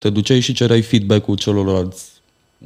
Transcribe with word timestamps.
te 0.00 0.10
duceai 0.10 0.40
și 0.40 0.52
cereai 0.52 0.82
feedback-ul 0.82 1.36
celorlalți 1.36 2.04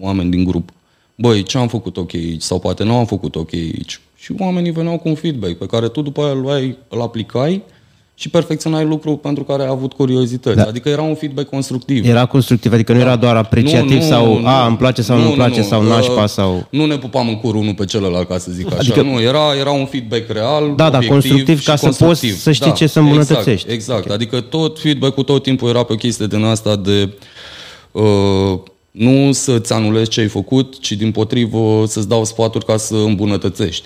oameni 0.01 0.31
din 0.31 0.45
grup. 0.45 0.73
Băi, 1.15 1.43
ce 1.43 1.59
am 1.59 1.69
făcut 1.69 1.97
ok 1.97 2.15
aici? 2.15 2.43
Sau 2.43 2.59
poate 2.59 2.85
nu 2.85 2.97
am 2.97 3.07
făcut 3.07 3.37
ok 3.37 3.53
aici. 3.53 4.01
Și 4.17 4.35
oamenii 4.39 4.71
veneau 4.71 4.99
cu 4.99 5.09
un 5.09 5.15
feedback 5.15 5.59
pe 5.59 5.67
care 5.67 5.89
tu 5.89 6.03
după 6.03 6.23
aia 6.23 6.33
îl, 6.33 6.41
luai, 6.41 6.79
îl 6.89 7.01
aplicai 7.01 7.63
și 8.17 8.29
perfecționai 8.29 8.85
lucru 8.85 9.17
pentru 9.17 9.43
care 9.43 9.63
ai 9.63 9.69
avut 9.69 9.93
curiozități. 9.93 10.57
Da. 10.57 10.63
Adică 10.63 10.89
era 10.89 11.03
un 11.03 11.15
feedback 11.15 11.49
constructiv. 11.49 12.07
Era 12.07 12.27
constructiv, 12.27 12.73
adică 12.73 12.93
nu 12.93 12.99
da. 12.99 13.05
era 13.05 13.17
doar 13.17 13.37
apreciativ 13.37 13.91
nu, 13.91 13.97
nu, 13.97 14.03
sau 14.03 14.41
nu, 14.41 14.47
a, 14.47 14.67
îmi 14.67 14.77
place 14.77 15.03
sau 15.03 15.19
nu, 15.19 15.25
nu 15.25 15.31
place 15.31 15.61
nu, 15.61 15.67
sau 15.67 15.83
nu, 15.83 15.89
nașpa 15.89 16.27
sau... 16.27 16.67
Nu 16.71 16.87
ne 16.87 16.97
pupam 16.97 17.29
în 17.29 17.41
cur 17.41 17.55
unul 17.55 17.75
pe 17.75 17.85
celălalt, 17.85 18.29
ca 18.29 18.39
să 18.39 18.51
zic 18.53 18.67
așa. 18.67 18.77
Adică... 18.79 19.03
Nu, 19.03 19.21
era, 19.21 19.55
era 19.59 19.71
un 19.71 19.87
feedback 19.87 20.31
real, 20.31 20.73
Da, 20.77 20.91
da, 20.91 20.99
constructiv 20.99 21.65
ca 21.65 21.75
constructiv. 21.75 22.19
să 22.21 22.27
poți 22.29 22.43
să 22.43 22.53
știi 22.53 22.67
da, 22.67 22.73
ce 22.73 22.87
să 22.87 22.99
îmbunătățești. 22.99 23.51
Exact, 23.51 23.71
exact. 23.71 24.05
Okay. 24.05 24.17
adică 24.17 24.41
tot 24.41 24.81
feedback-ul 24.81 25.25
tot 25.25 25.43
timpul 25.43 25.69
era 25.69 25.83
pe 25.83 25.93
o 25.93 25.97
chestie 25.97 26.27
din 26.27 26.45
asta 26.45 26.77
de... 26.77 27.13
Uh, 27.93 28.59
nu 28.91 29.33
să-ți 29.33 29.73
anulezi 29.73 30.11
ce 30.11 30.21
ai 30.21 30.29
făcut, 30.29 30.79
ci 30.81 30.93
din 30.93 31.11
potrivă 31.11 31.85
să-ți 31.87 32.09
dau 32.09 32.25
sfaturi 32.25 32.65
ca 32.65 32.77
să 32.77 32.95
îmbunătățești. 32.95 33.85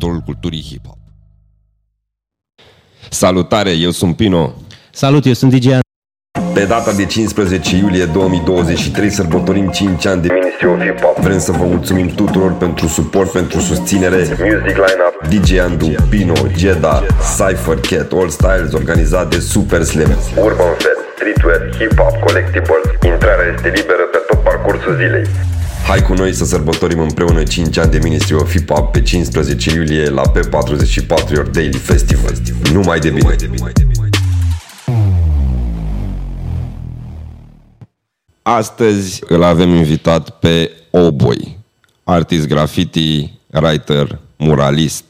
Proiectăm 0.00 0.08
viitorul 0.08 0.20
culturii 0.20 0.62
hip-hop. 0.62 0.98
Salutare, 3.10 3.70
eu 3.70 3.90
sunt 3.90 4.16
Pino. 4.16 4.52
Salut, 4.92 5.26
eu 5.26 5.32
sunt 5.32 5.54
DJ 5.54 5.68
pe 6.54 6.64
data 6.64 6.92
de 6.92 7.06
15 7.06 7.76
iulie 7.76 8.04
2023 8.04 9.10
sărbătorim 9.10 9.68
5 9.68 10.06
ani 10.06 10.22
de 10.22 10.28
Ministry 10.32 10.66
of 10.66 10.80
Hip 10.80 11.00
Hop. 11.00 11.18
Vrem 11.18 11.38
să 11.38 11.52
vă 11.52 11.64
mulțumim 11.64 12.08
tuturor 12.08 12.52
pentru 12.56 12.86
suport, 12.86 13.30
pentru 13.30 13.60
susținere. 13.60 14.16
Music 14.16 14.76
Lineup, 14.86 15.14
DJ 15.28 15.58
Andu, 15.58 15.94
Pino, 16.08 16.32
Jeda, 16.56 17.02
Cypher 17.36 17.80
Cat, 17.80 18.12
All 18.12 18.28
Styles, 18.28 18.72
organizat 18.72 19.30
de 19.30 19.38
Super 19.38 19.82
Slam. 19.82 20.10
Urban 20.36 20.74
Fest, 20.78 21.00
Streetwear, 21.14 21.60
Hip 21.78 22.00
Hop, 22.00 22.14
Collectibles. 22.26 22.84
Intrarea 23.02 23.46
este 23.54 23.68
liberă 23.68 24.04
pe 24.12 24.18
tot 24.28 24.38
parcursul 24.42 24.96
zilei. 24.96 25.49
Hai 25.86 26.02
cu 26.02 26.12
noi 26.12 26.32
să 26.32 26.44
sărbătorim 26.44 27.00
împreună 27.00 27.42
5 27.42 27.76
ani 27.76 27.90
de 27.90 27.98
Ministry 28.02 28.34
of 28.34 28.50
Hip 28.50 28.70
Hop 28.70 28.92
pe 28.92 29.02
15 29.02 29.74
iulie 29.74 30.08
la 30.08 30.22
P44 30.22 31.32
Your 31.32 31.48
Daily 31.48 31.78
Festival. 31.78 32.32
Numai 32.72 32.98
de 32.98 33.10
bine! 33.10 33.36
Astăzi 38.42 39.20
îl 39.28 39.42
avem 39.42 39.74
invitat 39.74 40.30
pe 40.30 40.70
Oboi, 40.90 41.58
artist 42.04 42.48
graffiti, 42.48 43.32
writer, 43.50 44.18
muralist, 44.36 45.04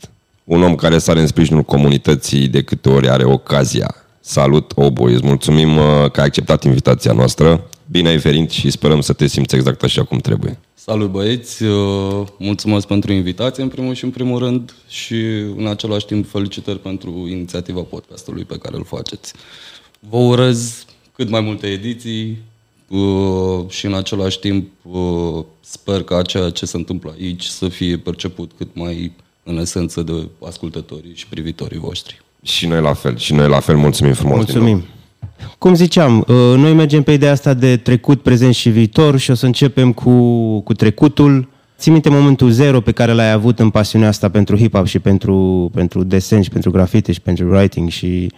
un 0.44 0.62
om 0.62 0.74
care 0.74 0.98
sare 0.98 1.20
în 1.20 1.26
sprijinul 1.26 1.62
comunității 1.62 2.48
de 2.48 2.62
câte 2.62 2.88
ori 2.88 3.08
are 3.08 3.24
ocazia. 3.24 3.94
Salut, 4.20 4.72
Oboi, 4.74 5.12
îți 5.12 5.26
mulțumim 5.26 5.76
uh, 5.76 6.10
că 6.12 6.20
ai 6.20 6.26
acceptat 6.26 6.64
invitația 6.64 7.12
noastră. 7.12 7.60
Bine 7.90 8.08
ai 8.08 8.16
venit 8.16 8.50
și 8.50 8.70
sperăm 8.70 9.00
să 9.00 9.12
te 9.12 9.26
simți 9.26 9.54
exact 9.54 9.82
așa 9.82 10.04
cum 10.04 10.18
trebuie. 10.18 10.58
Salut 10.74 11.10
băieți, 11.10 11.62
uh, 11.62 12.26
mulțumesc 12.38 12.86
pentru 12.86 13.12
invitație 13.12 13.62
în 13.62 13.68
primul 13.68 13.94
și 13.94 14.04
în 14.04 14.10
primul 14.10 14.38
rând 14.38 14.74
și 14.88 15.14
în 15.56 15.66
același 15.66 16.06
timp 16.06 16.28
felicitări 16.28 16.78
pentru 16.78 17.26
inițiativa 17.28 17.80
podcastului 17.80 18.44
pe 18.44 18.58
care 18.58 18.76
îl 18.76 18.84
faceți. 18.84 19.32
Vă 20.08 20.16
urez 20.16 20.84
cât 21.16 21.28
mai 21.28 21.40
multe 21.40 21.66
ediții 21.66 22.38
uh, 22.88 23.68
și 23.68 23.86
în 23.86 23.94
același 23.94 24.38
timp 24.38 24.68
uh, 24.82 25.44
sper 25.60 26.02
că 26.02 26.22
ceea 26.26 26.50
ce 26.50 26.66
se 26.66 26.76
întâmplă 26.76 27.14
aici 27.18 27.44
să 27.44 27.68
fie 27.68 27.96
perceput 27.96 28.50
cât 28.56 28.68
mai 28.72 29.12
în 29.42 29.58
esență 29.58 30.02
de 30.02 30.28
ascultătorii 30.46 31.14
și 31.14 31.26
privitorii 31.26 31.78
voștri. 31.78 32.22
Și 32.42 32.66
noi 32.66 32.80
la 32.80 32.92
fel, 32.92 33.16
și 33.16 33.32
noi 33.32 33.48
la 33.48 33.60
fel 33.60 33.76
mulțumim 33.76 34.12
frumos. 34.12 34.36
Mulțumim. 34.36 34.84
Cum 35.58 35.74
ziceam, 35.74 36.18
uh, 36.18 36.36
noi 36.56 36.72
mergem 36.72 37.02
pe 37.02 37.12
ideea 37.12 37.32
asta 37.32 37.54
de 37.54 37.76
trecut, 37.76 38.22
prezent 38.22 38.54
și 38.54 38.70
viitor 38.70 39.18
și 39.18 39.30
o 39.30 39.34
să 39.34 39.46
începem 39.46 39.92
cu, 39.92 40.12
cu 40.60 40.72
trecutul. 40.72 41.48
Ții 41.78 41.92
minte 41.92 42.08
momentul 42.08 42.50
zero 42.50 42.80
pe 42.80 42.92
care 42.92 43.12
l-ai 43.12 43.32
avut 43.32 43.58
în 43.58 43.70
pasiunea 43.70 44.08
asta 44.08 44.28
pentru 44.28 44.56
hip-hop 44.56 44.84
și 44.84 44.98
pentru, 44.98 45.70
pentru 45.74 46.04
desen 46.04 46.42
și 46.42 46.50
pentru 46.50 46.70
grafite 46.70 47.12
și 47.12 47.20
pentru 47.20 47.48
writing 47.48 47.88
și 47.88 48.32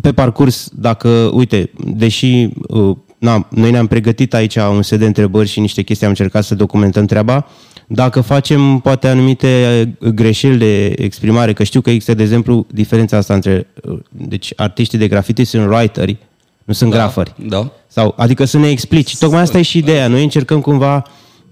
pe 0.00 0.12
parcurs, 0.12 0.70
dacă, 0.74 1.08
uite, 1.32 1.70
deși 1.94 2.48
uh, 2.68 2.96
na, 3.24 3.46
noi 3.50 3.70
ne-am 3.70 3.86
pregătit 3.86 4.34
aici 4.34 4.56
un 4.56 4.82
set 4.82 4.98
de 4.98 5.06
întrebări 5.06 5.48
și 5.48 5.60
niște 5.60 5.82
chestii, 5.82 6.06
am 6.06 6.12
încercat 6.12 6.44
să 6.44 6.54
documentăm 6.54 7.06
treaba, 7.06 7.46
dacă 7.86 8.20
facem 8.20 8.78
poate 8.78 9.08
anumite 9.08 9.92
greșeli 10.14 10.56
de 10.56 10.86
exprimare, 10.86 11.52
că 11.52 11.62
știu 11.62 11.80
că 11.80 11.90
există, 11.90 12.14
de 12.14 12.22
exemplu, 12.22 12.66
diferența 12.70 13.16
asta 13.16 13.34
între, 13.34 13.66
uh, 13.84 13.98
deci 14.10 14.52
artiștii 14.56 14.98
de 14.98 15.08
grafiti 15.08 15.44
sunt 15.44 15.70
writeri, 15.70 16.16
nu 16.64 16.72
sunt 16.72 16.90
da, 16.90 16.96
grafări. 16.96 17.34
Da. 17.48 17.70
Sau, 17.86 18.14
adică 18.16 18.44
să 18.44 18.58
ne 18.58 18.68
explici. 18.68 19.16
Tocmai 19.18 19.40
asta 19.40 19.58
e 19.58 19.62
și 19.62 19.78
ideea. 19.78 20.06
Noi 20.06 20.22
încercăm 20.22 20.60
cumva 20.60 21.02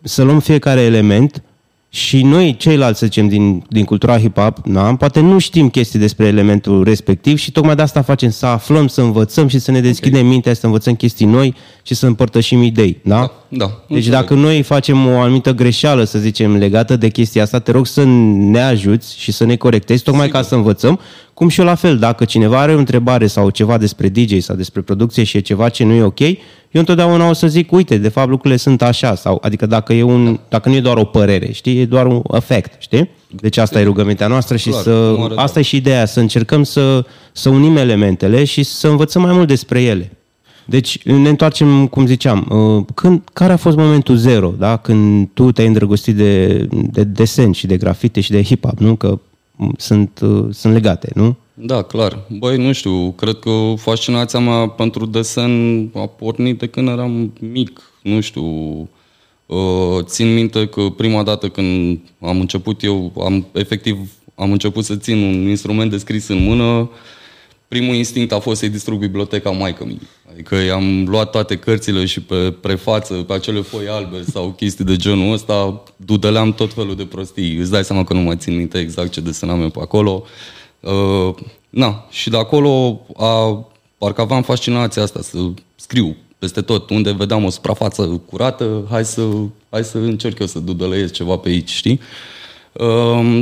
să 0.03 0.23
luăm 0.23 0.41
fiecare 0.41 0.81
element 0.81 1.43
și 1.95 2.23
noi, 2.23 2.57
ceilalți, 2.57 2.99
să 2.99 3.07
zicem, 3.07 3.29
din, 3.29 3.65
din 3.69 3.85
cultura 3.85 4.19
hip-hop, 4.19 4.53
da, 4.65 4.95
poate 4.95 5.21
nu 5.21 5.39
știm 5.39 5.69
chestii 5.69 5.99
despre 5.99 6.27
elementul 6.27 6.85
respectiv 6.85 7.39
și 7.39 7.53
tocmai 7.53 7.75
de 7.75 7.83
asta 7.83 8.03
facem, 8.03 8.31
să 8.31 8.47
aflăm, 8.47 8.87
să 8.87 9.01
învățăm 9.01 9.49
și 9.49 9.59
să 9.59 9.71
ne 9.71 9.81
deschidem 9.81 10.19
okay. 10.19 10.31
mintea, 10.31 10.55
să 10.55 10.67
învățăm 10.67 10.95
chestii 10.95 11.27
noi 11.27 11.55
și 11.83 11.95
să 11.95 12.07
împărtășim 12.07 12.63
idei, 12.63 13.01
da? 13.05 13.17
Da, 13.17 13.33
da. 13.49 13.67
Deci 13.67 13.97
înțeleg. 13.97 14.11
dacă 14.11 14.35
noi 14.35 14.63
facem 14.63 15.07
o 15.07 15.21
anumită 15.21 15.55
greșeală, 15.55 16.05
să 16.05 16.19
zicem, 16.19 16.57
legată 16.57 16.97
de 16.97 17.09
chestia 17.09 17.43
asta, 17.43 17.59
te 17.59 17.71
rog 17.71 17.87
să 17.87 18.05
ne 18.05 18.61
ajuți 18.61 19.19
și 19.19 19.33
să 19.33 19.45
ne 19.45 19.57
corectezi, 19.57 20.03
tocmai 20.03 20.27
Sigur. 20.27 20.41
ca 20.41 20.47
să 20.47 20.55
învățăm 20.55 21.01
cum 21.35 21.49
și 21.49 21.61
eu 21.61 21.67
la 21.67 21.75
fel, 21.75 21.99
dacă 21.99 22.25
cineva 22.25 22.61
are 22.61 22.75
o 22.75 22.79
întrebare 22.79 23.27
sau 23.27 23.51
ceva 23.51 23.79
despre 23.79 24.09
DJ 24.09 24.39
sau 24.39 24.57
despre 24.57 24.81
producție 24.81 25.25
și 25.25 25.37
e 25.37 25.41
ceva 25.41 25.69
ce 25.69 25.85
nu 25.85 25.93
e 25.93 26.03
ok, 26.03 26.21
eu 26.73 26.81
întotdeauna 26.81 27.29
o 27.29 27.33
să 27.33 27.47
zic, 27.47 27.73
uite, 27.73 27.99
de 27.99 28.09
fapt 28.09 28.29
lucrurile 28.29 28.59
sunt 28.59 28.83
așa, 28.83 29.15
sau, 29.15 29.39
adică 29.43 29.67
dacă, 29.67 29.93
e 29.93 30.03
un, 30.03 30.39
dacă 30.49 30.69
nu 30.69 30.75
e 30.75 30.81
doar 30.81 30.97
o 30.97 31.05
părere, 31.05 31.53
știi, 31.53 31.81
e 31.81 31.85
doar 31.87 32.07
un 32.07 32.23
efect, 32.33 32.83
știi? 32.83 33.09
Deci 33.41 33.57
asta 33.57 33.81
e 33.81 33.85
rugămintea 33.85 34.27
noastră 34.27 34.57
și 34.57 34.69
Clar, 34.69 34.83
să, 34.83 35.17
asta 35.37 35.59
e 35.59 35.63
și 35.63 35.77
ideea, 35.77 36.07
să 36.07 36.21
încercăm 36.21 36.63
să, 36.63 37.05
să 37.33 37.49
unim 37.49 37.77
elementele 37.77 38.45
și 38.45 38.63
să 38.63 38.89
învățăm 38.89 39.23
mai 39.23 39.33
mult 39.33 39.49
despre 39.49 39.83
ele. 39.83 40.11
Deci 40.65 41.03
ne 41.03 41.29
întoarcem, 41.29 41.87
cum 41.87 42.07
ziceam, 42.07 42.47
uh, 42.49 42.85
când, 42.95 43.23
care 43.33 43.53
a 43.53 43.57
fost 43.57 43.77
momentul 43.77 44.17
zero, 44.17 44.55
da? 44.59 44.77
când 44.77 45.29
tu 45.35 45.53
te-ai 45.53 45.67
îndrăgostit 45.67 46.17
de, 46.17 46.67
de 46.71 47.05
desen 47.05 47.53
și 47.53 47.67
de 47.67 47.77
grafite 47.77 48.21
și 48.21 48.31
de 48.31 48.43
hip-hop, 48.43 48.79
nu? 48.79 48.95
Că 48.95 49.19
sunt, 49.77 50.21
uh, 50.23 50.47
sunt 50.51 50.73
legate, 50.73 51.11
nu? 51.15 51.37
Da, 51.65 51.83
clar. 51.83 52.19
Băi, 52.29 52.57
nu 52.57 52.73
știu, 52.73 53.11
cred 53.11 53.39
că 53.39 53.75
fascinația 53.77 54.39
mea 54.39 54.69
pentru 54.69 55.07
desen 55.07 55.89
a 55.95 56.07
pornit 56.07 56.59
de 56.59 56.67
când 56.67 56.89
eram 56.89 57.33
mic. 57.41 57.81
Nu 58.03 58.21
știu, 58.21 58.45
uh, 59.47 59.99
țin 60.01 60.35
minte 60.35 60.67
că 60.67 60.83
prima 60.97 61.23
dată 61.23 61.49
când 61.49 61.99
am 62.21 62.41
început 62.41 62.83
eu, 62.83 63.13
am 63.25 63.47
efectiv 63.53 63.99
am 64.35 64.53
început 64.53 64.85
să 64.85 64.97
țin 64.97 65.23
un 65.23 65.49
instrument 65.49 65.91
de 65.91 65.99
scris 65.99 66.29
în 66.29 66.45
mână, 66.45 66.91
primul 67.69 67.95
instinct 67.95 68.33
a 68.33 68.39
fost 68.39 68.59
să-i 68.59 68.69
distrug 68.69 68.99
biblioteca 68.99 69.51
maică 69.51 69.85
mi 69.85 69.99
Adică 70.33 70.55
i-am 70.55 71.05
luat 71.09 71.31
toate 71.31 71.57
cărțile 71.57 72.05
și 72.05 72.21
pe 72.21 72.55
prefață, 72.61 73.15
pe 73.15 73.33
acele 73.33 73.61
foi 73.61 73.89
albe 73.89 74.23
sau 74.23 74.51
chestii 74.51 74.85
de 74.85 74.97
genul 74.97 75.33
ăsta, 75.33 75.83
dudeleam 75.97 76.53
tot 76.53 76.73
felul 76.73 76.97
de 76.97 77.05
prostii. 77.05 77.57
Îți 77.57 77.71
dai 77.71 77.85
seama 77.85 78.05
că 78.05 78.13
nu 78.13 78.21
mai 78.21 78.37
țin 78.37 78.57
minte 78.57 78.79
exact 78.79 79.11
ce 79.11 79.21
desenam 79.21 79.61
eu 79.61 79.69
pe 79.69 79.81
acolo. 79.81 80.23
Uh, 80.25 80.31
na, 81.71 82.07
și 82.11 82.31
de 82.31 82.37
acolo 82.37 83.01
a, 83.17 83.65
parcă 83.99 84.21
aveam 84.21 84.43
fascinația 84.43 85.03
asta 85.03 85.21
să 85.23 85.39
scriu 85.77 86.17
peste 86.39 86.61
tot. 86.61 86.91
Unde 86.91 87.13
vedeam 87.13 87.45
o 87.45 87.51
suprafață 87.51 88.23
curată, 88.27 88.87
hai 88.91 89.05
să, 89.05 89.29
hai 89.71 89.85
să 89.85 89.99
încerc 89.99 90.39
eu 90.39 90.47
să 90.47 90.59
dudelăiesc 90.59 91.13
ceva 91.13 91.37
pe 91.37 91.49
aici, 91.49 91.71
știi? 91.71 91.93
Uh, 91.93 92.01
Ehm, 92.03 92.42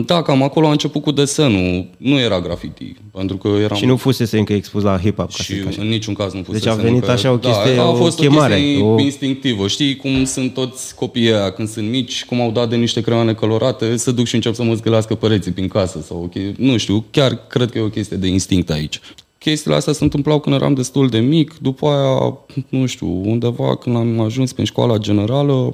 da, 0.04 0.22
cam 0.22 0.42
acolo 0.42 0.66
a 0.66 0.70
început 0.70 1.02
cu 1.02 1.10
desenul. 1.10 1.86
Nu 1.96 2.18
era 2.18 2.40
graffiti, 2.40 2.94
pentru 3.12 3.36
că 3.36 3.48
eram... 3.48 3.76
Și 3.76 3.84
nu 3.84 3.96
fusese 3.96 4.38
încă 4.38 4.52
expus 4.52 4.82
la 4.82 5.00
hip-hop. 5.00 5.28
Și 5.28 5.52
în 5.78 5.88
niciun 5.88 6.14
caz 6.14 6.32
nu 6.32 6.42
fusese 6.42 6.64
Deci 6.64 6.72
a 6.72 6.76
venit 6.76 7.00
încă... 7.00 7.10
așa 7.10 7.32
o 7.32 7.36
da, 7.36 7.48
chestie, 7.48 7.74
da, 7.74 7.82
a 7.82 7.92
fost 7.92 8.18
o 8.18 8.22
chemare. 8.22 8.54
O 8.54 8.56
chestie 8.56 8.82
o... 8.82 9.00
instinctivă. 9.00 9.68
Știi 9.68 9.96
cum 9.96 10.24
sunt 10.24 10.54
toți 10.54 10.94
copiii 10.94 11.32
aia 11.32 11.50
când 11.50 11.68
sunt 11.68 11.88
mici, 11.88 12.24
cum 12.24 12.40
au 12.40 12.50
dat 12.50 12.68
de 12.68 12.76
niște 12.76 13.00
creioane 13.00 13.32
colorate, 13.32 13.96
să 13.96 14.10
duc 14.10 14.26
și 14.26 14.34
încep 14.34 14.54
să 14.54 14.62
mă 14.62 14.74
zgâlească 14.74 15.14
păreții 15.14 15.52
prin 15.52 15.68
casă. 15.68 16.00
sau 16.06 16.22
okay. 16.22 16.54
Nu 16.56 16.76
știu, 16.76 17.04
chiar 17.10 17.46
cred 17.46 17.70
că 17.70 17.78
e 17.78 17.82
o 17.82 17.88
chestie 17.88 18.16
de 18.16 18.26
instinct 18.26 18.70
aici. 18.70 19.00
Chestiile 19.38 19.76
astea 19.76 19.92
se 19.92 20.04
întâmplau 20.04 20.40
când 20.40 20.54
eram 20.54 20.74
destul 20.74 21.08
de 21.08 21.18
mic, 21.18 21.54
după 21.60 21.86
aia, 21.86 22.38
nu 22.68 22.86
știu, 22.86 23.22
undeva 23.24 23.76
când 23.76 23.96
am 23.96 24.20
ajuns 24.20 24.52
prin 24.52 24.64
școala 24.64 24.98
generală, 24.98 25.72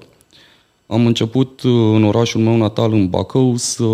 am 0.86 1.06
început 1.06 1.62
uh, 1.62 1.72
în 1.72 2.04
orașul 2.04 2.40
meu 2.40 2.56
natal, 2.56 2.92
în 2.92 3.08
Bacău, 3.08 3.56
să 3.56 3.84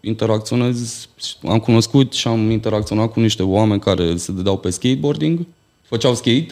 interacționez. 0.00 1.08
Am 1.46 1.58
cunoscut 1.58 2.12
și 2.12 2.28
am 2.28 2.50
interacționat 2.50 3.12
cu 3.12 3.20
niște 3.20 3.42
oameni 3.42 3.80
care 3.80 4.16
se 4.16 4.32
dădeau 4.32 4.56
pe 4.58 4.70
skateboarding, 4.70 5.46
făceau 5.82 6.14
skate 6.14 6.46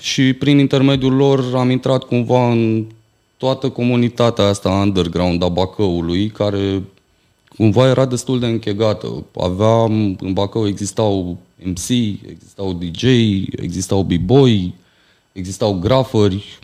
și 0.00 0.32
prin 0.32 0.58
intermediul 0.58 1.12
lor 1.12 1.54
am 1.54 1.70
intrat 1.70 2.04
cumva 2.04 2.50
în 2.50 2.86
toată 3.36 3.68
comunitatea 3.68 4.44
asta 4.44 4.70
underground 4.70 5.42
a 5.42 5.48
Bacăului, 5.48 6.28
care 6.28 6.82
cumva 7.56 7.88
era 7.88 8.06
destul 8.06 8.38
de 8.38 8.46
închegată. 8.46 9.24
Aveam, 9.40 10.16
în 10.20 10.32
Bacău 10.32 10.66
existau 10.66 11.38
MC, 11.62 11.88
existau 12.28 12.72
DJ, 12.72 13.02
existau 13.50 14.02
b-boy, 14.02 14.74
existau 15.32 15.78
grafări, 15.78 16.58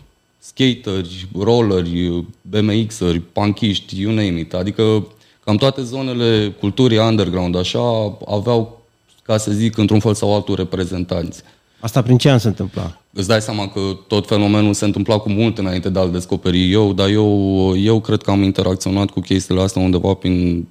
skateri, 0.47 1.27
rolleri, 1.39 2.25
BMX-ări, 2.41 3.19
punkiști, 3.19 4.01
you 4.01 4.13
name 4.13 4.39
it. 4.39 4.53
Adică 4.53 5.07
cam 5.43 5.55
toate 5.55 5.81
zonele 5.81 6.55
culturii 6.59 6.97
underground, 6.97 7.55
așa, 7.55 8.17
aveau, 8.27 8.81
ca 9.21 9.37
să 9.37 9.51
zic, 9.51 9.77
într-un 9.77 9.99
fel 9.99 10.13
sau 10.13 10.35
altul, 10.35 10.55
reprezentanți. 10.55 11.41
Asta 11.79 12.01
prin 12.01 12.17
ce 12.17 12.29
an 12.29 12.37
se 12.37 12.47
întâmpla? 12.47 12.97
Îți 13.13 13.27
dai 13.27 13.41
seama 13.41 13.67
că 13.67 13.79
tot 14.07 14.27
fenomenul 14.27 14.73
se 14.73 14.85
întâmpla 14.85 15.17
cu 15.17 15.29
mult 15.29 15.57
înainte 15.57 15.89
de 15.89 15.99
a-l 15.99 16.11
descoperi 16.11 16.71
eu, 16.71 16.93
dar 16.93 17.09
eu, 17.09 17.75
eu 17.77 17.99
cred 17.99 18.21
că 18.21 18.31
am 18.31 18.43
interacționat 18.43 19.09
cu 19.09 19.19
chestiile 19.19 19.61
astea 19.61 19.81
undeva 19.81 20.13
prin, 20.13 20.67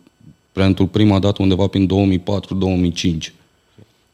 pentru 0.53 0.87
prima 0.87 1.19
dată 1.19 1.43
undeva 1.43 1.67
prin 1.67 1.89
2004-2005. 2.93 3.33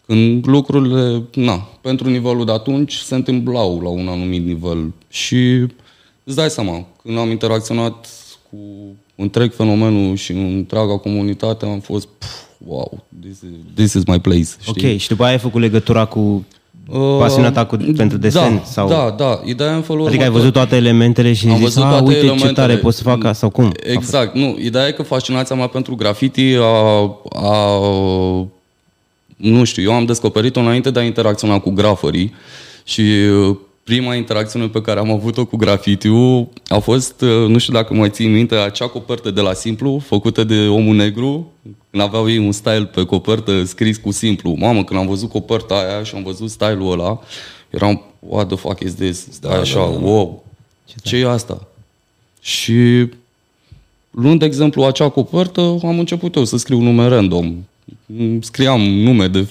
Când 0.06 0.46
lucrurile, 0.46 1.22
na, 1.34 1.68
pentru 1.80 2.08
nivelul 2.08 2.44
de 2.44 2.52
atunci 2.52 2.94
se 2.94 3.14
întâmplau 3.14 3.80
la 3.80 3.88
un 3.88 4.08
anumit 4.08 4.44
nivel 4.44 4.92
și 5.12 5.66
îți 6.24 6.36
dai 6.36 6.50
seama, 6.50 6.86
când 7.02 7.18
am 7.18 7.30
interacționat 7.30 8.08
cu 8.50 8.56
întreg 9.14 9.52
fenomenul 9.52 10.16
și 10.16 10.32
întreaga 10.32 10.96
comunitate, 10.96 11.64
am 11.64 11.80
fost, 11.80 12.08
pf, 12.18 12.28
wow, 12.66 13.04
this 13.20 13.40
is, 13.40 13.48
this 13.74 13.92
is 13.92 14.04
my 14.04 14.20
place. 14.20 14.48
Știi? 14.60 14.90
Ok, 14.90 14.98
și 14.98 15.08
după 15.08 15.22
aia 15.22 15.32
ai 15.32 15.38
făcut 15.38 15.60
legătura 15.60 16.04
cu 16.04 16.44
uh, 16.88 17.16
pasiunea 17.18 17.52
ta 17.52 17.66
cu, 17.66 17.74
uh, 17.74 17.94
pentru 17.96 18.18
desen? 18.18 18.54
Da, 18.54 18.62
sau... 18.64 18.88
da, 18.88 19.14
da. 19.16 19.40
Ideea 19.44 19.74
în 19.74 19.82
felul 19.82 20.06
Adică 20.06 20.22
ai 20.22 20.30
văzut 20.30 20.52
toate 20.52 20.76
elementele 20.76 21.32
și 21.32 21.48
am 21.48 21.64
zis, 21.64 21.76
a, 21.76 22.00
uite 22.02 22.18
elementele. 22.18 22.48
ce 22.48 22.54
tare 22.54 22.76
pot 22.76 22.94
să 22.94 23.02
fac 23.02 23.24
asta 23.24 23.32
sau 23.32 23.50
cum? 23.50 23.72
Exact. 23.82 24.34
Nu, 24.34 24.56
ideea 24.60 24.86
e 24.86 24.92
că 24.92 25.02
fascinația 25.02 25.56
mea 25.56 25.66
pentru 25.66 25.94
graffiti 25.94 26.54
a, 26.54 27.02
a 27.30 27.78
nu 29.36 29.64
știu, 29.64 29.82
eu 29.82 29.92
am 29.92 30.04
descoperit-o 30.04 30.60
înainte 30.60 30.90
de 30.90 30.98
a 30.98 31.02
interacționa 31.02 31.58
cu 31.58 31.70
grafării 31.70 32.34
și 32.84 33.00
uh, 33.00 33.56
prima 33.84 34.14
interacțiune 34.14 34.68
pe 34.68 34.80
care 34.80 35.00
am 35.00 35.10
avut-o 35.10 35.44
cu 35.44 35.56
grafitiu 35.56 36.48
a 36.68 36.78
fost, 36.78 37.20
uh, 37.20 37.48
nu 37.48 37.58
știu 37.58 37.72
dacă 37.72 37.94
mai 37.94 38.10
ții 38.10 38.28
minte, 38.28 38.54
acea 38.54 38.88
copertă 38.88 39.30
de 39.30 39.40
la 39.40 39.52
Simplu, 39.52 39.98
făcută 39.98 40.44
de 40.44 40.66
omul 40.66 40.94
negru, 40.94 41.52
când 41.90 42.02
aveau 42.02 42.30
ei 42.30 42.38
un 42.38 42.52
style 42.52 42.84
pe 42.84 43.04
copertă 43.04 43.64
scris 43.64 43.96
cu 43.96 44.10
Simplu. 44.10 44.54
Mamă, 44.58 44.84
când 44.84 45.00
am 45.00 45.06
văzut 45.06 45.30
coperta 45.30 45.74
aia 45.74 46.02
și 46.02 46.14
am 46.14 46.22
văzut 46.22 46.50
style-ul 46.50 46.92
ăla, 46.92 47.20
eram, 47.70 48.02
what 48.18 48.46
the 48.46 48.56
fuck 48.56 48.82
is 48.82 48.94
this? 48.94 49.26
Stai 49.30 49.52
da, 49.52 49.60
așa, 49.60 49.78
da, 49.78 49.90
da. 49.90 49.98
wow, 49.98 50.44
ce, 50.84 50.94
ce 51.02 51.16
e 51.16 51.28
asta? 51.28 51.66
Și 52.40 53.08
luând 54.10 54.38
de 54.38 54.44
exemplu 54.44 54.84
acea 54.84 55.08
copertă, 55.08 55.60
am 55.60 55.98
început 55.98 56.34
eu 56.34 56.44
să 56.44 56.56
scriu 56.56 56.80
nume 56.80 57.06
random 57.06 57.54
scriam 58.40 58.80
nume 58.80 59.26
de, 59.26 59.46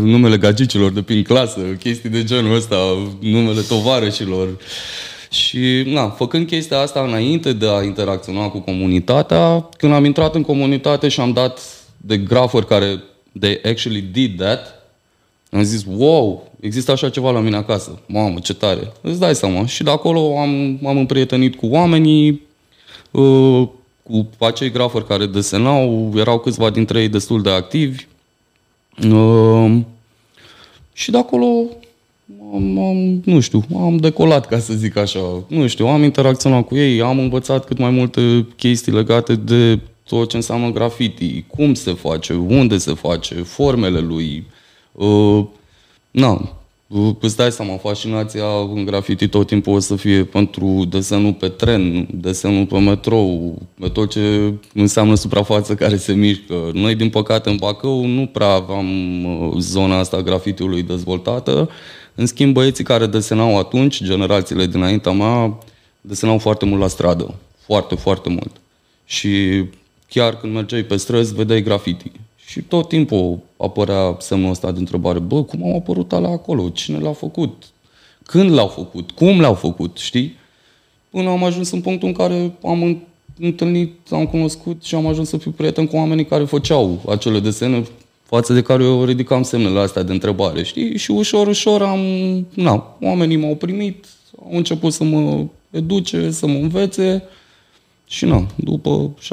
numele 0.00 0.36
gagicilor 0.36 0.90
de 0.90 1.02
prin 1.02 1.22
clasă, 1.22 1.60
chestii 1.60 2.08
de 2.08 2.24
genul 2.24 2.56
ăsta, 2.56 2.76
numele 3.20 3.60
tovarășilor. 3.60 4.48
Și, 5.30 5.82
na, 5.86 6.08
făcând 6.08 6.46
chestia 6.46 6.78
asta 6.78 7.00
înainte 7.00 7.52
de 7.52 7.68
a 7.68 7.82
interacționa 7.82 8.48
cu 8.48 8.58
comunitatea, 8.58 9.68
când 9.76 9.92
am 9.92 10.04
intrat 10.04 10.34
în 10.34 10.42
comunitate 10.42 11.08
și 11.08 11.20
am 11.20 11.32
dat 11.32 11.60
de 11.96 12.18
grafuri 12.18 12.66
care 12.66 13.02
they 13.40 13.60
actually 13.64 14.00
did 14.00 14.40
that, 14.40 14.78
am 15.50 15.62
zis, 15.62 15.84
wow, 15.96 16.52
există 16.60 16.92
așa 16.92 17.08
ceva 17.08 17.30
la 17.30 17.40
mine 17.40 17.56
acasă. 17.56 17.98
Mamă, 18.06 18.38
ce 18.38 18.54
tare. 18.54 18.92
Îți 19.00 19.20
dai 19.20 19.34
seama. 19.34 19.66
Și 19.66 19.82
de 19.82 19.90
acolo 19.90 20.38
am, 20.38 20.80
am 20.86 20.96
împrietenit 20.96 21.56
cu 21.56 21.66
oamenii, 21.66 22.42
uh, 23.10 23.68
cu 24.08 24.44
acei 24.44 24.70
grafări 24.70 25.06
care 25.06 25.26
desenau, 25.26 26.12
erau 26.16 26.38
câțiva 26.38 26.70
dintre 26.70 27.00
ei 27.00 27.08
destul 27.08 27.42
de 27.42 27.50
activi. 27.50 28.06
Uh, 29.10 29.76
și 30.92 31.10
de 31.10 31.18
acolo 31.18 31.46
am, 32.54 32.78
am, 32.78 33.22
nu 33.24 33.40
știu, 33.40 33.64
am 33.74 33.96
decolat, 33.96 34.46
ca 34.46 34.58
să 34.58 34.72
zic 34.72 34.96
așa. 34.96 35.42
Nu 35.46 35.66
știu, 35.66 35.86
am 35.86 36.02
interacționat 36.02 36.66
cu 36.66 36.76
ei, 36.76 37.00
am 37.02 37.18
învățat 37.18 37.64
cât 37.64 37.78
mai 37.78 37.90
multe 37.90 38.46
chestii 38.56 38.92
legate 38.92 39.34
de 39.34 39.80
tot 40.08 40.28
ce 40.28 40.36
înseamnă 40.36 40.70
graffiti, 40.70 41.44
cum 41.46 41.74
se 41.74 41.92
face, 41.92 42.32
unde 42.32 42.78
se 42.78 42.94
face, 42.94 43.34
formele 43.34 43.98
lui. 43.98 44.46
Uh, 44.92 45.44
na, 46.10 46.57
Îți 47.20 47.36
dai 47.36 47.52
seama, 47.52 47.76
fascinația 47.76 48.44
în 48.74 48.84
graffiti 48.84 49.28
tot 49.28 49.46
timpul 49.46 49.74
o 49.74 49.78
să 49.78 49.96
fie 49.96 50.24
pentru 50.24 50.84
desenul 50.88 51.32
pe 51.32 51.48
tren, 51.48 52.08
desenul 52.10 52.66
pe 52.66 52.78
metrou, 52.78 53.58
pe 53.80 53.88
tot 53.88 54.10
ce 54.10 54.52
înseamnă 54.74 55.14
suprafață 55.14 55.74
care 55.74 55.96
se 55.96 56.12
mișcă. 56.12 56.70
Noi, 56.72 56.94
din 56.94 57.10
păcate, 57.10 57.50
în 57.50 57.56
Bacău 57.56 58.06
nu 58.06 58.26
prea 58.26 58.48
aveam 58.48 59.24
uh, 59.24 59.56
zona 59.58 59.98
asta 59.98 60.22
grafitiului 60.22 60.82
dezvoltată. 60.82 61.70
În 62.14 62.26
schimb, 62.26 62.52
băieții 62.52 62.84
care 62.84 63.06
desenau 63.06 63.58
atunci, 63.58 64.02
generațiile 64.02 64.66
dinaintea 64.66 65.12
mea, 65.12 65.58
desenau 66.00 66.38
foarte 66.38 66.64
mult 66.64 66.80
la 66.80 66.88
stradă. 66.88 67.34
Foarte, 67.58 67.94
foarte 67.94 68.28
mult. 68.28 68.56
Și 69.04 69.64
chiar 70.08 70.36
când 70.36 70.52
mergeai 70.52 70.82
pe 70.82 70.96
străzi, 70.96 71.34
vedeai 71.34 71.62
graffiti. 71.62 72.10
Și 72.48 72.60
tot 72.60 72.88
timpul 72.88 73.38
apărea 73.56 74.16
semnul 74.18 74.50
ăsta 74.50 74.72
de 74.72 74.78
întrebare. 74.78 75.18
Bă, 75.18 75.42
cum 75.42 75.64
au 75.64 75.76
apărut 75.76 76.12
alea 76.12 76.30
acolo? 76.30 76.68
Cine 76.68 76.98
l-a 76.98 77.12
făcut? 77.12 77.62
Când 78.24 78.50
l-au 78.52 78.66
făcut? 78.66 79.10
Cum 79.10 79.40
l-au 79.40 79.54
făcut? 79.54 79.96
Știi? 79.96 80.36
Până 81.10 81.30
am 81.30 81.44
ajuns 81.44 81.70
în 81.70 81.80
punctul 81.80 82.08
în 82.08 82.14
care 82.14 82.52
am 82.64 83.02
întâlnit, 83.40 83.94
am 84.10 84.26
cunoscut 84.26 84.82
și 84.82 84.94
am 84.94 85.06
ajuns 85.06 85.28
să 85.28 85.36
fiu 85.36 85.50
prieten 85.50 85.86
cu 85.86 85.96
oamenii 85.96 86.26
care 86.26 86.44
făceau 86.44 87.00
acele 87.08 87.40
desene 87.40 87.84
față 88.22 88.52
de 88.52 88.62
care 88.62 88.84
eu 88.84 89.04
ridicam 89.04 89.42
semnele 89.42 89.80
astea 89.80 90.02
de 90.02 90.12
întrebare, 90.12 90.62
știi? 90.62 90.96
Și 90.96 91.10
ușor, 91.10 91.46
ușor 91.46 91.82
am, 91.82 92.00
na, 92.54 92.96
oamenii 93.00 93.36
m-au 93.36 93.54
primit, 93.54 94.06
au 94.44 94.56
început 94.56 94.92
să 94.92 95.04
mă 95.04 95.44
educe, 95.70 96.30
să 96.30 96.46
mă 96.46 96.58
învețe 96.58 97.22
și 98.10 98.24
nu, 98.24 98.46
după 98.54 99.10
17-18 99.20 99.26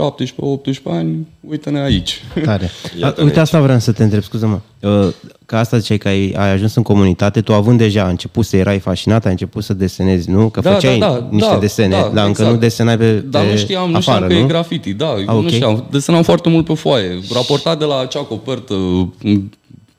ani, 0.83 1.27
uite-ne 1.49 1.79
aici. 1.79 2.21
Tare. 2.43 2.69
A, 3.01 3.13
uite, 3.23 3.39
asta 3.39 3.61
vreau 3.61 3.79
să 3.79 3.91
te 3.91 4.03
întreb, 4.03 4.21
scuză-mă. 4.21 4.59
Uh, 4.89 5.13
că 5.45 5.55
asta 5.55 5.77
ziceai 5.77 5.97
că 5.97 6.07
ai, 6.07 6.31
ai 6.37 6.51
ajuns 6.51 6.75
în 6.75 6.83
comunitate, 6.83 7.41
tu 7.41 7.53
având 7.53 7.77
deja, 7.77 8.03
a 8.03 8.09
început 8.09 8.45
să 8.45 8.57
erai 8.57 8.79
fascinat, 8.79 9.25
ai 9.25 9.31
început 9.31 9.63
să 9.63 9.73
desenezi, 9.73 10.29
nu? 10.29 10.49
Că 10.49 10.59
da, 10.59 10.73
făceai 10.73 10.97
da, 10.97 11.07
da, 11.07 11.27
niște 11.31 11.49
da, 11.51 11.59
desene, 11.59 11.89
da, 11.89 11.97
dar 11.97 12.09
exact. 12.09 12.27
încă 12.27 12.51
nu 12.51 12.57
desenai 12.57 12.97
pe, 12.97 13.11
pe 13.11 13.19
Dar 13.19 13.45
nu 13.45 13.55
știam, 13.55 13.89
nu 13.89 13.95
afară, 13.95 14.17
știam 14.17 14.27
că 14.27 14.33
nu? 14.33 14.39
e 14.39 14.47
graffiti, 14.47 14.93
da, 14.93 15.07
A, 15.07 15.19
eu 15.19 15.23
okay. 15.27 15.41
nu 15.41 15.49
știam. 15.49 15.85
Desenam 15.91 16.23
foarte 16.23 16.49
mult 16.49 16.65
pe 16.65 16.73
foaie. 16.73 17.19
Raportat 17.33 17.79
de 17.79 17.85
la 17.85 17.99
acea 17.99 18.21
copertă 18.21 18.75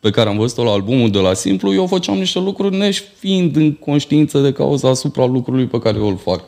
pe 0.01 0.11
care 0.11 0.29
am 0.29 0.37
văzut-o 0.37 0.65
la 0.65 0.71
albumul 0.71 1.11
de 1.11 1.19
la 1.19 1.35
Simplu, 1.35 1.75
eu 1.75 1.87
făceam 1.87 2.17
niște 2.17 2.39
lucruri 2.39 2.77
nefiind 2.77 3.57
în 3.57 3.73
conștiință 3.73 4.39
de 4.39 4.53
cauza 4.53 4.89
asupra 4.89 5.25
lucrului 5.25 5.65
pe 5.67 5.79
care 5.79 5.97
eu 5.99 6.09
îl 6.09 6.17
fac. 6.17 6.45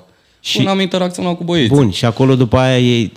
Și 0.49 0.57
Până 0.57 0.71
am 0.71 0.81
interacționat 0.81 1.37
cu 1.37 1.45
băieții. 1.45 1.77
Bun, 1.77 1.91
și 1.91 2.05
acolo 2.05 2.37
după 2.37 2.57
aia 2.57 2.79
ei, 2.79 3.13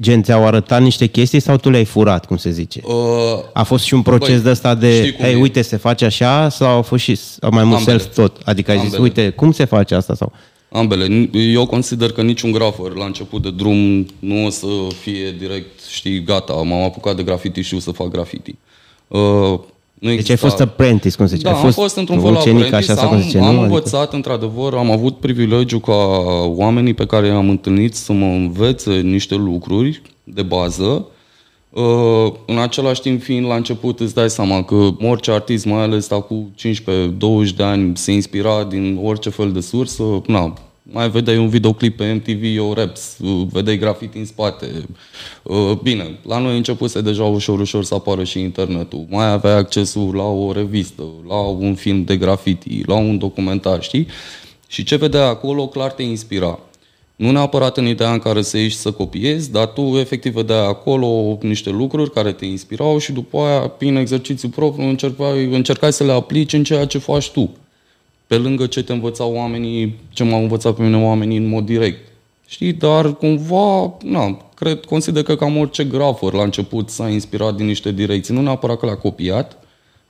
gen, 0.00 0.22
ți-au 0.22 0.46
arătat 0.46 0.82
niște 0.82 1.06
chestii 1.06 1.40
sau 1.40 1.56
tu 1.56 1.70
le-ai 1.70 1.84
furat, 1.84 2.26
cum 2.26 2.36
se 2.36 2.50
zice? 2.50 2.80
Uh, 2.84 2.94
a 3.52 3.62
fost 3.62 3.84
și 3.84 3.94
un 3.94 4.02
proces 4.02 4.34
băi, 4.34 4.42
de 4.42 4.50
ăsta 4.50 4.74
de, 4.74 5.16
hei, 5.20 5.34
uite, 5.34 5.62
se 5.62 5.76
face 5.76 6.04
așa 6.04 6.48
sau 6.48 6.78
a 6.78 6.80
fost 6.80 7.02
și 7.02 7.18
mai 7.50 7.64
mult 7.64 7.80
self 7.80 8.14
tot? 8.14 8.40
Adică 8.44 8.70
ai 8.70 8.76
Ambele. 8.76 8.96
zis, 8.96 9.04
uite, 9.04 9.30
cum 9.30 9.52
se 9.52 9.64
face 9.64 9.94
asta? 9.94 10.14
sau? 10.14 10.32
Ambele. 10.72 11.28
Eu 11.32 11.66
consider 11.66 12.12
că 12.12 12.22
niciun 12.22 12.52
grafer 12.52 12.92
la 12.92 13.04
început 13.04 13.42
de 13.42 13.50
drum 13.50 14.06
nu 14.18 14.44
o 14.44 14.50
să 14.50 14.66
fie 15.00 15.34
direct, 15.38 15.84
știi, 15.90 16.22
gata, 16.22 16.52
m-am 16.52 16.82
apucat 16.82 17.16
de 17.16 17.22
graffiti 17.22 17.60
și 17.60 17.74
o 17.74 17.78
să 17.78 17.90
fac 17.90 18.08
graffiti. 18.08 18.54
Uh, 19.08 19.58
nu 20.00 20.14
deci 20.14 20.30
ai 20.30 20.36
fost 20.36 20.60
apprentice, 20.60 21.16
cum 21.16 21.26
se 21.26 21.36
zice? 21.36 21.48
Da, 21.48 21.54
ai 21.54 21.60
fost 21.62 21.78
am 21.78 21.82
fost 21.82 21.96
într-un 21.96 22.20
fel 22.20 22.36
apprentice, 22.36 22.74
așa, 22.74 23.02
am, 23.02 23.08
cum 23.08 23.20
zice, 23.20 23.38
am 23.38 23.54
nu? 23.54 23.60
învățat, 23.60 24.00
adică... 24.00 24.16
într-adevăr, 24.16 24.74
am 24.74 24.90
avut 24.90 25.16
privilegiu 25.16 25.78
ca 25.78 25.92
oamenii 26.44 26.94
pe 26.94 27.06
care 27.06 27.26
i-am 27.26 27.48
întâlnit 27.48 27.94
să 27.94 28.12
mă 28.12 28.26
învețe 28.26 28.92
niște 28.92 29.34
lucruri 29.34 30.02
de 30.24 30.42
bază, 30.42 31.06
Uh, 31.70 32.32
în 32.46 32.58
același 32.58 33.00
timp, 33.00 33.22
fiind 33.22 33.46
la 33.46 33.54
început, 33.54 34.00
îți 34.00 34.14
dai 34.14 34.30
seama 34.30 34.62
că 34.64 34.88
orice 35.00 35.30
artist, 35.30 35.64
mai 35.66 35.82
ales 35.82 36.06
cu 36.06 36.50
15-20 36.56 37.54
de 37.56 37.62
ani, 37.62 37.96
se 37.96 38.12
inspira 38.12 38.64
din 38.64 39.00
orice 39.02 39.30
fel 39.30 39.52
de 39.52 39.60
sursă. 39.60 40.02
Na, 40.26 40.52
mai 40.90 41.10
vedeai 41.10 41.38
un 41.38 41.48
videoclip 41.48 41.96
pe 41.96 42.12
MTV, 42.12 42.56
eu 42.56 42.72
raps, 42.72 43.16
vedeai 43.50 43.78
grafiti 43.78 44.18
în 44.18 44.24
spate. 44.24 44.66
Uh, 45.42 45.72
bine, 45.82 46.18
la 46.22 46.38
noi 46.38 46.56
începuse 46.56 47.00
deja 47.00 47.24
ușor, 47.24 47.60
ușor 47.60 47.84
să 47.84 47.94
apară 47.94 48.24
și 48.24 48.40
internetul. 48.40 49.06
Mai 49.08 49.30
aveai 49.30 49.56
accesul 49.56 50.14
la 50.14 50.24
o 50.24 50.52
revistă, 50.52 51.02
la 51.28 51.40
un 51.40 51.74
film 51.74 52.04
de 52.04 52.16
grafiti, 52.16 52.82
la 52.86 52.94
un 52.94 53.18
documentar, 53.18 53.82
știi? 53.82 54.06
Și 54.66 54.84
ce 54.84 54.96
vedeai 54.96 55.28
acolo, 55.28 55.66
clar 55.66 55.92
te 55.92 56.02
inspira. 56.02 56.58
Nu 57.16 57.30
neapărat 57.30 57.76
în 57.76 57.86
ideea 57.86 58.12
în 58.12 58.18
care 58.18 58.42
să 58.42 58.58
ieși 58.58 58.76
să 58.76 58.90
copiezi, 58.90 59.50
dar 59.50 59.66
tu 59.66 59.80
efectiv 59.80 60.32
vedeai 60.32 60.66
acolo 60.66 61.38
niște 61.40 61.70
lucruri 61.70 62.12
care 62.12 62.32
te 62.32 62.44
inspirau 62.44 62.98
și 62.98 63.12
după 63.12 63.38
aia, 63.38 63.60
prin 63.60 63.96
exercițiu 63.96 64.48
propriu, 64.48 64.88
încercai, 64.88 65.44
încercai 65.44 65.92
să 65.92 66.04
le 66.04 66.12
aplici 66.12 66.52
în 66.52 66.64
ceea 66.64 66.84
ce 66.84 66.98
faci 66.98 67.30
tu. 67.30 67.50
Pe 68.28 68.36
lângă 68.36 68.66
ce 68.66 68.82
te 68.82 68.92
învățau 68.92 69.32
oamenii, 69.34 69.94
ce 70.12 70.24
m-au 70.24 70.42
învățat 70.42 70.74
pe 70.74 70.82
mine 70.82 70.96
oamenii 70.96 71.36
în 71.36 71.48
mod 71.48 71.64
direct. 71.64 72.08
Știi, 72.46 72.72
dar 72.72 73.14
cumva, 73.16 73.92
na, 74.04 74.36
cred, 74.54 74.84
consider 74.84 75.22
că 75.22 75.36
cam 75.36 75.56
orice 75.56 75.84
grafor 75.84 76.32
la 76.34 76.42
început 76.42 76.90
s-a 76.90 77.08
inspirat 77.08 77.54
din 77.54 77.66
niște 77.66 77.92
direcții, 77.92 78.34
nu 78.34 78.40
neapărat 78.40 78.78
că 78.78 78.86
le-a 78.86 78.96
copiat, 78.96 79.56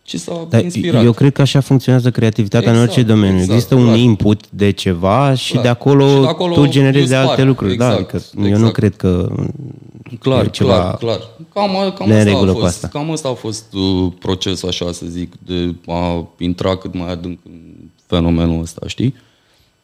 ci 0.02 0.16
s-a 0.16 0.46
Dar 0.48 0.62
inspirat. 0.62 1.04
eu 1.04 1.12
cred 1.12 1.32
că 1.32 1.40
așa 1.40 1.60
funcționează 1.60 2.10
creativitatea 2.10 2.70
în 2.70 2.76
Exact, 2.76 2.90
orice 2.96 3.06
domeniu. 3.12 3.34
exact, 3.34 3.52
Există 3.52 3.74
un 3.74 3.84
clar. 3.84 3.96
input 3.98 4.40
de 4.50 4.70
ceva 4.70 5.34
și 5.34 5.50
Clar. 5.52 5.62
de 5.62 5.68
acolo, 5.68 6.08
Și 6.08 6.20
de 6.20 6.26
acolo 6.26 6.54
tu 6.54 6.66
generezi 6.66 7.04
îți 7.04 7.14
alte 7.14 7.28
pare. 7.30 7.42
lucruri. 7.42 7.76
da, 7.76 7.90
Exact, 7.92 8.14
adică 8.14 8.32
eu 8.36 8.42
nu 8.44 8.54
exact. 8.54 8.72
cred 8.74 8.96
că 8.96 9.28
Clar, 10.20 10.44
e 10.44 10.48
ceva 10.48 10.72
clar, 10.74 10.96
clar. 10.96 11.18
Cam, 11.54 11.92
cam, 11.98 12.08
neregulă 12.08 12.40
asta 12.40 12.50
a 12.50 12.52
cu 12.54 12.58
fost, 12.60 12.74
asta. 12.84 12.88
cam 12.88 13.10
asta 13.10 13.28
a 13.28 13.32
fost 13.34 13.64
uh, 13.74 14.12
procesul, 14.18 14.68
așa 14.68 14.92
să 14.92 15.04
zic, 15.08 15.32
de 15.46 15.74
a 15.86 16.28
intra 16.38 16.76
cât 16.76 16.94
mai 16.94 17.10
adânc 17.10 17.38
în 17.44 17.60
fenomenul 18.08 18.62
ăsta, 18.62 18.80
știi? 18.86 19.14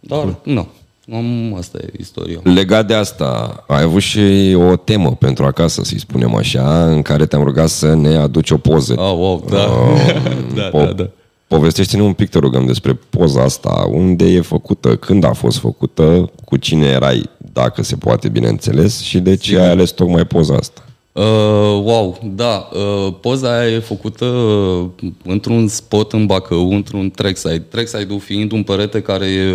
Dar, 0.01 0.37
nu, 0.43 0.69
am, 1.13 1.55
asta 1.59 1.79
e 1.83 1.93
istoria. 1.99 2.41
Legat 2.43 2.87
de 2.87 2.95
asta, 2.95 3.65
ai 3.67 3.83
avut 3.83 4.03
și 4.03 4.57
o 4.71 4.77
temă 4.77 5.15
pentru 5.15 5.45
acasă, 5.45 5.83
să-i 5.85 5.99
spunem 5.99 6.35
așa, 6.35 6.91
în 6.91 7.03
care 7.03 7.27
te-am 7.27 7.43
rugat 7.43 7.69
să 7.69 7.95
ne 7.95 8.17
aduci 8.17 8.51
o 8.51 8.59
poză. 8.59 8.93
Ah, 8.93 9.13
wow, 9.17 9.45
da. 9.49 9.69
da, 10.55 10.69
Po- 10.69 10.87
da, 10.87 10.93
da. 10.93 11.09
Povestește-ne 11.47 12.03
un 12.03 12.13
pic, 12.13 12.29
te 12.31 12.39
rugăm, 12.39 12.67
despre 12.67 12.99
poza 13.11 13.43
asta, 13.43 13.87
unde 13.91 14.25
e 14.25 14.41
făcută, 14.41 14.97
când 14.97 15.25
a 15.25 15.33
fost 15.33 15.59
făcută, 15.59 16.31
cu 16.45 16.57
cine 16.57 16.87
erai, 16.87 17.31
dacă 17.53 17.83
se 17.83 17.97
poate, 17.97 18.29
bineînțeles, 18.29 19.01
și 19.01 19.19
de 19.19 19.35
ce 19.37 19.59
ai 19.59 19.71
ales 19.71 19.91
tocmai 19.91 20.25
poza 20.25 20.55
asta. 20.55 20.85
Uh, 21.15 21.81
wow, 21.85 22.21
da. 22.35 22.69
Uh, 22.73 23.15
poza 23.21 23.59
aia 23.59 23.71
e 23.71 23.79
făcută 23.79 24.25
uh, 24.25 25.11
într-un 25.25 25.69
spot 25.69 26.13
în 26.13 26.27
Bacău, 26.27 26.71
într-un 26.71 27.11
trackside. 27.11 27.59
Trackside-ul 27.59 28.21
fiind 28.21 28.53
un 28.53 28.63
perete 28.63 29.03
care 29.03 29.27
e 29.27 29.53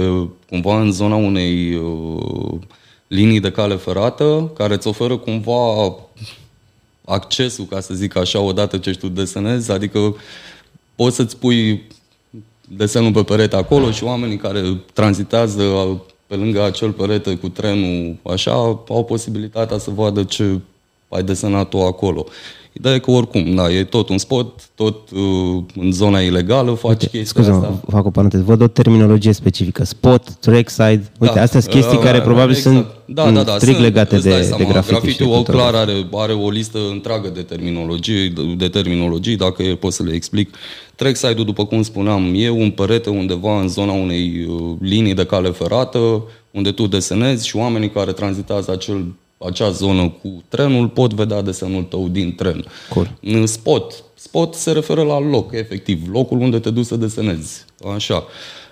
cumva 0.50 0.82
în 0.82 0.92
zona 0.92 1.16
unei 1.16 1.76
uh, 1.76 2.60
linii 3.08 3.40
de 3.40 3.52
cale 3.52 3.76
ferată, 3.76 4.52
care 4.56 4.74
îți 4.74 4.88
oferă 4.88 5.18
cumva 5.18 5.96
accesul, 7.06 7.66
ca 7.66 7.80
să 7.80 7.94
zic 7.94 8.16
așa, 8.16 8.40
odată 8.40 8.78
ce 8.78 8.92
tu 8.92 9.08
desenezi, 9.08 9.72
adică 9.72 10.16
poți 10.96 11.16
să-ți 11.16 11.38
pui 11.38 11.88
desenul 12.68 13.12
pe 13.12 13.24
perete 13.24 13.56
acolo 13.56 13.92
și 13.92 14.04
oamenii 14.04 14.38
care 14.38 14.82
tranzitează 14.94 15.64
pe 16.28 16.36
lângă 16.36 16.64
acel 16.64 16.92
perete 16.92 17.36
cu 17.36 17.50
trenul, 17.50 18.16
așa, 18.24 18.52
au 18.88 19.06
posibilitatea 19.08 19.78
să 19.78 19.90
vadă 19.90 20.24
ce 20.24 20.60
ai 21.10 21.24
desenat 21.24 21.70
tu 21.70 21.78
acolo. 21.78 22.26
Ideea 22.74 22.96
e 22.96 23.00
că 23.00 23.12
oricum, 23.12 23.56
da, 23.56 23.72
e 23.72 23.84
tot 23.84 24.10
un 24.10 24.18
spot, 24.18 24.70
tot 24.76 25.10
uh, 25.12 25.64
în 25.76 25.92
zona 25.92 26.20
ilegală 26.20 26.72
faci 26.74 27.00
chestia 27.00 27.24
Scuze, 27.24 27.52
asta. 27.52 27.80
fac 27.90 28.06
o 28.06 28.10
paranteză. 28.10 28.44
Văd 28.44 28.62
o 28.62 28.68
terminologie 28.68 29.32
specifică. 29.32 29.84
Spot, 29.86 30.30
trackside. 30.40 31.12
Uite, 31.20 31.34
Da. 31.36 31.42
astea 31.42 31.60
sunt 31.60 31.74
chestii 31.74 31.98
Uh, 31.98 32.04
care 32.04 32.22
probabil 32.22 32.56
exact. 32.56 32.76
sunt 32.76 32.88
da, 33.06 33.32
da, 33.32 33.44
da, 33.44 33.56
strict 33.56 33.76
sunt, 33.76 33.86
legate 33.88 34.16
îți 34.16 34.24
de, 34.24 34.30
dai 34.30 34.40
de 34.40 34.46
seama, 34.46 34.64
graffiti. 34.64 34.94
și 34.96 35.00
Graffiti-ul 35.02 35.30
cultură. 35.34 35.58
clar 35.58 35.74
are, 35.76 36.08
are 36.14 36.34
o 36.34 36.50
listă 36.50 36.80
întreagă 36.92 37.28
de 37.30 37.42
terminologii, 37.42 38.30
de, 38.30 38.42
de 38.58 38.68
terminologii, 38.68 39.36
dacă 39.36 39.64
e, 39.64 39.76
pot 39.76 39.94
să 39.94 40.04
le 40.04 40.14
explic. 40.14 40.56
Trackside-ul, 40.96 41.46
după 41.46 41.66
cum 41.66 41.82
spuneam, 41.82 42.32
e 42.36 42.50
un 42.50 42.70
perete 42.70 43.10
undeva 43.10 43.60
în 43.62 43.68
zona 43.68 43.92
unei 43.92 44.46
uh, 44.50 44.76
linii 44.82 45.14
de 45.14 45.26
cale 45.26 45.50
ferată, 45.50 46.24
unde 46.52 46.72
tu 46.72 46.88
desenezi 46.88 47.48
și 47.48 47.56
oamenii 47.56 47.90
care 47.90 48.12
tranzitează 48.12 48.72
acel, 48.72 49.06
acea 49.48 49.70
zonă 49.70 50.10
cu 50.22 50.44
trenul 50.48 50.88
pot 50.88 51.14
vedea 51.14 51.42
desenul 51.42 51.84
tău 51.84 52.08
din 52.08 52.36
tren. 52.36 52.66
Cool. 52.90 53.12
În 53.22 53.46
Spot. 53.46 54.04
Spot 54.14 54.54
se 54.54 54.72
referă 54.72 55.04
la 55.04 55.20
loc, 55.20 55.54
efectiv, 55.54 56.02
locul 56.12 56.40
unde 56.40 56.60
te 56.60 56.70
duci 56.70 56.86
să 56.86 56.96
desenezi. 56.96 57.66
Așa. 57.96 58.24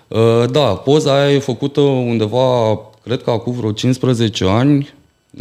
Uh, 0.08 0.50
Da, 0.50 0.74
poza 0.74 1.20
aia 1.20 1.34
e 1.34 1.38
făcută 1.38 1.80
undeva, 1.80 2.80
cred 3.04 3.22
că 3.22 3.30
acum 3.30 3.52
vreo 3.52 3.72
15 3.72 4.44
ani. 4.44 4.94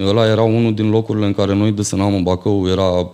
Ăla 0.06 0.26
era 0.26 0.44
unul 0.44 0.74
din 0.74 0.90
locurile 0.90 1.26
în 1.26 1.34
care 1.34 1.54
noi 1.54 1.72
desenam 1.72 2.14
în 2.14 2.24
Bacău. 2.24 2.68
Era 2.70 3.12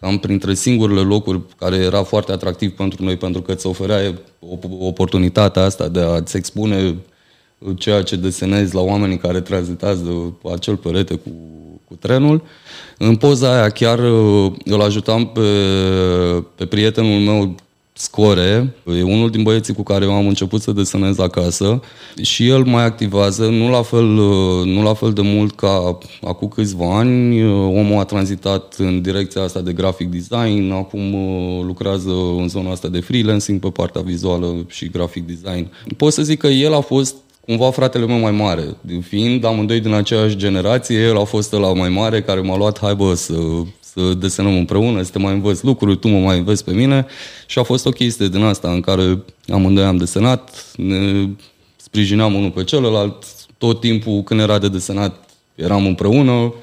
cam 0.00 0.18
printre 0.18 0.54
singurele 0.54 1.00
locuri 1.00 1.40
care 1.58 1.76
era 1.76 2.02
foarte 2.02 2.32
atractiv 2.32 2.70
pentru 2.70 3.04
noi, 3.04 3.16
pentru 3.16 3.42
că 3.42 3.52
îți 3.52 3.66
oferea 3.66 4.12
op- 4.12 4.78
oportunitatea 4.80 5.62
asta 5.62 5.88
de 5.88 6.00
a-ți 6.00 6.36
expune 6.36 6.96
ceea 7.76 8.02
ce 8.02 8.16
desenezi 8.16 8.74
la 8.74 8.80
oamenii 8.80 9.18
care 9.18 9.40
tranzitează 9.40 10.34
acel 10.52 10.76
perete 10.76 11.14
cu, 11.14 11.30
cu 11.84 11.94
trenul. 11.94 12.42
În 12.98 13.16
poza 13.16 13.52
aia 13.52 13.68
chiar 13.68 13.98
uh, 13.98 14.52
îl 14.64 14.80
ajutam 14.80 15.26
pe, 15.26 15.40
pe 16.54 16.66
prietenul 16.66 17.20
meu 17.20 17.54
Score, 18.00 18.74
e 18.84 19.02
unul 19.02 19.30
din 19.30 19.42
băieții 19.42 19.74
cu 19.74 19.82
care 19.82 20.04
eu 20.04 20.12
am 20.12 20.26
început 20.26 20.62
să 20.62 20.72
desenez 20.72 21.18
acasă 21.18 21.80
și 22.22 22.48
el 22.48 22.64
mai 22.64 22.84
activează, 22.84 23.46
nu 23.46 23.70
la 23.70 23.82
fel, 23.82 24.16
uh, 24.16 24.64
nu 24.64 24.82
la 24.82 24.94
fel 24.94 25.12
de 25.12 25.20
mult 25.24 25.56
ca 25.56 25.98
acum 26.22 26.48
câțiva 26.48 26.98
ani. 26.98 27.42
Uh, 27.42 27.50
Omul 27.50 27.98
a 27.98 28.04
tranzitat 28.04 28.74
în 28.78 29.02
direcția 29.02 29.42
asta 29.42 29.60
de 29.60 29.72
graphic 29.72 30.10
design, 30.10 30.70
acum 30.70 31.14
uh, 31.14 31.64
lucrează 31.64 32.10
în 32.36 32.48
zona 32.48 32.70
asta 32.70 32.88
de 32.88 33.00
freelancing 33.00 33.60
pe 33.60 33.70
partea 33.70 34.00
vizuală 34.00 34.54
și 34.68 34.88
graphic 34.88 35.26
design. 35.26 35.70
Pot 35.96 36.12
să 36.12 36.22
zic 36.22 36.38
că 36.38 36.46
el 36.46 36.74
a 36.74 36.80
fost 36.80 37.14
cumva 37.48 37.70
fratele 37.70 38.06
meu 38.06 38.18
mai 38.18 38.30
mare. 38.30 38.76
Fiind 39.08 39.44
amândoi 39.44 39.80
din 39.80 39.92
aceeași 39.92 40.36
generație, 40.36 40.98
el 40.98 41.18
a 41.18 41.24
fost 41.24 41.52
la 41.52 41.72
mai 41.72 41.88
mare 41.88 42.22
care 42.22 42.40
m-a 42.40 42.56
luat, 42.56 42.78
hai 42.80 42.94
bă, 42.94 43.14
să, 43.14 43.34
să 43.80 44.14
desenăm 44.18 44.56
împreună, 44.56 45.02
să 45.02 45.10
te 45.10 45.18
mai 45.18 45.32
învăț 45.32 45.60
lucruri, 45.60 45.98
tu 45.98 46.08
mă 46.08 46.18
mai 46.18 46.38
înveți 46.38 46.64
pe 46.64 46.72
mine. 46.72 47.06
Și 47.46 47.58
a 47.58 47.62
fost 47.62 47.86
o 47.86 47.90
chestie 47.90 48.28
din 48.28 48.42
asta 48.42 48.70
în 48.70 48.80
care 48.80 49.22
amândoi 49.52 49.84
am 49.84 49.96
desenat, 49.96 50.74
ne 50.76 51.28
sprijineam 51.76 52.34
unul 52.34 52.50
pe 52.50 52.64
celălalt, 52.64 53.24
tot 53.58 53.80
timpul 53.80 54.22
când 54.22 54.40
era 54.40 54.58
de 54.58 54.68
desenat 54.68 55.30
eram 55.54 55.86
împreună, 55.86 56.54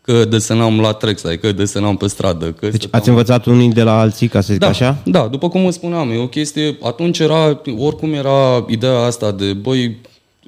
că 0.00 0.24
desenam 0.24 0.80
la 0.80 0.92
Trexai, 0.92 1.38
că 1.38 1.52
desenam 1.52 1.96
pe 1.96 2.06
stradă. 2.06 2.44
Că 2.44 2.68
Deci 2.68 2.80
stăteam- 2.80 3.00
ați 3.00 3.08
învățat 3.08 3.46
unii 3.46 3.72
de 3.72 3.82
la 3.82 4.00
alții, 4.00 4.28
ca 4.28 4.40
să 4.40 4.52
zic 4.52 4.60
da, 4.60 4.68
așa? 4.68 5.02
Da, 5.04 5.26
după 5.26 5.48
cum 5.48 5.66
îți 5.66 5.76
spuneam, 5.76 6.10
e 6.10 6.16
o 6.18 6.26
chestie, 6.28 6.78
atunci 6.82 7.18
era, 7.18 7.60
oricum 7.78 8.12
era 8.12 8.64
ideea 8.68 8.98
asta 8.98 9.30
de, 9.32 9.52
băi, 9.52 9.96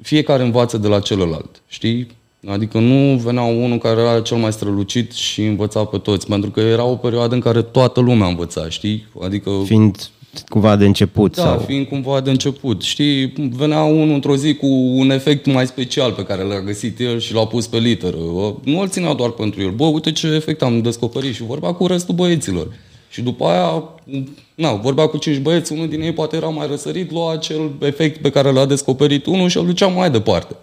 fiecare 0.03 0.43
învață 0.43 0.77
de 0.77 0.87
la 0.87 0.99
celălalt, 0.99 1.61
știi? 1.67 2.07
Adică 2.47 2.79
nu 2.79 3.17
venea 3.17 3.41
unul 3.41 3.77
care 3.77 4.01
era 4.01 4.21
cel 4.21 4.37
mai 4.37 4.53
strălucit 4.53 5.11
și 5.11 5.45
învăța 5.45 5.83
pe 5.83 5.97
toți, 5.97 6.27
pentru 6.27 6.49
că 6.49 6.59
era 6.59 6.83
o 6.83 6.95
perioadă 6.95 7.33
în 7.33 7.39
care 7.39 7.61
toată 7.61 7.99
lumea 7.99 8.27
învăța, 8.27 8.69
știi? 8.69 9.07
Adică... 9.21 9.49
Fiind 9.65 10.09
cumva 10.49 10.75
de 10.75 10.85
început. 10.85 11.35
Da, 11.35 11.41
sau... 11.41 11.59
fiind 11.59 11.87
cumva 11.87 12.21
de 12.21 12.29
început. 12.29 12.81
Știi, 12.81 13.33
venea 13.55 13.83
unul 13.83 14.13
într-o 14.13 14.35
zi 14.35 14.53
cu 14.53 14.67
un 14.95 15.09
efect 15.09 15.45
mai 15.45 15.67
special 15.67 16.11
pe 16.11 16.23
care 16.23 16.43
l-a 16.43 16.59
găsit 16.59 16.99
el 16.99 17.19
și 17.19 17.33
l-a 17.33 17.45
pus 17.45 17.67
pe 17.67 17.77
literă. 17.77 18.17
Nu 18.63 18.79
îl 18.79 18.87
ținea 18.87 19.13
doar 19.13 19.29
pentru 19.29 19.61
el. 19.61 19.71
Bă, 19.71 19.85
uite 19.85 20.11
ce 20.11 20.27
efect 20.27 20.61
am 20.61 20.81
descoperit 20.81 21.33
și 21.33 21.43
vorbea 21.43 21.71
cu 21.71 21.87
restul 21.87 22.15
băieților. 22.15 22.67
Și 23.13 23.21
după 23.21 23.45
aia, 23.45 23.83
na, 24.55 24.73
vorbea 24.73 25.07
cu 25.07 25.17
cinci 25.17 25.37
băieți, 25.37 25.71
unul 25.71 25.87
din 25.89 26.01
ei 26.01 26.13
poate 26.13 26.35
era 26.35 26.47
mai 26.47 26.67
răsărit, 26.67 27.11
lua 27.11 27.31
acel 27.33 27.71
efect 27.81 28.21
pe 28.21 28.29
care 28.29 28.51
l-a 28.51 28.65
descoperit 28.65 29.25
unul 29.25 29.49
și 29.49 29.57
îl 29.57 29.65
ducea 29.65 29.87
mai 29.87 30.11
departe. 30.11 30.55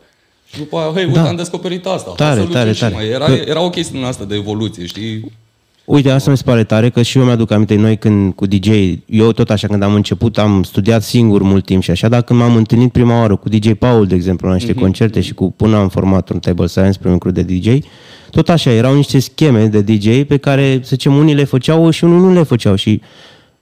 Și 0.52 0.59
după 0.59 0.76
aia, 0.76 0.92
hei, 0.95 1.04
uite, 1.04 1.19
Da. 1.19 1.28
am 1.28 1.37
descoperit 1.37 1.87
asta. 1.87 2.11
Tare, 2.16 2.30
Hai 2.35 2.38
să-l 2.45 2.52
tare, 2.52 2.71
ducem 2.71 2.88
și 2.88 2.95
tare. 2.95 2.95
Mai. 2.95 3.14
Era, 3.14 3.25
Că- 3.25 3.42
era 3.47 3.61
o 3.62 3.71
chestie 3.71 3.99
din 3.99 4.07
asta 4.09 4.25
de 4.25 4.35
evoluție, 4.35 4.87
știi? 4.87 5.33
Uite, 5.90 6.11
asta 6.11 6.30
mi 6.30 6.37
se 6.37 6.42
pare 6.42 6.64
tare, 6.64 6.90
că 6.90 7.02
și 7.02 7.18
eu 7.18 7.25
mi-aduc 7.25 7.50
aminte, 7.50 7.75
noi 7.75 7.97
când 7.97 8.35
cu 8.35 8.47
DJ, 8.47 8.68
eu 9.06 9.32
tot 9.32 9.50
așa 9.50 9.66
când 9.66 9.82
am 9.82 9.94
început, 9.94 10.38
am 10.38 10.62
studiat 10.62 11.02
singur 11.02 11.42
mult 11.42 11.64
timp 11.64 11.82
și 11.82 11.90
așa, 11.90 12.09
dar 12.09 12.23
când 12.23 12.38
m-am 12.38 12.56
întâlnit 12.56 12.92
prima 12.92 13.20
oară 13.20 13.37
cu 13.37 13.49
DJ 13.49 13.70
Paul, 13.78 14.06
de 14.06 14.14
exemplu, 14.14 14.49
la 14.49 14.54
niște 14.54 14.73
concerte 14.73 15.20
și 15.20 15.35
cu 15.35 15.50
până 15.50 15.76
am 15.76 15.88
format 15.88 16.28
un 16.28 16.38
Table 16.38 16.66
Science, 16.66 16.99
primul 16.99 17.18
crew 17.18 17.32
de 17.32 17.42
DJ, 17.42 17.78
tot 18.30 18.49
așa, 18.49 18.70
erau 18.70 18.94
niște 18.94 19.18
scheme 19.18 19.66
de 19.66 19.80
DJ 19.80 20.23
pe 20.23 20.37
care, 20.37 20.80
să 20.82 20.88
zicem, 20.88 21.14
unii 21.14 21.35
le 21.35 21.44
făceau 21.44 21.90
și 21.90 22.04
unii 22.04 22.18
nu 22.18 22.32
le 22.32 22.42
făceau 22.42 22.75
și 22.75 23.00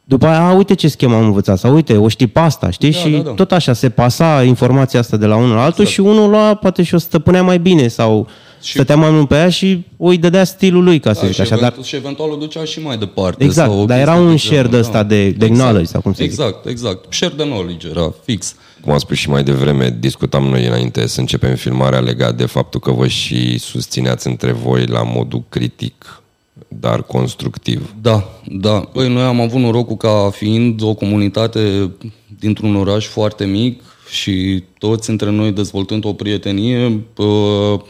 după 0.04 0.26
aia, 0.26 0.46
a, 0.46 0.52
uite 0.52 0.74
ce 0.74 0.88
schemă 0.88 1.14
am 1.14 1.24
învățat, 1.24 1.58
sau 1.58 1.74
uite, 1.74 1.96
o 1.96 2.08
știi 2.08 2.26
pe 2.26 2.38
asta, 2.38 2.70
știi? 2.70 2.90
Da, 2.92 2.98
și 2.98 3.10
da, 3.10 3.18
da. 3.18 3.30
tot 3.30 3.52
așa, 3.52 3.72
se 3.72 3.88
pasa 3.88 4.42
informația 4.42 5.00
asta 5.00 5.16
de 5.16 5.26
la 5.26 5.36
unul 5.36 5.54
la 5.54 5.64
altul 5.64 5.84
și 5.84 6.00
unul 6.00 6.30
lua, 6.30 6.54
poate 6.54 6.82
și 6.82 6.94
o 6.94 6.98
stăpânea 6.98 7.42
mai 7.42 7.58
bine 7.58 7.88
sau 7.88 8.28
Și- 8.62 8.72
stătea 8.72 8.96
mai 8.96 9.10
mult 9.10 9.28
pe 9.28 9.34
ea 9.34 9.48
și 9.48 9.84
o 9.96 10.06
îi 10.08 10.18
dădea 10.18 10.44
stilul 10.44 10.84
lui, 10.84 11.00
ca 11.00 11.12
să 11.12 11.20
Da, 11.20 11.26
zic 11.26 11.34
și, 11.34 11.40
așa, 11.40 11.50
dar 11.50 11.58
eventual, 11.60 11.84
și 11.86 11.96
eventual 11.96 12.30
o 12.30 12.36
ducea 12.36 12.64
și 12.64 12.80
mai 12.80 12.96
departe. 12.98 13.44
Exact, 13.44 13.70
sau 13.70 13.80
o 13.80 13.84
dar 13.84 13.98
era 13.98 14.10
chestie 14.12 14.26
un 14.28 14.32
de 14.32 14.38
share 14.38 14.54
genul, 14.56 14.70
de 14.70 14.78
ăsta 14.78 15.02
de- 15.02 15.30
de 15.30 15.46
knowledge, 15.48 15.84
sau 15.86 16.00
cum 16.00 16.12
să 16.12 16.22
zic. 16.22 16.30
Exact, 16.30 16.66
exact. 16.66 17.12
Share 17.12 17.34
de 17.36 17.42
knowledge 17.42 17.88
era 17.88 18.14
fix. 18.24 18.54
Cum 18.80 18.92
am 18.92 18.98
spus 18.98 19.16
și 19.16 19.28
mai 19.30 19.42
devreme, 19.42 19.96
discutam 20.00 20.44
noi 20.44 20.66
înainte 20.66 21.06
să 21.06 21.20
începem 21.20 21.54
filmarea 21.54 22.00
legat 22.00 22.34
de 22.36 22.46
faptul 22.46 22.80
că 22.80 22.90
vă 22.90 23.06
și 23.06 23.58
susțineați 23.58 24.26
între 24.26 24.52
voi 24.52 24.86
la 24.86 25.02
modul 25.02 25.42
critic, 25.48 26.22
dar 26.68 27.02
constructiv. 27.02 27.94
Da, 28.02 28.28
da. 28.46 28.80
Păi 28.80 29.08
noi 29.12 29.22
am 29.22 29.40
avut 29.40 29.60
norocul 29.60 29.96
ca 29.96 30.30
fiind 30.32 30.82
o 30.82 30.94
comunitate 30.94 31.90
dintr-un 32.38 32.76
oraș 32.76 33.06
foarte 33.06 33.44
mic, 33.44 33.82
și 34.10 34.64
toți 34.78 35.10
între 35.10 35.30
noi 35.30 35.52
dezvoltând 35.52 36.04
o 36.04 36.12
prietenie, 36.12 37.00
uh, 37.16 37.80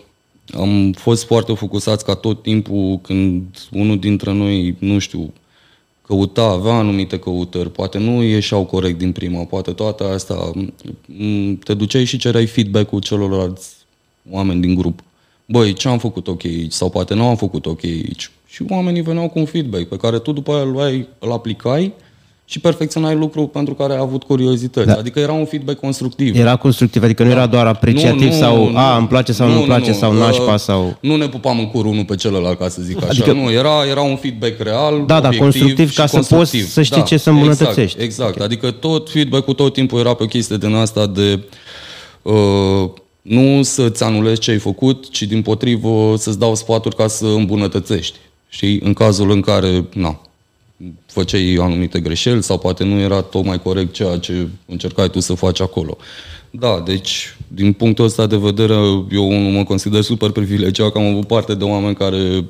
am 0.55 0.93
fost 0.93 1.25
foarte 1.25 1.55
focusați 1.55 2.05
ca 2.05 2.15
tot 2.15 2.43
timpul 2.43 2.99
când 3.03 3.45
unul 3.73 3.99
dintre 3.99 4.33
noi, 4.33 4.77
nu 4.79 4.99
știu, 4.99 5.33
căuta, 6.07 6.43
avea 6.43 6.73
anumite 6.73 7.19
căutări, 7.19 7.71
poate 7.71 7.99
nu 7.99 8.23
ieșeau 8.23 8.65
corect 8.65 8.99
din 8.99 9.13
prima, 9.13 9.45
poate 9.45 9.73
toate 9.73 10.05
astea, 10.05 10.37
m- 10.37 10.73
te 11.65 11.75
duceai 11.75 12.05
și 12.05 12.19
cereai 12.19 12.47
feedback-ul 12.47 13.01
celorlalți 13.01 13.69
oameni 14.31 14.61
din 14.61 14.75
grup. 14.75 15.01
Băi, 15.47 15.73
ce 15.73 15.89
am 15.89 15.99
făcut 15.99 16.29
ok 16.29 16.45
aici? 16.45 16.73
Sau 16.73 16.91
poate 16.91 17.15
nu 17.15 17.27
am 17.27 17.37
făcut 17.37 17.67
ok 17.67 17.85
aici. 17.85 18.31
Și 18.47 18.65
oamenii 18.69 19.03
veneau 19.03 19.29
cu 19.29 19.39
un 19.39 19.45
feedback 19.45 19.89
pe 19.89 19.97
care 19.97 20.19
tu 20.19 20.33
după 20.33 20.53
aia 20.53 20.63
îl, 20.63 20.71
luai, 20.71 21.09
îl 21.19 21.33
aplicai 21.33 21.93
și 22.51 22.61
perfecționai 22.61 23.15
lucrul 23.15 23.47
pentru 23.47 23.75
care 23.75 23.93
ai 23.93 23.99
avut 23.99 24.23
curiozități. 24.23 24.87
Da. 24.87 24.95
Adică 24.95 25.21
era 25.21 25.33
un 25.33 25.45
feedback 25.45 25.81
constructiv. 25.81 26.37
Era 26.37 26.57
constructiv, 26.57 27.03
adică 27.03 27.23
nu 27.23 27.31
era 27.31 27.47
doar 27.47 27.67
apreciativ 27.67 28.33
sau 28.33 28.77
a, 28.77 28.97
îmi 28.97 29.07
place 29.07 29.33
sau 29.33 29.49
nu, 29.49 29.53
nu-mi 29.53 29.67
place 29.67 29.93
sau 29.93 30.13
nașpa 30.13 30.57
sau... 30.57 30.97
Nu 31.01 31.17
ne 31.17 31.29
pupam 31.29 31.59
în 31.59 31.71
cur 31.71 31.85
unul 31.85 32.05
pe 32.05 32.15
celălalt, 32.15 32.59
ca 32.59 32.69
să 32.69 32.83
zic 32.83 32.97
așa. 32.97 33.07
Adică... 33.09 33.33
Nu, 33.33 33.51
era, 33.51 33.85
era 33.91 34.01
un 34.01 34.17
feedback 34.17 34.61
real, 34.63 35.05
Da, 35.07 35.21
da, 35.21 35.29
constructiv 35.29 35.95
ca 35.95 36.07
să 36.07 36.35
poți 36.35 36.59
să 36.59 36.83
știi 36.83 36.97
da, 36.97 37.03
ce 37.03 37.17
să 37.17 37.31
îmbunătățești. 37.31 37.81
Exact, 37.81 38.01
exact. 38.01 38.35
Okay. 38.35 38.47
adică 38.47 38.71
tot 38.71 39.11
feedback-ul 39.11 39.55
tot 39.55 39.73
timpul 39.73 39.99
era 39.99 40.15
pe 40.15 40.23
o 40.23 40.27
chestie 40.27 40.57
din 40.57 40.75
asta 40.75 41.07
de... 41.07 41.41
Uh, 42.23 42.91
nu 43.23 43.63
să-ți 43.63 44.03
anulezi 44.05 44.41
ce 44.41 44.51
ai 44.51 44.59
făcut, 44.59 45.11
ci 45.11 45.23
din 45.23 45.43
potrivă 45.43 46.15
să-ți 46.17 46.39
dau 46.39 46.55
sfaturi 46.55 46.97
ca 46.97 47.07
să 47.07 47.27
îmbunătățești. 47.27 48.17
Știi? 48.49 48.81
În 48.85 48.93
cazul 48.93 49.31
în 49.31 49.41
care, 49.41 49.85
na, 49.93 50.21
făceai 51.07 51.59
anumite 51.61 52.01
greșeli 52.01 52.43
sau 52.43 52.59
poate 52.59 52.85
nu 52.85 52.99
era 52.99 53.21
tocmai 53.23 53.63
corect 53.63 53.93
ceea 53.93 54.19
ce 54.19 54.49
încercai 54.67 55.11
tu 55.11 55.21
să 55.21 55.35
faci 55.35 55.61
acolo. 55.61 55.97
Da, 56.51 56.81
deci, 56.81 57.37
din 57.49 57.73
punctul 57.73 58.05
ăsta 58.05 58.27
de 58.27 58.37
vedere, 58.37 58.75
eu 59.11 59.33
mă 59.33 59.65
consider 59.65 60.03
super 60.03 60.31
privilegiat 60.31 60.93
că 60.93 60.99
am 60.99 61.05
avut 61.05 61.27
parte 61.27 61.55
de 61.55 61.65
oameni 61.65 61.95
care 61.95 62.45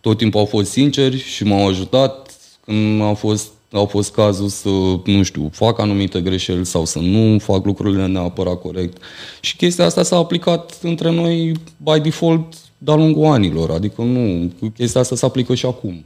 tot 0.00 0.16
timpul 0.16 0.40
au 0.40 0.46
fost 0.46 0.70
sinceri 0.70 1.18
și 1.18 1.44
m-au 1.44 1.68
ajutat 1.68 2.30
când 2.64 3.02
a 3.02 3.12
fost, 3.12 3.48
au 3.72 3.86
fost 3.86 4.12
cazul 4.12 4.48
să, 4.48 4.68
nu 5.04 5.22
știu, 5.22 5.50
fac 5.52 5.78
anumite 5.78 6.20
greșeli 6.20 6.66
sau 6.66 6.84
să 6.84 6.98
nu 6.98 7.38
fac 7.38 7.64
lucrurile 7.64 8.06
neapărat 8.06 8.60
corect. 8.60 9.02
Și 9.40 9.56
chestia 9.56 9.84
asta 9.84 10.02
s-a 10.02 10.16
aplicat 10.16 10.78
între 10.82 11.10
noi 11.10 11.52
by 11.76 12.00
default 12.02 12.54
de-a 12.84 12.94
lungul 12.94 13.24
anilor. 13.24 13.70
Adică 13.70 14.02
nu, 14.02 14.52
chestia 14.76 15.00
asta 15.00 15.16
se 15.16 15.24
aplică 15.24 15.54
și 15.54 15.66
acum. 15.66 16.04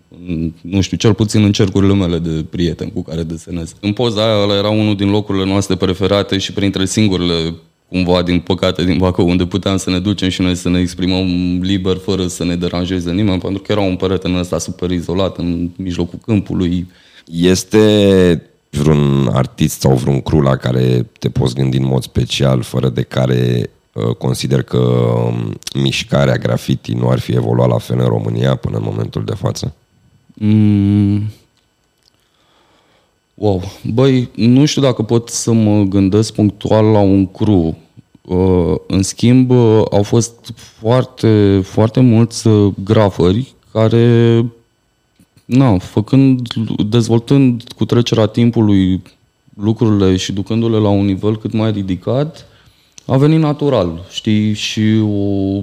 Nu 0.60 0.80
știu, 0.80 0.96
cel 0.96 1.14
puțin 1.14 1.44
în 1.44 1.52
cercurile 1.52 1.94
mele 1.94 2.18
de 2.18 2.44
prieteni 2.50 2.92
cu 2.92 3.02
care 3.02 3.22
desenez. 3.22 3.74
În 3.80 3.92
poza 3.92 4.24
aia 4.24 4.42
ăla 4.42 4.56
era 4.56 4.68
unul 4.68 4.96
din 4.96 5.10
locurile 5.10 5.44
noastre 5.44 5.76
preferate 5.76 6.38
și 6.38 6.52
printre 6.52 6.84
singurele 6.84 7.54
cumva, 7.88 8.22
din 8.22 8.40
păcate, 8.40 8.84
din 8.84 8.98
Bacău, 8.98 9.28
unde 9.28 9.46
puteam 9.46 9.76
să 9.76 9.90
ne 9.90 9.98
ducem 9.98 10.28
și 10.28 10.40
noi 10.40 10.54
să 10.54 10.68
ne 10.68 10.80
exprimăm 10.80 11.58
liber, 11.62 11.96
fără 11.96 12.26
să 12.26 12.44
ne 12.44 12.56
deranjeze 12.56 13.12
nimeni, 13.12 13.40
pentru 13.40 13.62
că 13.62 13.72
era 13.72 13.80
un 13.80 13.96
perete 13.96 14.28
în 14.28 14.34
ăsta 14.34 14.58
super 14.58 14.90
izolat, 14.90 15.38
în 15.38 15.70
mijlocul 15.76 16.18
câmpului. 16.26 16.86
Este 17.32 18.42
vreun 18.70 19.28
artist 19.32 19.80
sau 19.80 19.94
vreun 19.94 20.20
cru 20.20 20.40
la 20.40 20.56
care 20.56 21.06
te 21.18 21.28
poți 21.28 21.54
gândi 21.54 21.76
în 21.76 21.86
mod 21.86 22.02
special, 22.02 22.62
fără 22.62 22.88
de 22.88 23.02
care 23.02 23.70
Uh, 23.72 23.77
consider 24.18 24.62
că 24.62 24.78
um, 24.78 25.58
mișcarea 25.74 26.36
graffiti 26.36 26.92
nu 26.92 27.08
ar 27.08 27.18
fi 27.18 27.34
evoluat 27.34 27.68
la 27.68 27.78
fel 27.78 27.98
în 27.98 28.06
România 28.06 28.56
până 28.56 28.76
în 28.76 28.82
momentul 28.84 29.24
de 29.24 29.34
față? 29.34 29.74
Mm. 30.34 31.22
Wow. 33.34 33.62
Băi, 33.92 34.28
nu 34.34 34.64
știu 34.64 34.82
dacă 34.82 35.02
pot 35.02 35.28
să 35.28 35.52
mă 35.52 35.82
gândesc 35.82 36.32
punctual 36.34 36.84
la 36.84 36.98
un 36.98 37.26
cru. 37.26 37.76
Uh, 38.22 38.74
în 38.86 39.02
schimb, 39.02 39.50
uh, 39.50 39.82
au 39.90 40.02
fost 40.02 40.52
foarte, 40.54 41.60
foarte 41.64 42.00
mulți 42.00 42.48
grafări 42.84 43.54
care, 43.72 44.44
na, 45.44 45.78
făcând, 45.78 46.48
dezvoltând 46.88 47.62
cu 47.76 47.84
trecerea 47.84 48.26
timpului 48.26 49.02
lucrurile 49.60 50.16
și 50.16 50.32
ducându-le 50.32 50.76
la 50.76 50.88
un 50.88 51.04
nivel 51.04 51.38
cât 51.38 51.52
mai 51.52 51.70
ridicat, 51.70 52.46
a 53.10 53.16
venit 53.16 53.38
natural, 53.38 54.04
știi, 54.10 54.52
și 54.52 55.02
o 55.04 55.60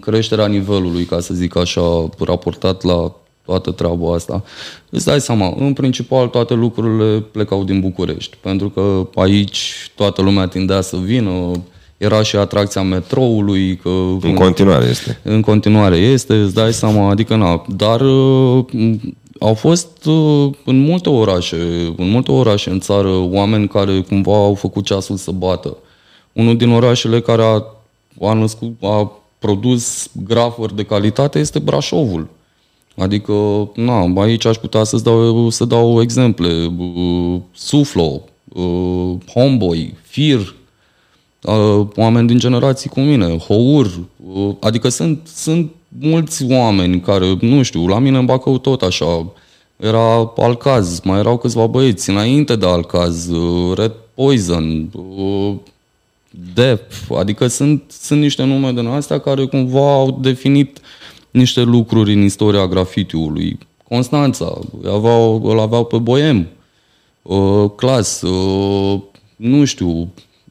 creștere 0.00 0.42
a 0.42 0.46
nivelului, 0.46 1.04
ca 1.04 1.20
să 1.20 1.34
zic 1.34 1.56
așa, 1.56 2.08
raportat 2.18 2.82
la 2.82 3.12
toată 3.44 3.70
treaba 3.70 4.14
asta. 4.14 4.44
Îți 4.90 5.04
dai 5.04 5.20
seama, 5.20 5.54
în 5.58 5.72
principal 5.72 6.28
toate 6.28 6.54
lucrurile 6.54 7.20
plecau 7.20 7.64
din 7.64 7.80
București, 7.80 8.36
pentru 8.40 8.68
că 8.68 9.08
aici 9.14 9.90
toată 9.94 10.22
lumea 10.22 10.46
tindea 10.46 10.80
să 10.80 10.96
vină, 10.96 11.50
era 11.96 12.22
și 12.22 12.36
atracția 12.36 12.82
metroului. 12.82 13.76
Că, 13.76 13.88
în 14.20 14.34
continuare 14.34 14.86
este. 14.86 15.20
În 15.22 15.40
continuare 15.40 15.96
este, 15.96 16.34
îți 16.34 16.54
dai 16.54 16.72
seama, 16.72 17.10
adică 17.10 17.36
na, 17.36 17.64
dar 17.76 18.00
uh, 18.00 18.64
au 19.38 19.54
fost 19.54 20.04
uh, 20.04 20.50
în 20.64 20.78
multe 20.78 21.08
orașe, 21.08 21.56
în 21.96 22.10
multe 22.10 22.32
orașe 22.32 22.70
în 22.70 22.80
țară, 22.80 23.28
oameni 23.30 23.68
care 23.68 24.00
cumva 24.00 24.34
au 24.34 24.54
făcut 24.54 24.84
ceasul 24.84 25.16
să 25.16 25.30
bată 25.30 25.76
unul 26.36 26.56
din 26.56 26.70
orașele 26.70 27.20
care 27.20 27.42
a, 27.42 27.62
a, 28.28 28.32
născut, 28.32 28.72
a 28.82 29.12
produs 29.38 30.10
grafuri 30.26 30.76
de 30.76 30.82
calitate 30.82 31.38
este 31.38 31.58
Brașovul. 31.58 32.28
Adică, 32.96 33.32
na, 33.74 34.22
aici 34.22 34.44
aș 34.44 34.56
putea 34.56 34.84
să 34.84 34.96
dau, 34.96 35.50
să 35.50 35.64
dau 35.64 36.00
exemple. 36.00 36.72
Suflo, 37.52 38.20
Homeboy, 39.32 39.94
Fir, 40.02 40.54
oameni 41.94 42.26
din 42.26 42.38
generații 42.38 42.90
cu 42.90 43.00
mine, 43.00 43.36
Hour, 43.36 43.90
adică 44.60 44.88
sunt, 44.88 45.28
sunt 45.34 45.70
mulți 46.00 46.44
oameni 46.50 47.00
care, 47.00 47.36
nu 47.40 47.62
știu, 47.62 47.86
la 47.86 47.98
mine 47.98 48.18
în 48.18 48.24
Bacău 48.24 48.58
tot 48.58 48.82
așa, 48.82 49.26
era 49.76 50.32
Alcaz, 50.36 51.00
mai 51.00 51.18
erau 51.18 51.38
câțiva 51.38 51.66
băieți, 51.66 52.10
înainte 52.10 52.56
de 52.56 52.66
Alcaz, 52.66 53.28
Red 53.74 53.92
Poison, 54.14 54.90
Dep, 56.54 56.82
adică 57.18 57.46
sunt, 57.46 57.82
sunt 57.88 58.20
niște 58.20 58.44
nume 58.44 58.72
de 58.72 58.80
astea 58.80 59.18
care 59.18 59.46
cumva 59.46 59.92
au 59.92 60.18
definit 60.20 60.80
niște 61.30 61.62
lucruri 61.62 62.12
în 62.12 62.22
istoria 62.22 62.66
grafitiului. 62.66 63.58
Constanța, 63.88 64.58
aveau, 64.86 65.42
îl 65.44 65.60
aveau 65.60 65.84
pe 65.84 65.98
Boem, 65.98 66.46
uh, 67.22 67.70
Clas, 67.76 68.22
uh, 68.22 69.00
nu 69.36 69.64
știu, 69.64 70.08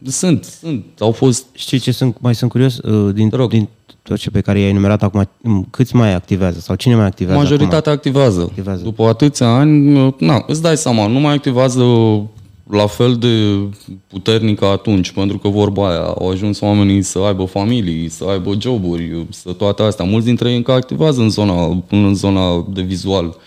sunt, 0.08 0.43
sunt, 0.43 0.86
au 1.00 1.12
fost... 1.12 1.45
Știi 1.54 1.80
ce 1.80 1.91
sunt, 1.91 2.17
mai 2.19 2.36
sunt 2.36 2.50
curios? 2.50 2.78
Uh, 2.78 3.13
din, 3.13 3.30
din 3.50 3.69
tot 4.02 4.17
ce 4.17 4.30
pe 4.30 4.41
care 4.41 4.60
i-ai 4.60 4.69
enumerat 4.69 5.04
acum, 5.04 5.30
câți 5.69 5.95
mai 5.95 6.13
activează 6.13 6.60
sau 6.60 6.76
cine 6.76 6.95
mai 6.95 7.06
activează 7.06 7.39
Majoritatea 7.39 7.78
acum? 7.78 7.91
activează. 7.91 8.41
activează. 8.41 8.84
După 8.84 9.04
atâția 9.04 9.48
ani, 9.48 10.00
uh, 10.00 10.13
na, 10.19 10.43
îți 10.48 10.62
dai 10.62 10.78
seama, 10.78 11.08
nu 11.08 11.19
mai 11.19 11.34
activează 11.34 11.84
la 12.69 12.88
fel 12.88 13.15
de 13.15 13.28
puternică 14.08 14.65
atunci, 14.65 15.12
pentru 15.12 15.38
că 15.38 15.47
vorba 15.47 15.89
aia, 15.89 15.99
au 15.99 16.30
ajuns 16.30 16.60
oamenii 16.60 17.01
să 17.01 17.19
aibă 17.19 17.45
familii, 17.45 18.10
să 18.10 18.25
aibă 18.30 18.56
joburi, 18.60 19.25
să 19.30 19.51
toate 19.51 19.82
astea. 19.84 20.06
Mulți 20.06 20.25
dintre 20.25 20.49
ei 20.49 20.56
încă 20.56 20.71
activează 20.71 21.21
în 21.21 21.30
zona, 21.30 21.84
în 21.89 22.15
zona 22.15 22.65
de 22.73 22.82
vizual 22.82 23.38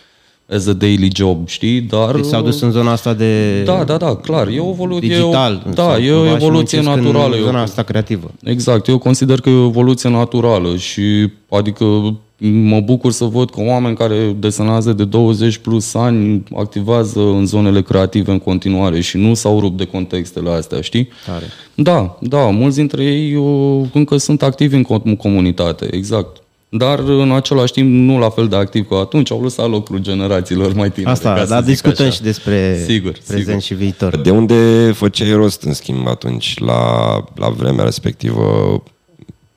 as 0.50 0.66
a 0.66 0.72
daily 0.72 1.10
job, 1.14 1.48
știi? 1.48 1.80
Dar... 1.80 2.14
Deci 2.14 2.24
s-au 2.24 2.42
dus 2.42 2.60
în 2.60 2.70
zona 2.70 2.90
asta 2.90 3.14
de... 3.14 3.62
Da, 3.62 3.84
da, 3.84 3.96
da, 3.96 4.16
clar. 4.16 4.48
E 4.48 4.58
o 4.58 4.68
evoluție... 4.68 5.08
Digital. 5.08 5.66
Da, 5.74 5.98
e 5.98 6.12
o 6.12 6.26
evoluție 6.26 6.80
naturală. 6.80 7.36
În 7.36 7.42
zona 7.42 7.60
asta 7.60 7.82
creativă. 7.82 8.30
Exact. 8.42 8.86
Eu 8.86 8.98
consider 8.98 9.40
că 9.40 9.48
e 9.48 9.54
o 9.54 9.66
evoluție 9.66 10.08
naturală 10.08 10.76
și 10.76 11.30
adică 11.48 12.14
mă 12.46 12.80
bucur 12.80 13.12
să 13.12 13.24
văd 13.24 13.50
că 13.50 13.60
oameni 13.60 13.96
care 13.96 14.36
desenează 14.38 14.92
de 14.92 15.04
20 15.04 15.56
plus 15.56 15.94
ani 15.94 16.42
activează 16.56 17.20
în 17.20 17.46
zonele 17.46 17.82
creative 17.82 18.30
în 18.30 18.38
continuare 18.38 19.00
și 19.00 19.16
nu 19.16 19.34
s-au 19.34 19.60
rupt 19.60 19.76
de 19.76 19.84
contextele 19.84 20.50
astea, 20.50 20.80
știi? 20.80 21.08
Tare. 21.26 21.44
Da, 21.74 22.18
da, 22.20 22.50
mulți 22.50 22.76
dintre 22.76 23.04
ei 23.04 23.34
uh, 23.34 23.86
încă 23.92 24.16
sunt 24.16 24.42
activi 24.42 24.76
în 25.02 25.16
comunitate, 25.16 25.88
exact. 25.90 26.42
Dar 26.70 26.98
în 26.98 27.32
același 27.32 27.72
timp 27.72 27.90
nu 27.90 28.18
la 28.18 28.30
fel 28.30 28.48
de 28.48 28.56
activ 28.56 28.88
ca 28.88 28.96
atunci, 28.96 29.30
au 29.30 29.42
lăsat 29.42 29.70
locul 29.70 29.98
generațiilor 29.98 30.74
mai 30.74 30.90
tinere. 30.90 31.12
Asta, 31.12 31.44
dar 31.48 31.62
discutăm 31.62 32.06
așa. 32.06 32.14
și 32.14 32.22
despre 32.22 32.84
sigur, 32.86 33.18
prezent 33.26 33.46
sigur. 33.46 33.60
și 33.60 33.74
viitor. 33.74 34.16
De 34.16 34.30
unde 34.30 34.90
făceai 34.94 35.32
rost, 35.32 35.62
în 35.62 35.72
schimb, 35.72 36.06
atunci, 36.06 36.58
la, 36.58 37.24
la 37.34 37.48
vremea 37.48 37.84
respectivă, 37.84 38.42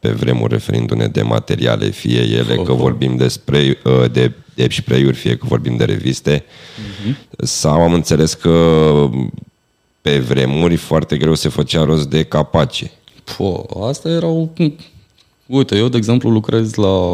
pe 0.01 0.09
vremuri 0.09 0.53
referindu-ne 0.53 1.07
de 1.07 1.21
materiale, 1.21 1.89
fie 1.89 2.21
ele 2.21 2.55
oh, 2.57 2.65
că 2.65 2.73
vorbim 2.73 3.15
de, 3.15 3.27
spray, 3.27 3.77
uh, 3.83 4.11
de, 4.11 4.31
de 4.53 4.67
spray-uri, 4.69 5.15
fie 5.15 5.37
că 5.37 5.45
vorbim 5.47 5.77
de 5.77 5.83
reviste, 5.83 6.43
uh-huh. 6.43 7.15
sau 7.37 7.81
am 7.81 7.93
înțeles 7.93 8.33
că 8.33 9.09
pe 10.01 10.19
vremuri 10.19 10.75
foarte 10.75 11.17
greu 11.17 11.35
se 11.35 11.49
făcea 11.49 11.83
rost 11.83 12.09
de 12.09 12.23
capace. 12.23 12.91
Po, 13.37 13.65
asta 13.87 14.09
erau... 14.09 14.53
Uite, 15.45 15.77
eu, 15.77 15.87
de 15.87 15.97
exemplu, 15.97 16.29
lucrez 16.29 16.73
la, 16.73 17.07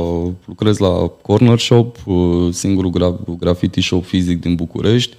lucrez 0.45 0.77
la 0.77 1.11
Corner 1.21 1.59
Shop, 1.59 1.97
uh, 2.05 2.53
singurul 2.53 2.91
gra- 2.91 3.37
graffiti 3.39 3.81
shop 3.81 4.05
fizic 4.05 4.41
din 4.41 4.55
București 4.55 5.15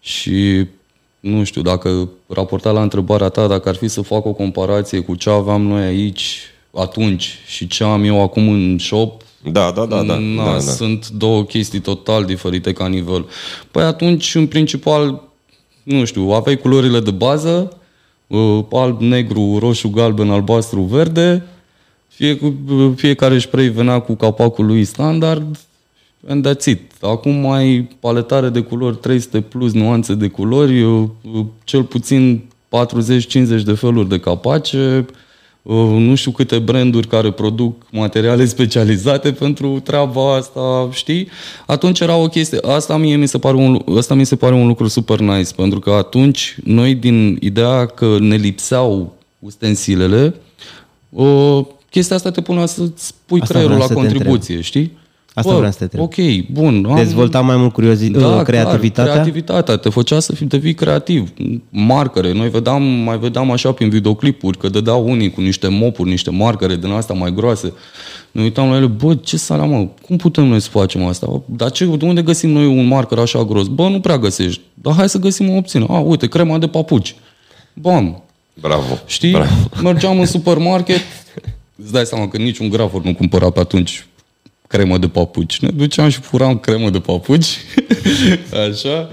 și 0.00 0.66
nu 1.20 1.44
știu, 1.44 1.62
dacă 1.62 2.08
raportat 2.26 2.74
la 2.74 2.82
întrebarea 2.82 3.28
ta, 3.28 3.46
dacă 3.46 3.68
ar 3.68 3.74
fi 3.74 3.88
să 3.88 4.00
fac 4.00 4.24
o 4.24 4.32
comparație 4.32 5.00
cu 5.00 5.14
ce 5.14 5.30
aveam 5.30 5.62
noi 5.62 5.82
aici 5.82 6.40
atunci 6.74 7.38
și 7.46 7.66
ce 7.66 7.84
am 7.84 8.04
eu 8.04 8.22
acum 8.22 8.48
în 8.48 8.78
shop, 8.78 9.22
Da, 9.52 9.70
da, 9.70 9.86
da, 9.86 10.02
da. 10.02 10.16
Na, 10.18 10.44
da, 10.44 10.52
da. 10.52 10.58
Sunt 10.58 11.08
două 11.08 11.44
chestii 11.44 11.80
total 11.80 12.24
diferite 12.24 12.72
ca 12.72 12.86
nivel. 12.86 13.26
Păi 13.70 13.82
atunci, 13.82 14.34
în 14.34 14.46
principal, 14.46 15.22
nu 15.82 16.04
știu, 16.04 16.22
aveai 16.30 16.56
culorile 16.56 17.00
de 17.00 17.10
bază, 17.10 17.76
uh, 18.26 18.64
alb, 18.72 19.00
negru, 19.00 19.56
roșu, 19.58 19.88
galben, 19.88 20.30
albastru, 20.30 20.80
verde, 20.80 21.42
fie, 22.08 22.36
cu- 22.36 22.54
fiecare 22.96 23.38
spray 23.38 23.68
venea 23.68 23.98
cu 24.00 24.14
capacul 24.14 24.66
lui 24.66 24.84
standard, 24.84 25.58
and 26.28 26.48
that's 26.48 26.64
it. 26.64 26.80
Acum 27.00 27.50
ai 27.50 27.88
paletare 28.00 28.48
de 28.48 28.60
culori, 28.60 28.96
300 28.96 29.40
plus 29.40 29.72
nuanțe 29.72 30.14
de 30.14 30.28
culori, 30.28 30.82
uh, 30.82 31.08
uh, 31.32 31.44
cel 31.64 31.82
puțin 31.82 32.44
40-50 32.68 33.62
de 33.64 33.72
feluri 33.72 34.08
de 34.08 34.18
capace, 34.18 35.06
uh, 35.08 35.14
nu 35.74 36.14
știu 36.14 36.30
câte 36.30 36.58
branduri 36.58 37.06
care 37.06 37.30
produc 37.30 37.86
materiale 37.90 38.44
specializate 38.46 39.32
pentru 39.32 39.80
treaba 39.84 40.34
asta, 40.36 40.88
știi? 40.92 41.28
Atunci 41.66 42.00
era 42.00 42.16
o 42.16 42.28
chestie, 42.28 42.58
asta 42.62 42.96
mie 42.96 43.16
mi 43.16 43.28
se 43.28 43.38
pare 43.38 43.56
un, 43.56 43.82
asta 43.96 44.14
mi 44.14 44.24
se 44.24 44.36
pare 44.36 44.54
un 44.54 44.66
lucru 44.66 44.86
super 44.86 45.18
nice, 45.18 45.54
pentru 45.56 45.78
că 45.78 45.90
atunci 45.90 46.56
noi 46.64 46.94
din 46.94 47.38
ideea 47.40 47.86
că 47.86 48.16
ne 48.20 48.36
lipseau 48.36 49.16
ustensilele, 49.38 50.34
uh, 51.08 51.64
chestia 51.90 52.16
asta 52.16 52.30
te 52.30 52.40
punea 52.40 52.66
să-ți 52.66 53.14
pui 53.26 53.40
Asta 53.40 53.52
creierul 53.52 53.78
la 53.78 53.84
vreau 53.84 54.00
să 54.00 54.06
te 54.06 54.14
contribuție, 54.14 54.60
știi? 54.60 54.96
Asta 55.34 55.54
vreau 55.56 55.70
să 55.72 55.76
te 55.78 55.82
întreb. 55.84 56.02
Ok, 56.02 56.46
bun. 56.52 56.86
am- 56.88 56.96
Dezvolta 56.96 57.40
mai 57.40 57.56
mult 57.56 57.72
curiozi- 57.72 58.10
da, 58.10 58.42
creativitatea? 58.42 59.04
Clar, 59.04 59.22
creativitatea 59.22 59.76
te 59.76 59.88
făcea 59.88 60.20
să 60.20 60.34
fii, 60.34 60.46
devii 60.46 60.74
creativ. 60.74 61.32
Marcare. 61.70 62.32
Noi 62.32 62.48
vedeam, 62.48 62.82
mai 62.82 63.18
vedeam 63.18 63.50
așa 63.50 63.72
prin 63.72 63.88
videoclipuri 63.88 64.58
că 64.58 64.68
dădeau 64.68 65.08
unii 65.10 65.30
cu 65.30 65.40
niște 65.40 65.68
mopuri, 65.68 66.08
niște 66.10 66.30
marcare 66.30 66.76
din 66.76 66.90
asta 66.90 67.14
mai 67.14 67.34
groase. 67.34 67.72
Ne 68.32 68.42
uitam 68.42 68.70
la 68.70 68.76
ele, 68.76 68.86
bă, 68.86 69.14
ce 69.14 69.36
sala, 69.36 69.64
mă, 69.64 69.86
cum 70.02 70.16
putem 70.16 70.44
noi 70.44 70.60
să 70.60 70.68
facem 70.70 71.04
asta? 71.04 71.42
Dar 71.46 71.70
ce, 71.70 71.84
de 71.84 72.04
unde 72.04 72.22
găsim 72.22 72.50
noi 72.50 72.66
un 72.66 72.86
marker 72.86 73.18
așa 73.18 73.44
gros? 73.44 73.66
Bă, 73.66 73.88
nu 73.88 74.00
prea 74.00 74.18
găsești. 74.18 74.60
Dar 74.74 74.94
hai 74.94 75.08
să 75.08 75.18
găsim 75.18 75.50
o 75.50 75.56
opțiune. 75.56 75.86
A, 75.88 75.98
uite, 75.98 76.26
crema 76.26 76.58
de 76.58 76.66
papuci. 76.66 77.14
Bam, 77.72 78.22
Bravo. 78.60 78.98
Știi? 79.06 79.30
Bravo. 79.30 79.50
Mergeam 79.82 80.18
în 80.20 80.26
supermarket, 80.26 81.00
îți 81.82 81.92
dai 81.92 82.04
seama 82.04 82.28
că 82.28 82.36
niciun 82.36 82.68
grafor 82.68 83.02
nu 83.02 83.14
cumpăra 83.14 83.50
pe 83.50 83.60
atunci 83.60 84.06
cremă 84.68 84.98
de 84.98 85.08
papuci. 85.08 85.58
Ne 85.60 85.68
duceam 85.76 86.08
și 86.08 86.20
furam 86.20 86.58
cremă 86.58 86.90
de 86.90 86.98
papuci, 86.98 87.46
așa, 88.70 89.08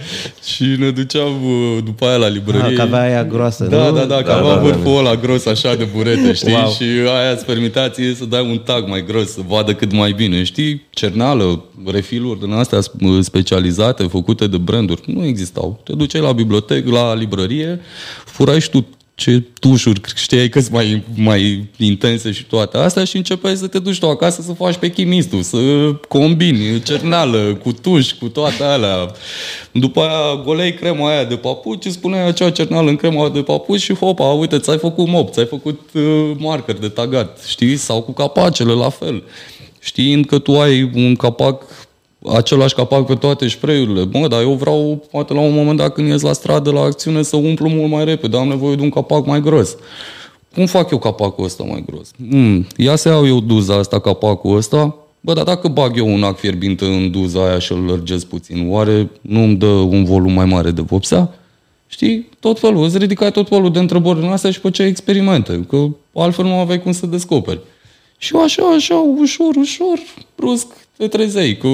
și 0.56 0.64
ne 0.64 0.90
duceam 0.90 1.44
uh, 1.46 1.78
după 1.84 2.06
aia 2.06 2.16
la 2.18 2.28
librărie. 2.28 2.66
Ah, 2.68 2.74
că 2.76 2.82
avea 2.82 3.02
aia 3.02 3.24
groasă, 3.24 3.64
Da, 3.66 3.90
nu? 3.90 3.96
da, 3.96 4.06
da, 4.06 4.16
că 4.16 4.24
Da, 4.24 4.36
avea 4.38 4.50
da, 4.50 4.56
da, 4.56 4.62
vârful 4.62 4.98
ăla 4.98 5.16
gros 5.16 5.46
așa 5.46 5.76
de 5.76 5.84
burete, 5.96 6.34
știi? 6.34 6.52
Wow. 6.54 6.72
Și 6.72 6.84
aia 7.20 7.32
îți 7.32 7.46
permitea 7.46 7.90
ție 7.90 8.14
să 8.14 8.26
dai 8.26 8.42
un 8.52 8.58
tag 8.58 8.88
mai 8.88 9.06
gros, 9.06 9.32
să 9.32 9.40
vadă 9.48 9.74
cât 9.74 9.92
mai 9.94 10.12
bine, 10.12 10.44
știi? 10.44 10.86
Cernală, 10.90 11.64
refiluri 11.86 12.40
din 12.40 12.52
astea 12.52 12.80
sp- 12.80 13.20
specializate, 13.22 14.04
făcute 14.04 14.48
de 14.48 14.58
branduri, 14.58 15.02
nu 15.06 15.26
existau. 15.26 15.80
Te 15.84 15.94
duceai 15.94 16.22
la 16.22 16.32
bibliotecă, 16.32 16.90
la 16.92 17.14
librărie, 17.16 17.80
furai 18.26 18.62
și 18.62 18.70
tu 18.70 18.86
ce 19.16 19.44
tușuri 19.60 20.02
știai 20.16 20.50
că 20.50 20.60
sunt 20.60 20.74
mai, 20.74 21.04
mai 21.16 21.68
intense 21.78 22.32
și 22.32 22.46
toate 22.46 22.78
astea 22.78 23.04
și 23.04 23.18
începeai 23.18 23.56
să 23.56 23.68
te 23.68 23.80
duci 23.80 24.00
tu 24.00 24.10
acasă 24.10 24.42
să 24.42 24.54
faci 24.54 24.76
pe 24.76 24.92
chimistul, 24.92 25.42
să 25.42 25.58
combini 26.08 26.82
cerneală 26.82 27.60
cu 27.64 27.72
tuș, 27.72 28.12
cu 28.12 28.28
toate 28.28 28.64
alea. 28.64 29.12
După 29.72 30.02
aia 30.02 30.42
golei 30.44 30.74
crema 30.74 31.10
aia 31.10 31.24
de 31.24 31.36
papuci, 31.36 31.86
îți 31.86 31.94
spuneai 31.94 32.28
acea 32.28 32.50
cerneală 32.50 32.90
în 32.90 32.96
crema 32.96 33.30
de 33.30 33.42
papuci 33.42 33.82
și 33.82 33.94
hopa, 33.94 34.24
uite, 34.24 34.60
ți-ai 34.60 34.78
făcut 34.78 35.08
mop, 35.08 35.32
ți-ai 35.32 35.46
făcut 35.46 35.80
uh, 35.94 36.32
marker 36.38 36.78
de 36.78 36.88
tagat, 36.88 37.44
știi? 37.48 37.76
Sau 37.76 38.02
cu 38.02 38.12
capacele 38.12 38.72
la 38.72 38.90
fel. 38.90 39.24
Știind 39.80 40.26
că 40.26 40.40
tu 40.40 40.60
ai 40.60 40.92
un 40.94 41.16
capac 41.16 41.85
același 42.34 42.76
capac 42.76 43.06
pe 43.06 43.16
toate 43.16 43.48
spray-urile. 43.48 44.04
Bă, 44.04 44.28
dar 44.28 44.42
eu 44.42 44.54
vreau, 44.54 45.06
poate 45.12 45.34
la 45.34 45.40
un 45.40 45.54
moment 45.54 45.78
dat 45.78 45.94
când 45.94 46.08
ies 46.08 46.22
la 46.22 46.34
stradă, 46.34 46.72
la 46.72 46.82
acțiune, 46.82 47.22
să 47.22 47.36
umplu 47.36 47.70
mult 47.70 47.92
mai 47.92 48.06
repede. 48.06 48.38
Am 48.38 48.48
nevoie 48.48 48.76
de 48.76 48.82
un 48.82 48.90
capac 48.90 49.26
mai 49.26 49.42
gros. 49.42 49.76
Cum 50.54 50.66
fac 50.66 50.92
eu 50.92 50.98
capacul 50.98 51.44
ăsta 51.44 51.64
mai 51.64 51.84
gros? 51.86 52.12
Mm, 52.18 52.68
ia 52.78 52.96
să 52.96 53.10
iau 53.10 53.28
eu 53.28 53.40
duza 53.40 53.76
asta, 53.76 54.00
capacul 54.00 54.56
ăsta. 54.56 54.96
Bă, 55.22 55.34
dar 55.34 55.44
dacă 55.44 55.68
bag 55.68 55.98
eu 55.98 56.14
un 56.14 56.24
ac 56.24 56.38
fierbinte 56.38 56.86
în 56.86 57.12
duza 57.12 57.48
aia 57.48 57.60
și 57.60 57.72
îl 57.72 57.80
lărgesc 57.80 58.26
puțin, 58.26 58.66
oare 58.70 59.10
nu 59.22 59.42
îmi 59.44 59.56
dă 59.56 59.66
un 59.66 60.04
volum 60.04 60.34
mai 60.34 60.46
mare 60.46 60.72
de 60.72 60.82
vopsea? 60.82 61.34
Știi? 61.88 62.30
Tot 62.40 62.60
felul. 62.60 62.84
Îți 62.84 62.98
ridicai 62.98 63.32
tot 63.32 63.48
felul 63.48 63.72
de 63.72 63.80
întrebări 63.80 64.20
din 64.20 64.30
astea 64.30 64.52
și 64.52 64.60
făceai 64.60 64.88
experimente. 64.88 65.66
Că 65.70 65.86
altfel 66.14 66.46
nu 66.46 66.54
aveai 66.54 66.82
cum 66.82 66.92
să 66.92 67.06
descoperi. 67.06 67.60
Și 68.18 68.36
eu 68.36 68.42
așa, 68.42 68.64
așa, 68.64 68.96
ușor, 68.96 69.56
ușor, 69.56 70.00
brusc, 70.36 70.68
te 70.98 71.08
trezeai 71.08 71.58
că 71.58 71.68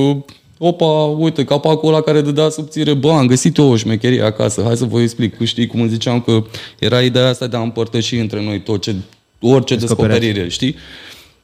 opa, 0.63 1.03
uite, 1.03 1.43
capacul 1.43 1.87
ăla 1.89 2.01
care 2.01 2.21
dădea 2.21 2.49
subțire, 2.49 2.93
bă, 2.93 3.11
am 3.11 3.27
găsit 3.27 3.57
eu 3.57 3.71
o 3.71 3.75
șmecherie 3.75 4.21
acasă, 4.21 4.61
hai 4.65 4.77
să 4.77 4.85
vă 4.85 5.01
explic. 5.01 5.43
Știi, 5.43 5.67
cum 5.67 5.81
îți 5.81 5.91
ziceam 5.91 6.21
că 6.21 6.43
era 6.79 7.01
ideea 7.01 7.27
asta 7.27 7.47
de 7.47 7.57
a 7.57 7.61
împărtăși 7.61 8.15
între 8.15 8.43
noi 8.43 8.61
tot 8.61 8.81
ce, 8.81 8.95
orice 9.39 9.75
Descoperiați. 9.75 10.19
descoperire, 10.19 10.49
știi? 10.49 10.75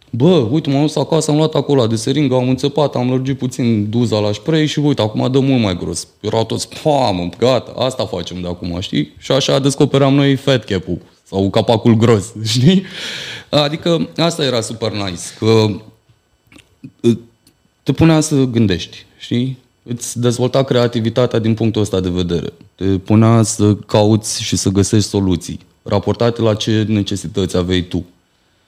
Bă, 0.10 0.47
uite, 0.51 0.69
m-am 0.69 0.82
dus 0.82 0.95
acasă, 0.95 1.32
am 1.32 1.38
luat 1.38 1.53
acolo 1.53 1.88
de 1.88 1.95
seringă, 1.95 2.36
am 2.36 2.49
înțepat, 2.49 2.95
am 2.95 3.10
lărgit 3.10 3.38
puțin 3.38 3.89
duza 3.89 4.19
la 4.19 4.32
spray 4.32 4.65
și 4.65 4.80
uite, 4.80 5.01
acum 5.01 5.32
dă 5.32 5.39
mult 5.39 5.62
mai 5.62 5.77
gros. 5.77 6.08
Erau 6.19 6.45
toți, 6.45 6.69
pam, 6.84 7.34
gata, 7.38 7.73
asta 7.77 8.06
facem 8.06 8.41
de 8.41 8.47
acum, 8.47 8.80
știi? 8.80 9.13
Și 9.17 9.32
așa 9.32 9.60
descoperam 9.60 10.13
noi 10.13 10.36
fat 10.36 10.63
cap-ul 10.63 10.97
sau 11.23 11.49
capacul 11.49 11.95
gros, 11.95 12.34
știi? 12.53 12.84
Adică 13.49 14.10
asta 14.17 14.43
era 14.43 14.62
super 14.62 14.91
nice, 14.91 15.21
că 15.39 15.65
te 17.84 17.91
punea 17.91 18.19
să 18.19 18.36
gândești, 18.36 19.06
știi? 19.17 19.58
Îți 19.84 20.19
dezvolta 20.19 20.63
creativitatea 20.63 21.39
din 21.39 21.53
punctul 21.53 21.82
ăsta 21.82 21.99
de 21.99 22.10
vedere. 22.10 22.53
Te 22.75 22.86
punea 22.86 23.43
să 23.43 23.75
cauți 23.75 24.43
și 24.43 24.56
să 24.56 24.69
găsești 24.69 25.10
soluții, 25.10 25.60
raportate 25.84 26.41
la 26.41 26.53
ce 26.53 26.86
necesități 26.88 27.58
aveai 27.58 27.82
tu. 27.82 28.06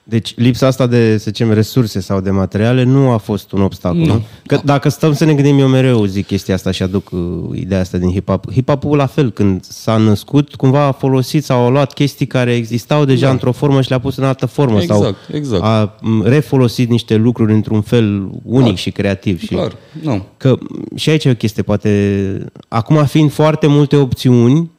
Deci 0.04 0.34
lipsa 0.36 0.66
asta 0.66 0.86
de, 0.86 1.16
să 1.16 1.24
zicem, 1.24 1.52
resurse 1.52 2.00
sau 2.00 2.20
de 2.20 2.30
materiale 2.30 2.82
nu 2.82 3.10
a 3.10 3.16
fost 3.16 3.52
un 3.52 3.62
obstacol. 3.62 3.98
Nu. 3.98 4.06
Nu. 4.06 4.22
Că 4.46 4.60
dacă 4.64 4.88
stăm 4.88 5.14
să 5.14 5.24
ne 5.24 5.34
gândim, 5.34 5.58
eu 5.58 5.68
mereu 5.68 6.04
zic 6.04 6.26
chestia 6.26 6.54
asta 6.54 6.70
și 6.70 6.82
aduc 6.82 7.10
uh, 7.10 7.20
ideea 7.54 7.80
asta 7.80 7.98
din 7.98 8.12
hip-hop. 8.12 8.52
Hip-hopul 8.52 8.96
la 8.96 9.06
fel, 9.06 9.30
când 9.30 9.64
s-a 9.64 9.96
născut, 9.96 10.54
cumva 10.54 10.82
a 10.84 10.92
folosit 10.92 11.44
sau 11.44 11.66
a 11.66 11.68
luat 11.68 11.92
chestii 11.92 12.26
care 12.26 12.54
existau 12.54 13.04
deja 13.04 13.26
da. 13.26 13.32
într-o 13.32 13.52
formă 13.52 13.82
și 13.82 13.88
le-a 13.88 14.00
pus 14.00 14.16
în 14.16 14.24
altă 14.24 14.46
formă. 14.46 14.80
Exact, 14.80 15.00
sau 15.00 15.16
exact. 15.32 15.62
a 15.62 15.96
m, 16.00 16.22
refolosit 16.22 16.88
niște 16.88 17.16
lucruri 17.16 17.52
într-un 17.52 17.80
fel 17.80 18.30
unic 18.42 18.76
și 18.76 18.90
creativ. 18.90 19.40
Și 19.40 19.46
Clar, 19.46 19.72
nu. 20.02 20.26
Că 20.36 20.58
și 20.94 21.10
aici 21.10 21.24
e 21.24 21.30
o 21.30 21.34
chestie, 21.34 21.62
poate 21.62 22.44
acum 22.68 23.04
fiind 23.04 23.32
foarte 23.32 23.66
multe 23.66 23.96
opțiuni, 23.96 24.70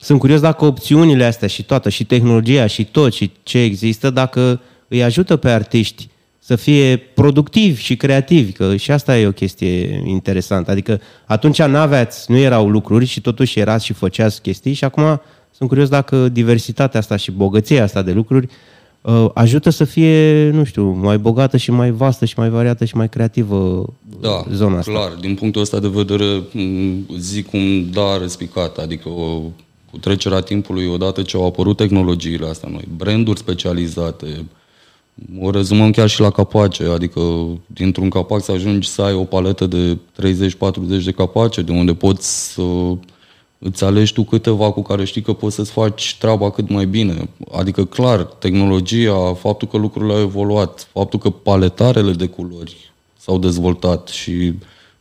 sunt 0.00 0.18
curios 0.18 0.40
dacă 0.40 0.64
opțiunile 0.64 1.24
astea 1.24 1.48
și 1.48 1.62
toată, 1.64 1.88
și 1.88 2.04
tehnologia 2.04 2.66
și 2.66 2.84
tot 2.84 3.12
și 3.14 3.30
ce 3.42 3.58
există, 3.58 4.10
dacă 4.10 4.60
îi 4.88 5.02
ajută 5.02 5.36
pe 5.36 5.50
artiști 5.50 6.08
să 6.38 6.56
fie 6.56 6.96
productivi 6.96 7.82
și 7.82 7.96
creativi, 7.96 8.52
că 8.52 8.76
și 8.76 8.90
asta 8.90 9.18
e 9.18 9.26
o 9.26 9.32
chestie 9.32 10.02
interesantă. 10.06 10.70
Adică 10.70 11.00
atunci 11.24 11.62
n-aveați, 11.62 12.30
nu 12.30 12.36
erau 12.36 12.68
lucruri 12.68 13.04
și 13.04 13.20
totuși 13.20 13.58
erați 13.58 13.84
și 13.84 13.92
făceați 13.92 14.40
chestii 14.42 14.72
și 14.72 14.84
acum 14.84 15.20
sunt 15.56 15.68
curios 15.68 15.88
dacă 15.88 16.28
diversitatea 16.28 17.00
asta 17.00 17.16
și 17.16 17.30
bogăția 17.30 17.82
asta 17.82 18.02
de 18.02 18.12
lucruri 18.12 18.48
uh, 19.00 19.26
ajută 19.34 19.70
să 19.70 19.84
fie, 19.84 20.50
nu 20.50 20.64
știu, 20.64 20.84
mai 20.84 21.18
bogată 21.18 21.56
și 21.56 21.70
mai 21.70 21.90
vastă 21.90 22.24
și 22.24 22.34
mai 22.36 22.48
variată 22.48 22.84
și 22.84 22.96
mai 22.96 23.08
creativă 23.08 23.84
Da, 24.20 24.44
zona 24.52 24.78
asta. 24.78 24.90
clar. 24.92 25.12
Din 25.20 25.34
punctul 25.34 25.62
ăsta 25.62 25.78
de 25.78 25.88
vedere, 25.88 26.24
m, 26.52 27.06
zic 27.18 27.52
un 27.52 27.90
da 27.90 28.18
răspicat. 28.20 28.76
Adică 28.78 29.08
o, 29.08 29.42
cu 29.96 30.02
trecerea 30.02 30.40
timpului, 30.40 30.86
odată 30.86 31.22
ce 31.22 31.36
au 31.36 31.46
apărut 31.46 31.76
tehnologiile 31.76 32.46
astea 32.46 32.68
noi, 32.72 32.88
branduri 32.96 33.38
specializate, 33.38 34.44
o 35.40 35.50
rezumăm 35.50 35.90
chiar 35.90 36.08
și 36.08 36.20
la 36.20 36.30
capace, 36.30 36.84
adică 36.84 37.20
dintr-un 37.66 38.08
capac 38.08 38.42
să 38.42 38.52
ajungi 38.52 38.88
să 38.88 39.02
ai 39.02 39.14
o 39.14 39.24
paletă 39.24 39.66
de 39.66 39.98
30-40 40.22 41.04
de 41.04 41.12
capace, 41.16 41.62
de 41.62 41.72
unde 41.72 41.94
poți 41.94 42.52
să 42.52 42.62
îți 43.58 43.84
alegi 43.84 44.12
tu 44.12 44.24
câteva 44.24 44.72
cu 44.72 44.82
care 44.82 45.04
știi 45.04 45.22
că 45.22 45.32
poți 45.32 45.54
să-ți 45.54 45.70
faci 45.70 46.16
treaba 46.20 46.50
cât 46.50 46.68
mai 46.68 46.86
bine. 46.86 47.28
Adică, 47.52 47.84
clar, 47.84 48.22
tehnologia, 48.22 49.34
faptul 49.34 49.68
că 49.68 49.76
lucrurile 49.76 50.12
au 50.12 50.20
evoluat, 50.20 50.88
faptul 50.92 51.18
că 51.18 51.30
paletarele 51.30 52.12
de 52.12 52.26
culori 52.26 52.92
s-au 53.18 53.38
dezvoltat 53.38 54.08
și, 54.08 54.52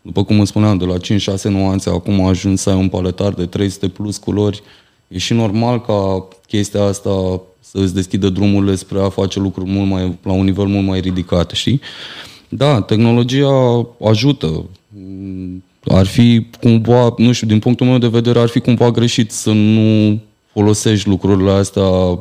după 0.01 0.23
cum 0.23 0.37
îmi 0.37 0.47
spuneam, 0.47 0.77
de 0.77 0.85
la 0.85 0.95
5-6 0.97 1.41
nuanțe, 1.43 1.89
acum 1.89 2.25
a 2.25 2.27
ajuns 2.27 2.61
să 2.61 2.69
ai 2.69 2.75
un 2.75 2.89
paletar 2.89 3.33
de 3.33 3.45
300 3.45 3.87
plus 3.87 4.17
culori, 4.17 4.61
e 5.07 5.17
și 5.17 5.33
normal 5.33 5.81
ca 5.81 6.27
chestia 6.47 6.81
asta 6.81 7.41
să 7.59 7.77
îți 7.77 7.93
deschidă 7.93 8.29
drumurile 8.29 8.75
spre 8.75 8.99
a 8.99 9.09
face 9.09 9.39
lucruri 9.39 9.69
mult 9.69 9.89
mai, 9.89 10.17
la 10.23 10.31
un 10.31 10.45
nivel 10.45 10.65
mult 10.65 10.85
mai 10.85 10.99
ridicat, 10.99 11.51
știi? 11.51 11.81
Da, 12.49 12.81
tehnologia 12.81 13.87
ajută. 14.03 14.65
ar 15.87 16.05
fi 16.05 16.47
cumva, 16.61 17.13
nu 17.17 17.31
știu, 17.31 17.47
din 17.47 17.59
punctul 17.59 17.85
meu 17.85 17.97
de 17.97 18.07
vedere, 18.07 18.39
ar 18.39 18.47
fi 18.47 18.59
cumva 18.59 18.91
greșit 18.91 19.31
să 19.31 19.51
nu 19.51 20.19
folosești 20.51 21.07
lucrurile 21.07 21.51
astea 21.51 22.19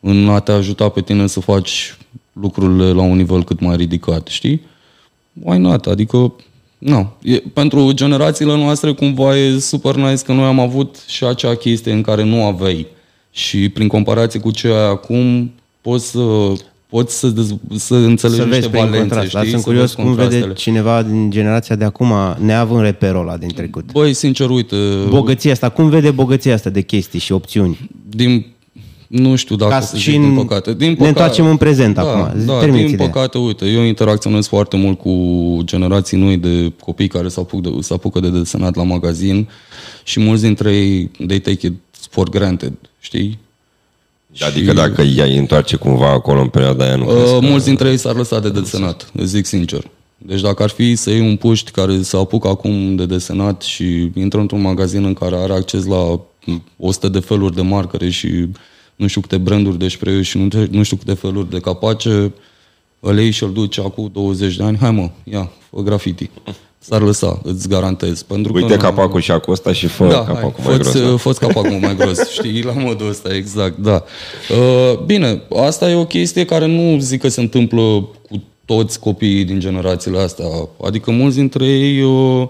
în 0.00 0.28
a 0.28 0.40
te 0.40 0.52
ajuta 0.52 0.88
pe 0.88 1.00
tine 1.00 1.26
să 1.26 1.40
faci 1.40 1.96
lucrurile 2.32 2.92
la 2.92 3.02
un 3.02 3.16
nivel 3.16 3.44
cât 3.44 3.60
mai 3.60 3.76
ridicat, 3.76 4.26
știi? 4.26 4.60
Why 5.42 5.58
not? 5.58 5.86
Adică, 5.86 6.32
nu. 6.78 7.12
E, 7.22 7.36
pentru 7.52 7.92
generațiile 7.92 8.56
noastre 8.56 8.92
cumva 8.92 9.36
e 9.36 9.58
super 9.58 9.94
nice 9.94 10.22
că 10.22 10.32
noi 10.32 10.44
am 10.44 10.60
avut 10.60 10.96
și 11.06 11.24
acea 11.24 11.54
chestie 11.54 11.92
în 11.92 12.02
care 12.02 12.24
nu 12.24 12.44
aveai. 12.44 12.86
Și 13.30 13.68
prin 13.68 13.88
comparație 13.88 14.40
cu 14.40 14.50
ce 14.50 14.68
ai 14.68 14.88
acum, 14.90 15.52
poți 15.80 16.10
să 16.10 16.52
poți 16.88 17.18
să, 17.18 17.28
dez- 17.32 17.76
să 17.78 17.94
înțelegi 17.94 18.38
Să 18.38 18.44
niște 18.44 18.58
vezi 18.58 18.68
prin 18.68 18.80
valențe, 18.84 18.98
contrast. 18.98 19.32
Dar 19.32 19.40
știi? 19.44 19.50
sunt 19.50 19.62
Să 19.62 19.68
curios 19.68 19.82
vezi 19.94 19.94
cum 19.94 20.04
vede 20.04 20.20
contrastele. 20.22 20.52
cineva 20.54 21.02
din 21.02 21.30
generația 21.30 21.76
de 21.76 21.84
acum, 21.84 22.12
neavând 22.38 22.82
reperul 22.82 23.20
ăla 23.20 23.36
din 23.36 23.48
trecut. 23.48 23.92
Băi, 23.92 24.12
sincer, 24.14 24.48
uite, 24.50 24.76
Bogăția 25.08 25.52
asta, 25.52 25.68
cum 25.68 25.88
vede 25.88 26.10
bogăția 26.10 26.54
asta 26.54 26.70
de 26.70 26.80
chestii 26.80 27.18
și 27.18 27.32
opțiuni? 27.32 27.90
din, 28.08 28.46
nu 29.06 29.36
știu 29.36 29.56
dacă 29.56 29.70
Ca 29.70 29.80
să 29.80 29.96
și 29.96 30.10
zic, 30.10 30.20
din 30.20 30.28
în- 30.28 30.34
păcate. 30.34 30.74
Din 30.74 30.88
ne 30.88 30.92
păcate, 30.94 31.08
întoarcem 31.08 31.46
în 31.46 31.56
prezent 31.56 31.94
da, 31.94 32.00
acum. 32.00 32.44
Da, 32.46 32.58
Terminați 32.58 32.84
din 32.84 32.92
ideea. 32.94 33.08
păcate, 33.10 33.38
uite, 33.38 33.64
eu 33.66 33.82
interacționez 33.82 34.46
foarte 34.46 34.76
mult 34.76 34.98
cu 34.98 35.12
generații 35.64 36.18
noi 36.18 36.36
de 36.36 36.72
copii 36.84 37.08
care 37.08 37.28
se 37.28 37.40
apucă 37.40 37.68
de, 37.70 37.80
se 37.80 37.92
apucă 37.94 38.20
de 38.20 38.28
desenat 38.28 38.74
la 38.76 38.82
magazin 38.82 39.48
și 40.04 40.20
mulți 40.20 40.42
dintre 40.42 40.74
ei, 40.76 41.10
they 41.26 41.38
take 41.40 41.66
it 41.66 41.72
for 42.10 42.28
granted, 42.28 42.72
știi? 43.00 43.38
Adică 44.40 44.72
dacă 44.72 45.02
ea 45.02 45.24
întoarce 45.24 45.76
cumva 45.76 46.10
acolo 46.10 46.40
în 46.40 46.48
perioada 46.48 46.84
aia, 46.84 46.96
nu 46.96 47.04
crezi 47.04 47.32
Uh, 47.32 47.38
că- 47.40 47.46
mulți 47.46 47.64
dintre 47.64 47.88
ei 47.90 47.96
s-ar 47.96 48.14
lăsa 48.14 48.40
de 48.40 48.50
desenat, 48.50 49.10
îți 49.12 49.26
zic 49.28 49.46
sincer. 49.46 49.90
Deci 50.18 50.40
dacă 50.40 50.62
ar 50.62 50.68
fi 50.68 50.94
să 50.96 51.10
iei 51.10 51.20
un 51.20 51.36
puști 51.36 51.70
care 51.70 52.02
se 52.02 52.16
apucă 52.16 52.48
acum 52.48 52.96
de 52.96 53.06
desenat 53.06 53.62
și 53.62 54.10
intră 54.14 54.40
într-un 54.40 54.60
magazin 54.60 55.04
în 55.04 55.14
care 55.14 55.36
are 55.36 55.52
acces 55.52 55.84
la 55.86 56.20
100 56.78 57.08
de 57.08 57.18
feluri 57.18 57.54
de 57.54 57.62
marcare 57.62 58.08
și 58.10 58.28
nu 58.96 59.06
știu 59.06 59.20
câte 59.20 59.36
branduri 59.36 59.78
de 59.78 59.88
spray 59.88 60.22
și 60.22 60.38
nu, 60.38 60.48
nu 60.70 60.82
știu 60.82 60.96
câte 60.96 61.14
feluri 61.14 61.50
de 61.50 61.58
capace, 61.58 62.32
îl 63.00 63.18
iei 63.18 63.30
și 63.30 63.42
îl 63.42 63.52
duci 63.52 63.78
acum 63.78 64.10
20 64.12 64.56
de 64.56 64.62
ani, 64.62 64.76
hai 64.76 64.90
mă, 64.90 65.10
ia, 65.24 65.50
fă 65.70 65.80
graffiti. 65.80 66.30
S-ar 66.78 67.00
lăsa, 67.00 67.40
îți 67.42 67.68
garantez. 67.68 68.22
Pentru 68.22 68.52
Uite 68.54 68.68
că, 68.68 68.74
na, 68.74 68.82
capacul 68.82 69.20
și 69.20 69.32
cu 69.32 69.50
ăsta 69.50 69.72
și 69.72 69.86
fă 69.86 70.06
da, 70.06 70.24
capacul 70.24 70.62
hai, 70.62 70.64
mai 70.66 70.76
fă-ți, 70.76 70.98
gros. 70.98 71.10
da. 71.10 71.16
fă 71.16 71.32
capacul 71.32 71.78
mai 71.80 71.96
gros, 71.96 72.30
știi, 72.30 72.62
la 72.62 72.72
modul 72.72 73.08
ăsta, 73.08 73.34
exact, 73.34 73.78
da. 73.78 74.04
Uh, 74.50 74.98
bine, 74.98 75.42
asta 75.56 75.90
e 75.90 75.94
o 75.94 76.04
chestie 76.04 76.44
care 76.44 76.66
nu 76.66 76.98
zic 76.98 77.20
că 77.20 77.28
se 77.28 77.40
întâmplă 77.40 78.08
cu 78.28 78.42
toți 78.64 79.00
copiii 79.00 79.44
din 79.44 79.60
generațiile 79.60 80.18
astea. 80.18 80.46
Adică 80.84 81.10
mulți 81.10 81.36
dintre 81.36 81.66
ei 81.66 82.02
uh, 82.02 82.48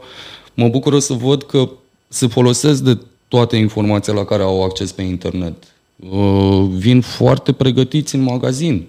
mă 0.54 0.68
bucură 0.68 0.98
să 0.98 1.12
văd 1.12 1.42
că 1.42 1.68
se 2.08 2.26
folosesc 2.26 2.82
de 2.82 2.98
toate 3.28 3.56
informațiile 3.56 4.18
la 4.18 4.24
care 4.24 4.42
au 4.42 4.64
acces 4.64 4.92
pe 4.92 5.02
internet. 5.02 5.54
Uh, 5.96 6.66
vin 6.70 7.00
foarte 7.00 7.52
pregătiți 7.52 8.14
în 8.14 8.22
magazin 8.22 8.86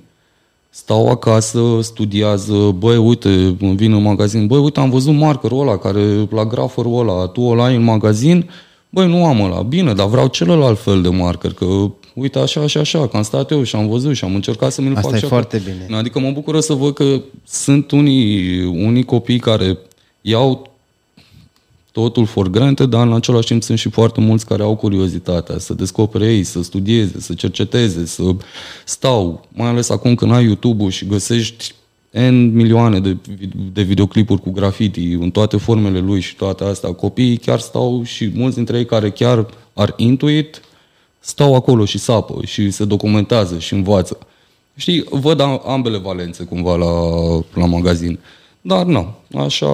stau 0.77 1.09
acasă, 1.09 1.59
studiază, 1.81 2.75
băi, 2.77 2.97
uite, 2.97 3.29
îmi 3.59 3.75
vin 3.75 3.93
în 3.93 4.01
magazin, 4.01 4.47
băi, 4.47 4.59
uite, 4.59 4.79
am 4.79 4.89
văzut 4.89 5.13
markerul 5.13 5.61
ăla, 5.61 5.77
care, 5.77 6.27
la 6.29 6.45
graferul 6.45 6.99
ăla, 6.99 7.27
tu 7.27 7.41
ăla 7.41 7.65
ai 7.65 7.75
în 7.75 7.83
magazin, 7.83 8.49
băi, 8.89 9.07
nu 9.07 9.25
am 9.25 9.41
ăla, 9.41 9.61
bine, 9.61 9.93
dar 9.93 10.07
vreau 10.07 10.27
celălalt 10.27 10.79
fel 10.79 11.01
de 11.01 11.09
marker, 11.09 11.53
că 11.53 11.65
uite 12.13 12.39
așa, 12.39 12.61
așa, 12.61 12.79
așa, 12.79 13.07
că 13.07 13.17
am 13.17 13.23
stat 13.23 13.51
eu 13.51 13.63
și 13.63 13.75
am 13.75 13.87
văzut 13.87 14.15
și 14.15 14.23
am 14.23 14.35
încercat 14.35 14.71
să 14.71 14.81
mi-l 14.81 14.95
Asta 14.95 15.07
fac 15.07 15.17
e 15.17 15.19
și 15.19 15.25
foarte 15.25 15.55
acum. 15.55 15.71
bine. 15.85 15.97
Adică 15.97 16.19
mă 16.19 16.31
bucură 16.31 16.59
să 16.59 16.73
văd 16.73 16.93
că 16.93 17.21
sunt 17.47 17.91
unii, 17.91 18.63
unii 18.65 19.03
copii 19.03 19.39
care 19.39 19.77
iau 20.21 20.71
totul 22.01 22.25
for 22.25 22.47
granted, 22.49 22.89
dar 22.89 23.07
în 23.07 23.13
același 23.13 23.47
timp 23.47 23.63
sunt 23.63 23.77
și 23.77 23.89
foarte 23.89 24.21
mulți 24.21 24.45
care 24.45 24.63
au 24.63 24.75
curiozitatea 24.75 25.57
să 25.57 25.73
descopere 25.73 26.33
ei, 26.33 26.43
să 26.43 26.63
studieze, 26.63 27.19
să 27.19 27.33
cerceteze, 27.33 28.05
să 28.05 28.23
stau, 28.85 29.47
mai 29.53 29.67
ales 29.67 29.89
acum 29.89 30.15
când 30.15 30.31
ai 30.31 30.43
YouTube-ul 30.43 30.89
și 30.89 31.05
găsești 31.05 31.73
N 32.11 32.33
milioane 32.53 32.99
de, 32.99 33.17
vid- 33.31 33.73
de 33.73 33.81
videoclipuri 33.81 34.41
cu 34.41 34.51
graffiti 34.51 35.11
în 35.11 35.29
toate 35.31 35.57
formele 35.57 35.99
lui 35.99 36.19
și 36.19 36.35
toate 36.35 36.63
astea. 36.63 36.93
Copiii 36.93 37.37
chiar 37.37 37.59
stau 37.59 38.03
și 38.03 38.31
mulți 38.35 38.55
dintre 38.55 38.77
ei 38.77 38.85
care 38.85 39.09
chiar 39.09 39.45
ar 39.73 39.93
intuit, 39.97 40.61
stau 41.19 41.55
acolo 41.55 41.85
și 41.85 41.97
sapă 41.97 42.39
și 42.45 42.71
se 42.71 42.85
documentează 42.85 43.59
și 43.59 43.73
învață. 43.73 44.17
Știi, 44.75 45.03
văd 45.09 45.39
am- 45.39 45.61
ambele 45.67 45.97
valențe 45.97 46.43
cumva 46.43 46.75
la, 46.75 46.91
la 47.53 47.65
magazin. 47.65 48.19
Dar 48.61 48.85
nu, 48.85 49.13
așa 49.37 49.67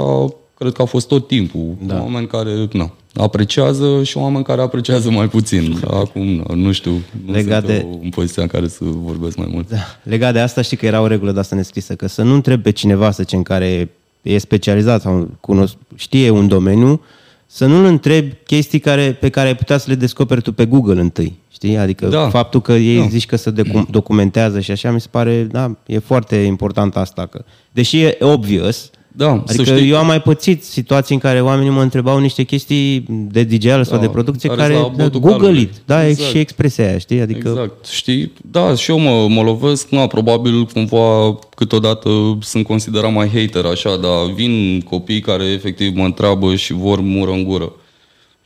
cred 0.63 0.75
că 0.75 0.81
a 0.81 0.85
fost 0.85 1.07
tot 1.07 1.27
timpul. 1.27 1.75
Da. 1.85 2.01
Oameni 2.01 2.27
care 2.27 2.67
nu, 2.71 2.91
apreciază 3.13 4.03
și 4.03 4.17
oameni 4.17 4.43
care 4.43 4.61
apreciază 4.61 5.11
mai 5.11 5.27
puțin. 5.29 5.77
Acum 6.03 6.25
nu, 6.25 6.43
nu 6.55 6.71
știu, 6.71 6.91
nu 7.25 7.31
Legat 7.33 7.65
sunt 7.65 7.77
de- 7.77 7.85
eu 7.85 7.99
în 8.03 8.09
poziția 8.09 8.41
în 8.43 8.49
care 8.49 8.67
să 8.67 8.79
vorbesc 8.83 9.37
mai 9.37 9.47
mult. 9.51 9.69
Da. 9.69 9.77
Legat 10.03 10.33
de 10.33 10.39
asta, 10.39 10.61
știi 10.61 10.77
că 10.77 10.85
era 10.85 11.01
o 11.01 11.07
regulă 11.07 11.31
de 11.31 11.39
asta 11.39 11.55
nescrisă, 11.55 11.95
că 11.95 12.07
să 12.07 12.21
nu 12.23 12.33
întrebi 12.33 12.61
pe 12.61 12.71
cineva, 12.71 13.11
să 13.11 13.23
zicem, 13.23 13.41
care 13.41 13.89
e 14.21 14.37
specializat 14.37 15.01
sau 15.01 15.29
cunosc, 15.39 15.75
știe 15.95 16.29
un 16.29 16.47
domeniu, 16.47 17.01
să 17.45 17.65
nu-l 17.65 17.85
întrebi 17.85 18.33
chestii 18.45 18.79
care, 18.79 19.17
pe 19.19 19.29
care 19.29 19.47
ai 19.47 19.55
putea 19.55 19.77
să 19.77 19.85
le 19.89 19.95
descoperi 19.95 20.41
tu 20.41 20.53
pe 20.53 20.65
Google 20.65 20.99
întâi. 21.01 21.37
Știi? 21.51 21.77
Adică 21.77 22.07
Da. 22.07 22.29
faptul 22.29 22.61
că 22.61 22.71
ei 22.73 22.97
Da. 22.97 23.07
zici 23.07 23.25
că 23.25 23.35
se 23.35 23.49
docu- 23.49 23.87
documentează 23.89 24.59
și 24.59 24.71
așa, 24.71 24.91
mi 24.91 25.01
se 25.01 25.07
pare, 25.11 25.43
da, 25.51 25.75
e 25.85 25.97
foarte 25.99 26.35
important 26.35 26.95
asta. 26.95 27.25
Că, 27.25 27.43
deși 27.71 27.99
e 28.01 28.17
obvious, 28.21 28.89
Da, 29.15 29.31
Adică 29.31 29.63
să 29.63 29.75
știi, 29.75 29.89
eu 29.89 29.97
am 29.97 30.05
mai 30.05 30.21
pățit 30.21 30.63
situații 30.63 31.15
în 31.15 31.21
care 31.21 31.41
oamenii 31.41 31.71
mă 31.71 31.81
întrebau 31.81 32.19
niște 32.19 32.43
chestii 32.43 33.05
de 33.09 33.43
DJ 33.43 33.65
sau 33.67 33.83
Da, 33.89 33.97
de 33.97 34.07
producție 34.07 34.49
care 34.49 34.61
care, 34.61 34.73
sunt 34.73 34.85
la 34.91 34.97
da, 34.97 35.03
botul 35.03 35.19
Google 35.19 35.37
calului. 35.39 35.61
it, 35.61 35.71
da, 35.85 36.07
Exact. 36.07 36.29
și 36.29 36.37
expresia 36.37 36.87
aia, 36.87 36.97
știi? 36.97 37.19
Adică 37.21 37.47
Exact, 37.49 37.85
știi? 37.87 38.31
Da, 38.51 38.75
și 38.75 38.91
eu 38.91 38.99
mă, 38.99 39.27
mă 39.29 39.41
lovesc, 39.41 39.89
na, 39.89 40.07
probabil 40.07 40.65
cumva 40.65 41.39
câteodată 41.55 42.09
sunt 42.41 42.65
considerat 42.65 43.13
mai 43.13 43.27
hater 43.33 43.65
așa, 43.65 43.95
dar 43.97 44.31
vin 44.35 44.81
copii 44.81 45.19
care 45.19 45.43
efectiv 45.43 45.95
mă 45.95 46.03
întreabă 46.03 46.55
și 46.55 46.73
vor 46.73 46.99
mură 46.99 47.31
în 47.31 47.43
gură. 47.43 47.71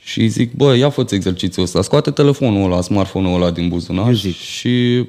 Și 0.04 0.28
zic, 0.28 0.54
bă, 0.54 0.76
ia 0.78 0.90
fă 0.90 1.06
exercițiul 1.10 1.66
ăsta, 1.66 1.82
scoate 1.82 2.12
telefonul 2.12 2.72
ăla, 2.72 2.82
smartphone-ul 2.82 3.42
ăla 3.42 3.52
din 3.52 3.68
buzunar 3.68 4.08
Eu 4.08 4.14
zic. 4.14 4.36
și 4.36 5.04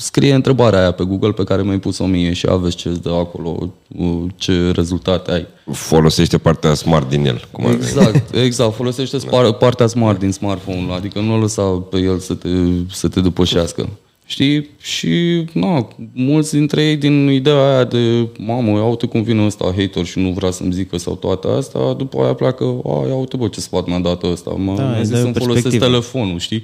scrie 0.00 0.34
întrebarea 0.34 0.78
aia 0.80 0.90
pe 0.92 1.04
Google 1.04 1.32
pe 1.32 1.44
care 1.44 1.62
mi-ai 1.62 1.78
pus-o 1.78 2.06
mie 2.06 2.32
și 2.32 2.46
aveți 2.50 2.76
ce 2.76 2.88
de 3.02 3.08
acolo, 3.10 3.72
uh, 3.96 4.08
ce 4.36 4.70
rezultate 4.70 5.30
ai. 5.30 5.46
Folosește 5.72 6.38
partea 6.38 6.74
smart 6.74 7.08
din 7.08 7.26
el. 7.26 7.48
Cum 7.50 7.64
ar 7.66 7.70
veni. 7.70 7.82
Exact, 7.82 8.34
exact. 8.44 8.74
Folosește 8.74 9.18
spar- 9.18 9.52
partea 9.58 9.86
smart 9.86 10.18
din 10.18 10.32
smartphone, 10.32 10.92
adică 10.92 11.20
nu 11.20 11.40
lăsa 11.40 11.62
pe 11.62 11.96
el 11.98 12.18
să 12.18 12.34
te, 12.34 12.48
să 12.92 13.08
te 13.08 13.20
depășească. 13.20 13.88
Știi? 14.26 14.70
Și, 14.80 15.44
na, 15.52 15.88
mulți 16.12 16.52
dintre 16.52 16.82
ei 16.84 16.96
din 16.96 17.28
ideea 17.30 17.74
aia 17.74 17.84
de, 17.84 18.28
mamă, 18.38 18.70
ia 18.70 18.84
uite 18.84 19.06
cum 19.06 19.22
vine 19.22 19.44
ăsta 19.46 19.72
hater 19.76 20.04
și 20.04 20.18
nu 20.18 20.30
vrea 20.30 20.50
să-mi 20.50 20.72
zică 20.72 20.98
sau 20.98 21.14
toate 21.14 21.48
astea, 21.48 21.92
după 21.92 22.22
aia 22.22 22.32
pleacă, 22.34 22.64
a, 22.84 23.06
ia 23.08 23.14
uite, 23.14 23.36
bă, 23.36 23.48
ce 23.48 23.60
sfat 23.60 23.86
mi-a 23.86 23.98
dat 23.98 24.22
ăsta, 24.22 24.50
mă, 24.50 24.74
Da, 24.76 24.82
mi-a 24.82 24.98
îți 24.98 25.02
zis 25.02 25.10
dai 25.10 25.20
o 25.20 25.22
să-mi 25.22 25.34
folosesc 25.34 25.62
perspectivă. 25.62 25.84
telefonul, 25.84 26.38
știi? 26.38 26.62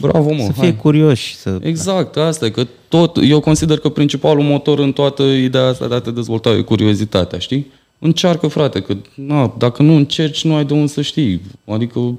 Bravo, 0.00 0.32
mă, 0.32 0.42
să 0.42 0.52
hai. 0.56 0.68
fie 0.68 0.74
curioși. 0.74 1.36
Să... 1.36 1.58
Exact, 1.62 2.16
asta 2.16 2.46
e 2.46 2.50
că 2.50 2.66
tot, 2.88 3.18
eu 3.22 3.40
consider 3.40 3.78
că 3.78 3.88
principalul 3.88 4.42
motor 4.42 4.78
în 4.78 4.92
toată 4.92 5.22
ideea 5.22 5.66
asta 5.66 5.88
de 5.88 5.94
a 5.94 6.00
te 6.00 6.10
dezvolta 6.10 6.50
e 6.50 6.60
curiozitatea, 6.60 7.38
știi? 7.38 7.66
Încearcă, 7.98 8.46
frate, 8.46 8.80
că 8.80 8.96
na, 9.14 9.54
dacă 9.58 9.82
nu 9.82 9.94
încerci, 9.94 10.44
nu 10.44 10.54
ai 10.54 10.64
de 10.64 10.72
unde 10.72 10.86
să 10.86 11.02
știi. 11.02 11.40
Adică, 11.64 12.14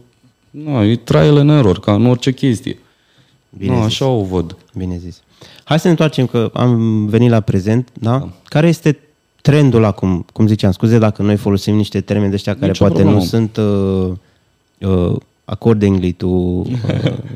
na, 0.49 0.83
e 0.83 0.95
trial 0.95 1.37
and 1.37 1.49
error, 1.49 1.79
ca 1.79 1.93
în 1.93 2.05
orice 2.05 2.31
chestie. 2.31 2.79
Bine 3.57 3.71
na, 3.71 3.77
zis. 3.77 3.85
așa 3.85 4.05
o 4.05 4.23
văd. 4.23 4.55
Bine 4.73 4.97
zis. 4.97 5.21
Hai 5.63 5.77
să 5.77 5.83
ne 5.85 5.91
întoarcem, 5.91 6.25
că 6.25 6.49
am 6.53 7.05
venit 7.05 7.29
la 7.29 7.39
prezent, 7.39 7.89
da? 7.93 8.29
Care 8.43 8.67
este 8.67 8.99
trendul 9.41 9.83
acum? 9.83 10.25
Cum 10.33 10.47
ziceam, 10.47 10.71
scuze 10.71 10.97
dacă 10.97 11.21
noi 11.21 11.35
folosim 11.35 11.75
niște 11.75 12.01
termeni 12.01 12.29
de 12.29 12.35
ăștia 12.35 12.53
care 12.53 12.67
Nicio 12.67 12.85
poate 12.85 13.01
problemă. 13.01 13.19
nu 13.19 13.25
sunt 13.25 13.57
uh, 13.57 14.11
uh, 14.89 15.15
accordingly 15.49 16.11
to 16.11 16.27
uh, 16.27 16.65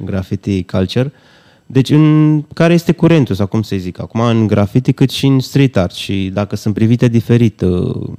graffiti 0.06 0.63
culture. 0.63 1.12
Deci, 1.65 1.89
în 1.89 2.41
care 2.54 2.73
este 2.73 2.91
curentul, 2.91 3.36
sau 3.36 3.47
cum 3.47 3.62
să 3.62 3.76
zic, 3.76 3.99
acum 3.99 4.19
în 4.19 4.47
graffiti 4.47 4.93
cât 4.93 5.10
și 5.10 5.26
în 5.26 5.39
street 5.39 5.78
art 5.78 5.93
și 5.95 6.30
dacă 6.34 6.56
sunt 6.56 6.73
privite 6.73 7.08
diferit. 7.08 7.62
Uh, 7.62 8.10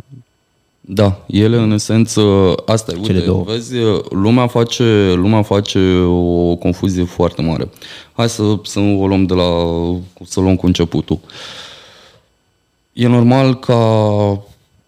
Da, 0.87 1.25
ele 1.27 1.57
în 1.57 1.71
esență, 1.71 2.21
asta 2.67 2.93
e, 2.93 3.01
Cele 3.01 3.15
uite, 3.15 3.27
două. 3.27 3.43
vezi, 3.47 3.75
lumea 4.11 4.47
face, 4.47 5.13
lumea 5.15 5.43
face 5.43 5.79
o 6.07 6.55
confuzie 6.57 7.05
foarte 7.05 7.43
mare. 7.43 7.69
Hai 8.13 8.29
să, 8.29 8.43
să 8.63 8.79
nu 8.79 9.03
o 9.03 9.07
luăm 9.07 9.27
de 9.27 9.35
la, 9.35 9.51
să 10.25 10.41
luăm 10.41 10.57
cu 10.57 10.67
începutul. 10.67 11.19
E 12.93 13.07
normal 13.07 13.59
ca 13.59 13.75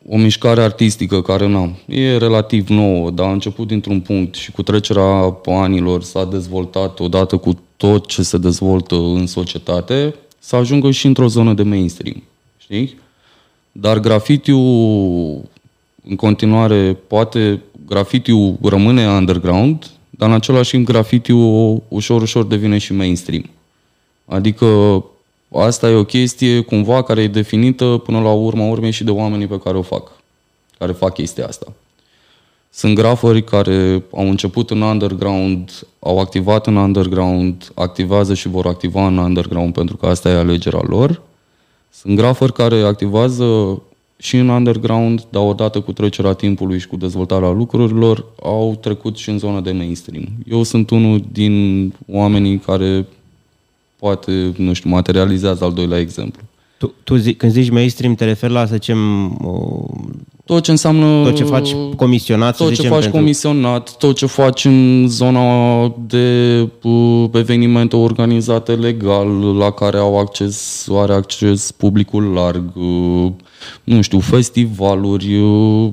o 0.08 0.16
mișcare 0.16 0.62
artistică 0.62 1.22
care 1.22 1.46
na, 1.46 1.70
e 1.86 2.16
relativ 2.16 2.68
nouă, 2.68 3.10
dar 3.10 3.26
a 3.26 3.32
început 3.32 3.66
dintr-un 3.66 4.00
punct 4.00 4.34
și 4.34 4.52
cu 4.52 4.62
trecerea 4.62 5.38
anilor 5.44 6.02
s-a 6.02 6.24
dezvoltat 6.24 7.00
odată 7.00 7.36
cu 7.36 7.58
tot 7.76 8.06
ce 8.06 8.22
se 8.22 8.38
dezvoltă 8.38 8.94
în 8.94 9.26
societate, 9.26 10.14
să 10.38 10.56
ajungă 10.56 10.90
și 10.90 11.06
într-o 11.06 11.26
zonă 11.26 11.54
de 11.54 11.62
mainstream. 11.62 12.22
Știi? 12.58 12.98
Dar 13.72 13.98
grafitiul 13.98 15.42
în 16.08 16.16
continuare 16.16 16.96
poate, 17.06 17.62
graffiti 17.86 18.32
rămâne 18.62 19.08
underground, 19.08 19.90
dar 20.10 20.28
în 20.28 20.34
același 20.34 20.70
timp 20.70 20.86
graffiti 20.86 21.32
ușor, 21.88 22.22
ușor 22.22 22.44
devine 22.44 22.78
și 22.78 22.92
mainstream. 22.92 23.50
Adică 24.24 25.04
asta 25.58 25.88
e 25.90 25.94
o 25.94 26.04
chestie 26.04 26.60
cumva 26.60 27.02
care 27.02 27.22
e 27.22 27.28
definită 27.28 28.00
până 28.04 28.20
la 28.20 28.32
urma 28.32 28.68
urmei 28.68 28.90
și 28.90 29.04
de 29.04 29.10
oamenii 29.10 29.46
pe 29.46 29.60
care 29.60 29.76
o 29.76 29.82
fac, 29.82 30.10
care 30.78 30.92
fac 30.92 31.14
chestia 31.14 31.46
asta. 31.46 31.72
Sunt 32.70 32.94
grafări 32.94 33.44
care 33.44 34.04
au 34.12 34.28
început 34.28 34.70
în 34.70 34.80
underground, 34.80 35.86
au 35.98 36.18
activat 36.18 36.66
în 36.66 36.76
underground, 36.76 37.70
activează 37.74 38.34
și 38.34 38.48
vor 38.48 38.66
activa 38.66 39.06
în 39.06 39.16
underground 39.16 39.72
pentru 39.72 39.96
că 39.96 40.06
asta 40.06 40.28
e 40.28 40.32
alegerea 40.32 40.82
lor. 40.86 41.22
Sunt 41.90 42.16
grafări 42.16 42.52
care 42.52 42.80
activează 42.80 43.80
și 44.18 44.36
în 44.36 44.48
underground, 44.48 45.26
dar 45.30 45.42
odată 45.46 45.80
cu 45.80 45.92
trecerea 45.92 46.32
timpului 46.32 46.78
și 46.78 46.86
cu 46.86 46.96
dezvoltarea 46.96 47.50
lucrurilor, 47.50 48.24
au 48.42 48.78
trecut 48.80 49.16
și 49.16 49.30
în 49.30 49.38
zona 49.38 49.60
de 49.60 49.72
mainstream. 49.72 50.24
Eu 50.48 50.62
sunt 50.62 50.90
unul 50.90 51.24
din 51.32 51.94
oamenii 52.12 52.58
care 52.58 53.06
poate, 53.98 54.52
nu 54.56 54.72
știu, 54.72 54.90
materializează 54.90 55.64
al 55.64 55.72
doilea 55.72 55.98
exemplu. 55.98 56.42
Tu, 56.78 56.94
tu 57.04 57.16
zi, 57.16 57.34
când 57.34 57.52
zici 57.52 57.70
mainstream, 57.70 58.14
te 58.14 58.24
referi 58.24 58.52
la, 58.52 58.66
să 58.66 58.72
zicem, 58.72 59.30
o... 59.46 59.84
tot 60.44 60.62
ce 60.62 60.70
înseamnă... 60.70 61.22
Tot 61.24 61.36
ce 61.36 61.44
faci 61.44 61.74
comisionat, 61.96 62.56
Tot 62.56 62.66
să 62.66 62.72
ce 62.72 62.74
zicem, 62.74 62.90
faci 62.90 63.02
pentru... 63.02 63.18
comisionat, 63.18 63.96
tot 63.96 64.16
ce 64.16 64.26
faci 64.26 64.64
în 64.64 65.06
zona 65.08 65.94
de 66.06 66.68
uh, 66.82 67.24
evenimente 67.32 67.96
organizate 67.96 68.72
legal, 68.72 69.56
la 69.56 69.70
care 69.70 69.96
au 69.96 70.18
acces, 70.18 70.88
are 70.92 71.12
acces 71.12 71.70
publicul 71.70 72.22
larg, 72.22 72.64
uh, 72.74 73.32
nu 73.84 74.00
știu, 74.00 74.18
festivaluri, 74.18 75.38
uh, 75.38 75.90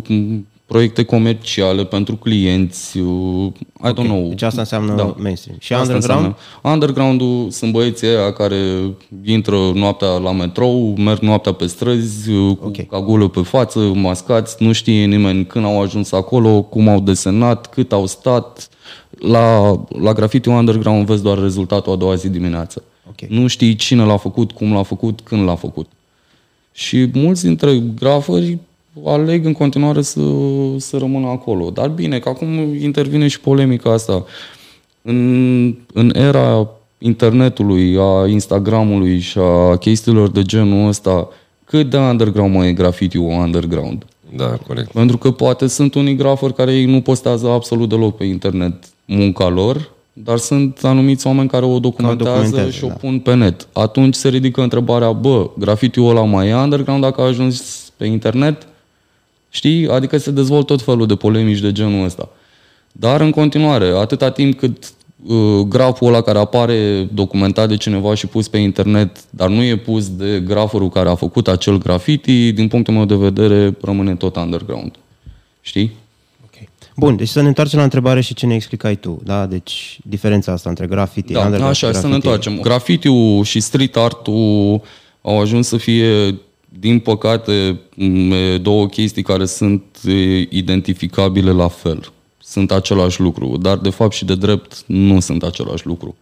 proiecte 0.74 1.04
comerciale 1.04 1.86
pentru 1.86 2.16
clienți, 2.16 2.98
uh, 2.98 3.48
I 3.86 3.92
don't 3.92 4.06
know. 4.06 4.28
Deci 4.28 4.42
asta 4.42 4.60
înseamnă 4.62 4.96
Da. 4.96 5.16
mainstream. 5.18 5.58
Și 5.60 5.74
Asta 5.74 5.94
underground? 5.94 6.26
înseamnă. 6.26 6.74
Underground-ul 6.74 7.50
sunt 7.50 7.72
băieții 7.72 8.08
aia 8.08 8.34
care 8.34 8.58
intră 9.26 9.58
noaptea 9.74 10.08
la 10.08 10.32
metrou, 10.32 10.96
merg 10.98 11.20
noaptea 11.20 11.52
pe 11.52 11.66
străzi, 11.66 12.30
cu 12.32 12.60
Ok. 12.66 12.88
cagulă 12.88 13.28
pe 13.28 13.42
față, 13.42 13.80
mascați, 13.80 14.64
nu 14.64 14.72
știe 14.72 15.06
nimeni 15.06 15.46
când 15.46 15.66
au 15.66 15.82
ajuns 15.82 16.12
acolo, 16.12 16.62
cum 16.62 16.88
au 16.88 17.00
desenat, 17.00 17.68
cât 17.68 17.92
au 17.92 18.06
stat. 18.06 18.70
La, 19.20 19.80
la 20.02 20.14
graffiti 20.14 20.50
underground 20.50 21.06
vezi 21.06 21.24
doar 21.24 21.38
rezultatul 21.40 21.92
a 21.94 21.96
doua 21.96 22.16
zi 22.16 22.30
dimineață. 22.30 22.84
Ok. 23.10 23.30
Nu 23.30 23.48
știi 23.48 23.76
cine 23.76 24.04
l-a 24.04 24.18
făcut, 24.18 24.52
cum 24.52 24.74
l-a 24.74 24.84
făcut, 24.84 25.20
când 25.24 25.44
l-a 25.48 25.56
făcut. 25.56 25.88
Și 26.72 27.10
mulți 27.14 27.44
dintre 27.44 27.78
grafări 28.00 28.58
aleg 29.06 29.46
în 29.46 29.54
continuare 29.54 30.02
să, 30.02 30.22
să 30.78 30.98
rămână 30.98 31.28
acolo. 31.28 31.70
Dar 31.70 31.90
bine, 31.90 32.20
că 32.20 32.30
acum 32.30 32.48
intervine 32.82 33.28
și 33.28 33.40
polemica 33.40 33.92
asta. 33.92 34.26
În, 35.02 35.76
în 35.94 36.12
era 36.16 36.70
internetului, 36.98 37.98
a 37.98 38.28
Instagramului 38.28 39.20
și 39.20 39.38
a 39.38 39.76
chestiilor 39.78 40.30
de 40.30 40.42
genul 40.42 40.88
ăsta, 40.88 41.28
cât 41.66 41.90
de 41.90 41.98
underground 41.98 42.56
mai 42.56 42.68
e 42.68 42.74
graffiti-ul 42.74 43.32
underground? 43.32 44.06
Da, 44.36 44.58
corect. 44.68 44.92
Pentru 44.92 45.18
că 45.18 45.32
poate 45.32 45.68
sunt 45.68 45.94
unii 45.94 46.16
grafări 46.16 46.54
care 46.54 46.74
ei 46.74 46.86
nu 46.86 47.02
postează 47.02 47.48
absolut 47.48 47.90
deloc 47.90 48.18
pe 48.18 48.24
internet 48.24 48.74
munca 49.06 49.48
lor, 49.48 49.92
dar 50.14 50.38
sunt 50.38 50.80
anumiți 50.84 51.28
oameni 51.28 51.50
care 51.50 51.66
o 51.66 51.80
documentează, 51.80 52.32
documentează, 52.32 52.70
și 52.70 52.84
o 52.84 52.88
da. 52.88 52.94
pun 52.94 53.20
pe 53.20 53.34
net. 53.34 53.68
Atunci 53.74 54.16
se 54.16 54.30
ridică 54.30 54.62
întrebarea, 54.62 55.12
bă, 55.12 55.50
graffiti-ul 55.58 56.10
ăla 56.10 56.24
mai 56.24 56.48
e 56.48 56.56
underground 56.56 57.02
dacă 57.02 57.22
a 57.22 57.26
ajuns 57.26 57.84
pe 57.98 58.06
internet? 58.06 58.68
Știi? 59.56 59.88
Adică 59.90 60.18
se 60.18 60.32
dezvoltă 60.32 60.66
tot 60.66 60.82
felul 60.82 61.08
de 61.08 61.16
polemici 61.16 61.60
de 61.60 61.72
genul 61.72 62.06
ăsta. 62.06 62.30
Dar 62.92 63.22
în 63.22 63.32
continuare, 63.32 63.86
atâta 63.88 64.32
timp 64.32 64.58
cât 64.58 64.94
uh, 65.28 65.60
graful 65.68 66.08
ăla 66.08 66.22
care 66.22 66.38
apare 66.40 67.10
documentat 67.14 67.68
de 67.70 67.78
cineva 67.78 68.14
și 68.14 68.28
pus 68.28 68.48
pe 68.48 68.58
internet, 68.58 69.18
dar 69.30 69.50
nu 69.50 69.62
e 69.64 69.78
pus 69.78 70.10
de 70.16 70.40
graferul 70.46 70.90
care 70.90 71.10
a 71.10 71.16
făcut 71.16 71.48
acel 71.48 71.78
graffiti, 71.78 72.52
din 72.52 72.68
punctul 72.68 72.94
meu 72.94 73.06
de 73.06 73.16
vedere, 73.16 73.78
rămâne 73.82 74.16
tot 74.16 74.36
underground. 74.36 74.92
Știi? 75.62 75.92
Ok. 76.46 76.68
Bun, 76.96 77.16
deci 77.16 77.28
să 77.28 77.42
ne 77.42 77.48
întoarcem 77.48 77.78
la 77.78 77.84
întrebare 77.84 78.22
și 78.22 78.34
ce 78.34 78.46
ne 78.46 78.56
explicai 78.56 78.96
tu, 78.96 79.22
da? 79.24 79.46
Deci 79.46 80.00
diferența 80.04 80.52
asta 80.52 80.70
între 80.70 80.86
graffiti, 80.88 81.34
Da, 81.34 81.40
underground 81.40 81.72
așa, 81.72 81.88
și 81.88 81.94
să 81.94 82.08
ne 82.08 82.08
graffiti. 82.08 82.28
întoarcem. 82.28 82.60
Graffiti-ul 82.62 83.44
și 83.44 83.60
street 83.60 83.96
art-ul 83.98 84.82
au 85.22 85.40
ajuns 85.42 85.68
să 85.68 85.78
fie, 85.78 86.40
din 86.84 87.00
păcate, 87.00 87.80
m- 87.96 88.62
două 88.62 88.86
chestii 88.88 89.24
care 89.24 89.46
sunt 89.46 89.84
e, 90.06 90.12
identificabile 90.50 91.52
la 91.52 91.68
fel. 91.68 92.12
Sunt 92.42 92.72
același 92.72 93.22
lucru, 93.22 93.58
dar 93.62 93.78
de 93.78 93.90
fapt 93.90 94.14
și 94.14 94.26
de 94.26 94.36
drept 94.36 94.84
nu 94.86 95.20
sunt 95.20 95.44
același 95.44 95.86
lucru. 95.88 96.16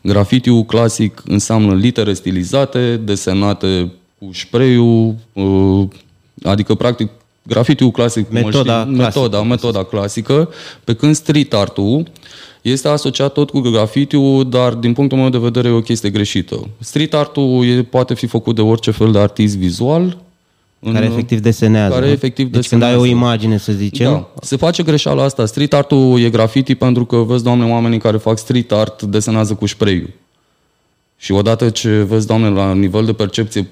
Graffiti-ul 0.00 0.64
clasic 0.64 1.22
înseamnă 1.26 1.74
litere 1.74 2.12
stilizate, 2.12 2.96
desenate 2.96 3.92
cu 4.18 4.30
spray-ul, 4.32 5.14
uh, 5.32 5.88
adică 6.42 6.74
practic 6.74 7.10
graffiti-ul 7.42 7.90
clasic, 7.90 8.26
cum 8.28 8.36
îl 8.36 8.44
Metoda 8.44 8.80
știm, 8.80 8.94
clasică. 8.94 9.20
metoda, 9.20 9.42
metoda 9.42 9.82
clasică, 9.84 10.48
pe 10.84 10.94
când 10.94 11.14
street 11.14 11.52
art-ul 11.54 12.06
este 12.72 12.88
asociat 12.88 13.32
tot 13.32 13.50
cu 13.50 13.60
graffiti-ul, 13.60 14.48
dar 14.48 14.72
din 14.74 14.92
punctul 14.92 15.18
meu 15.18 15.28
de 15.28 15.38
vedere 15.38 15.68
e 15.68 15.70
o 15.70 15.80
chestie 15.80 16.10
greșită. 16.10 16.68
Street 16.78 17.14
art-ul 17.14 17.64
e, 17.66 17.82
poate 17.82 18.14
fi 18.14 18.26
făcut 18.26 18.54
de 18.54 18.60
orice 18.60 18.90
fel 18.90 19.12
de 19.12 19.18
artist 19.18 19.56
vizual. 19.56 20.18
în- 20.80 20.92
Care 20.92 21.04
efectiv 21.06 21.40
desenează. 21.40 21.94
Care 21.94 22.06
nu? 22.06 22.12
efectiv 22.12 22.50
deci 22.50 22.68
când 22.68 22.82
ai 22.82 22.88
o 22.88 22.92
desenează. 23.00 23.24
imagine, 23.24 23.58
să 23.58 23.72
zicem, 23.72 24.10
Da. 24.12 24.30
Se 24.40 24.56
face 24.56 24.82
greșeala 24.82 25.22
asta. 25.22 25.46
Street 25.46 25.72
art-ul 25.74 26.20
e 26.20 26.30
graffiti 26.30 26.74
pentru 26.74 27.04
că, 27.04 27.16
vezi, 27.16 27.42
doamne, 27.42 27.64
oamenii 27.64 27.98
care 27.98 28.16
fac 28.16 28.38
street 28.38 28.72
art 28.72 29.02
desenează 29.02 29.54
cu 29.54 29.66
spray 29.66 30.14
Și 31.16 31.32
odată 31.32 31.70
ce 31.70 32.02
vezi, 32.02 32.26
doamne, 32.26 32.48
la 32.48 32.72
nivel 32.74 33.04
de 33.04 33.12
percepție 33.12 33.66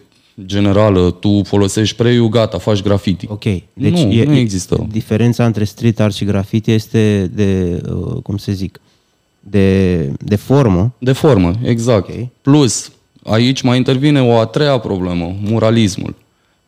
generală, 0.46 1.10
tu 1.10 1.42
folosești 1.42 1.94
spray 1.94 2.28
gata, 2.30 2.58
faci 2.58 2.82
graffiti. 2.82 3.26
Ok, 3.28 3.44
deci 3.72 4.02
nu, 4.02 4.12
e, 4.12 4.24
nu 4.24 4.36
există. 4.36 4.86
Diferența 4.90 5.46
între 5.46 5.64
street 5.64 6.00
art 6.00 6.14
și 6.14 6.24
graffiti 6.24 6.70
este 6.70 7.30
de, 7.34 7.80
uh, 7.90 8.22
cum 8.22 8.36
se 8.36 8.52
zic, 8.52 8.80
de, 9.40 9.96
de 10.18 10.36
formă. 10.36 10.92
De 10.98 11.12
formă, 11.12 11.52
exact. 11.62 12.08
Ok. 12.08 12.14
Plus, 12.42 12.92
aici 13.22 13.60
mai 13.60 13.76
intervine 13.76 14.22
o 14.22 14.38
a 14.38 14.46
treia 14.46 14.78
problemă, 14.78 15.36
muralismul. 15.40 16.14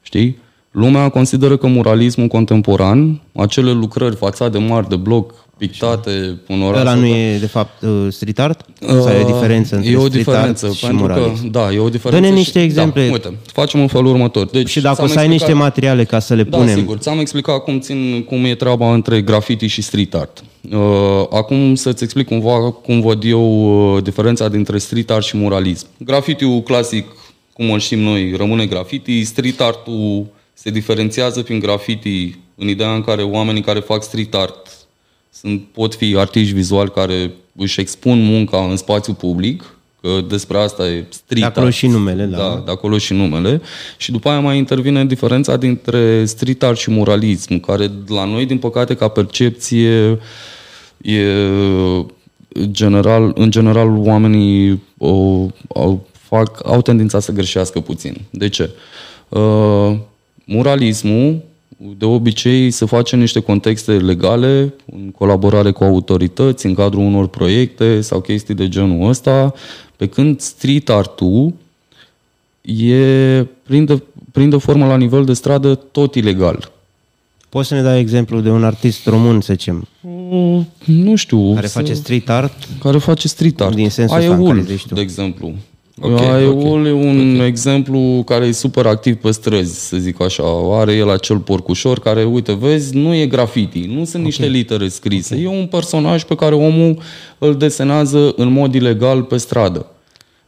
Știi? 0.03 0.37
Lumea 0.71 1.09
consideră 1.09 1.57
că 1.57 1.67
muralismul 1.67 2.27
contemporan, 2.27 3.21
acele 3.33 3.73
lucrări 3.73 4.17
fațade 4.17 4.59
mari 4.59 4.89
de 4.89 4.97
bloc, 4.97 5.44
pictate 5.59 6.39
în 6.47 6.63
oraș. 6.63 6.81
Ăla 6.81 6.95
nu 6.95 7.07
e, 7.07 7.39
de 7.39 7.47
fapt, 7.47 7.83
uh, 7.83 8.07
street 8.11 8.39
art? 8.39 8.65
Sau 8.81 9.09
e 9.09 9.23
o 9.23 9.33
diferență 9.33 9.75
între 9.75 9.91
Uh, 9.91 9.97
E 9.97 9.99
o 10.05 10.07
street 10.07 10.25
diferență, 10.25 10.67
art 10.67 10.75
și 10.75 10.85
pentru 10.85 11.01
muralism? 11.07 11.43
că, 11.43 11.49
da, 11.49 11.73
e 11.73 11.79
o 11.79 11.89
diferență. 11.89 12.21
Dă-ne 12.21 12.33
și- 12.33 12.39
niște 12.39 12.63
exemple. 12.63 13.07
Da, 13.07 13.13
uite, 13.13 13.35
facem 13.53 13.81
în 13.81 13.87
felul 13.87 14.07
următor. 14.07 14.47
Deci, 14.47 14.69
Și 14.71 14.81
dacă 14.81 14.95
o 14.95 14.97
ți-am 14.97 15.09
să 15.09 15.19
ai 15.19 15.29
niște 15.29 15.45
explicat- 15.45 15.63
materiale 15.63 16.05
ca 16.05 16.19
să 16.19 16.35
le 16.35 16.43
da, 16.43 16.57
punem... 16.57 16.75
sigur. 16.77 16.99
Ți-am 16.99 17.19
explicat 17.19 17.65
cum, 17.65 17.81
țin, 17.81 18.25
cum 18.29 18.45
e 18.45 18.55
treaba 18.55 18.93
între 18.95 19.21
graffiti 19.21 19.67
și 19.67 19.83
street 19.83 20.15
art. 20.15 20.45
Uh, 20.73 20.79
acum 21.31 21.75
să-ți 21.75 22.03
explic 22.05 22.27
cumva 22.27 22.71
cum 22.71 23.01
văd 23.01 23.25
eu 23.25 23.95
uh, 23.97 24.03
diferența 24.03 24.49
dintre 24.49 24.79
street 24.79 25.11
art 25.11 25.25
și 25.25 25.37
muralism. 25.37 25.87
Graffiti-ul 25.99 26.61
clasic, 26.63 27.07
cum 27.53 27.71
îl 27.71 27.79
știm 27.79 27.99
noi, 28.01 28.35
rămâne 28.37 28.67
graffiti. 28.67 29.25
Street 29.25 29.61
art-ul 29.61 30.27
se 30.53 30.71
diferențiază 30.71 31.43
prin 31.43 31.59
graffiti 31.59 32.39
în 32.57 32.69
ideea 32.69 32.91
în 32.95 33.03
care 33.03 33.23
oamenii 33.23 33.63
care 33.63 33.81
fac 33.81 34.03
street 34.03 34.35
art 34.35 34.84
sunt, 35.35 35.63
pot 35.73 35.95
fi 35.95 36.15
artiști 36.19 36.55
vizuali 36.55 36.91
care 36.91 37.31
își 37.57 37.81
expun 37.81 38.25
munca 38.25 38.59
în 38.71 38.77
spațiu 38.77 39.13
public, 39.13 39.77
că 40.01 40.21
despre 40.29 40.59
asta 40.59 40.87
e 40.89 41.05
street 41.11 41.41
De 41.41 41.47
acolo 41.47 41.67
art. 41.67 41.75
și 41.75 41.87
numele, 41.87 42.25
da. 42.25 42.37
da. 42.37 42.63
de 42.65 42.71
acolo 42.71 42.99
și 42.99 43.13
numele. 43.13 43.61
Și 43.97 44.11
după 44.13 44.29
aia 44.29 44.41
mai 44.41 44.57
intervine 44.57 45.05
diferența 45.05 45.57
dintre 45.57 46.25
street 46.25 46.63
art 46.63 46.79
și 46.79 46.91
muralism, 46.91 47.61
care 47.61 47.91
la 48.09 48.25
noi, 48.25 48.47
din 48.47 48.59
păcate, 48.59 48.95
ca 48.95 49.09
percepție, 49.09 50.19
e 51.03 51.23
general, 52.65 53.33
în 53.35 53.51
general 53.51 53.97
oamenii 53.97 54.83
o, 54.99 55.11
au, 55.75 56.07
fac, 56.13 56.61
au 56.69 56.83
tendința 56.83 57.21
să 57.21 57.33
greșească 57.33 57.81
puțin. 57.81 58.21
De 58.31 58.49
ce? 58.49 58.71
Uh, 59.29 59.97
muralismul 60.45 61.43
de 61.99 62.05
obicei 62.05 62.71
se 62.71 62.85
face 62.85 63.15
în 63.15 63.21
niște 63.21 63.41
contexte 63.41 63.93
legale, 63.93 64.75
în 64.93 65.11
colaborare 65.11 65.71
cu 65.71 65.85
autorități, 65.85 66.67
în 66.67 66.75
cadrul 66.75 67.03
unor 67.05 67.27
proiecte 67.29 68.01
sau 68.01 68.21
chestii 68.21 68.55
de 68.55 68.69
genul 68.69 69.09
ăsta, 69.09 69.53
pe 69.97 70.07
când 70.07 70.41
street 70.41 70.89
art-ul 70.89 71.53
e, 72.63 73.45
prinde, 73.63 74.03
prinde 74.33 74.57
formă 74.57 74.87
la 74.87 74.97
nivel 74.97 75.25
de 75.25 75.33
stradă 75.33 75.75
tot 75.75 76.15
ilegal. 76.15 76.73
Poți 77.49 77.69
să 77.69 77.75
ne 77.75 77.83
dai 77.83 78.01
exemplu 78.01 78.41
de 78.41 78.51
un 78.51 78.65
artist 78.65 79.07
român, 79.07 79.41
să 79.41 79.53
zicem, 79.53 79.89
Nu 80.85 81.15
știu. 81.15 81.55
care 81.55 81.67
să- 81.67 81.79
face 81.79 81.93
street 81.95 82.29
art? 82.29 82.69
care 82.81 82.99
face 82.99 83.29
street 83.29 83.61
art. 83.61 83.75
Din 83.75 83.91
sensul 83.91 84.17
ăsta 84.19 84.29
în 84.35 84.37
Aeul, 84.41 84.49
care 84.49 84.63
zici 84.63 84.87
tu. 84.87 84.95
de 84.95 85.01
exemplu. 85.01 85.55
Ok, 86.01 86.21
Aiul 86.21 86.87
e 86.87 86.93
un 86.93 87.35
okay. 87.35 87.47
exemplu 87.47 88.23
care 88.27 88.47
e 88.47 88.53
super 88.53 88.87
activ 88.87 89.15
pe 89.15 89.31
străzi, 89.31 89.89
să 89.89 89.97
zic 89.97 90.21
așa. 90.21 90.43
Are 90.71 90.93
el 90.93 91.11
acel 91.11 91.39
porcușor 91.39 91.99
care, 91.99 92.25
uite, 92.25 92.53
vezi, 92.53 92.97
nu 92.97 93.15
e 93.15 93.27
graffiti, 93.27 93.79
nu 93.79 93.95
sunt 93.95 94.07
okay. 94.09 94.23
niște 94.23 94.47
litere 94.47 94.89
scrise. 94.89 95.35
Okay. 95.35 95.45
E 95.45 95.59
un 95.61 95.67
personaj 95.67 96.23
pe 96.23 96.35
care 96.35 96.55
omul 96.55 96.99
îl 97.39 97.57
desenează 97.57 98.33
în 98.37 98.53
mod 98.53 98.75
ilegal 98.75 99.23
pe 99.23 99.37
stradă. 99.37 99.94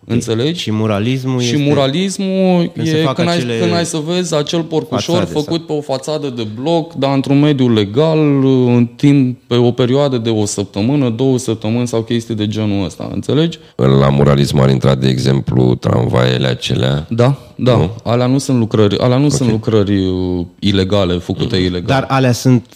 Înțelegi? 0.08 0.60
Și 0.60 0.72
muralismul 0.72 1.40
Și 1.40 1.54
este... 1.54 1.68
muralismul 1.68 2.70
când 2.74 2.86
e 2.86 3.10
când, 3.14 3.28
ai, 3.28 3.58
când 3.60 3.74
ai 3.74 3.84
să 3.84 4.02
vezi 4.06 4.34
acel 4.34 4.62
porcușor 4.62 5.14
fațade, 5.14 5.32
făcut 5.32 5.56
sau... 5.56 5.66
pe 5.66 5.72
o 5.72 5.80
fațadă 5.80 6.28
de 6.28 6.46
bloc, 6.60 6.94
dar 6.94 7.14
într-un 7.14 7.40
mediu 7.40 7.72
legal, 7.72 8.18
în 8.66 8.88
timp, 8.96 9.38
pe 9.46 9.54
o 9.54 9.70
perioadă 9.70 10.18
de 10.18 10.30
o 10.30 10.44
săptămână, 10.44 11.10
două 11.10 11.38
săptămâni 11.38 11.86
sau 11.86 12.02
chestii 12.02 12.34
de 12.34 12.46
genul 12.46 12.84
ăsta, 12.84 13.10
înțelegi? 13.12 13.58
La 13.76 14.08
muralism 14.08 14.58
ar 14.58 14.70
intra, 14.70 14.94
de 14.94 15.08
exemplu, 15.08 15.74
tramvaiele 15.74 16.46
acelea? 16.46 17.06
Da, 17.08 17.38
da. 17.56 17.76
Nu? 17.76 17.90
Alea 18.04 18.26
nu 18.26 18.38
sunt 18.38 18.58
lucrări, 18.58 18.98
alea 18.98 19.16
nu 19.16 19.24
okay. 19.24 19.36
sunt 19.36 19.50
lucrări 19.50 20.06
uh, 20.06 20.46
ilegale, 20.58 21.14
făcute 21.14 21.56
mm. 21.56 21.62
ilegal. 21.62 21.86
Dar 21.86 22.04
alea 22.08 22.32
sunt 22.32 22.66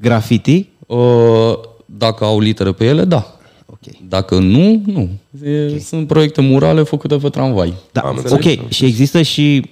graffiti? 0.00 0.68
Uh, 0.86 0.98
dacă 1.98 2.24
au 2.24 2.40
litere 2.40 2.72
pe 2.72 2.84
ele, 2.84 3.04
da. 3.04 3.39
Okay. 3.86 4.02
Dacă 4.08 4.38
nu, 4.38 4.82
nu. 4.86 5.08
E, 5.44 5.66
okay. 5.66 5.78
Sunt 5.78 6.06
proiecte 6.06 6.40
murale 6.40 6.82
făcute 6.82 7.16
pe 7.16 7.28
tramvai. 7.28 7.74
Da, 7.92 8.00
Am 8.00 8.16
ok. 8.16 8.32
Înțeles? 8.32 8.58
Și 8.68 8.84
există 8.84 9.22
și 9.22 9.70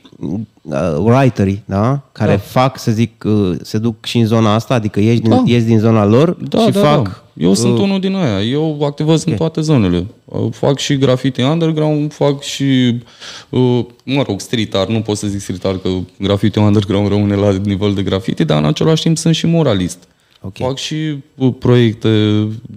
uh, 0.63 0.97
writerii, 0.99 1.63
da? 1.65 2.01
Care 2.13 2.31
da. 2.31 2.39
fac, 2.39 2.79
să 2.79 2.91
zic, 2.91 3.25
uh, 3.27 3.57
se 3.63 3.79
duc 3.79 4.05
și 4.05 4.19
în 4.19 4.27
zona 4.27 4.55
asta, 4.55 4.75
adică 4.75 5.01
ieși 5.01 5.21
din, 5.21 5.31
da. 5.31 5.43
ies 5.45 5.65
din 5.65 5.79
zona 5.79 6.05
lor 6.05 6.31
da, 6.31 6.59
și 6.59 6.71
da, 6.71 6.81
fac... 6.81 7.03
Da. 7.03 7.23
Eu 7.39 7.51
uh, 7.51 7.57
sunt 7.57 7.79
unul 7.79 8.01
din 8.01 8.15
aia. 8.15 8.43
Eu 8.43 8.85
activez 8.85 9.21
okay. 9.21 9.33
în 9.33 9.39
toate 9.39 9.61
zonele. 9.61 10.07
Uh, 10.25 10.49
fac 10.51 10.79
și 10.79 10.97
graffiti 10.97 11.41
underground, 11.41 12.13
fac 12.13 12.43
și, 12.43 13.01
uh, 13.49 13.85
mă 14.05 14.23
rog, 14.27 14.41
street 14.41 14.75
art. 14.75 14.89
Nu 14.89 15.01
pot 15.01 15.17
să 15.17 15.27
zic 15.27 15.41
street 15.41 15.65
art, 15.65 15.83
că 15.83 15.89
graffiti 16.19 16.59
underground 16.59 17.09
rămâne 17.09 17.35
la 17.35 17.53
nivel 17.53 17.95
de 17.95 18.03
graffiti, 18.03 18.45
dar 18.45 18.59
în 18.59 18.65
același 18.65 19.03
timp 19.03 19.19
sunt 19.19 19.35
și 19.35 19.47
moralist. 19.47 19.99
Okay. 20.41 20.67
Fac 20.67 20.77
și 20.77 21.19
uh, 21.35 21.55
proiecte 21.59 22.09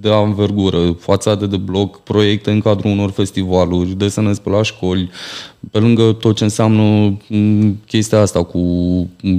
de 0.01 0.09
anvergură, 0.11 0.91
fațade 0.99 1.45
de 1.45 1.57
bloc, 1.57 1.99
proiecte 1.99 2.51
în 2.51 2.61
cadrul 2.61 2.91
unor 2.91 3.11
festivaluri, 3.11 3.97
desenez 3.97 4.39
pe 4.39 4.49
la 4.49 4.63
școli, 4.63 5.09
pe 5.71 5.79
lângă 5.79 6.11
tot 6.11 6.35
ce 6.35 6.43
înseamnă 6.43 7.17
mm, 7.27 7.79
chestia 7.87 8.19
asta 8.19 8.43
cu 8.43 8.59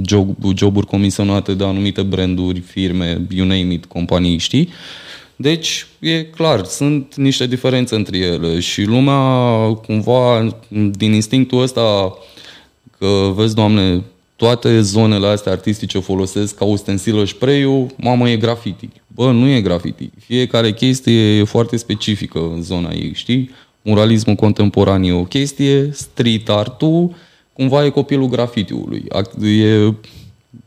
job, 0.05 0.35
joburi 0.55 0.85
comisionate 0.85 1.53
de 1.53 1.63
anumite 1.63 2.01
branduri, 2.01 2.59
firme, 2.59 3.27
you 3.29 3.47
name 3.47 3.73
it, 3.73 3.85
companii, 3.85 4.37
știi? 4.37 4.69
Deci, 5.35 5.87
e 5.99 6.23
clar, 6.23 6.65
sunt 6.65 7.15
niște 7.15 7.47
diferențe 7.47 7.95
între 7.95 8.17
ele 8.17 8.59
și 8.59 8.83
lumea, 8.83 9.73
cumva, 9.85 10.55
din 10.91 11.13
instinctul 11.13 11.61
ăsta, 11.61 12.17
că, 12.97 13.31
vezi, 13.35 13.55
Doamne, 13.55 14.03
toate 14.43 14.81
zonele 14.81 15.27
astea 15.27 15.51
artistice 15.51 15.99
folosesc 15.99 16.55
ca 16.55 16.65
ustensilă 16.65 17.25
spray 17.25 17.89
mamă, 17.97 18.29
e 18.29 18.35
graffiti. 18.35 18.89
Bă, 19.07 19.31
nu 19.31 19.47
e 19.47 19.61
graffiti. 19.61 20.09
Fiecare 20.19 20.73
chestie 20.73 21.37
e 21.37 21.43
foarte 21.43 21.77
specifică 21.77 22.39
în 22.39 22.61
zona 22.61 22.91
ei, 22.91 23.11
știi? 23.13 23.49
Muralismul 23.81 24.35
contemporan 24.35 25.03
e 25.03 25.11
o 25.11 25.23
chestie, 25.23 25.89
street 25.93 26.49
art-ul 26.49 27.15
cumva 27.53 27.85
e 27.85 27.89
copilul 27.89 28.27
grafitiului. 28.27 29.05
E 29.41 29.93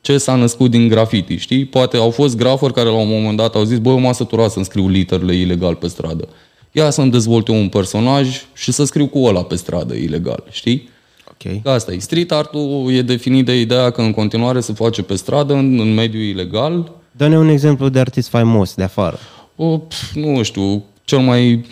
ce 0.00 0.18
s-a 0.18 0.34
născut 0.34 0.70
din 0.70 0.88
graffiti, 0.88 1.36
știi? 1.36 1.64
Poate 1.64 1.96
au 1.96 2.10
fost 2.10 2.36
grafări 2.36 2.72
care 2.72 2.88
la 2.88 3.00
un 3.00 3.08
moment 3.08 3.36
dat 3.36 3.54
au 3.54 3.64
zis, 3.64 3.78
băi, 3.78 3.92
eu 3.92 4.00
m-am 4.00 4.12
săturat 4.12 4.50
să-mi 4.50 4.64
scriu 4.64 4.88
literele 4.88 5.34
ilegal 5.34 5.74
pe 5.74 5.86
stradă. 5.86 6.28
Ia 6.72 6.90
să-mi 6.90 7.10
dezvolt 7.10 7.48
eu 7.48 7.54
un 7.54 7.68
personaj 7.68 8.46
și 8.54 8.72
să 8.72 8.84
scriu 8.84 9.06
cu 9.06 9.24
ăla 9.24 9.42
pe 9.42 9.56
stradă 9.56 9.94
ilegal, 9.94 10.44
știi? 10.50 10.88
Okay. 11.38 11.62
Asta 11.64 11.92
e. 11.92 11.98
Street 11.98 12.32
art-ul 12.32 12.92
e 12.92 13.02
definit 13.02 13.44
de 13.44 13.60
ideea 13.60 13.90
că 13.90 14.00
în 14.00 14.12
continuare 14.12 14.60
se 14.60 14.72
face 14.72 15.02
pe 15.02 15.14
stradă, 15.14 15.54
în, 15.54 15.78
în 15.78 15.94
mediul 15.94 16.22
ilegal. 16.22 16.92
Dă-ne 17.12 17.38
un 17.38 17.48
exemplu 17.48 17.88
de 17.88 17.98
artist 17.98 18.28
faimos 18.28 18.74
de 18.74 18.82
afară. 18.82 19.18
O, 19.56 19.80
nu 20.14 20.42
știu, 20.42 20.84
cel 21.04 21.18
mai, 21.18 21.64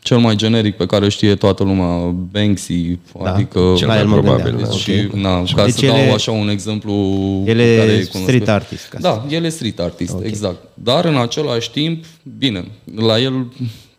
cel 0.00 0.18
mai 0.18 0.36
generic 0.36 0.76
pe 0.76 0.86
care 0.86 1.08
știe 1.08 1.34
toată 1.34 1.62
lumea, 1.62 2.14
Banksy, 2.32 2.98
da, 3.22 3.32
adică... 3.32 3.74
Cel 3.76 3.86
mai 3.86 4.02
probabil. 4.02 4.56
Da, 4.62 4.70
și, 4.70 4.90
okay. 4.90 5.20
na, 5.20 5.42
ca 5.54 5.64
deci 5.64 5.74
să 5.74 5.86
dau 5.86 6.14
așa 6.14 6.30
un 6.30 6.48
exemplu 6.48 6.92
ele 7.44 7.76
care 7.76 7.90
e 7.90 8.02
street 8.02 8.48
artist. 8.48 8.96
Da, 9.00 9.26
el 9.30 9.44
e 9.44 9.48
street 9.48 9.80
artist, 9.80 10.12
okay. 10.12 10.26
exact. 10.26 10.56
Dar 10.74 11.04
în 11.04 11.16
același 11.16 11.70
timp, 11.70 12.04
bine, 12.38 12.64
la 12.96 13.18
el 13.18 13.46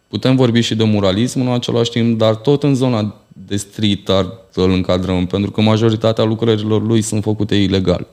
putem 0.08 0.36
vorbi 0.36 0.62
și 0.62 0.76
de 0.76 0.84
muralism 0.84 1.41
în 1.41 1.51
același 1.51 1.91
timp, 1.91 2.18
dar 2.18 2.36
tot 2.36 2.64
în 2.64 2.76
zona 2.76 3.16
de 3.46 3.56
street 3.56 4.10
art 4.10 4.56
îl 4.56 4.72
încadrăm, 4.72 5.26
pentru 5.26 5.52
că 5.52 5.62
majoritatea 5.62 6.24
lucrărilor 6.24 6.86
lui 6.86 7.02
sunt 7.02 7.24
făcute 7.24 7.56
ilegal. 7.56 8.08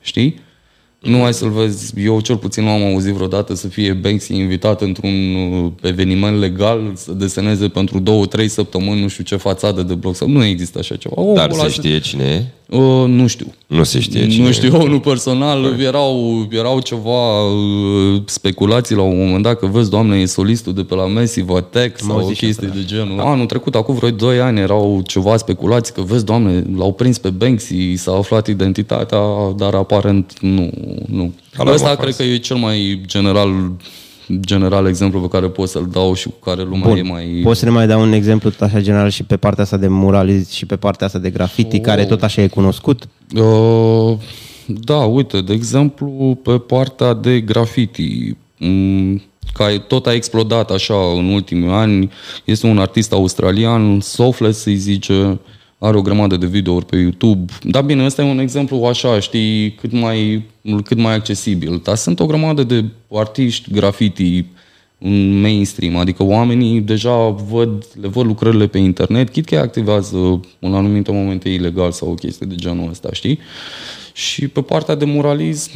Știi? 0.00 0.40
Nu 1.00 1.24
ai 1.24 1.34
să-l 1.34 1.50
vezi, 1.50 1.92
eu 2.00 2.20
cel 2.20 2.36
puțin 2.36 2.64
nu 2.64 2.70
am 2.70 2.82
auzit 2.82 3.12
vreodată 3.12 3.54
să 3.54 3.68
fie 3.68 3.92
Banksy 3.92 4.34
invitat 4.34 4.80
într-un 4.80 5.34
uh, 5.34 5.72
eveniment 5.82 6.38
legal 6.38 6.92
să 6.94 7.12
deseneze 7.12 7.68
pentru 7.68 7.98
două, 7.98 8.26
trei 8.26 8.48
săptămâni 8.48 9.00
nu 9.00 9.08
știu 9.08 9.24
ce 9.24 9.36
fațadă 9.36 9.82
de 9.82 9.94
bloc. 9.94 10.18
Nu 10.18 10.44
există 10.44 10.78
așa 10.78 10.96
ceva. 10.96 11.22
O, 11.22 11.32
Dar 11.32 11.52
se 11.52 11.68
știe 11.68 11.98
cine 11.98 12.24
e? 12.24 12.44
Uh, 12.70 13.04
nu 13.06 13.26
știu. 13.26 13.54
Nu 13.66 13.82
se 13.82 14.00
știe 14.00 14.28
cine 14.28 14.46
Nu 14.46 14.52
știu, 14.52 14.74
eu 14.74 14.88
nu 14.88 15.00
personal. 15.00 15.62
Păi. 15.62 15.84
Erau, 15.84 16.46
erau 16.50 16.80
ceva 16.80 17.44
uh, 17.44 18.22
speculații 18.24 18.96
la 18.96 19.02
un 19.02 19.18
moment 19.18 19.42
dat 19.42 19.58
că 19.58 19.66
vezi, 19.66 19.90
doamne, 19.90 20.16
e 20.16 20.24
solistul 20.26 20.74
de 20.74 20.82
pe 20.82 20.94
la 20.94 21.06
Messi, 21.06 21.40
Vatec 21.40 21.98
sau 21.98 22.18
o 22.18 22.26
chestie 22.26 22.70
de 22.74 22.84
genul. 22.84 23.16
Da. 23.16 23.22
Anul 23.22 23.46
trecut, 23.46 23.74
acum 23.74 23.94
vreo 23.94 24.10
2 24.10 24.40
ani, 24.40 24.60
erau 24.60 25.02
ceva 25.06 25.36
speculații 25.36 25.94
că 25.94 26.00
vezi, 26.00 26.24
doamne, 26.24 26.64
l-au 26.76 26.92
prins 26.92 27.18
pe 27.18 27.30
Banksy, 27.30 27.94
s-a 27.94 28.12
aflat 28.12 28.46
identitatea, 28.46 29.20
dar 29.56 29.74
aparent 29.74 30.32
nu. 30.40 30.70
nu. 31.06 31.32
Asta 31.56 31.96
cred 31.96 32.16
că 32.16 32.22
e 32.22 32.36
cel 32.36 32.56
mai 32.56 33.00
general 33.06 33.72
general 34.40 34.86
exemplu 34.86 35.20
pe 35.20 35.28
care 35.28 35.46
pot 35.46 35.68
să-l 35.68 35.88
dau 35.92 36.14
și 36.14 36.28
cu 36.28 36.50
care 36.50 36.62
lumea 36.62 36.88
Bun. 36.88 36.96
e 36.96 37.02
mai... 37.02 37.40
Poți 37.42 37.58
să 37.58 37.64
ne 37.64 37.70
mai 37.70 37.86
dau 37.86 38.00
un 38.00 38.12
exemplu 38.12 38.50
tot 38.50 38.60
așa 38.60 38.80
general 38.80 39.10
și 39.10 39.22
pe 39.22 39.36
partea 39.36 39.62
asta 39.62 39.76
de 39.76 39.88
muralism 39.88 40.52
și 40.52 40.66
pe 40.66 40.76
partea 40.76 41.06
asta 41.06 41.18
de 41.18 41.30
graffiti, 41.30 41.76
oh. 41.76 41.82
care 41.82 42.04
tot 42.04 42.22
așa 42.22 42.42
e 42.42 42.48
cunoscut? 42.48 43.08
Uh, 43.34 44.18
da, 44.66 44.96
uite, 44.96 45.40
de 45.40 45.52
exemplu, 45.52 46.38
pe 46.42 46.58
partea 46.58 47.14
de 47.14 47.40
graffiti, 47.40 48.36
mm, 48.58 49.22
care 49.52 49.78
tot 49.78 50.06
a 50.06 50.12
explodat 50.12 50.70
așa 50.70 50.94
în 51.16 51.24
ultimii 51.24 51.70
ani, 51.70 52.10
este 52.44 52.66
un 52.66 52.78
artist 52.78 53.12
australian, 53.12 54.00
Sofless 54.00 54.60
să-i 54.60 54.76
zice, 54.76 55.38
are 55.82 55.96
o 55.96 56.02
grămadă 56.02 56.36
de 56.36 56.46
videouri 56.46 56.86
pe 56.86 56.96
YouTube. 56.96 57.52
Dar 57.62 57.82
bine, 57.82 58.04
ăsta 58.04 58.22
e 58.22 58.30
un 58.30 58.38
exemplu 58.38 58.84
așa, 58.84 59.20
știi, 59.20 59.74
cât 59.74 59.92
mai, 59.92 60.42
cât 60.84 60.98
mai 60.98 61.14
accesibil. 61.14 61.80
Dar 61.84 61.96
sunt 61.96 62.20
o 62.20 62.26
grămadă 62.26 62.62
de 62.62 62.84
artiști 63.10 63.72
graffiti 63.72 64.44
în 64.98 65.40
mainstream, 65.40 65.96
adică 65.96 66.24
oamenii 66.24 66.80
deja 66.80 67.28
văd, 67.28 67.86
le 68.00 68.08
văd 68.08 68.26
lucrările 68.26 68.66
pe 68.66 68.78
internet, 68.78 69.30
chit 69.30 69.44
că 69.44 69.58
activează 69.58 70.40
în 70.58 70.74
anumite 70.74 71.12
momente 71.12 71.48
ilegal 71.48 71.92
sau 71.92 72.10
o 72.10 72.14
chestie 72.14 72.46
de 72.46 72.54
genul 72.54 72.90
ăsta, 72.90 73.08
știi? 73.12 73.38
Și 74.12 74.48
pe 74.48 74.60
partea 74.60 74.94
de 74.94 75.04
muralism, 75.04 75.70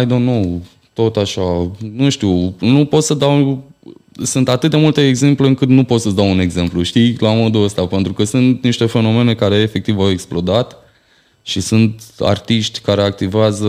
I 0.00 0.04
don't 0.04 0.06
know, 0.06 0.62
tot 0.92 1.16
așa, 1.16 1.70
nu 1.92 2.10
știu, 2.10 2.54
nu 2.58 2.84
pot 2.84 3.02
să 3.02 3.14
dau 3.14 3.62
sunt 4.22 4.48
atât 4.48 4.70
de 4.70 4.76
multe 4.76 5.08
exemple 5.08 5.46
încât 5.46 5.68
nu 5.68 5.84
pot 5.84 6.00
să-ți 6.00 6.14
dau 6.14 6.30
un 6.30 6.38
exemplu, 6.38 6.82
știi, 6.82 7.16
la 7.18 7.32
modul 7.32 7.64
ăsta, 7.64 7.86
pentru 7.86 8.12
că 8.12 8.24
sunt 8.24 8.62
niște 8.62 8.86
fenomene 8.86 9.34
care 9.34 9.56
efectiv 9.56 9.98
au 9.98 10.10
explodat 10.10 10.76
și 11.42 11.60
sunt 11.60 12.02
artiști 12.18 12.80
care 12.80 13.02
activează 13.02 13.68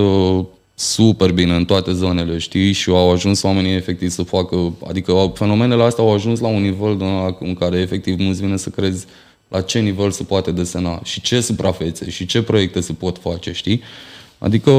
super 0.76 1.32
bine 1.32 1.56
în 1.56 1.66
toate 1.66 1.92
zonele, 1.92 2.38
știi, 2.38 2.72
și 2.72 2.90
au 2.90 3.12
ajuns 3.12 3.42
oamenii 3.42 3.76
efectiv 3.76 4.10
să 4.10 4.24
facă, 4.24 4.74
adică 4.88 5.32
fenomenele 5.36 5.84
astea 5.84 6.04
au 6.04 6.14
ajuns 6.14 6.40
la 6.40 6.48
un 6.48 6.62
nivel 6.62 6.98
în 7.40 7.54
care 7.54 7.78
efectiv 7.78 8.20
nu-ți 8.20 8.42
vine 8.42 8.58
să 8.58 8.70
crezi 8.70 9.06
la 9.48 9.62
ce 9.62 9.80
nivel 9.80 10.12
se 10.12 10.24
poate 10.24 10.52
desena 10.52 11.02
și 11.04 11.22
ce 11.22 11.42
suprafețe 11.42 12.10
și 12.10 12.26
ce 12.26 12.42
proiecte 12.42 12.80
se 12.80 12.94
pot 12.94 13.18
face, 13.18 13.52
știi? 13.52 13.82
Adică 14.46 14.70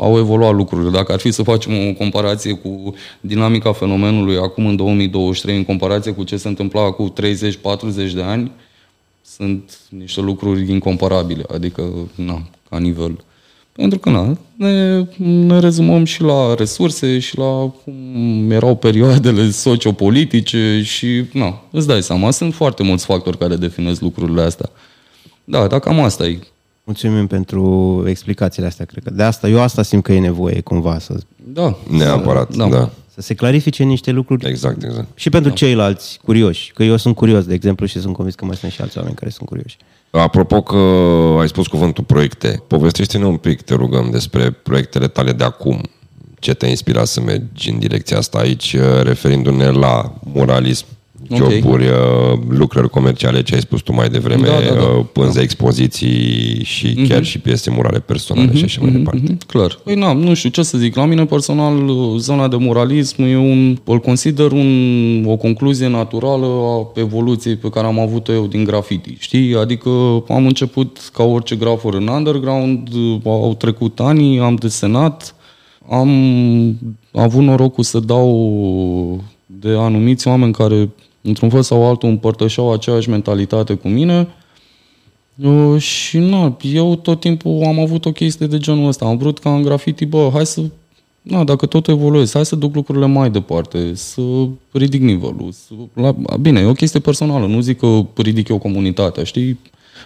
au 0.00 0.18
evoluat 0.18 0.54
lucrurile. 0.54 0.90
Dacă 0.90 1.12
ar 1.12 1.18
fi 1.18 1.30
să 1.30 1.42
facem 1.42 1.72
o 1.88 1.92
comparație 1.92 2.52
cu 2.52 2.94
dinamica 3.20 3.72
fenomenului 3.72 4.36
acum 4.36 4.66
în 4.66 4.76
2023, 4.76 5.56
în 5.56 5.64
comparație 5.64 6.12
cu 6.12 6.24
ce 6.24 6.36
se 6.36 6.48
întâmpla 6.48 6.90
cu 6.90 7.12
30-40 8.08 8.12
de 8.14 8.22
ani, 8.22 8.50
sunt 9.22 9.78
niște 9.88 10.20
lucruri 10.20 10.70
incomparabile, 10.70 11.44
adică, 11.54 11.82
na, 12.14 12.42
ca 12.70 12.78
nivel. 12.78 13.24
Pentru 13.72 13.98
că, 13.98 14.10
na, 14.10 14.36
ne, 14.56 15.04
ne 15.16 15.58
rezumăm 15.58 16.04
și 16.04 16.22
la 16.22 16.54
resurse 16.54 17.18
și 17.18 17.38
la 17.38 17.72
cum 17.84 18.50
erau 18.50 18.76
perioadele 18.76 19.50
sociopolitice 19.50 20.82
și, 20.84 21.24
na, 21.32 21.62
îți 21.70 21.86
dai 21.86 22.02
seama, 22.02 22.30
sunt 22.30 22.54
foarte 22.54 22.82
mulți 22.82 23.04
factori 23.04 23.38
care 23.38 23.56
definez 23.56 23.98
lucrurile 23.98 24.42
astea. 24.42 24.70
Da, 25.44 25.66
dar 25.66 25.80
cam 25.80 26.00
asta 26.00 26.26
e. 26.26 26.38
Mulțumim 26.86 27.26
pentru 27.26 28.04
explicațiile 28.08 28.66
astea, 28.68 28.84
cred 28.84 29.02
că. 29.02 29.10
De 29.10 29.22
asta, 29.22 29.48
eu 29.48 29.60
asta 29.60 29.82
simt 29.82 30.02
că 30.02 30.12
e 30.12 30.18
nevoie 30.18 30.60
cumva 30.60 30.98
să... 30.98 31.14
Da. 31.52 31.76
Neapărat, 31.90 32.56
da. 32.56 32.68
da. 32.68 32.90
Să 33.14 33.20
se 33.20 33.34
clarifice 33.34 33.82
niște 33.82 34.10
lucruri 34.10 34.48
Exact, 34.48 34.82
exact. 34.82 35.06
și 35.14 35.30
pentru 35.30 35.52
ceilalți 35.52 36.18
curioși. 36.24 36.72
Că 36.72 36.82
eu 36.82 36.96
sunt 36.96 37.14
curios, 37.14 37.44
de 37.44 37.54
exemplu, 37.54 37.86
și 37.86 38.00
sunt 38.00 38.14
convins 38.14 38.34
că 38.36 38.44
mai 38.44 38.56
sunt 38.56 38.72
și 38.72 38.80
alți 38.80 38.98
oameni 38.98 39.14
care 39.14 39.30
sunt 39.30 39.48
curioși. 39.48 39.76
Apropo 40.10 40.62
că 40.62 40.76
ai 41.40 41.48
spus 41.48 41.66
cuvântul 41.66 42.04
proiecte, 42.04 42.62
povestește-ne 42.66 43.26
un 43.26 43.36
pic, 43.36 43.62
te 43.62 43.74
rugăm, 43.74 44.08
despre 44.10 44.50
proiectele 44.50 45.08
tale 45.08 45.32
de 45.32 45.44
acum. 45.44 45.80
Ce 46.38 46.54
te-a 46.54 46.68
inspirat 46.68 47.06
să 47.06 47.20
mergi 47.20 47.70
în 47.70 47.78
direcția 47.78 48.18
asta 48.18 48.38
aici, 48.38 48.76
referindu-ne 49.02 49.70
la 49.70 50.14
muralism, 50.32 50.86
Ok. 50.86 50.95
Joburi, 51.34 51.84
uh, 51.86 52.38
lucrări 52.48 52.90
comerciale, 52.90 53.42
ce 53.42 53.54
ai 53.54 53.60
spus 53.60 53.80
tu 53.80 53.92
mai 53.92 54.08
devreme, 54.08 54.46
Da, 54.46 54.52
da, 54.68 54.74
da. 54.74 54.80
uh, 54.82 55.04
pânze, 55.12 55.40
expoziții 55.40 56.60
și 56.64 56.94
chiar 57.08 57.24
și 57.24 57.38
piese 57.38 57.70
murale 57.70 58.00
personale 58.00 58.54
și 58.54 58.64
așa 58.64 58.80
mai 58.82 58.90
departe. 58.90 59.20
Mhm, 59.24 59.38
clar. 59.46 59.78
Păi 59.84 59.94
na, 59.94 60.12
nu 60.12 60.34
știu 60.34 60.50
ce 60.50 60.62
să 60.62 60.78
zic. 60.78 60.94
La 60.94 61.04
mine 61.04 61.24
personal, 61.24 61.74
zona 62.18 62.48
de 62.48 62.56
moralism 62.56 63.22
e 63.22 63.36
un, 63.36 63.78
îl 63.84 63.98
consider 63.98 64.52
un, 64.52 65.24
o 65.26 65.36
concluzie 65.36 65.86
naturală 65.88 66.46
a 66.46 66.90
evoluției 67.00 67.56
pe 67.56 67.68
care 67.68 67.86
am 67.86 67.98
avut-o 67.98 68.32
eu 68.32 68.46
din 68.46 68.64
graffiti. 68.64 69.16
Știi? 69.18 69.54
Adică 69.56 69.88
am 70.28 70.46
început 70.46 70.98
ca 71.12 71.22
orice 71.24 71.54
grafor 71.56 71.94
în 71.94 72.08
underground, 72.08 72.88
au 73.24 73.54
trecut 73.58 74.00
ani, 74.00 74.38
am 74.40 74.54
desenat, 74.54 75.34
am 75.90 76.10
avut 77.12 77.42
norocul 77.42 77.84
să 77.84 77.98
dau 78.00 79.24
de 79.46 79.68
anumiți 79.68 80.28
oameni 80.28 80.52
care, 80.52 80.88
într-un 81.26 81.50
fel 81.50 81.62
sau 81.62 81.88
altul, 81.88 82.08
împărtășeau 82.08 82.72
aceeași 82.72 83.08
mentalitate 83.08 83.74
cu 83.74 83.88
mine 83.88 84.28
Uh, 85.42 85.80
și 85.80 86.18
na, 86.18 86.56
eu 86.60 86.96
tot 86.96 87.20
timpul 87.20 87.62
am 87.66 87.80
avut 87.80 88.04
o 88.04 88.12
chestie 88.12 88.46
de 88.46 88.58
genul 88.58 88.88
ăsta. 88.88 89.04
Am 89.04 89.16
vrut 89.16 89.38
ca 89.38 89.54
în 89.54 89.62
graffiti, 89.62 90.04
bă, 90.04 90.30
hai 90.32 90.46
să, 90.46 90.62
na, 91.22 91.44
dacă 91.44 91.66
tot 91.66 91.88
evoluez, 91.88 92.32
hai 92.32 92.46
să 92.46 92.56
duc 92.56 92.74
lucrurile 92.74 93.06
mai 93.06 93.30
departe, 93.30 93.94
să 93.94 94.20
ridic 94.72 95.00
nivelul. 95.00 95.48
Să, 95.52 95.72
la, 95.92 96.14
bine, 96.40 96.60
e 96.60 96.64
o 96.64 96.72
chestie 96.72 97.00
personală, 97.00 97.46
nu 97.46 97.60
zic 97.60 97.78
că 97.78 98.06
ridic 98.14 98.48
eu 98.48 98.58
comunitatea, 98.58 99.24
știi? 99.24 99.58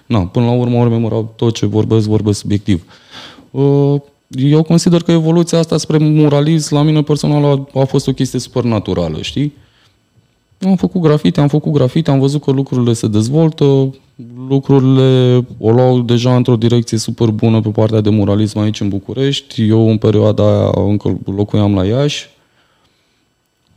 Na, 0.07 0.27
până 0.27 0.45
la 0.45 0.53
urmă, 0.53 0.79
urmă, 0.79 1.33
tot 1.37 1.55
ce 1.55 1.67
vorbesc, 1.67 2.07
vorbesc 2.07 2.39
subiectiv. 2.39 2.85
Uh, 3.51 4.01
Eu 4.29 4.63
consider 4.63 5.03
că 5.03 5.13
evoluția 5.13 5.59
asta 5.59 5.77
spre 5.77 5.99
muralism, 5.99 6.75
la 6.75 6.83
mine 6.83 7.03
personal, 7.03 7.45
a, 7.45 7.81
a 7.81 7.85
fost 7.85 8.07
o 8.07 8.13
chestie 8.13 8.39
super 8.39 8.63
naturală, 8.63 9.23
știi? 9.23 9.53
Am 10.67 10.77
făcut 10.77 11.01
grafite, 11.01 11.41
am 11.41 11.49
făcut 11.49 11.73
grafite, 11.73 12.11
am 12.11 12.19
văzut 12.19 12.43
că 12.43 12.51
lucrurile 12.51 12.93
se 12.93 13.07
dezvoltă, 13.07 13.95
lucrurile 14.49 15.37
o 15.59 15.71
luau 15.71 16.01
deja 16.01 16.37
într-o 16.37 16.57
direcție 16.57 16.99
super 16.99 17.29
bună 17.29 17.61
pe 17.61 17.69
partea 17.69 18.01
de 18.01 18.11
muralism 18.11 18.59
aici 18.59 18.81
în 18.81 18.89
București. 18.89 19.69
Eu 19.69 19.89
în 19.89 19.99
perioada 19.99 20.45
aia 20.45 20.71
încă 20.75 21.19
locuiam 21.25 21.75
la 21.75 21.85
Iași. 21.85 22.29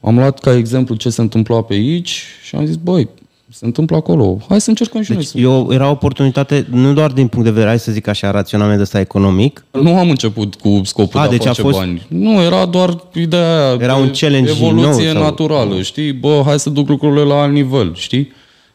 Am 0.01 0.15
luat 0.15 0.39
ca 0.39 0.55
exemplu 0.55 0.95
ce 0.95 1.09
se 1.09 1.21
întâmpla 1.21 1.61
pe 1.61 1.73
aici 1.73 2.23
și 2.43 2.55
am 2.55 2.65
zis, 2.65 2.75
băi, 2.75 3.09
se 3.53 3.65
întâmplă 3.65 3.95
acolo. 3.95 4.37
Hai 4.49 4.61
să 4.61 4.69
încercăm 4.69 5.01
și 5.01 5.11
noi. 5.11 5.19
Deci 5.19 5.29
să- 5.29 5.37
eu, 5.37 5.67
era 5.71 5.87
o 5.87 5.91
oportunitate, 5.91 6.67
nu 6.71 6.93
doar 6.93 7.11
din 7.11 7.27
punct 7.27 7.45
de 7.45 7.51
vedere, 7.51 7.69
hai 7.69 7.79
să 7.79 7.91
zic 7.91 8.07
așa, 8.07 8.31
raționament 8.31 8.81
ăsta 8.81 8.99
economic, 8.99 9.65
Nu 9.71 9.97
am 9.97 10.09
început 10.09 10.55
cu 10.55 10.81
scopul 10.83 11.19
A, 11.19 11.21
de 11.23 11.27
a 11.27 11.31
deci 11.37 11.45
a 11.45 11.49
face 11.49 11.61
fost- 11.61 11.77
bani. 11.77 12.05
Nu, 12.07 12.41
era 12.41 12.65
doar 12.65 12.97
ideea 13.13 13.65
aia 13.67 13.77
Era 13.79 13.95
de 13.95 14.01
un 14.01 14.11
challenge 14.19 14.49
evoluție 14.51 15.03
nou 15.05 15.13
sau- 15.13 15.23
naturală, 15.23 15.81
știi? 15.81 16.13
Bă, 16.13 16.41
hai 16.45 16.59
să 16.59 16.69
duc 16.69 16.87
lucrurile 16.87 17.21
la 17.23 17.41
alt 17.41 17.53
nivel, 17.53 17.91
știi? 17.95 18.31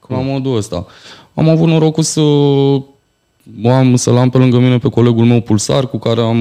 La 0.08 0.16
modul 0.20 0.56
ăsta. 0.56 0.86
Am 1.34 1.48
avut 1.48 1.68
norocul 1.68 2.02
să 2.02 2.20
am, 3.64 3.96
să-l 3.96 4.16
am 4.16 4.30
pe 4.30 4.38
lângă 4.38 4.58
mine 4.58 4.78
pe 4.78 4.88
colegul 4.88 5.24
meu 5.24 5.40
Pulsar, 5.40 5.86
cu 5.88 5.98
care 5.98 6.20
am, 6.20 6.38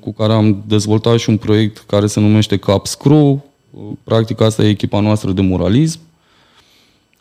cu 0.00 0.12
care 0.12 0.32
am 0.32 0.62
dezvoltat 0.66 1.18
și 1.18 1.28
un 1.30 1.36
proiect 1.36 1.84
care 1.86 2.06
se 2.06 2.20
numește 2.20 2.56
Cap 2.56 2.86
Screw. 2.86 3.44
Practic 4.04 4.40
asta 4.40 4.62
e 4.64 4.68
echipa 4.68 5.00
noastră 5.00 5.30
de 5.32 5.40
muralism. 5.40 5.98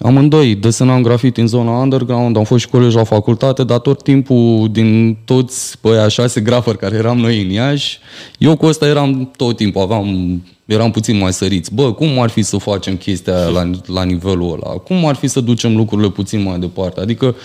Amândoi 0.03 0.55
desenam 0.55 1.01
grafiti 1.01 1.39
în 1.39 1.47
zona 1.47 1.71
underground, 1.71 2.37
am 2.37 2.43
fost 2.43 2.61
și 2.61 2.69
colegi 2.69 2.95
la 2.95 3.03
facultate, 3.03 3.63
dar 3.63 3.79
tot 3.79 4.03
timpul 4.03 4.69
din 4.71 5.17
toți 5.25 5.79
pe 5.79 5.87
aia 5.87 6.07
șase 6.07 6.41
grafări 6.41 6.77
care 6.77 6.95
eram 6.95 7.17
noi 7.17 7.41
în 7.41 7.49
Iași, 7.49 7.99
eu 8.37 8.57
cu 8.57 8.65
ăsta 8.65 8.87
eram 8.87 9.31
tot 9.37 9.55
timpul, 9.55 9.81
aveam, 9.81 10.41
eram 10.65 10.91
puțin 10.91 11.17
mai 11.17 11.33
săriți. 11.33 11.73
Bă, 11.73 11.93
cum 11.93 12.19
ar 12.19 12.29
fi 12.29 12.41
să 12.41 12.57
facem 12.57 12.95
chestia 12.95 13.35
aia 13.35 13.47
la, 13.47 13.69
la 13.85 14.03
nivelul 14.03 14.59
ăla? 14.61 14.73
Cum 14.73 15.05
ar 15.05 15.15
fi 15.15 15.27
să 15.27 15.39
ducem 15.39 15.75
lucrurile 15.75 16.09
puțin 16.09 16.43
mai 16.43 16.59
departe? 16.59 16.99
Adică, 16.99 17.35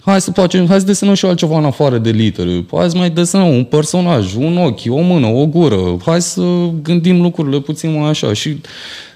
hai 0.00 0.20
să 0.20 0.30
facem, 0.30 0.66
hai 0.66 0.78
să 0.80 0.86
desenăm 0.86 1.14
și 1.14 1.24
altceva 1.24 1.58
în 1.58 1.64
afară 1.64 1.98
de 1.98 2.10
litere. 2.10 2.64
Hai 2.72 2.90
să 2.90 2.96
mai 2.96 3.10
desenăm 3.10 3.48
un 3.48 3.64
personaj, 3.64 4.34
un 4.34 4.56
ochi, 4.56 4.80
o 4.88 5.00
mână, 5.00 5.26
o 5.26 5.46
gură. 5.46 5.96
Hai 6.06 6.22
să 6.22 6.42
gândim 6.82 7.22
lucrurile 7.22 7.60
puțin 7.60 7.98
mai 7.98 8.08
așa. 8.08 8.32
Și 8.32 8.60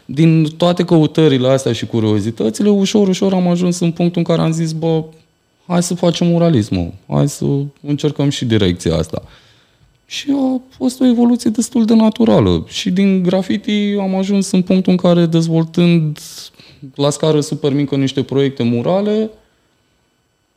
din 0.05 0.45
toate 0.57 0.85
căutările 0.85 1.49
astea 1.49 1.73
și 1.73 1.87
curiozitățile, 1.87 2.69
ușor, 2.69 3.09
ușor 3.09 3.33
am 3.33 3.49
ajuns 3.49 3.79
în 3.79 3.93
punctul 3.93 4.19
în 4.19 4.35
care 4.35 4.47
am 4.47 4.53
zis, 4.53 4.73
bă, 4.73 5.05
hai 5.67 5.83
să 5.83 5.95
facem 5.95 6.27
muralismul, 6.27 6.93
hai 7.09 7.29
să 7.29 7.45
încercăm 7.81 8.29
și 8.29 8.45
direcția 8.45 8.97
asta. 8.97 9.23
Și 10.07 10.27
a 10.31 10.61
fost 10.77 11.01
o 11.01 11.07
evoluție 11.07 11.51
destul 11.51 11.85
de 11.85 11.95
naturală. 11.95 12.65
Și 12.69 12.91
din 12.91 13.23
graffiti 13.23 13.97
am 14.01 14.15
ajuns 14.15 14.51
în 14.51 14.63
punctul 14.63 14.93
în 14.93 14.99
care, 14.99 15.27
dezvoltând 15.27 16.19
la 16.95 17.11
scară 17.11 17.41
super 17.41 17.73
mică 17.73 17.97
niște 17.97 18.23
proiecte 18.23 18.63
murale, 18.63 19.31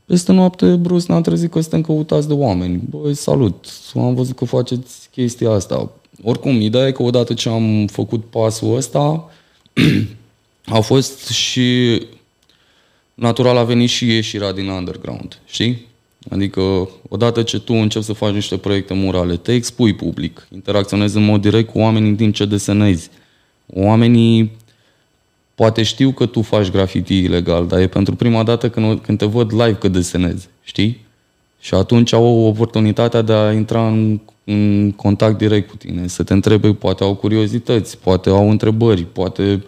peste 0.06 0.32
noapte 0.32 0.76
brusc 0.76 1.08
ne-am 1.08 1.22
trezit 1.22 1.52
că 1.52 1.60
suntem 1.60 1.82
căutați 1.82 2.28
de 2.28 2.34
oameni. 2.34 2.82
Băi, 2.90 3.14
salut, 3.14 3.66
am 3.96 4.16
văzut 4.16 4.36
că 4.36 4.46
faceți 4.46 5.10
chestia 5.12 5.50
asta. 5.50 5.92
Oricum, 6.24 6.62
ideea 6.62 6.88
e 6.88 6.92
că 6.92 7.04
odată 7.04 7.34
ce 7.34 7.50
am 7.50 7.88
făcut 7.88 8.26
pasul 8.26 8.76
ăsta, 8.76 9.30
a 10.66 10.80
fost 10.80 11.28
și 11.28 12.02
natural 13.14 13.58
a 13.58 13.64
venit 13.64 13.90
și 13.90 14.08
ieșirea 14.08 14.52
din 14.52 14.68
underground, 14.68 15.40
știi? 15.46 15.86
Adică, 16.30 16.90
odată 17.10 17.44
ce 17.44 17.60
tu 17.60 17.74
începi 17.74 18.06
să 18.06 18.14
faci 18.14 18.34
niște 18.34 18.58
proiecte 18.58 18.94
murale, 18.94 19.36
te 19.36 19.54
expui 19.54 19.94
public, 19.94 20.48
interacționezi 20.54 21.18
în 21.18 21.24
mod 21.24 21.42
direct 21.42 21.70
cu 21.70 21.80
oamenii 21.80 22.12
din 22.12 22.32
ce 22.32 22.46
desenezi. 22.46 23.10
Oamenii 23.74 24.52
poate 25.56 25.84
știu 25.84 26.12
că 26.12 26.26
tu 26.26 26.42
faci 26.42 26.70
graffiti 26.70 27.18
ilegal, 27.18 27.68
dar 27.68 27.80
e 27.80 27.88
pentru 27.88 28.16
prima 28.16 28.44
dată 28.44 28.70
când, 28.70 29.00
când 29.00 29.18
te 29.18 29.26
văd 29.26 29.52
live 29.52 29.76
că 29.76 29.88
desenezi, 29.88 30.48
știi? 30.64 31.06
Și 31.60 31.74
atunci 31.74 32.14
au 32.14 32.46
oportunitatea 32.46 33.22
de 33.22 33.34
a 33.34 33.52
intra 33.54 33.88
în, 33.88 34.20
în 34.44 34.92
contact 34.92 35.38
direct 35.38 35.70
cu 35.70 35.76
tine, 35.76 36.08
să 36.08 36.24
te 36.24 36.34
întrebe, 36.34 36.74
poate 36.74 37.04
au 37.04 37.16
curiozități, 37.16 37.98
poate 37.98 38.30
au 38.30 38.50
întrebări, 38.50 39.04
poate, 39.04 39.64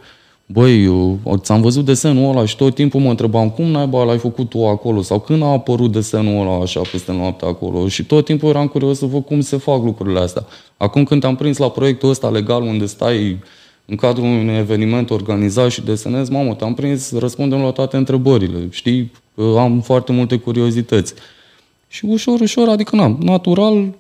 băi, 0.45 0.83
eu, 0.83 1.19
ți-am 1.37 1.61
văzut 1.61 1.85
desenul 1.85 2.29
ăla 2.29 2.45
și 2.45 2.55
tot 2.55 2.75
timpul 2.75 3.01
mă 3.01 3.09
întrebam, 3.09 3.49
cum 3.49 3.65
naiba 3.65 4.03
l-ai 4.03 4.17
făcut 4.17 4.49
tu 4.49 4.67
acolo? 4.67 5.01
Sau 5.01 5.19
când 5.19 5.43
a 5.43 5.45
apărut 5.45 5.91
desenul 5.91 6.41
ăla 6.41 6.61
așa 6.61 6.81
peste 6.91 7.11
noapte 7.11 7.45
acolo? 7.45 7.87
Și 7.87 8.05
tot 8.05 8.25
timpul 8.25 8.49
eram 8.49 8.67
curios 8.67 8.97
să 8.97 9.05
văd 9.05 9.25
cum 9.25 9.41
se 9.41 9.57
fac 9.57 9.83
lucrurile 9.83 10.19
astea. 10.19 10.45
Acum 10.77 11.03
când 11.03 11.21
te-am 11.21 11.35
prins 11.35 11.57
la 11.57 11.69
proiectul 11.69 12.09
ăsta 12.09 12.29
legal 12.29 12.61
unde 12.61 12.85
stai 12.85 13.39
în 13.85 13.95
cadrul 13.95 14.25
unui 14.25 14.55
eveniment 14.57 15.09
organizat 15.09 15.71
și 15.71 15.81
desenez, 15.81 16.29
mamă, 16.29 16.53
te-am 16.53 16.73
prins, 16.73 17.17
răspundem 17.17 17.61
la 17.61 17.71
toate 17.71 17.97
întrebările, 17.97 18.67
știi? 18.69 19.11
Că 19.35 19.55
Am 19.57 19.81
foarte 19.81 20.11
multe 20.11 20.37
curiozități. 20.37 21.13
Și 21.89 22.05
ușor, 22.05 22.39
ușor, 22.39 22.69
adică 22.69 22.95
na, 22.95 23.17
natural, 23.21 23.93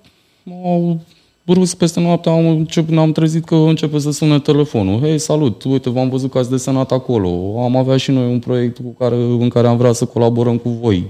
au 0.63 0.99
brusc 1.45 1.77
peste 1.77 1.99
noapte 1.99 2.29
am, 2.29 2.47
încep, 2.47 2.89
ne-am 2.89 3.11
trezit 3.11 3.45
că 3.45 3.55
începe 3.55 3.99
să 3.99 4.11
sune 4.11 4.39
telefonul. 4.39 4.99
Hei, 4.99 5.19
salut, 5.19 5.63
uite, 5.63 5.89
v-am 5.89 6.09
văzut 6.09 6.31
că 6.31 6.37
ați 6.37 6.49
desenat 6.49 6.91
acolo. 6.91 7.61
Am 7.63 7.75
avea 7.75 7.97
și 7.97 8.11
noi 8.11 8.31
un 8.31 8.39
proiect 8.39 8.77
cu 8.77 8.95
care, 8.99 9.15
în 9.15 9.49
care 9.49 9.67
am 9.67 9.77
vrea 9.77 9.91
să 9.91 10.05
colaborăm 10.05 10.57
cu 10.57 10.69
voi. 10.69 11.07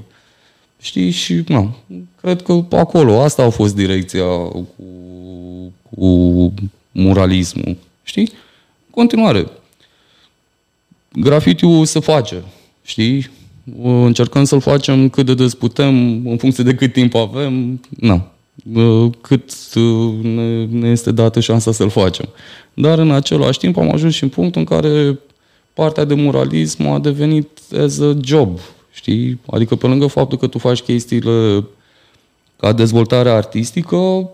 Știi? 0.81 1.09
Și, 1.09 1.43
na, 1.47 1.75
cred 2.21 2.41
că 2.41 2.63
acolo, 2.69 3.21
asta 3.21 3.43
a 3.43 3.49
fost 3.49 3.75
direcția 3.75 4.25
cu, 4.25 4.65
cu 5.89 6.53
muralismul. 6.91 7.77
Știi? 8.03 8.31
Continuare. 8.89 9.47
Grafitiul 11.13 11.85
se 11.85 11.99
face, 11.99 12.43
știi? 12.83 13.29
Încercăm 13.81 14.43
să-l 14.43 14.59
facem 14.59 15.09
cât 15.09 15.25
de 15.25 15.33
des 15.33 15.53
putem, 15.53 15.95
în 16.27 16.37
funcție 16.37 16.63
de 16.63 16.75
cât 16.75 16.93
timp 16.93 17.15
avem, 17.15 17.81
na, 17.89 18.31
cât 19.21 19.75
ne, 20.21 20.65
ne 20.65 20.89
este 20.89 21.11
dată 21.11 21.39
șansa 21.39 21.71
să-l 21.71 21.89
facem. 21.89 22.29
Dar 22.73 22.99
în 22.99 23.11
același 23.11 23.59
timp 23.59 23.77
am 23.77 23.91
ajuns 23.93 24.13
și 24.13 24.23
în 24.23 24.29
punctul 24.29 24.61
în 24.61 24.67
care 24.77 25.19
partea 25.73 26.03
de 26.03 26.13
muralism 26.13 26.87
a 26.87 26.99
devenit 26.99 27.47
as 27.83 27.99
a 27.99 28.17
job, 28.23 28.59
știi? 28.91 29.39
Adică 29.51 29.75
pe 29.75 29.87
lângă 29.87 30.07
faptul 30.07 30.37
că 30.37 30.47
tu 30.47 30.57
faci 30.57 30.79
chestiile 30.79 31.65
ca 32.59 32.73
dezvoltare 32.73 33.29
artistică, 33.29 34.29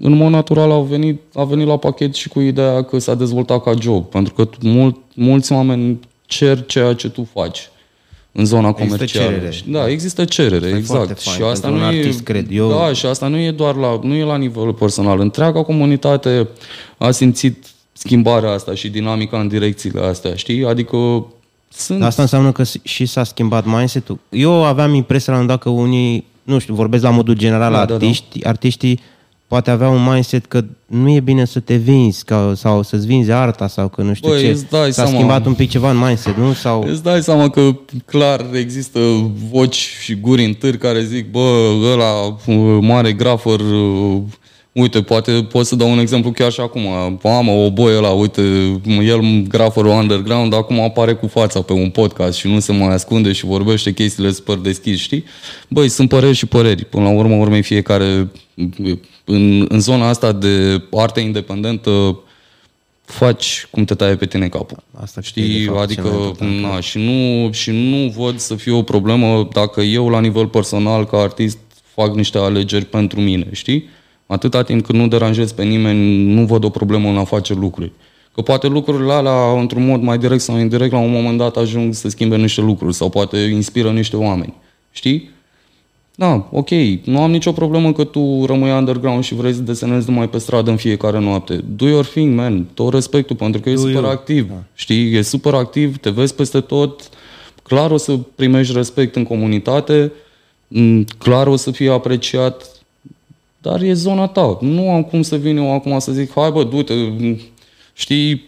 în 0.00 0.12
mod 0.12 0.30
natural 0.30 0.70
a 0.70 0.80
venit, 0.80 1.20
a 1.34 1.44
venit 1.44 1.66
la 1.66 1.76
pachet 1.76 2.14
și 2.14 2.28
cu 2.28 2.40
ideea 2.40 2.82
că 2.82 2.98
s-a 2.98 3.14
dezvoltat 3.14 3.62
ca 3.62 3.74
job, 3.80 4.04
pentru 4.04 4.34
că 4.34 4.48
mult, 4.60 4.96
mulți 5.14 5.52
oameni 5.52 6.00
cer 6.26 6.66
ceea 6.66 6.92
ce 6.92 7.08
tu 7.08 7.28
faci 7.32 7.68
în 8.36 8.44
zona 8.44 8.68
Există 8.68 8.94
comercială. 8.94 9.26
cerere. 9.30 9.54
Da, 9.66 9.88
există 9.88 10.24
cerere, 10.24 10.66
Asta 10.66 10.76
e 10.76 10.80
foarte 10.80 11.10
exact. 11.12 11.22
fain 11.22 11.36
și 11.36 11.42
asta 11.42 11.66
pentru 11.68 11.84
nu 11.84 11.88
un 11.88 11.94
e, 11.94 11.98
artist, 11.98 12.20
cred 12.20 12.46
eu. 12.50 12.68
Da, 12.68 12.92
și 12.92 13.06
asta 13.06 13.26
nu 13.28 13.38
e 13.38 13.50
doar 13.50 13.74
la, 13.74 13.98
nu 14.02 14.14
e 14.14 14.24
la 14.24 14.36
nivel 14.36 14.72
personal. 14.72 15.20
Întreaga 15.20 15.62
comunitate 15.62 16.48
a 16.98 17.10
simțit 17.10 17.66
schimbarea 17.92 18.50
asta 18.50 18.74
și 18.74 18.88
dinamica 18.88 19.38
în 19.40 19.48
direcțiile 19.48 20.00
astea, 20.00 20.34
știi? 20.34 20.64
Adică 20.64 21.26
sunt... 21.72 22.02
Asta 22.02 22.22
înseamnă 22.22 22.52
că 22.52 22.62
și 22.82 23.06
s-a 23.06 23.24
schimbat 23.24 23.64
mindset-ul. 23.66 24.18
Eu 24.28 24.64
aveam 24.64 24.94
impresia 24.94 25.32
la 25.32 25.38
un 25.38 25.46
dat 25.46 25.58
că 25.58 25.68
unii, 25.68 26.24
nu 26.42 26.58
știu, 26.58 26.74
vorbesc 26.74 27.02
la 27.02 27.10
modul 27.10 27.34
general 27.34 27.72
Da, 27.72 27.78
la 27.78 27.84
da, 27.84 27.84
da. 27.84 27.94
artiști, 27.94 28.44
artiștii 28.46 29.00
poate 29.46 29.70
avea 29.70 29.88
un 29.88 30.04
mindset 30.10 30.46
că 30.46 30.64
nu 30.86 31.10
e 31.10 31.20
bine 31.20 31.44
să 31.44 31.60
te 31.60 31.74
vinzi 31.74 32.24
ca, 32.24 32.52
sau 32.56 32.82
să-ți 32.82 33.06
vinzi 33.06 33.30
arta 33.30 33.68
sau 33.68 33.88
că 33.88 34.02
nu 34.02 34.14
știu 34.14 34.28
Băi, 34.30 34.40
ce. 34.40 34.48
îți 34.48 34.64
dai 34.70 34.92
S-a 34.92 35.02
seama. 35.02 35.10
schimbat 35.10 35.46
un 35.46 35.54
pic 35.54 35.70
ceva 35.70 35.90
în 35.90 35.98
mindset, 35.98 36.36
nu? 36.36 36.52
Sau... 36.52 36.84
Îți 36.88 37.02
dai 37.02 37.22
seama 37.22 37.48
că 37.50 37.70
clar 38.04 38.46
există 38.54 39.00
voci 39.50 39.90
și 40.02 40.14
guri 40.14 40.44
în 40.44 40.52
târ 40.52 40.76
care 40.76 41.02
zic, 41.04 41.30
bă, 41.30 41.72
ăla 41.92 42.36
uh, 42.46 42.78
mare 42.80 43.12
grafer, 43.12 43.60
uh, 43.60 44.22
uite, 44.76 45.02
poate 45.02 45.32
pot 45.32 45.66
să 45.66 45.76
dau 45.76 45.90
un 45.90 45.98
exemplu 45.98 46.30
chiar 46.30 46.52
și 46.52 46.60
acum. 46.60 46.86
Am 47.22 47.48
o 47.48 47.70
boi 47.70 47.96
ăla, 47.96 48.08
uite, 48.08 48.42
el 49.02 49.42
graferul 49.48 49.90
underground, 49.90 50.54
acum 50.54 50.80
apare 50.80 51.14
cu 51.14 51.26
fața 51.26 51.62
pe 51.62 51.72
un 51.72 51.90
podcast 51.90 52.38
și 52.38 52.48
nu 52.48 52.60
se 52.60 52.72
mai 52.72 52.94
ascunde 52.94 53.32
și 53.32 53.44
vorbește 53.44 53.92
chestiile 53.92 54.30
super 54.30 54.56
deschis, 54.56 55.00
știi? 55.00 55.24
Băi, 55.68 55.88
sunt 55.88 56.08
păreri 56.08 56.36
și 56.36 56.46
păreri. 56.46 56.84
Până 56.84 57.04
la 57.04 57.10
urmă, 57.10 57.34
urmei 57.34 57.62
fiecare 57.62 58.30
în, 59.24 59.66
în 59.68 59.80
zona 59.80 60.08
asta 60.08 60.32
de 60.32 60.82
arte 60.92 61.20
independentă 61.20 62.20
faci 63.04 63.66
cum 63.70 63.84
te 63.84 63.94
taie 63.94 64.16
pe 64.16 64.26
tine 64.26 64.48
capul. 64.48 64.82
Asta 65.00 65.20
cred 65.20 65.32
că 65.34 65.40
e, 65.40 65.42
de 65.42 65.58
Știi? 65.58 65.64
fapt, 65.64 65.76
cel 65.76 65.82
adică, 65.82 66.16
mai 66.16 66.26
important, 66.26 66.60
na, 66.60 66.80
și, 66.80 66.98
nu, 66.98 67.52
și 67.52 67.70
nu 67.70 68.14
văd 68.16 68.38
să 68.38 68.54
fie 68.54 68.72
o 68.72 68.82
problemă 68.82 69.48
dacă 69.52 69.80
eu, 69.80 70.08
la 70.08 70.20
nivel 70.20 70.46
personal, 70.46 71.06
ca 71.06 71.18
artist, 71.18 71.58
fac 71.94 72.14
niște 72.14 72.38
alegeri 72.38 72.84
pentru 72.84 73.20
mine, 73.20 73.46
știi? 73.52 73.88
Atâta 74.26 74.62
timp 74.62 74.86
cât 74.86 74.94
nu 74.94 75.08
deranjez 75.08 75.52
pe 75.52 75.64
nimeni, 75.64 76.32
nu 76.34 76.44
văd 76.44 76.64
o 76.64 76.68
problemă 76.68 77.08
în 77.08 77.16
a 77.16 77.24
face 77.24 77.54
lucruri. 77.54 77.92
Că 78.34 78.42
poate 78.42 78.66
lucrurile 78.66 79.12
alea, 79.12 79.60
într-un 79.60 79.86
mod 79.86 80.02
mai 80.02 80.18
direct 80.18 80.40
sau 80.40 80.58
indirect, 80.58 80.92
la 80.92 80.98
un 80.98 81.10
moment 81.10 81.38
dat 81.38 81.56
ajung 81.56 81.94
să 81.94 82.08
schimbe 82.08 82.36
niște 82.36 82.60
lucruri 82.60 82.94
sau 82.94 83.08
poate 83.08 83.36
inspiră 83.38 83.90
niște 83.90 84.16
oameni. 84.16 84.54
Știi? 84.90 85.30
Da, 86.14 86.48
ok, 86.52 86.68
nu 87.04 87.22
am 87.22 87.30
nicio 87.30 87.52
problemă 87.52 87.92
că 87.92 88.04
tu 88.04 88.44
rămâi 88.46 88.70
underground 88.70 89.24
și 89.24 89.34
vrei 89.34 89.52
să 89.52 89.60
desenezi 89.60 90.10
numai 90.10 90.28
pe 90.28 90.38
stradă 90.38 90.70
în 90.70 90.76
fiecare 90.76 91.18
noapte. 91.18 91.64
Do 91.76 91.88
your 91.88 92.04
thing, 92.04 92.36
man. 92.36 92.66
Tot 92.74 92.92
respectul, 92.92 93.36
pentru 93.36 93.60
că 93.60 93.70
e 93.70 93.74
Do 93.74 93.78
super 93.78 93.94
you. 93.94 94.10
activ. 94.10 94.48
Da. 94.48 94.62
Știi, 94.74 95.14
e 95.14 95.22
super 95.22 95.54
activ, 95.54 95.96
te 95.96 96.10
vezi 96.10 96.34
peste 96.34 96.60
tot. 96.60 97.08
Clar 97.62 97.90
o 97.90 97.96
să 97.96 98.18
primești 98.34 98.74
respect 98.74 99.16
în 99.16 99.24
comunitate, 99.24 100.12
m, 100.68 101.02
clar 101.18 101.46
o 101.46 101.56
să 101.56 101.70
fii 101.70 101.88
apreciat, 101.88 102.75
dar 103.66 103.82
e 103.82 103.92
zona 103.92 104.26
ta. 104.26 104.58
Nu 104.60 104.90
am 104.90 105.02
cum 105.02 105.22
să 105.22 105.36
vin 105.36 105.56
eu 105.56 105.74
acum 105.74 105.98
să 105.98 106.12
zic, 106.12 106.32
hai 106.34 106.50
bă, 106.50 106.64
du-te, 106.64 106.92
m, 106.94 107.40
știi, 107.92 108.44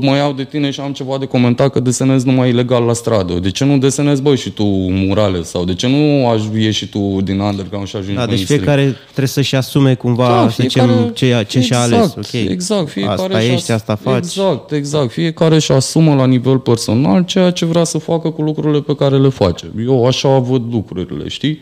mă 0.00 0.14
iau 0.16 0.32
de 0.32 0.44
tine 0.44 0.70
și 0.70 0.80
am 0.80 0.92
ceva 0.92 1.18
de 1.18 1.26
comentat 1.26 1.70
că 1.72 1.80
desenezi 1.80 2.26
numai 2.26 2.48
ilegal 2.48 2.82
la 2.82 2.92
stradă. 2.92 3.32
De 3.34 3.50
ce 3.50 3.64
nu 3.64 3.78
desenezi, 3.78 4.22
băi, 4.22 4.36
și 4.36 4.50
tu 4.50 4.64
murale? 4.90 5.42
Sau 5.42 5.64
de 5.64 5.74
ce 5.74 5.86
nu 5.88 6.28
aș 6.28 6.42
ieși 6.54 6.78
și 6.78 6.86
tu 6.88 7.18
din 7.24 7.38
underground 7.38 7.86
și 7.86 7.96
ajungi 7.96 8.14
Da, 8.16 8.26
deci 8.26 8.34
mainstream? 8.34 8.60
fiecare 8.62 8.96
trebuie 9.04 9.26
să-și 9.26 9.54
asume 9.54 9.94
cumva, 9.94 10.26
Da, 10.28 10.48
să 10.50 10.56
zicem, 10.62 11.10
ce, 11.14 11.44
ce 11.48 11.60
și-a 11.60 11.80
ales. 11.80 12.14
Ok. 12.16 12.32
Exact, 12.32 12.88
fiecare 12.88 13.22
asta 13.22 13.40
și-a- 13.40 13.52
ești, 13.52 13.70
asta 13.72 13.94
faci. 13.94 14.16
Exact, 14.16 14.72
exact. 14.72 15.10
Fiecare 15.12 15.54
își 15.54 15.72
asumă 15.72 16.14
la 16.14 16.26
nivel 16.26 16.58
personal 16.58 17.24
ceea 17.24 17.50
ce 17.50 17.64
vrea 17.64 17.84
să 17.84 17.98
facă 17.98 18.30
cu 18.30 18.42
lucrurile 18.42 18.80
pe 18.80 18.94
care 18.94 19.18
le 19.18 19.28
face. 19.28 19.72
Eu 19.84 20.06
așa 20.06 20.38
văd 20.38 20.62
lucrurile, 20.72 21.28
știi? 21.28 21.60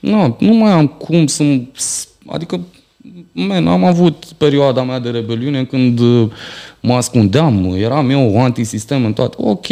Nu, 0.00 0.36
nu 0.38 0.54
mai 0.54 0.70
am 0.72 0.86
cum 0.86 1.26
să... 1.26 1.44
Adică, 2.26 2.60
man, 3.32 3.66
am 3.66 3.84
avut 3.84 4.24
perioada 4.24 4.82
mea 4.82 4.98
de 4.98 5.10
rebeliune 5.10 5.64
când 5.64 5.98
uh, 5.98 6.30
mă 6.80 6.94
ascundeam, 6.94 7.74
eram 7.74 8.10
eu 8.10 8.42
antisistem 8.42 9.04
în 9.04 9.12
toate. 9.12 9.36
Ok, 9.38 9.66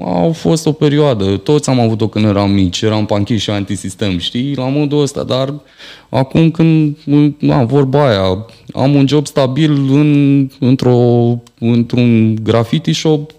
au 0.00 0.32
fost 0.32 0.66
o 0.66 0.72
perioadă, 0.72 1.36
toți 1.36 1.68
am 1.68 1.80
avut-o 1.80 2.08
când 2.08 2.24
eram 2.24 2.50
mici, 2.50 2.80
eram 2.80 3.06
panchiș 3.06 3.42
și 3.42 3.50
antisistem, 3.50 4.18
știi, 4.18 4.54
la 4.54 4.68
modul 4.68 5.02
ăsta, 5.02 5.22
dar 5.22 5.54
acum 6.08 6.50
când, 6.50 6.96
na, 7.38 7.64
vorba 7.64 8.08
aia, 8.08 8.46
am 8.72 8.94
un 8.94 9.06
job 9.06 9.26
stabil 9.26 9.72
în, 9.72 10.50
într-o, 10.58 10.98
într-un 11.58 12.34
graffiti 12.42 12.92
shop 12.92 13.30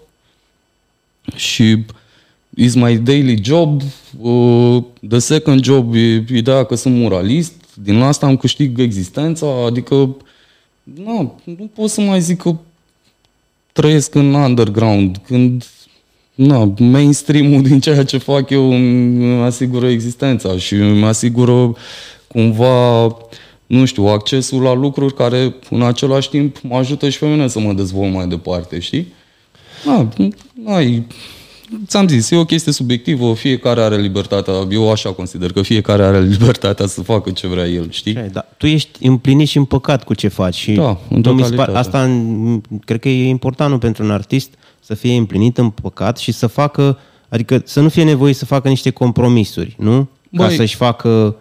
și 1.34 1.76
is 2.56 2.74
my 2.74 2.96
daily 2.96 3.38
job. 3.42 3.82
Uh, 4.20 4.82
the 5.08 5.18
second 5.18 5.64
job 5.64 5.94
e 5.94 6.24
ideea 6.28 6.64
că 6.64 6.74
sunt 6.74 6.94
muralist, 6.94 7.52
din 7.74 8.00
asta 8.00 8.26
am 8.26 8.36
câștig 8.36 8.78
existența, 8.78 9.64
adică 9.66 10.16
na, 10.82 11.34
nu 11.44 11.70
pot 11.74 11.90
să 11.90 12.00
mai 12.00 12.20
zic 12.20 12.42
că 12.42 12.56
trăiesc 13.72 14.14
în 14.14 14.34
underground, 14.34 15.20
când 15.26 15.64
na, 16.34 16.74
mainstream-ul 16.78 17.62
din 17.62 17.80
ceea 17.80 18.04
ce 18.04 18.18
fac 18.18 18.50
eu 18.50 18.72
îmi 18.72 19.24
îmi 19.24 19.42
asigură 19.42 19.88
existența 19.88 20.56
și 20.56 20.74
îmi 20.74 21.04
asigură 21.04 21.76
cumva, 22.26 23.16
nu 23.66 23.84
știu, 23.84 24.04
accesul 24.04 24.62
la 24.62 24.74
lucruri 24.74 25.14
care 25.14 25.54
în 25.70 25.82
același 25.82 26.28
timp 26.28 26.60
mă 26.62 26.76
ajută 26.76 27.08
și 27.08 27.18
pe 27.18 27.26
mine 27.26 27.48
să 27.48 27.60
mă 27.60 27.72
dezvolt 27.72 28.12
mai 28.12 28.26
departe, 28.26 28.78
știi? 28.78 29.12
Na, 29.84 30.08
ai, 30.74 31.06
ți-am 31.86 32.08
zis, 32.08 32.30
e 32.30 32.36
o 32.36 32.44
chestie 32.44 32.72
subiectivă, 32.72 33.34
fiecare 33.34 33.80
are 33.80 33.96
libertatea, 33.96 34.54
eu 34.70 34.90
așa 34.90 35.12
consider 35.12 35.52
că 35.52 35.62
fiecare 35.62 36.02
are 36.02 36.20
libertatea 36.22 36.86
să 36.86 37.02
facă 37.02 37.30
ce 37.30 37.46
vrea 37.46 37.66
el, 37.66 37.90
știi? 37.90 38.12
Da, 38.32 38.44
tu 38.56 38.66
ești 38.66 39.06
împlinit 39.06 39.48
și 39.48 39.56
împăcat 39.56 40.04
cu 40.04 40.14
ce 40.14 40.28
faci. 40.28 40.54
Și 40.54 40.72
Da, 40.72 40.98
în 41.10 41.20
nu 41.24 41.32
mi 41.32 41.42
se 41.42 41.54
pare- 41.54 41.72
totalitate. 41.72 41.78
Asta 41.78 42.06
m, 42.06 42.62
cred 42.84 43.00
că 43.00 43.08
e 43.08 43.28
important 43.28 43.70
nu, 43.70 43.78
pentru 43.78 44.04
un 44.04 44.10
artist 44.10 44.50
să 44.80 44.94
fie 44.94 45.16
împlinit, 45.16 45.58
împăcat 45.58 46.18
și 46.18 46.32
să 46.32 46.46
facă, 46.46 46.98
adică 47.28 47.62
să 47.64 47.80
nu 47.80 47.88
fie 47.88 48.04
nevoie 48.04 48.32
să 48.34 48.44
facă 48.44 48.68
niște 48.68 48.90
compromisuri, 48.90 49.76
nu? 49.78 50.08
Ca 50.36 50.46
Băi, 50.46 50.56
să-și 50.56 50.76
facă 50.76 51.36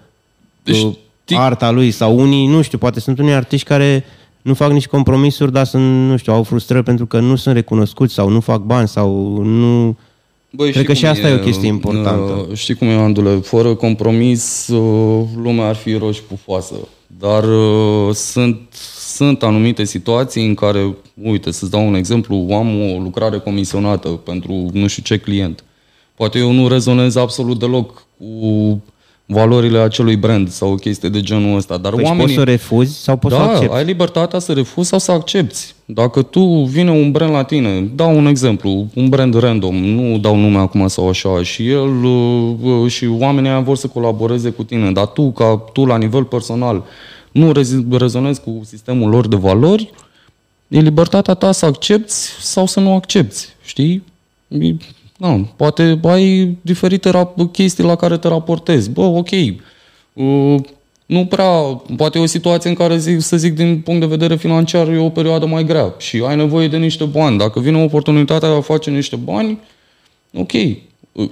deci, 0.63 0.82
uh, 0.82 0.93
tic- 1.26 1.38
arta 1.38 1.71
lui 1.71 1.91
sau 1.91 2.19
unii, 2.19 2.47
nu 2.47 2.61
știu, 2.61 2.78
poate 2.78 2.99
sunt 2.99 3.19
unii 3.19 3.34
artiști 3.34 3.67
care 3.67 4.05
nu 4.41 4.53
fac 4.53 4.71
nici 4.71 4.88
compromisuri, 4.88 5.51
dar 5.51 5.65
sunt, 5.65 6.09
nu 6.09 6.17
știu, 6.17 6.34
au 6.34 6.43
frustrări 6.43 6.84
pentru 6.84 7.05
că 7.05 7.19
nu 7.19 7.36
sunt 7.36 7.55
recunoscuți 7.55 8.13
sau 8.13 8.30
nu 8.30 8.39
fac 8.39 8.61
bani 8.61 8.88
sau 8.88 9.38
nu... 9.43 9.97
Băi, 10.56 10.72
Cred 10.72 10.84
știi 10.84 10.86
că 10.86 10.93
și 10.93 11.01
cum 11.01 11.10
asta 11.10 11.28
e 11.30 11.34
o 11.34 11.43
chestie 11.43 11.68
importantă. 11.68 12.47
uh, 12.49 12.58
Știi 12.58 12.76
cum 12.76 12.88
e, 12.88 12.93
Andule? 12.93 13.36
Fără 13.36 13.76
compromis, 13.76 14.68
uh, 14.68 15.26
lumea 15.43 15.68
ar 15.68 15.76
fi 15.76 15.93
roși 15.93 16.24
pufoasă. 16.24 16.76
Dar 17.20 17.43
uh, 17.43 18.14
sunt, 18.14 18.58
sunt 18.97 19.43
anumite 19.43 19.84
situații 19.84 20.45
în 20.47 20.53
care, 20.53 20.95
uite, 21.24 21.51
să-ți 21.51 21.72
dau 21.72 21.88
un 21.88 21.95
exemplu, 21.95 22.47
am 22.51 22.82
o 22.82 22.99
lucrare 22.99 23.38
comisionată 23.38 24.10
pentru 24.10 24.70
nu 24.74 24.88
știu 24.88 25.03
ce 25.03 25.18
client. 25.18 25.64
Poate 26.16 26.38
eu 26.39 26.51
nu 26.51 26.68
rezonez 26.68 27.16
absolut 27.16 27.60
deloc 27.60 28.06
cu 28.18 28.82
valorile 29.26 29.78
acelui 29.80 30.15
brand 30.15 30.49
sau 30.49 30.71
o 30.71 30.76
chestie 30.76 31.09
de 31.09 31.21
genul 31.21 31.57
ăsta, 31.57 31.78
dar 31.78 31.91
Păi 31.93 31.99
și 32.03 32.05
oamenii... 32.09 32.26
poți 32.26 32.36
să 32.36 32.41
o 32.41 32.43
refuzi 32.43 33.01
sau 33.03 33.17
poți 33.17 33.36
să 33.36 33.41
o 33.41 33.45
Da, 33.45 33.51
accepti. 33.51 33.76
ai 33.76 33.84
libertatea 33.86 34.39
să 34.39 34.53
refuzi 34.53 34.89
sau 34.89 34.99
să 34.99 35.11
accepti. 35.11 35.59
Dacă 35.86 36.21
tu 36.21 36.43
vine 36.63 36.91
un 36.91 37.11
brand 37.11 37.32
la 37.32 37.43
tine, 37.43 37.82
dau 37.95 38.17
un 38.17 38.26
exemplu, 38.26 38.88
un 38.93 39.09
brand 39.09 39.39
random, 39.39 39.76
nu 39.76 40.17
dau 40.17 40.36
nume 40.36 40.57
acum 40.57 40.88
sau 40.88 41.09
așa, 41.09 41.43
și 41.43 41.69
el 41.69 42.03
uh, 42.03 42.53
uh, 42.61 42.91
și 42.91 43.05
oamenii 43.05 43.49
aia 43.49 43.59
vor 43.59 43.76
să 43.78 43.88
colaboreze 43.88 44.49
cu 44.49 44.63
tine, 44.63 44.91
dar 44.91 45.05
tu, 45.05 45.32
ca 45.32 45.63
tu 45.73 45.86
la 45.86 45.97
nivel 45.97 46.23
personal, 46.23 46.84
nu 47.32 47.51
rezi- 47.51 47.97
rezonezi 47.97 48.41
cu 48.41 48.61
sistemul 48.65 49.09
lor 49.09 49.28
de 49.28 49.36
valori, 49.36 49.89
e 50.67 50.80
libertatea 50.80 51.34
ta 51.34 51.51
să 51.51 51.65
accepti 51.65 52.13
sau 52.41 52.65
să 52.65 52.80
nu 52.80 52.93
accepti, 52.95 53.45
știi? 53.63 54.03
E- 55.20 55.26
Da, 55.26 55.39
poate 55.55 55.99
ai 56.03 56.57
diferite 56.61 57.09
rap- 57.09 57.51
chestii 57.51 57.84
la 57.84 57.95
care 57.95 58.18
te 58.18 58.28
raportezi. 58.28 58.89
Bă, 58.89 59.01
ok, 59.01 59.30
uh, 60.13 60.55
nu 61.05 61.26
prea, 61.26 61.49
poate 61.97 62.18
e 62.18 62.22
o 62.22 62.26
situație 62.26 62.70
în 62.70 62.76
care, 62.76 62.97
zic, 62.97 63.22
să 63.22 63.38
zic, 63.38 63.55
din 63.55 63.82
punct 63.82 63.99
de 63.99 64.05
vedere 64.05 64.36
financiar, 64.36 64.88
e 64.89 64.97
o 64.97 65.09
perioadă 65.09 65.45
mai 65.45 65.63
grea 65.66 65.93
și 65.97 66.24
ai 66.28 66.36
nevoie 66.36 66.68
de 66.68 66.78
niște 66.78 67.03
bani. 67.03 67.38
Dacă 67.38 67.59
vine 67.59 67.84
oportunitatea 67.84 68.49
de 68.49 68.55
a 68.55 68.61
face 68.61 68.89
niște 68.89 69.16
bani, 69.16 69.59
ok, 70.34 70.51
uh, 71.11 71.30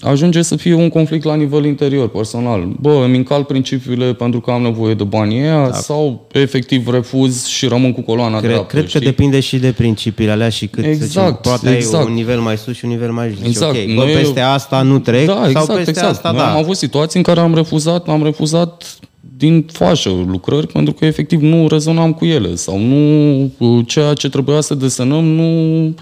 ajunge 0.00 0.42
să 0.42 0.56
fie 0.56 0.74
un 0.74 0.88
conflict 0.88 1.24
la 1.24 1.34
nivel 1.34 1.64
interior, 1.64 2.08
personal. 2.08 2.68
Bă, 2.80 3.02
îmi 3.04 3.16
încalc 3.16 3.46
principiile 3.46 4.12
pentru 4.12 4.40
că 4.40 4.50
am 4.50 4.62
nevoie 4.62 4.94
de 4.94 5.04
banii 5.04 5.40
ăia 5.40 5.68
da. 5.68 5.76
sau 5.76 6.26
efectiv 6.32 6.88
refuz 6.88 7.46
și 7.46 7.66
rămân 7.66 7.92
cu 7.92 8.00
coloana 8.00 8.38
Cred, 8.38 8.50
dreaptă, 8.50 8.66
cred 8.70 8.82
că 8.82 8.88
știi? 8.88 9.00
depinde 9.00 9.40
și 9.40 9.56
de 9.58 9.72
principiile 9.76 10.30
alea 10.30 10.48
și 10.48 10.66
cât, 10.66 10.84
Exact, 10.84 11.00
să 11.00 11.06
zicem, 11.06 11.38
poate 11.42 11.74
exact. 11.76 12.04
ai 12.04 12.10
un 12.10 12.14
nivel 12.14 12.40
mai 12.40 12.56
sus 12.56 12.76
și 12.76 12.84
un 12.84 12.90
nivel 12.90 13.12
mai 13.12 13.28
jos. 13.38 13.46
Exact. 13.46 13.76
Ok, 13.76 13.84
bă, 13.86 13.92
Noi- 14.04 14.12
peste 14.12 14.40
asta 14.40 14.82
nu 14.82 14.98
trec 14.98 15.26
Da, 15.26 15.42
exact, 15.46 15.66
sau 15.66 15.74
peste 15.74 15.90
exact. 15.90 16.10
asta 16.10 16.30
Noi 16.30 16.40
da. 16.40 16.50
am 16.50 16.56
avut 16.58 16.76
situații 16.76 17.18
în 17.18 17.24
care 17.24 17.40
am 17.40 17.54
refuzat, 17.54 18.08
am 18.08 18.22
refuzat 18.22 18.98
din 19.36 19.66
fașă 19.72 20.10
lucrări 20.26 20.66
pentru 20.66 20.92
că 20.92 21.04
efectiv 21.04 21.40
nu 21.42 21.68
rezonam 21.68 22.12
cu 22.12 22.24
ele 22.24 22.54
sau 22.54 22.78
nu 22.78 23.50
ceea 23.86 24.12
ce 24.14 24.28
trebuia 24.28 24.60
să 24.60 24.74
desenăm 24.74 25.24
nu, 25.24 25.94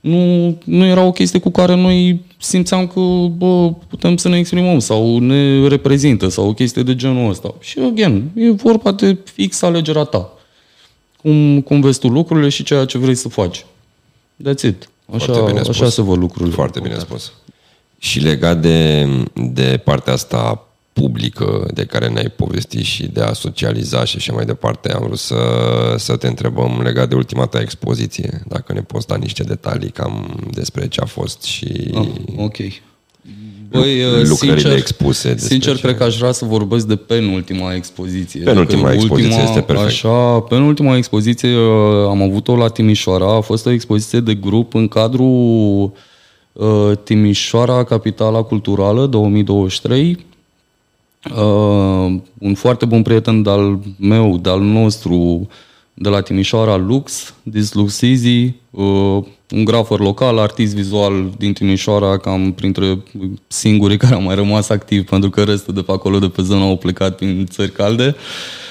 nu, 0.00 0.58
nu 0.64 0.84
era 0.84 1.02
o 1.02 1.12
chestie 1.12 1.38
cu 1.40 1.50
care 1.50 1.74
noi 1.74 2.20
simțeam 2.38 2.86
că 2.86 3.00
bă, 3.36 3.72
putem 3.88 4.16
să 4.16 4.28
ne 4.28 4.38
exprimăm 4.38 4.78
sau 4.78 5.18
ne 5.18 5.68
reprezintă 5.68 6.28
sau 6.28 6.48
o 6.48 6.52
chestie 6.54 6.82
de 6.82 6.94
genul 6.96 7.30
ăsta. 7.30 7.54
Și 7.60 7.78
again, 7.78 8.30
e 8.34 8.50
vorba 8.50 8.92
de 8.92 9.16
fix 9.32 9.62
alegerea 9.62 10.02
ta. 10.04 10.32
cum, 11.22 11.60
cum 11.60 11.80
vezi 11.80 11.98
tu 11.98 12.08
lucrurile 12.08 12.48
și 12.48 12.62
ceea 12.62 12.84
ce 12.84 12.98
vrei 12.98 13.14
să 13.14 13.28
faci. 13.28 13.66
That's 14.48 14.62
it. 14.62 14.88
Așa, 15.14 15.24
Foarte 15.24 15.42
bine 15.46 15.60
așa 15.60 15.72
spus. 15.72 15.94
se 15.94 16.02
văd 16.02 16.18
lucrurile. 16.18 16.54
Foarte 16.54 16.80
bine 16.80 16.98
spus. 16.98 17.32
Și 17.98 18.20
legat 18.20 18.60
de, 18.60 19.08
de 19.34 19.80
partea 19.84 20.12
asta 20.12 20.68
publică 21.00 21.66
de 21.74 21.84
care 21.84 22.08
ne-ai 22.08 22.32
povestit 22.36 22.84
și 22.84 23.06
de 23.06 23.20
a 23.20 23.32
socializa 23.32 24.04
și 24.04 24.16
așa 24.16 24.32
mai 24.32 24.44
departe, 24.44 24.92
am 24.92 25.02
vrut 25.06 25.18
să, 25.18 25.36
să 25.96 26.16
te 26.16 26.26
întrebăm 26.26 26.80
legat 26.82 27.08
de 27.08 27.14
ultima 27.14 27.46
ta 27.46 27.60
expoziție, 27.60 28.42
dacă 28.48 28.72
ne 28.72 28.80
poți 28.82 29.06
da 29.06 29.16
niște 29.16 29.42
detalii 29.42 29.90
cam 29.90 30.40
despre 30.54 30.88
ce 30.88 31.00
a 31.00 31.04
fost 31.04 31.42
și 31.42 31.90
Ah, 31.94 32.06
ok. 32.36 32.56
Băi, 33.70 34.04
uh, 34.04 34.26
lucrările 34.28 34.58
sincer, 34.58 34.72
expuse 34.76 35.28
despre 35.32 35.48
Sincer, 35.48 35.74
ce- 35.74 35.80
cred 35.80 35.96
că 35.96 36.02
aș 36.04 36.16
vrea 36.18 36.32
să 36.32 36.44
vorbesc 36.44 36.86
de 36.86 36.96
penultima 36.96 37.74
expoziție. 37.74 38.40
Penultima 38.40 38.82
Dacă 38.82 38.94
expoziție 38.94 39.42
este 39.42 39.60
perfect. 39.60 39.88
Așa, 39.88 40.40
penultima 40.40 40.96
expoziție 40.96 41.56
uh, 41.56 42.06
am 42.08 42.22
avut-o 42.22 42.56
la 42.56 42.68
Timișoara. 42.68 43.36
A 43.36 43.40
fost 43.40 43.66
o 43.66 43.70
expoziție 43.70 44.20
de 44.20 44.34
grup 44.34 44.74
în 44.74 44.88
cadrul 44.88 45.92
uh, 46.52 46.90
Timișoara, 47.04 47.84
Capitala 47.84 48.42
Culturală 48.42 49.06
2023. 49.06 50.28
Uh, 51.28 52.20
un 52.38 52.54
foarte 52.54 52.84
bun 52.84 53.02
prieten 53.02 53.42
de-al 53.42 53.78
meu, 53.98 54.38
de-al 54.38 54.60
nostru, 54.60 55.48
de 55.94 56.08
la 56.08 56.20
Timișoara, 56.20 56.76
Lux, 56.76 57.34
This 57.50 57.72
Lux 57.72 58.02
Easy, 58.02 58.54
uh, 58.70 59.24
un 59.50 59.64
grafer 59.64 59.98
local, 59.98 60.38
artist 60.38 60.74
vizual 60.74 61.30
din 61.38 61.52
Timișoara, 61.52 62.18
cam 62.18 62.52
printre 62.52 62.98
singurii 63.46 63.96
care 63.96 64.14
au 64.14 64.22
mai 64.22 64.34
rămas 64.34 64.68
activ, 64.68 65.04
pentru 65.04 65.30
că 65.30 65.42
restul 65.42 65.74
de 65.74 65.82
pe 65.82 65.92
acolo, 65.92 66.18
de 66.18 66.28
pe 66.28 66.42
zonă, 66.42 66.64
au 66.64 66.76
plecat 66.76 67.16
prin 67.16 67.46
țări 67.46 67.70
calde. 67.70 68.14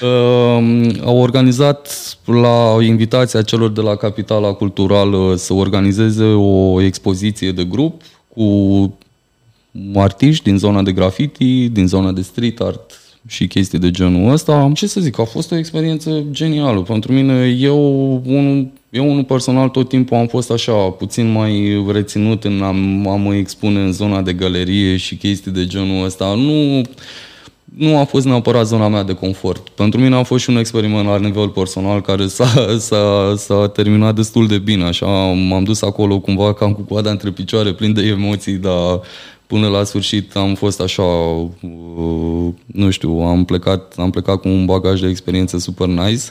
Uh, 0.02 0.88
au 1.04 1.16
organizat 1.16 1.88
la 2.24 2.76
invitația 2.82 3.42
celor 3.42 3.70
de 3.70 3.80
la 3.80 3.94
Capitala 3.96 4.52
Culturală 4.52 5.34
să 5.36 5.52
organizeze 5.52 6.24
o 6.24 6.82
expoziție 6.82 7.52
de 7.52 7.64
grup 7.64 8.02
cu 8.34 8.44
artiști 9.94 10.44
din 10.44 10.58
zona 10.58 10.82
de 10.82 10.92
graffiti, 10.92 11.68
din 11.68 11.86
zona 11.86 12.12
de 12.12 12.22
street 12.22 12.60
art 12.60 13.00
și 13.26 13.46
chestii 13.46 13.78
de 13.78 13.90
genul 13.90 14.32
ăsta. 14.32 14.70
Ce 14.74 14.86
să 14.86 15.00
zic, 15.00 15.18
a 15.18 15.24
fost 15.24 15.52
o 15.52 15.56
experiență 15.56 16.24
genială. 16.30 16.80
Pentru 16.80 17.12
mine, 17.12 17.56
eu 17.60 17.78
unul, 18.26 18.68
eu 18.90 19.10
unul 19.10 19.24
personal 19.24 19.68
tot 19.68 19.88
timpul 19.88 20.16
am 20.16 20.26
fost 20.26 20.50
așa, 20.50 20.72
puțin 20.72 21.32
mai 21.32 21.84
reținut 21.92 22.44
în 22.44 22.62
a, 22.62 22.68
a 23.10 23.16
mă 23.16 23.34
expune 23.34 23.80
în 23.80 23.92
zona 23.92 24.22
de 24.22 24.32
galerie 24.32 24.96
și 24.96 25.16
chestii 25.16 25.50
de 25.50 25.66
genul 25.66 26.04
ăsta. 26.04 26.34
Nu, 26.34 26.82
nu 27.76 27.98
a 27.98 28.04
fost 28.04 28.26
neapărat 28.26 28.66
zona 28.66 28.88
mea 28.88 29.02
de 29.02 29.14
confort. 29.14 29.68
Pentru 29.68 30.00
mine 30.00 30.16
a 30.16 30.22
fost 30.22 30.42
și 30.42 30.50
un 30.50 30.56
experiment 30.56 31.06
la 31.06 31.18
nivel 31.18 31.48
personal 31.48 32.00
care 32.00 32.26
s-a, 32.26 32.76
s-a, 32.78 33.34
s-a 33.36 33.68
terminat 33.68 34.14
destul 34.14 34.46
de 34.46 34.58
bine. 34.58 34.84
Așa 34.84 35.06
m-am 35.48 35.64
dus 35.64 35.82
acolo 35.82 36.18
cumva 36.18 36.54
cam 36.54 36.72
cu 36.72 36.80
coada 36.80 37.10
între 37.10 37.30
picioare, 37.30 37.72
plin 37.72 37.92
de 37.92 38.02
emoții, 38.02 38.56
dar 38.56 39.00
până 39.50 39.68
la 39.68 39.84
sfârșit 39.84 40.36
am 40.36 40.54
fost 40.54 40.80
așa, 40.80 41.02
uh, 41.02 42.48
nu 42.66 42.90
știu, 42.90 43.10
am 43.10 43.44
plecat, 43.44 43.94
am 43.96 44.10
plecat 44.10 44.40
cu 44.40 44.48
un 44.48 44.64
bagaj 44.64 45.00
de 45.00 45.08
experiență 45.08 45.58
super 45.58 45.86
nice. 45.86 46.22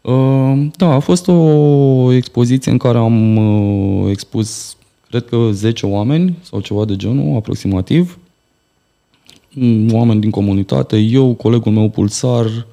Uh, 0.00 0.66
Da, 0.76 0.92
a 0.92 0.98
fost 0.98 1.28
o 1.28 2.12
expoziție 2.12 2.72
în 2.72 2.78
care 2.78 2.98
am 2.98 3.36
uh, 3.36 4.10
expus, 4.10 4.76
cred 5.10 5.24
că 5.24 5.48
10 5.52 5.86
oameni 5.86 6.38
sau 6.42 6.60
ceva 6.60 6.84
de 6.84 6.96
genul, 6.96 7.36
aproximativ 7.36 8.18
mm, 9.50 9.92
oameni 9.92 10.20
din 10.20 10.30
comunitate, 10.30 10.96
eu, 10.96 11.34
colegul 11.34 11.72
meu 11.72 11.88
Pulsar, 11.88 12.66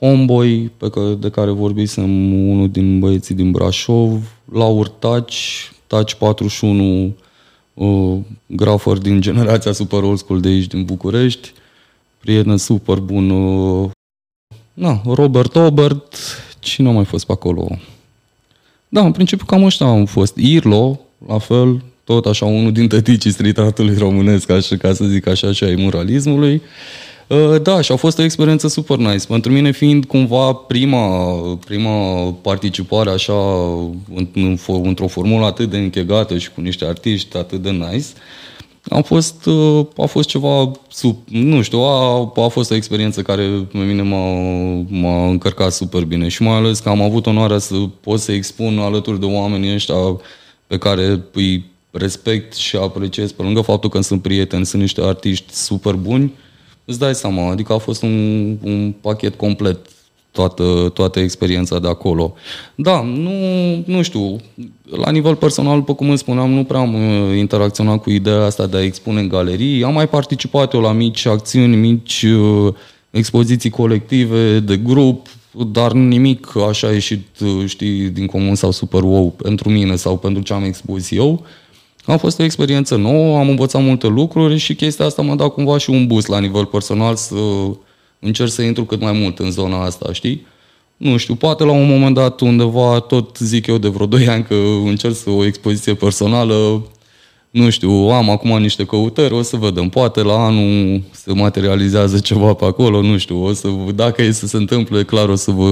Homeboy, 0.00 0.70
pe 0.76 0.90
care, 0.90 1.14
de 1.14 1.30
care 1.30 1.50
vorbisem, 1.50 2.32
unul 2.50 2.68
din 2.68 2.98
băieții 2.98 3.34
din 3.34 3.50
Brașov, 3.50 4.36
Laur 4.52 4.88
Taci, 4.88 5.72
Taci 5.86 6.14
41, 6.14 7.14
uh, 7.84 8.18
grafer 8.46 8.96
din 8.96 9.20
generația 9.20 9.72
Super 9.72 10.02
Old 10.02 10.18
School 10.18 10.40
de 10.40 10.48
aici, 10.48 10.66
din 10.66 10.84
București, 10.84 11.52
prieten 12.18 12.56
super 12.56 12.98
bun, 12.98 13.30
uh, 13.30 13.90
na, 14.72 15.00
Robert 15.04 15.56
Obert, 15.56 16.16
cine 16.58 16.88
a 16.88 16.92
mai 16.92 17.04
fost 17.04 17.26
pe 17.26 17.32
acolo? 17.32 17.78
Da, 18.88 19.04
în 19.04 19.12
principiu 19.12 19.46
cam 19.46 19.64
ăștia 19.64 19.86
am 19.86 20.04
fost. 20.04 20.36
Irlo, 20.36 21.00
la 21.26 21.38
fel, 21.38 21.82
tot 22.04 22.26
așa 22.26 22.44
unul 22.44 22.72
din 22.72 22.88
tăticii 22.88 23.30
street 23.30 23.58
art-ului 23.58 23.96
românesc, 23.96 24.50
așa, 24.50 24.76
ca 24.76 24.92
să 24.92 25.04
zic 25.04 25.26
așa, 25.26 25.52
și 25.52 25.64
ai 25.64 25.74
muralismului. 25.74 26.54
Uh, 26.54 26.60
Da, 27.62 27.80
și 27.80 27.92
a 27.92 27.96
fost 27.96 28.18
o 28.18 28.22
experiență 28.22 28.68
super 28.68 28.96
nice. 28.96 29.26
Pentru 29.26 29.52
mine 29.52 29.70
fiind 29.70 30.04
cumva 30.04 30.52
prima, 30.52 31.32
prima 31.66 32.24
participare 32.32 33.10
așa 33.10 33.32
în, 34.14 34.28
în, 34.34 34.56
fo- 34.56 34.82
într-o 34.82 35.06
formulă 35.06 35.46
atât 35.46 35.70
de 35.70 35.78
închegată 35.78 36.38
și 36.38 36.50
cu 36.50 36.60
niște 36.60 36.84
artiști 36.84 37.36
atât 37.36 37.62
de 37.62 37.70
nice, 37.70 38.06
am 38.88 39.02
fost, 39.02 39.46
uh, 39.46 39.86
a 39.96 40.06
fost 40.06 40.28
ceva, 40.28 40.70
sub, 40.88 41.16
nu 41.28 41.62
știu, 41.62 41.78
a, 41.78 42.32
a 42.36 42.48
fost 42.48 42.70
o 42.70 42.74
experiență 42.74 43.22
care 43.22 43.46
pe 43.72 43.78
mine 43.78 44.02
m-a, 44.02 44.34
m-a 44.88 45.28
încărcat 45.28 45.72
super 45.72 46.04
bine 46.04 46.28
și 46.28 46.42
mai 46.42 46.56
ales 46.56 46.78
că 46.78 46.88
am 46.88 47.02
avut 47.02 47.26
onoarea 47.26 47.58
să 47.58 47.74
pot 48.00 48.20
să 48.20 48.32
expun 48.32 48.78
alături 48.78 49.20
de 49.20 49.26
oamenii 49.26 49.74
ăștia 49.74 50.20
pe 50.66 50.78
care 50.78 51.20
îi 51.32 51.64
respect 51.90 52.54
și 52.54 52.76
apreciez, 52.76 53.32
pe 53.32 53.42
lângă 53.42 53.60
faptul 53.60 53.90
că 53.90 54.00
sunt 54.00 54.22
prieteni, 54.22 54.66
sunt 54.66 54.82
niște 54.82 55.00
artiști 55.02 55.54
super 55.54 55.94
buni, 55.94 56.32
îți 56.90 56.98
dai 56.98 57.14
seama, 57.14 57.50
adică 57.50 57.72
a 57.72 57.78
fost 57.78 58.02
un, 58.02 58.56
un 58.62 58.94
pachet 59.00 59.34
complet 59.34 59.78
toată, 60.30 60.90
toată 60.94 61.20
experiența 61.20 61.78
de 61.78 61.88
acolo. 61.88 62.34
Da, 62.74 63.02
nu, 63.02 63.32
nu 63.86 64.02
știu, 64.02 64.36
la 64.90 65.10
nivel 65.10 65.34
personal, 65.34 65.78
după 65.78 65.94
cum 65.94 66.10
îți 66.10 66.20
spuneam, 66.20 66.50
nu 66.50 66.64
prea 66.64 66.80
am 66.80 66.94
uh, 66.94 67.38
interacționat 67.38 68.02
cu 68.02 68.10
ideea 68.10 68.44
asta 68.44 68.66
de 68.66 68.76
a 68.76 68.82
expune 68.82 69.20
în 69.20 69.28
galerii. 69.28 69.84
Am 69.84 69.92
mai 69.92 70.08
participat 70.08 70.72
eu 70.72 70.80
la 70.80 70.92
mici 70.92 71.26
acțiuni, 71.26 71.76
mici 71.76 72.22
uh, 72.22 72.74
expoziții 73.10 73.70
colective, 73.70 74.60
de 74.60 74.76
grup, 74.76 75.26
dar 75.72 75.92
nimic 75.92 76.56
așa 76.68 76.86
a 76.86 76.92
ieșit, 76.92 77.26
uh, 77.40 77.64
știi, 77.66 78.08
din 78.08 78.26
comun 78.26 78.54
sau 78.54 78.70
super 78.70 79.02
wow 79.02 79.30
pentru 79.30 79.70
mine 79.70 79.96
sau 79.96 80.16
pentru 80.16 80.42
ce 80.42 80.52
am 80.52 80.64
expus 80.64 81.10
eu. 81.10 81.44
A 82.10 82.16
fost 82.16 82.38
o 82.38 82.42
experiență 82.42 82.96
nouă, 82.96 83.38
am 83.38 83.48
învățat 83.48 83.82
multe 83.82 84.06
lucruri 84.06 84.56
și 84.56 84.74
chestia 84.74 85.04
asta 85.04 85.22
m-a 85.22 85.34
dat 85.34 85.52
cumva 85.52 85.78
și 85.78 85.90
un 85.90 86.06
boost 86.06 86.28
la 86.28 86.38
nivel 86.38 86.64
personal 86.64 87.16
să 87.16 87.34
încerc 88.18 88.50
să 88.50 88.62
intru 88.62 88.84
cât 88.84 89.00
mai 89.00 89.12
mult 89.12 89.38
în 89.38 89.50
zona 89.50 89.84
asta, 89.84 90.12
știi? 90.12 90.46
Nu 90.96 91.16
știu, 91.16 91.34
poate 91.34 91.64
la 91.64 91.72
un 91.72 91.88
moment 91.88 92.14
dat 92.14 92.40
undeva, 92.40 93.00
tot 93.00 93.36
zic 93.36 93.66
eu 93.66 93.78
de 93.78 93.88
vreo 93.88 94.06
2 94.06 94.28
ani 94.28 94.44
că 94.44 94.54
încerc 94.84 95.14
să 95.14 95.30
o 95.30 95.44
expoziție 95.44 95.94
personală, 95.94 96.82
nu 97.50 97.70
știu, 97.70 97.90
am 97.90 98.30
acum 98.30 98.58
niște 98.60 98.84
căutări, 98.84 99.34
o 99.34 99.42
să 99.42 99.56
vedem. 99.56 99.88
Poate 99.88 100.22
la 100.22 100.44
anul 100.44 101.00
se 101.10 101.32
materializează 101.32 102.18
ceva 102.18 102.52
pe 102.54 102.64
acolo, 102.64 103.02
nu 103.02 103.18
știu, 103.18 103.44
o 103.44 103.52
să, 103.52 103.68
dacă 103.94 104.22
e 104.22 104.30
să 104.30 104.46
se 104.46 104.56
întâmple, 104.56 105.04
clar 105.04 105.28
o 105.28 105.34
să 105.34 105.50
vă, 105.50 105.68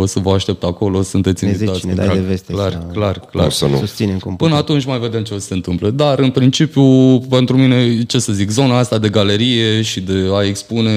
o 0.00 0.06
să 0.06 0.18
vă 0.18 0.30
aștept 0.32 0.62
acolo, 0.64 1.02
sunteți 1.02 1.44
Ne 1.44 1.50
invitați. 1.50 1.78
zici, 1.78 1.86
ne 1.86 1.90
cu 1.92 1.96
dai 1.96 2.06
drag. 2.06 2.18
de 2.18 2.24
veste 2.26 2.52
Clar, 2.52 2.70
și- 2.72 2.78
clar, 2.92 3.20
clar. 3.20 3.46
O 3.46 3.50
să 3.50 3.66
nu. 3.66 3.76
Susținem 3.76 4.18
cum 4.18 4.36
Până 4.36 4.50
putem. 4.50 4.64
atunci 4.64 4.84
mai 4.84 4.98
vedem 4.98 5.22
ce 5.22 5.34
o 5.34 5.38
să 5.38 5.46
se 5.46 5.54
întâmple. 5.54 5.90
Dar, 5.90 6.18
în 6.18 6.30
principiu, 6.30 7.18
pentru 7.20 7.56
mine, 7.56 8.02
ce 8.02 8.18
să 8.18 8.32
zic, 8.32 8.50
zona 8.50 8.78
asta 8.78 8.98
de 8.98 9.08
galerie 9.08 9.82
și 9.82 10.00
de 10.00 10.28
a 10.32 10.44
expune 10.44 10.90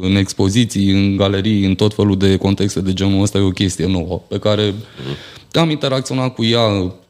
în 0.00 0.16
expoziții, 0.16 0.90
în 0.90 1.16
galerii, 1.16 1.64
în 1.64 1.74
tot 1.74 1.94
felul 1.94 2.16
de 2.18 2.36
contexte 2.36 2.80
de 2.80 2.92
genul 2.92 3.22
ăsta, 3.22 3.38
e 3.38 3.40
o 3.40 3.48
chestie 3.50 3.86
nouă, 3.86 4.20
pe 4.28 4.38
care 4.38 4.74
am 5.52 5.70
interacționat 5.70 6.34
cu 6.34 6.44
ea 6.44 6.64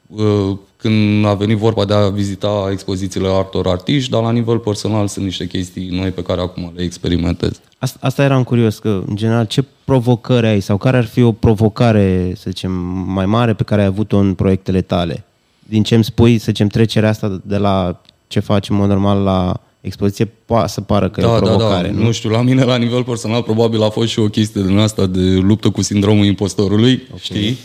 uh, 0.07 0.57
când 0.85 1.25
a 1.25 1.35
venit 1.35 1.57
vorba 1.57 1.85
de 1.85 1.95
a 1.95 2.09
vizita 2.09 2.69
expozițiile 2.71 3.29
altor 3.29 3.67
artiști, 3.67 4.11
dar 4.11 4.23
la 4.23 4.31
nivel 4.31 4.59
personal 4.59 5.07
sunt 5.07 5.25
niște 5.25 5.47
chestii 5.47 5.89
noi 5.89 6.11
pe 6.11 6.23
care 6.23 6.41
acum 6.41 6.73
le 6.77 6.83
experimentez. 6.83 7.61
Asta, 7.79 7.99
asta 8.01 8.23
eram 8.23 8.43
curios, 8.43 8.79
că 8.79 9.03
în 9.07 9.17
general 9.17 9.45
ce 9.45 9.65
provocări 9.85 10.47
ai 10.47 10.61
sau 10.61 10.77
care 10.77 10.97
ar 10.97 11.05
fi 11.05 11.23
o 11.23 11.33
provocare, 11.33 12.33
să 12.37 12.45
zicem, 12.49 12.71
mai 13.07 13.27
mare 13.27 13.55
pe 13.55 13.63
care 13.63 13.81
ai 13.81 13.87
avut-o 13.87 14.17
în 14.17 14.35
proiectele 14.35 14.81
tale? 14.81 15.25
Din 15.59 15.83
ce 15.83 15.95
îmi 15.95 16.05
spui, 16.05 16.39
să 16.39 16.45
zicem, 16.49 16.67
trecerea 16.67 17.09
asta 17.09 17.41
de 17.45 17.57
la 17.57 18.01
ce 18.27 18.41
faci 18.41 18.69
în 18.69 18.77
mod 18.77 18.89
normal 18.89 19.23
la 19.23 19.61
expoziție, 19.81 20.25
poate 20.45 20.69
să 20.69 20.81
pară 20.81 21.09
că 21.09 21.21
e 21.21 21.25
o 21.25 21.37
provocare, 21.37 21.89
da, 21.89 21.95
da. 21.95 21.99
nu? 21.99 22.05
Nu 22.05 22.13
știu, 22.13 22.31
la 22.31 22.43
mine, 22.43 22.65
la 22.65 22.77
nivel 22.77 23.05
personal, 23.05 23.43
probabil 23.43 23.83
a 23.83 23.89
fost 23.89 24.09
și 24.09 24.19
o 24.19 24.29
chestie 24.29 24.63
din 24.63 24.79
asta 24.79 25.07
de 25.07 25.21
luptă 25.21 25.71
cu 25.71 25.83
sindromul 25.83 26.25
impostorului, 26.25 27.03
okay. 27.07 27.19
știi? 27.21 27.59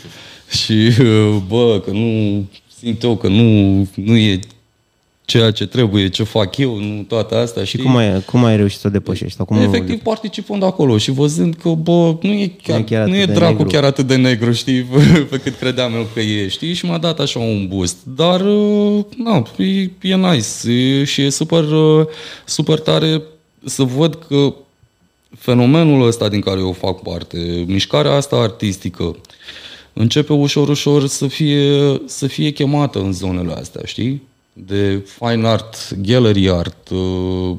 Și, 0.50 1.00
uh, 1.00 1.36
bă, 1.48 1.80
că 1.84 1.90
nu 1.90 2.44
simt 2.80 3.02
eu 3.02 3.16
că 3.16 3.28
nu, 3.28 3.86
nu 3.94 4.16
e 4.16 4.40
ceea 5.24 5.50
ce 5.50 5.66
trebuie, 5.66 6.08
ce 6.08 6.22
fac 6.22 6.56
eu, 6.56 6.78
nu 6.78 7.02
toate 7.02 7.34
astea, 7.34 7.64
Și 7.64 7.68
știi? 7.68 7.82
cum 7.82 7.96
ai, 7.96 8.22
cum 8.24 8.44
ai 8.44 8.56
reușit 8.56 8.78
să 8.80 8.86
o 8.86 8.90
depășești? 8.90 9.36
Sau 9.36 9.44
cum 9.44 9.56
Efectiv 9.60 9.98
participând 10.02 10.62
acolo 10.62 10.98
și 10.98 11.10
văzând 11.10 11.54
că, 11.54 11.68
bă, 11.68 12.16
nu 12.22 12.32
e, 12.32 12.52
chiar, 12.62 12.78
Nu 12.78 12.84
e 12.84 12.86
chiar 12.88 13.06
nu 13.06 13.12
atât 13.12 13.22
e 13.22 13.26
de 13.26 13.32
dracu 13.32 13.52
negru. 13.52 13.68
chiar 13.68 13.84
atât 13.84 14.06
de 14.06 14.16
negru, 14.16 14.52
știi, 14.52 14.82
pe 15.30 15.38
cât 15.38 15.56
credeam 15.58 15.94
eu 15.94 16.06
că 16.14 16.20
e, 16.20 16.48
știi, 16.48 16.72
și 16.72 16.84
m-a 16.86 16.98
dat 16.98 17.20
așa 17.20 17.38
un 17.38 17.66
boost. 17.68 17.96
Dar, 18.16 18.40
uh, 18.40 19.04
na, 19.16 19.42
e, 19.56 19.90
e 20.02 20.16
nice 20.16 20.70
e, 20.70 21.04
și 21.04 21.22
e 21.22 21.30
super, 21.30 21.64
uh, 21.64 22.06
super 22.44 22.78
tare 22.78 23.22
să 23.64 23.82
văd 23.82 24.14
că 24.28 24.54
fenomenul 25.38 26.06
ăsta 26.06 26.28
din 26.28 26.40
care 26.40 26.60
eu 26.60 26.72
fac 26.72 27.02
parte, 27.02 27.64
mișcarea 27.66 28.12
asta 28.12 28.36
artistică, 28.36 29.16
începe 29.92 30.32
ușor, 30.32 30.68
ușor 30.68 31.06
să 31.06 31.26
fie, 31.26 32.00
să 32.06 32.26
fie 32.26 32.50
chemată 32.50 32.98
în 32.98 33.12
zonele 33.12 33.52
astea, 33.52 33.82
știi? 33.84 34.22
De 34.52 35.06
fine 35.06 35.48
art, 35.48 35.96
gallery 36.02 36.50
art, 36.50 36.88
uh, 36.88 37.56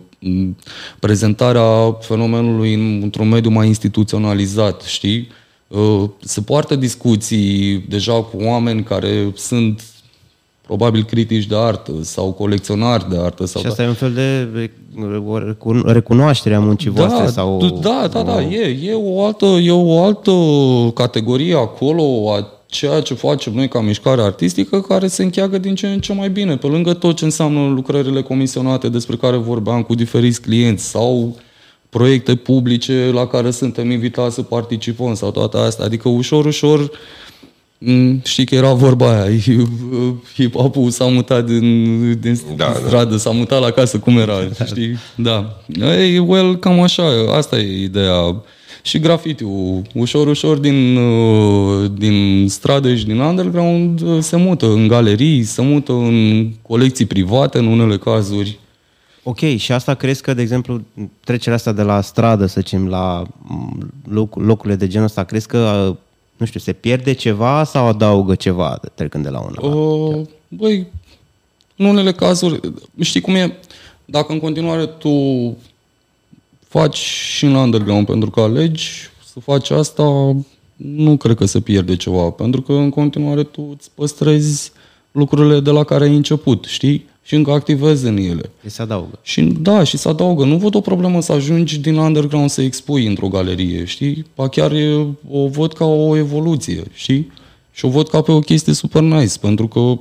prezentarea 1.00 1.98
fenomenului 2.00 2.74
într-un 3.02 3.30
mediu 3.30 3.50
mai 3.50 3.68
instituționalizat, 3.68 4.82
știi? 4.82 5.28
Uh, 5.68 6.10
se 6.20 6.42
poartă 6.42 6.76
discuții 6.76 7.78
deja 7.90 8.14
cu 8.14 8.38
oameni 8.38 8.84
care 8.84 9.32
sunt 9.36 9.84
probabil 10.62 11.04
critici 11.04 11.46
de 11.46 11.56
artă 11.58 11.92
sau 12.02 12.32
colecționari 12.32 13.10
de 13.10 13.18
artă. 13.20 13.46
Sau 13.46 13.62
și 13.62 13.68
asta 13.68 13.82
da. 13.82 13.88
e 13.88 13.92
un 13.92 13.96
fel 13.96 14.14
de 14.14 14.72
recunoaștere 15.86 16.56
a 16.56 16.60
muncii 16.60 16.92
da, 16.92 17.06
voastre? 17.06 17.28
Sau... 17.28 17.80
Da, 17.82 18.08
da, 18.12 18.22
da, 18.24 18.42
e, 18.42 18.78
e, 18.84 18.94
o 18.94 19.26
altă, 19.26 19.46
e 19.46 19.72
o 19.72 20.04
altă 20.04 20.32
categorie 20.94 21.56
acolo 21.56 22.34
a 22.34 22.48
ceea 22.66 23.02
ce 23.02 23.14
facem 23.14 23.54
noi 23.54 23.68
ca 23.68 23.82
mișcare 23.82 24.22
artistică 24.22 24.82
care 24.82 25.08
se 25.08 25.24
încheagă 25.24 25.58
din 25.58 25.76
ce 25.76 25.88
în 25.88 26.00
ce 26.00 26.14
mai 26.14 26.30
bine, 26.30 26.58
pe 26.58 26.68
lângă 26.68 26.94
tot 26.94 27.16
ce 27.16 27.24
înseamnă 27.24 27.74
lucrările 27.74 28.22
comisionate 28.22 28.90
despre 28.90 29.16
care 29.16 29.38
vorbeam 29.38 29.82
cu 29.82 29.96
diferiți 29.96 30.42
clienți 30.42 30.90
sau 30.90 31.36
proiecte 31.90 32.36
publice 32.36 33.12
la 33.14 33.28
care 33.28 33.52
suntem 33.52 33.92
invitați 33.92 34.36
să 34.36 34.42
participăm 34.42 35.14
sau 35.14 35.32
toate 35.32 35.58
astea. 35.58 35.86
Adică 35.86 36.10
ușor, 36.10 36.46
ușor 36.46 36.80
Mm, 36.80 36.90
știi 38.24 38.46
că 38.46 38.56
era 38.56 38.74
vorba 38.74 39.22
aia, 39.22 39.38
hip-hop-ul 40.36 40.90
s-a 40.90 41.06
mutat 41.06 41.46
din, 41.46 42.20
din 42.20 42.40
da, 42.56 42.66
da. 42.66 42.74
stradă, 42.86 43.12
da. 43.12 43.18
s-a 43.18 43.30
mutat 43.30 43.62
la 43.62 43.72
casă, 43.72 44.00
cum 44.00 44.18
era, 44.18 44.34
știi? 44.66 44.98
Da. 45.16 45.58
Ei, 45.80 46.18
well, 46.18 46.60
cam 46.60 46.80
așa, 46.80 47.04
asta 47.36 47.58
e 47.58 47.84
ideea. 47.84 48.44
Și 48.84 49.00
graffiti-ul, 49.00 49.82
ușor, 49.94 50.28
ușor 50.28 50.58
din, 50.58 50.96
uh, 50.96 51.92
din 51.98 52.46
stradă 52.50 52.96
și 52.96 53.06
din 53.06 53.20
underground 53.20 54.02
uh, 54.02 54.18
se 54.20 54.36
mută 54.36 54.66
în 54.66 54.88
galerii, 54.88 55.44
se 55.44 55.62
mută 55.62 55.92
în 55.92 56.50
colecții 56.62 57.06
private 57.06 57.58
în 57.58 57.66
unele 57.66 57.98
cazuri. 57.98 58.60
Ok, 59.24 59.40
și 59.40 59.72
asta 59.72 59.94
crezi 59.94 60.22
că, 60.22 60.34
de 60.34 60.42
exemplu, 60.42 60.82
trecerea 61.24 61.56
asta 61.56 61.72
de 61.72 61.82
la 61.82 62.02
stradă, 62.02 62.46
să 62.46 62.60
zicem, 62.60 62.88
la 62.88 63.24
mm, 63.42 63.92
loc, 64.10 64.36
locurile 64.36 64.76
de 64.76 64.88
genul 64.88 65.06
ăsta, 65.06 65.24
crezi 65.24 65.48
că 65.48 65.88
uh, 65.90 65.96
nu 66.42 66.48
știu, 66.48 66.60
se 66.60 66.74
pierde 66.74 67.14
ceva 67.14 67.64
sau 67.64 67.88
adaugă 67.88 68.36
ceva 68.36 68.80
trecând 68.94 69.24
de 69.24 69.30
la 69.30 69.40
una? 69.40 69.76
Uh, 69.76 70.22
băi, 70.48 70.88
în 71.76 71.86
unele 71.86 72.12
cazuri, 72.12 72.60
știi 73.00 73.22
cum 73.22 73.36
e, 73.36 73.58
dacă 74.06 74.32
în 74.32 74.40
continuare 74.40 74.86
tu 74.86 75.12
faci 76.68 76.98
și 76.98 77.46
în 77.46 77.56
underground 77.56 78.06
pentru 78.06 78.30
că 78.30 78.40
alegi 78.40 79.10
să 79.34 79.40
faci 79.40 79.70
asta, 79.70 80.36
nu 80.76 81.18
cred 81.18 81.36
că 81.36 81.46
se 81.46 81.60
pierde 81.60 81.96
ceva, 81.96 82.30
pentru 82.30 82.62
că 82.62 82.74
în 82.74 82.90
continuare 82.90 83.44
tu 83.44 83.74
îți 83.78 83.92
păstrezi 83.96 84.72
lucrurile 85.12 85.60
de 85.60 85.72
la 85.72 85.84
care 85.84 86.04
ai 86.04 86.16
început, 86.16 86.66
știi? 86.66 87.06
Și 87.32 87.38
încă 87.38 87.52
activezi 87.52 88.06
în 88.06 88.18
ele. 88.18 88.50
Și 88.64 88.70
se 88.70 88.82
adaugă. 88.82 89.20
Și, 89.22 89.42
da, 89.42 89.84
și 89.84 89.98
se 89.98 90.10
adaugă. 90.10 90.46
Nu 90.46 90.58
văd 90.58 90.76
o 90.76 90.82
problemă 90.82 91.22
să 91.22 91.32
ajungi 91.32 91.80
din 91.80 91.96
underground 91.96 92.50
să 92.50 92.62
expui 92.62 93.06
într-o 93.06 93.28
galerie, 93.28 93.86
știi? 93.86 94.26
Pa 94.36 94.48
chiar 94.48 94.72
e, 94.72 95.08
o 95.30 95.48
văd 95.48 95.74
ca 95.74 95.86
o 95.86 96.18
evoluție, 96.18 96.84
știi? 96.94 97.32
Și 97.72 97.86
o 97.86 97.90
văd 97.90 98.08
ca 98.10 98.22
pe 98.22 98.32
o 98.32 98.40
chestie 98.40 98.74
super 98.74 99.02
nice, 99.02 99.34
pentru 99.42 99.68
că 99.68 100.00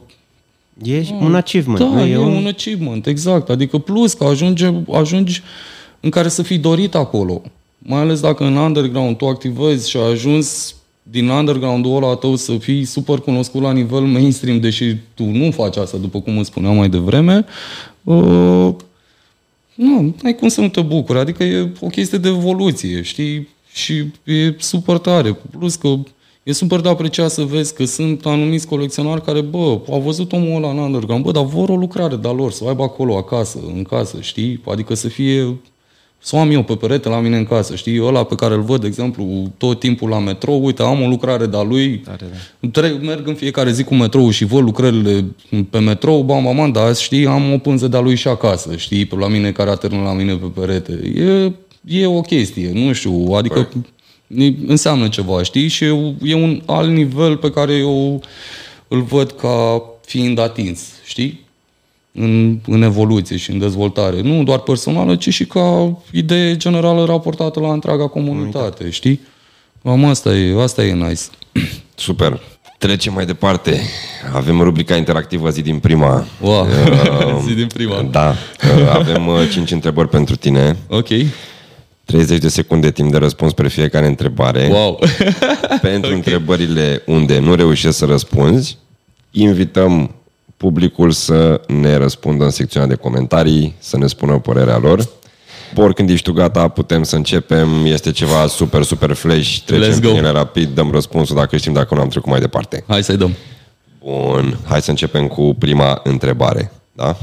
E 0.83 1.01
da, 1.01 1.15
un 1.25 1.35
achievement. 1.35 1.95
Da, 1.95 2.07
e, 2.07 2.13
e 2.13 2.17
un... 2.17 2.33
un 2.33 2.47
achievement, 2.47 3.07
exact. 3.07 3.49
Adică 3.49 3.79
plus 3.79 4.13
că 4.13 4.25
ajunge, 4.25 4.73
ajungi 4.93 5.43
în 6.01 6.11
care 6.11 6.29
să 6.29 6.43
fii 6.43 6.59
dorit 6.59 6.95
acolo. 6.95 7.43
Mai 7.79 8.01
ales 8.01 8.21
dacă 8.21 8.45
în 8.45 8.57
underground 8.57 9.17
tu 9.17 9.27
activezi 9.27 9.91
și 9.91 9.97
ai 9.97 10.11
ajuns 10.11 10.75
din 11.11 11.29
underground-ul 11.29 12.03
ăla 12.03 12.15
tău 12.15 12.37
să 12.37 12.59
fii 12.59 12.85
super 12.85 13.19
cunoscut 13.19 13.63
la 13.63 13.73
nivel 13.73 14.01
mainstream, 14.01 14.61
deși 14.61 14.97
tu 15.15 15.25
nu 15.25 15.51
faci 15.51 15.77
asta, 15.77 15.97
după 15.97 16.21
cum 16.21 16.39
îți 16.39 16.49
spuneam 16.49 16.77
mai 16.77 16.89
devreme, 16.89 17.45
uh, 18.05 18.75
nu, 19.75 20.15
ai 20.25 20.35
cum 20.35 20.49
să 20.49 20.61
nu 20.61 20.69
te 20.69 20.81
bucuri. 20.81 21.19
Adică 21.19 21.45
e 21.45 21.71
o 21.81 21.87
chestie 21.87 22.19
de 22.19 22.29
evoluție, 22.29 23.03
știi? 23.03 23.49
Și 23.73 23.95
e 24.25 24.55
super 24.59 24.97
tare. 24.97 25.39
Plus 25.59 25.75
că 25.75 25.89
e 26.43 26.53
super 26.53 26.81
de 26.81 26.89
apreciat 26.89 27.31
să 27.31 27.43
vezi 27.43 27.75
că 27.75 27.85
sunt 27.85 28.27
anumiți 28.27 28.67
colecționari 28.67 29.25
care, 29.25 29.41
bă, 29.41 29.81
au 29.91 30.01
văzut 30.01 30.33
omul 30.33 30.57
ăla 30.57 30.71
în 30.71 30.79
underground, 30.79 31.25
bă, 31.25 31.31
dar 31.31 31.45
vor 31.45 31.69
o 31.69 31.77
lucrare 31.77 32.17
de-a 32.17 32.33
lor, 32.33 32.53
să 32.53 32.65
o 32.65 32.69
aibă 32.69 32.83
acolo, 32.83 33.17
acasă, 33.17 33.59
în 33.75 33.83
casă, 33.83 34.17
știi? 34.21 34.61
Adică 34.67 34.95
să 34.95 35.09
fie 35.09 35.57
să 36.23 36.37
o 36.37 36.39
am 36.39 36.51
eu 36.51 36.63
pe 36.63 36.75
perete 36.75 37.09
la 37.09 37.21
mine 37.21 37.37
în 37.37 37.45
casă, 37.45 37.75
știi? 37.75 38.03
Ăla 38.03 38.25
pe 38.25 38.35
care 38.35 38.55
îl 38.55 38.63
văd, 38.63 38.81
de 38.81 38.87
exemplu, 38.87 39.53
tot 39.59 39.79
timpul 39.79 40.09
la 40.09 40.19
metrou, 40.19 40.65
uite, 40.65 40.83
am 40.83 41.03
o 41.03 41.07
lucrare 41.09 41.47
de-a 41.47 41.63
lui, 41.63 41.99
Tare, 42.71 42.89
da. 42.89 43.07
merg 43.07 43.27
în 43.29 43.35
fiecare 43.35 43.73
zi 43.73 43.85
cu 43.85 43.95
metrou 43.95 44.31
și 44.31 44.45
văd 44.45 44.63
lucrările 44.63 45.25
pe 45.71 45.79
metrou, 45.79 46.23
bam, 46.23 46.43
bam, 46.43 46.57
bam, 46.57 46.73
dar, 46.73 46.95
știi, 46.97 47.27
am 47.27 47.53
o 47.53 47.59
pânză 47.59 47.89
de-a 47.89 48.01
lui 48.01 48.15
și 48.15 48.29
acasă, 48.29 48.77
știi, 48.77 49.05
pe 49.05 49.17
la 49.17 49.29
mine 49.29 49.53
care 49.53 49.71
atârnă 49.71 50.03
la 50.03 50.13
mine 50.13 50.35
pe 50.35 50.61
perete. 50.61 51.01
E, 51.15 51.53
e 52.01 52.07
o 52.07 52.21
chestie, 52.21 52.71
nu 52.75 52.93
știu, 52.93 53.33
adică 53.33 53.69
Păi. 54.27 54.57
înseamnă 54.67 55.09
ceva, 55.09 55.43
știi? 55.43 55.69
Și 55.69 55.85
e, 55.85 56.15
e 56.23 56.35
un 56.35 56.63
alt 56.67 56.91
nivel 56.91 57.37
pe 57.37 57.51
care 57.51 57.75
eu 57.75 58.23
îl 58.89 59.03
văd 59.03 59.31
ca 59.31 59.83
fiind 60.07 60.39
atins, 60.39 60.83
știi? 61.05 61.49
În, 62.13 62.59
în 62.67 62.83
evoluție 62.83 63.37
și 63.37 63.51
în 63.51 63.59
dezvoltare. 63.59 64.21
Nu 64.21 64.43
doar 64.43 64.59
personală, 64.59 65.17
ci 65.17 65.29
și 65.29 65.47
ca 65.47 65.99
idee 66.13 66.57
generală 66.57 67.05
raportată 67.05 67.61
la 67.61 67.73
întreaga 67.73 68.07
comunitate, 68.07 68.91
știi? 68.91 69.21
Am 69.83 70.05
asta 70.05 70.35
e, 70.35 70.63
asta 70.63 70.85
e 70.85 70.93
nice. 70.93 71.23
Super. 71.95 72.41
Trecem 72.79 73.13
mai 73.13 73.27
departe. 73.27 73.81
Avem 74.33 74.61
rubrica 74.61 74.97
interactivă 74.97 75.51
zi 75.51 75.63
din 75.63 75.79
prima. 75.79 76.27
Wow. 76.41 76.67
Uh, 76.67 77.43
zi 77.47 77.55
din 77.55 77.67
prima. 77.67 78.03
Da. 78.03 78.29
Uh, 78.29 78.95
avem 78.95 79.27
uh, 79.27 79.49
5 79.53 79.71
întrebări 79.71 80.09
pentru 80.09 80.37
tine. 80.37 80.77
Ok. 80.89 81.09
30 82.05 82.39
de 82.39 82.49
secunde 82.49 82.91
timp 82.91 83.11
de 83.11 83.17
răspuns 83.17 83.53
pe 83.53 83.69
fiecare 83.69 84.07
întrebare. 84.07 84.69
Wow. 84.73 84.99
pentru 85.81 85.99
okay. 85.99 86.13
întrebările 86.13 87.03
unde 87.07 87.39
nu 87.39 87.55
reușești 87.55 87.97
să 87.97 88.05
răspunzi, 88.05 88.79
invităm 89.31 90.15
publicul 90.61 91.11
să 91.11 91.61
ne 91.67 91.97
răspundă 91.97 92.45
în 92.45 92.51
secțiunea 92.51 92.89
de 92.89 92.95
comentarii, 92.95 93.75
să 93.79 93.97
ne 93.97 94.07
spună 94.07 94.39
părerea 94.39 94.79
lor. 94.79 95.09
Oricând 95.77 96.11
ești 96.11 96.25
tu 96.25 96.33
gata, 96.33 96.69
putem 96.69 97.03
să 97.03 97.17
începem. 97.17 97.85
Este 97.85 98.11
ceva 98.11 98.47
super, 98.47 98.83
super 98.83 99.13
flash. 99.13 99.59
Trecem 99.59 99.93
Let's 99.93 100.03
go. 100.03 100.09
ele 100.09 100.29
rapid, 100.31 100.69
dăm 100.75 100.91
răspunsul 100.91 101.37
dacă 101.37 101.57
știm, 101.57 101.73
dacă 101.73 101.95
nu 101.95 102.01
am 102.01 102.09
trecut 102.09 102.31
mai 102.31 102.41
departe. 102.41 102.85
Hai 102.89 103.03
să-i 103.03 103.17
dăm. 103.17 103.35
Bun, 104.05 104.59
hai 104.65 104.83
să 104.83 104.91
începem 104.91 105.27
cu 105.27 105.55
prima 105.59 106.01
întrebare. 106.05 106.73
Da? 106.93 107.17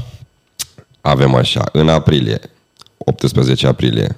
Avem 1.00 1.34
așa, 1.34 1.64
în 1.72 1.88
aprilie, 1.88 2.40
18 2.96 3.66
aprilie 3.66 4.16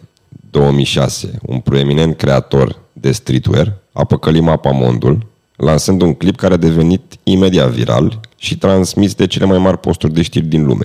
2006, 0.51 1.39
un 1.43 1.59
proeminent 1.59 2.17
creator 2.17 2.79
de 2.93 3.13
streetwear 3.13 3.73
a 3.93 4.05
păcălit 4.05 4.43
mapa 4.43 4.71
mondul 4.71 5.27
lansând 5.61 6.03
un 6.03 6.15
clip 6.15 6.37
care 6.37 6.55
a 6.55 6.57
devenit 6.57 7.03
imediat 7.23 7.71
viral 7.71 8.21
și 8.37 8.59
transmis 8.59 9.15
de 9.15 9.27
cele 9.27 9.45
mai 9.45 9.59
mari 9.59 9.79
posturi 9.79 10.13
de 10.13 10.23
știri 10.23 10.47
din 10.47 10.65
lume. 10.65 10.85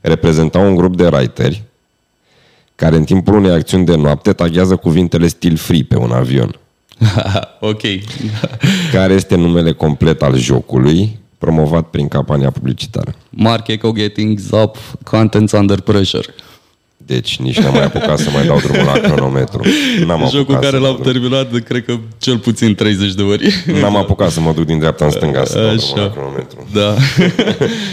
Reprezenta 0.00 0.58
un 0.58 0.74
grup 0.74 0.96
de 0.96 1.06
writeri 1.06 1.62
care 2.74 2.96
în 2.96 3.04
timpul 3.04 3.34
unei 3.34 3.50
acțiuni 3.50 3.84
de 3.84 3.96
noapte 3.96 4.32
taghează 4.32 4.76
cuvintele 4.76 5.26
stil 5.26 5.56
free 5.56 5.82
pe 5.82 5.96
un 5.96 6.10
avion. 6.10 6.58
ok. 7.60 7.82
care 8.92 9.14
este 9.14 9.36
numele 9.36 9.72
complet 9.72 10.22
al 10.22 10.36
jocului, 10.36 11.18
promovat 11.38 11.86
prin 11.90 12.08
campania 12.08 12.50
publicitară? 12.50 13.14
Mark 13.30 13.66
Echo 13.68 13.92
Getting 13.92 14.38
Up 14.50 14.76
Contents 15.04 15.52
Under 15.52 15.80
Pressure. 15.80 16.26
Deci 17.06 17.38
nici 17.38 17.58
n-am 17.58 17.72
mai 17.72 17.84
apucat 17.84 18.18
să 18.18 18.30
mai 18.30 18.46
dau 18.46 18.58
drumul 18.58 18.84
la 18.84 18.92
cronometru. 18.92 19.62
N-am 20.06 20.28
Jocul 20.30 20.58
care 20.58 20.76
l-am 20.76 20.98
terminat, 21.02 21.52
de, 21.52 21.60
cred 21.60 21.84
că 21.84 21.98
cel 22.18 22.38
puțin 22.38 22.74
30 22.74 23.14
de 23.14 23.22
ori. 23.22 23.64
N-am 23.80 23.96
apucat 23.96 24.30
să 24.30 24.40
mă 24.40 24.52
duc 24.52 24.64
din 24.64 24.78
dreapta 24.78 25.04
în 25.04 25.10
stânga 25.10 25.44
să 25.44 25.58
dau 25.58 25.74
drumul 25.74 25.98
la 25.98 26.10
cronometru. 26.10 26.66
Da. 26.72 26.94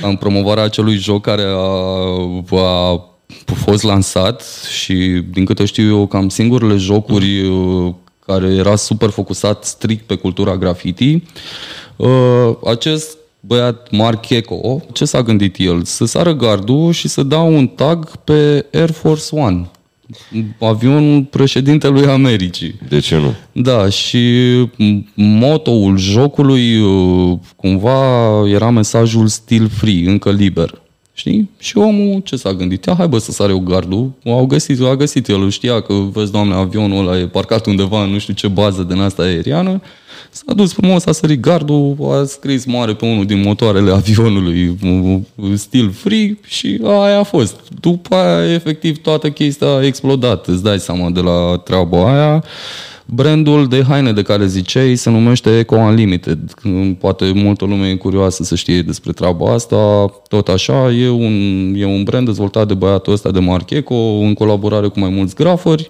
Am 0.07 0.15
promovarea 0.15 0.63
acelui 0.63 0.97
joc 0.97 1.21
care 1.21 1.43
a, 1.43 2.57
a 2.57 3.09
fost 3.55 3.83
lansat 3.83 4.43
și 4.83 5.23
din 5.31 5.45
câte 5.45 5.65
știu 5.65 5.87
eu 5.87 6.07
cam 6.07 6.29
singurele 6.29 6.75
jocuri 6.75 7.41
mm. 7.49 7.97
care 8.25 8.47
era 8.47 8.75
super 8.75 9.09
focusat 9.09 9.63
strict 9.63 10.05
pe 10.05 10.15
cultura 10.15 10.57
graffiti. 10.57 11.23
Uh, 11.95 12.09
acest 12.65 13.17
băiat 13.47 13.91
Mark 13.91 14.29
Eco, 14.29 14.81
ce 14.93 15.05
s-a 15.05 15.21
gândit 15.21 15.55
el? 15.57 15.83
Să 15.83 16.05
sară 16.05 16.33
gardul 16.33 16.91
și 16.91 17.07
să 17.07 17.23
dea 17.23 17.41
un 17.41 17.67
tag 17.67 18.15
pe 18.15 18.65
Air 18.73 18.91
Force 18.91 19.35
One 19.35 19.69
avionul 20.59 21.23
președintelui 21.23 22.05
Americii. 22.05 22.75
De 22.89 22.99
ce 22.99 23.17
nu? 23.17 23.33
Da, 23.51 23.89
și 23.89 24.19
motoul 25.15 25.97
jocului 25.97 26.79
uh, 26.79 27.37
cumva 27.55 28.41
era 28.47 28.69
mesajul 28.69 29.27
still 29.27 29.67
free, 29.69 30.09
încă 30.09 30.31
liber. 30.31 30.81
Știi? 31.13 31.49
Și 31.59 31.77
omul 31.77 32.21
ce 32.23 32.35
s-a 32.35 32.53
gândit? 32.53 32.85
Ia, 32.85 32.95
hai 32.95 33.07
bă 33.07 33.17
să 33.17 33.31
sare 33.31 33.51
eu 33.51 33.59
gardul. 33.59 34.11
Au 34.25 34.45
găsit, 34.45 34.81
a 34.81 34.95
găsit 34.95 35.27
el, 35.27 35.49
știa 35.49 35.81
că, 35.81 35.93
vezi, 35.93 36.31
doamne, 36.31 36.53
avionul 36.53 37.07
ăla 37.07 37.19
e 37.19 37.27
parcat 37.27 37.65
undeva 37.65 38.03
în 38.03 38.09
nu 38.09 38.17
știu 38.17 38.33
ce 38.33 38.47
bază 38.47 38.83
din 38.83 38.99
asta 38.99 39.23
aeriană. 39.23 39.81
S-a 40.35 40.53
dus 40.53 40.73
frumos, 40.73 41.05
a 41.05 41.11
sărit 41.11 41.39
gardul, 41.39 41.95
a 42.01 42.23
scris 42.25 42.65
mare 42.65 42.93
pe 42.93 43.05
unul 43.05 43.25
din 43.25 43.41
motoarele 43.41 43.91
avionului, 43.91 44.77
stil 45.53 45.91
free 45.91 46.37
și 46.45 46.79
aia 46.83 47.19
a 47.19 47.23
fost. 47.23 47.55
După 47.79 48.15
aia, 48.15 48.53
efectiv, 48.53 48.97
toată 48.97 49.29
chestia 49.29 49.67
a 49.67 49.85
explodat. 49.85 50.47
Îți 50.47 50.63
dai 50.63 50.79
seama 50.79 51.09
de 51.09 51.19
la 51.19 51.61
treaba 51.63 52.13
aia. 52.13 52.43
Brandul 53.05 53.67
de 53.67 53.83
haine 53.83 54.11
de 54.11 54.21
care 54.21 54.47
ziceai 54.47 54.95
se 54.95 55.09
numește 55.09 55.57
Eco 55.57 55.75
Unlimited. 55.75 56.39
Poate 56.99 57.31
multă 57.35 57.65
lume 57.65 57.89
e 57.89 57.95
curioasă 57.95 58.43
să 58.43 58.55
știe 58.55 58.81
despre 58.81 59.11
treaba 59.11 59.53
asta. 59.53 60.05
Tot 60.27 60.47
așa, 60.47 60.91
e 60.91 61.09
un, 61.09 61.73
e 61.77 61.85
un 61.85 62.03
brand 62.03 62.25
dezvoltat 62.25 62.67
de 62.67 62.73
băiatul 62.73 63.13
ăsta 63.13 63.31
de 63.31 63.39
Marc 63.39 63.69
Eco 63.69 63.95
în 63.95 64.33
colaborare 64.33 64.87
cu 64.87 64.99
mai 64.99 65.09
mulți 65.09 65.35
grafări. 65.35 65.89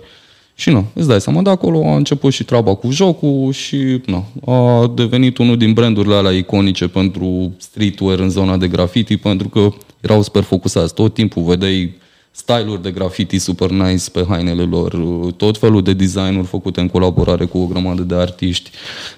Și 0.55 0.69
nu, 0.69 0.85
îți 0.93 1.07
dai 1.07 1.21
seama, 1.21 1.41
de 1.41 1.49
acolo 1.49 1.85
a 1.85 1.95
început 1.95 2.33
și 2.33 2.43
treaba 2.43 2.75
cu 2.75 2.91
jocul 2.91 3.51
și 3.51 4.01
nu, 4.05 4.25
a 4.53 4.91
devenit 4.95 5.37
unul 5.37 5.57
din 5.57 5.73
brandurile 5.73 6.15
alea 6.15 6.31
iconice 6.31 6.87
pentru 6.87 7.55
streetwear 7.57 8.19
în 8.19 8.29
zona 8.29 8.57
de 8.57 8.67
graffiti, 8.67 9.17
pentru 9.17 9.49
că 9.49 9.69
erau 10.01 10.21
super 10.21 10.43
focusați. 10.43 10.93
Tot 10.93 11.13
timpul 11.13 11.43
vedeai 11.43 11.93
style-uri 12.35 12.81
de 12.81 12.91
graffiti 12.91 13.37
super 13.37 13.69
nice 13.69 14.09
pe 14.11 14.25
hainele 14.29 14.63
lor, 14.63 14.95
tot 15.37 15.57
felul 15.57 15.83
de 15.83 15.93
designuri 15.93 16.47
făcute 16.47 16.79
în 16.79 16.87
colaborare 16.87 17.45
cu 17.45 17.57
o 17.57 17.65
grămadă 17.65 18.01
de 18.01 18.15
artiști. 18.15 18.69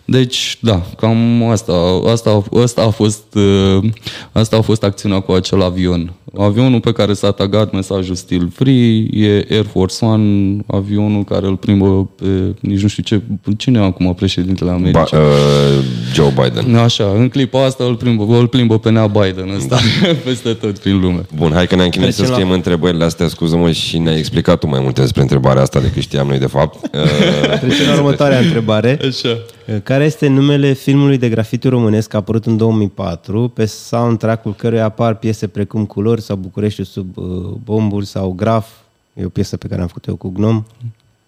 Deci, 0.05 0.57
da, 0.61 0.81
cam 0.97 1.43
asta, 1.43 2.01
asta, 2.11 2.43
asta, 2.63 2.81
a, 2.81 2.89
fost, 2.89 3.35
uh, 3.35 3.89
asta 4.31 4.57
a 4.57 4.61
fost 4.61 4.83
acțiunea 4.83 5.19
cu 5.19 5.31
acel 5.31 5.61
avion. 5.61 6.13
Avionul 6.37 6.79
pe 6.79 6.91
care 6.91 7.13
s-a 7.13 7.31
tagat 7.31 7.71
mesajul 7.71 8.15
Still 8.15 8.49
Free 8.53 9.07
e 9.11 9.45
Air 9.49 9.65
Force 9.65 10.05
One, 10.05 10.57
avionul 10.67 11.23
care 11.23 11.47
îl 11.47 11.55
plimbă 11.55 12.09
pe, 12.15 12.25
nici 12.59 12.81
nu 12.81 12.87
știu 12.87 13.03
ce, 13.03 13.21
cine 13.57 13.79
e 13.79 13.83
acum 13.83 14.13
președintele 14.13 14.69
Americii? 14.69 15.07
Ba, 15.11 15.17
uh, 15.17 15.83
Joe 16.13 16.33
Biden. 16.43 16.75
Așa, 16.75 17.11
în 17.15 17.29
clipa 17.29 17.65
asta 17.65 17.83
îl 17.83 17.95
plimbă, 17.95 18.37
îl 18.37 18.47
plimbă 18.47 18.79
pe 18.79 18.89
Nea 18.89 19.07
Biden 19.07 19.49
ăsta 19.55 19.75
da. 20.01 20.07
peste 20.25 20.53
tot 20.53 20.77
prin 20.77 20.99
lume. 20.99 21.25
Bun, 21.35 21.51
hai 21.53 21.67
că 21.67 21.75
ne-am 21.75 21.89
chinuit 21.89 22.13
să 22.13 22.25
scriem 22.25 22.47
la... 22.47 22.53
întrebările 22.53 23.03
astea, 23.07 23.27
scuză-mă, 23.27 23.71
și 23.71 23.97
ne-ai 23.97 24.17
explicat 24.17 24.59
tu 24.59 24.67
mai 24.67 24.79
multe 24.79 25.01
despre 25.01 25.21
întrebarea 25.21 25.61
asta 25.61 25.79
decât 25.79 26.01
știam 26.01 26.27
noi 26.27 26.39
de 26.39 26.45
fapt. 26.45 26.87
Trecem 27.59 27.87
la 27.87 27.93
următoarea 27.95 28.39
întrebare. 28.39 28.99
Așa. 29.07 29.37
Care 29.83 30.03
este 30.03 30.27
numele 30.27 30.73
filmului 30.73 31.17
de 31.17 31.29
grafiti 31.29 31.67
românesc 31.67 32.13
apărut 32.13 32.45
în 32.45 32.57
2004, 32.57 33.47
pe 33.47 33.65
soundtrack-ul 33.65 34.53
căruia 34.53 34.85
apar 34.85 35.15
piese 35.15 35.47
precum 35.47 35.85
Culori 35.85 36.21
sau 36.21 36.35
București 36.35 36.83
sub 36.83 37.17
uh, 37.17 37.25
bomburi 37.63 38.05
sau 38.05 38.31
Graf? 38.31 38.67
E 39.13 39.25
o 39.25 39.29
piesă 39.29 39.57
pe 39.57 39.67
care 39.67 39.81
am 39.81 39.87
făcut 39.87 40.05
eu 40.05 40.15
cu 40.15 40.29
Gnom. 40.29 40.65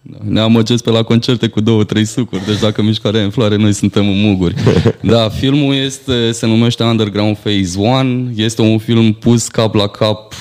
Ne 0.02 0.40
amăgesc 0.40 0.84
pe 0.84 0.90
la 0.90 1.02
concerte 1.02 1.46
cu 1.46 1.60
două, 1.60 1.84
trei 1.84 2.04
sucuri, 2.04 2.46
deci 2.46 2.58
dacă 2.58 2.82
mișcarea 2.82 3.20
e 3.20 3.24
în 3.24 3.30
floare, 3.30 3.56
noi 3.56 3.72
suntem 3.72 4.08
în 4.08 4.20
muguri. 4.20 4.54
Da, 5.00 5.28
filmul 5.28 5.74
este, 5.74 6.32
se 6.32 6.46
numește 6.46 6.82
Underground 6.82 7.36
Phase 7.36 7.78
1, 7.78 8.30
este 8.36 8.62
un 8.62 8.78
film 8.78 9.12
pus 9.12 9.48
cap 9.48 9.74
la 9.74 9.86
cap 9.86 10.34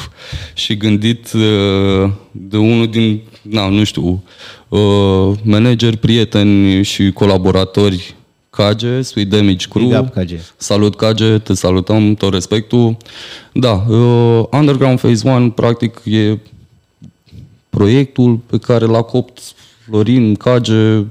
și 0.54 0.78
gândit 0.78 1.32
uh, 1.34 2.12
de 2.32 2.58
unul 2.58 2.88
din, 2.88 3.22
na, 3.42 3.70
nu 3.70 3.84
știu, 3.84 4.24
uh, 4.70 5.32
manageri, 5.44 5.98
prieteni 5.98 6.84
și 6.84 7.12
colaboratori 7.12 8.16
Cage, 8.50 9.02
Sweet 9.02 9.30
Damage 9.30 9.68
Crew. 9.70 10.00
Up, 10.00 10.14
Cage. 10.14 10.40
Salut 10.58 10.96
Cage, 10.96 11.38
te 11.38 11.54
salutăm, 11.54 12.14
tot 12.14 12.34
respectul. 12.34 12.98
Da, 13.54 13.86
uh, 13.90 14.44
Underground 14.52 15.00
Phase 15.00 15.30
1 15.30 15.52
practic 15.52 16.02
e 16.06 16.38
proiectul 17.70 18.36
pe 18.36 18.58
care 18.58 18.86
l-a 18.86 19.02
copt 19.02 19.40
Florin 19.86 20.36
Cage 20.36 21.04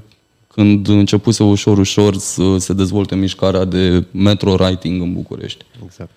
când 0.47 0.87
începuse 0.87 1.43
ușor, 1.43 1.77
ușor 1.77 2.17
să 2.17 2.57
se 2.57 2.73
dezvolte 2.73 3.15
mișcarea 3.15 3.65
de 3.65 4.05
metro 4.11 4.51
writing 4.51 5.01
în 5.01 5.13
București. 5.13 5.65
Exact. 5.85 6.09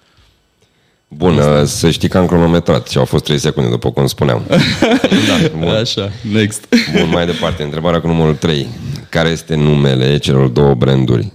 Bun, 1.09 1.37
este. 1.39 1.65
să 1.65 1.91
știi 1.91 2.09
că 2.09 2.19
am 2.19 2.27
cronometrat 2.27 2.89
și 2.89 2.99
au 2.99 3.05
fost 3.05 3.25
3 3.25 3.39
secunde, 3.39 3.71
după 3.71 3.91
cum 3.91 4.07
spuneam. 4.07 4.43
da, 5.29 5.59
bun. 5.59 5.69
Așa, 5.69 6.11
next. 6.33 6.67
Bun, 6.93 7.09
mai 7.09 7.27
departe, 7.27 7.63
întrebarea 7.63 8.01
cu 8.01 8.07
numărul 8.07 8.35
3. 8.35 8.67
Care 9.09 9.29
este 9.29 9.55
numele 9.55 10.19
celor 10.19 10.49
două 10.49 10.75
branduri 10.75 11.33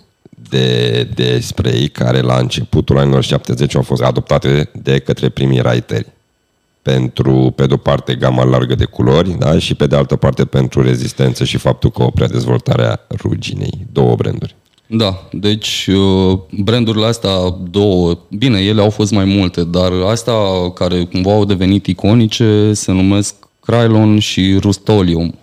de, 0.50 1.04
de 1.14 1.40
spray 1.40 1.90
care 1.94 2.22
la 2.22 2.38
începutul 2.38 2.98
anilor 2.98 3.24
70 3.24 3.76
au 3.76 3.82
fost 3.82 4.02
adoptate 4.02 4.70
de 4.74 5.00
către 5.00 5.30
primii 5.30 5.62
writeri? 5.66 6.06
Pentru, 6.88 7.54
pe 7.56 7.66
de-o 7.66 7.78
parte, 7.78 8.16
gama 8.16 8.44
largă 8.44 8.76
de 8.76 8.86
culori 8.86 9.38
da? 9.40 9.60
și 9.60 9.74
pe 9.74 9.88
de 9.88 9.96
altă 9.96 10.16
parte 10.16 10.46
pentru 10.46 10.82
rezistență 10.82 11.44
și 11.44 11.58
faptul 11.58 11.90
că 11.92 12.04
oprea 12.04 12.28
dezvoltarea 12.28 13.06
ruginei. 13.22 13.88
Două 13.92 14.16
branduri. 14.16 14.56
Da, 14.88 15.28
deci 15.32 15.88
uh, 15.88 16.40
brandurile 16.50 17.06
astea 17.06 17.32
două, 17.70 18.18
bine, 18.30 18.60
ele 18.60 18.82
au 18.82 18.90
fost 18.90 19.12
mai 19.12 19.26
multe, 19.26 19.64
dar 19.64 19.92
astea 19.92 20.34
care 20.74 21.04
cumva 21.04 21.32
au 21.32 21.46
devenit 21.46 21.86
iconice 21.86 22.74
se 22.74 22.92
numesc 22.92 23.36
Krylon 23.60 24.20
și 24.20 24.58
Rustolium. 24.60 25.36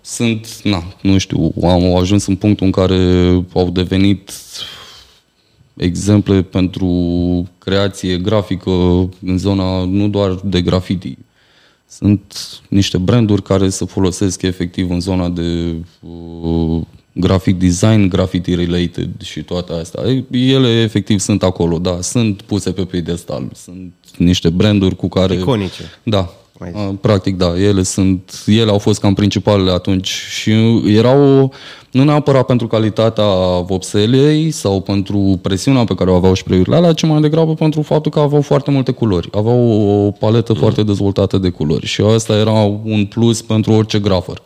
Sunt, 0.00 0.60
na, 0.62 0.84
nu 1.00 1.18
știu, 1.18 1.52
au 1.62 1.96
ajuns 1.96 2.26
în 2.26 2.36
punctul 2.36 2.66
în 2.66 2.72
care 2.72 2.98
au 3.54 3.70
devenit 3.72 4.32
exemple 5.76 6.42
pentru 6.42 6.88
creație 7.58 8.18
grafică 8.18 8.70
în 9.22 9.38
zona 9.38 9.84
nu 9.84 10.08
doar 10.08 10.34
de 10.44 10.62
graffiti. 10.62 11.18
Sunt 11.88 12.36
niște 12.68 12.98
branduri 12.98 13.42
care 13.42 13.68
se 13.68 13.84
folosesc 13.84 14.42
efectiv 14.42 14.90
în 14.90 15.00
zona 15.00 15.28
de 15.28 15.74
uh, 16.00 16.82
graphic 17.18 17.58
design, 17.58 18.08
graffiti 18.08 18.54
related 18.54 19.10
și 19.22 19.42
toate 19.42 19.72
astea. 19.72 20.02
Ele 20.30 20.68
efectiv 20.68 21.18
sunt 21.18 21.42
acolo, 21.42 21.78
da, 21.78 21.98
sunt 22.00 22.42
puse 22.42 22.72
pe 22.72 22.84
pedestal. 22.84 23.50
Sunt 23.54 23.92
niște 24.16 24.48
branduri 24.48 24.96
cu 24.96 25.08
care... 25.08 25.34
Iconice. 25.34 25.82
Da, 26.02 26.30
Practic, 27.00 27.36
da, 27.36 27.60
ele 27.60 27.82
sunt, 27.82 28.42
ele 28.46 28.70
au 28.70 28.78
fost 28.78 29.00
cam 29.00 29.14
principalele 29.14 29.70
atunci 29.70 30.08
și 30.08 30.50
erau 30.86 31.52
nu 31.90 32.04
neapărat 32.04 32.46
pentru 32.46 32.66
calitatea 32.66 33.24
vopselei 33.66 34.50
sau 34.50 34.80
pentru 34.80 35.38
presiunea 35.42 35.84
pe 35.84 35.94
care 35.94 36.10
o 36.10 36.14
aveau 36.14 36.34
spray-urile 36.34 36.76
alea, 36.76 36.92
ci 36.92 37.02
mai 37.02 37.20
degrabă 37.20 37.54
pentru 37.54 37.82
faptul 37.82 38.10
că 38.10 38.18
aveau 38.18 38.42
foarte 38.42 38.70
multe 38.70 38.92
culori. 38.92 39.28
Aveau 39.32 39.68
o 40.06 40.10
paletă 40.10 40.52
mm. 40.52 40.58
foarte 40.58 40.82
dezvoltată 40.82 41.38
de 41.38 41.48
culori 41.48 41.86
și 41.86 42.00
asta 42.00 42.36
era 42.36 42.52
un 42.84 43.06
plus 43.06 43.42
pentru 43.42 43.72
orice 43.72 43.98
grafer. 43.98 44.42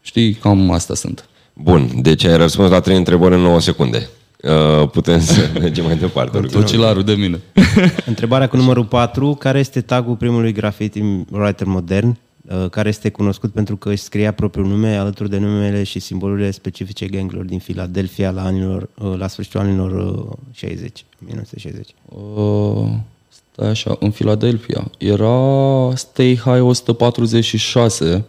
Știi, 0.00 0.32
cam 0.32 0.70
astea 0.70 0.94
sunt. 0.94 1.28
Bun, 1.62 2.02
deci 2.02 2.24
ai 2.24 2.36
răspuns 2.36 2.70
la 2.70 2.80
trei 2.80 2.96
întrebări 2.96 3.34
în 3.34 3.40
9 3.40 3.60
secunde. 3.60 4.08
Uh, 4.42 4.88
putem 4.88 5.20
să 5.20 5.50
mergem 5.60 5.84
mai 5.84 5.96
departe. 5.96 6.38
Tocilarul 6.38 7.04
de 7.04 7.12
mine. 7.12 7.40
Întrebarea 8.06 8.48
cu 8.48 8.56
numărul 8.56 8.84
4. 8.84 9.34
Care 9.34 9.58
este 9.58 9.80
tagul 9.80 10.14
primului 10.14 10.52
graffiti 10.52 11.02
writer 11.30 11.66
modern? 11.66 12.16
Uh, 12.50 12.68
care 12.70 12.88
este 12.88 13.10
cunoscut 13.10 13.52
pentru 13.52 13.76
că 13.76 13.90
își 13.90 14.02
scria 14.02 14.32
propriul 14.32 14.66
nume 14.66 14.96
alături 14.96 15.30
de 15.30 15.38
numele 15.38 15.82
și 15.82 15.98
simbolurile 15.98 16.50
specifice 16.50 17.06
gangilor 17.06 17.44
din 17.44 17.58
Philadelphia 17.58 18.30
la, 18.30 18.44
anilor, 18.44 18.88
uh, 18.98 19.14
la 19.18 19.28
sfârșitul 19.28 19.60
anilor 19.60 20.24
60, 20.52 21.04
1960. 21.22 21.94
Uh, 22.04 22.88
stai 23.28 23.68
așa, 23.68 23.96
în 24.00 24.10
Philadelphia 24.10 24.90
era 24.98 25.94
Stay 25.94 26.40
High 26.44 26.62
146, 26.62 28.24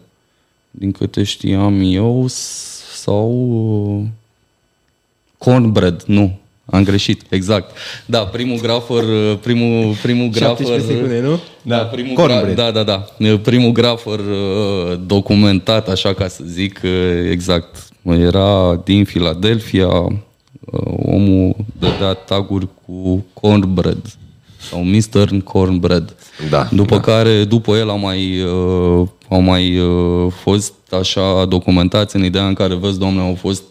din 0.70 0.92
câte 0.92 1.22
știam 1.22 1.80
eu, 1.84 2.26
sau 3.02 3.30
uh, 3.98 4.06
Cornbread, 5.38 6.02
nu, 6.06 6.38
am 6.64 6.84
greșit, 6.84 7.22
exact. 7.28 7.76
Da, 8.06 8.18
primul 8.18 8.58
grafer, 8.58 9.04
primul, 9.42 9.94
primul 10.02 10.28
grafer... 10.36 10.80
secunde, 10.80 11.20
nu? 11.20 11.40
Da, 11.62 11.76
da 11.76 11.82
primul 11.82 12.14
gra, 12.14 12.42
da, 12.42 12.70
da, 12.70 12.82
da. 12.82 13.04
Primul 13.42 13.72
grafer 13.72 14.18
uh, 14.18 15.00
documentat, 15.06 15.88
așa 15.88 16.14
ca 16.14 16.28
să 16.28 16.42
zic, 16.46 16.80
uh, 16.84 17.30
exact. 17.30 17.88
Era 18.02 18.80
din 18.84 19.04
Philadelphia, 19.04 19.88
uh, 19.88 20.12
omul 21.04 21.56
dădea 21.78 22.12
taguri 22.12 22.68
cu 22.86 23.24
cornbread 23.32 24.16
sau 24.70 24.82
Mr. 24.82 25.42
Cornbread. 25.44 26.14
Da, 26.50 26.68
după 26.70 26.94
da. 26.94 27.00
care, 27.00 27.44
după 27.44 27.76
el, 27.76 27.88
au 27.88 27.98
mai, 27.98 28.42
uh, 28.42 29.08
au 29.28 29.40
mai 29.40 29.78
uh, 29.78 30.32
fost 30.42 30.72
așa 30.90 31.44
documentați 31.44 32.16
în 32.16 32.24
ideea 32.24 32.46
în 32.46 32.54
care, 32.54 32.74
vezi, 32.74 32.98
domnule, 32.98 33.26
au 33.26 33.34
fost 33.34 33.62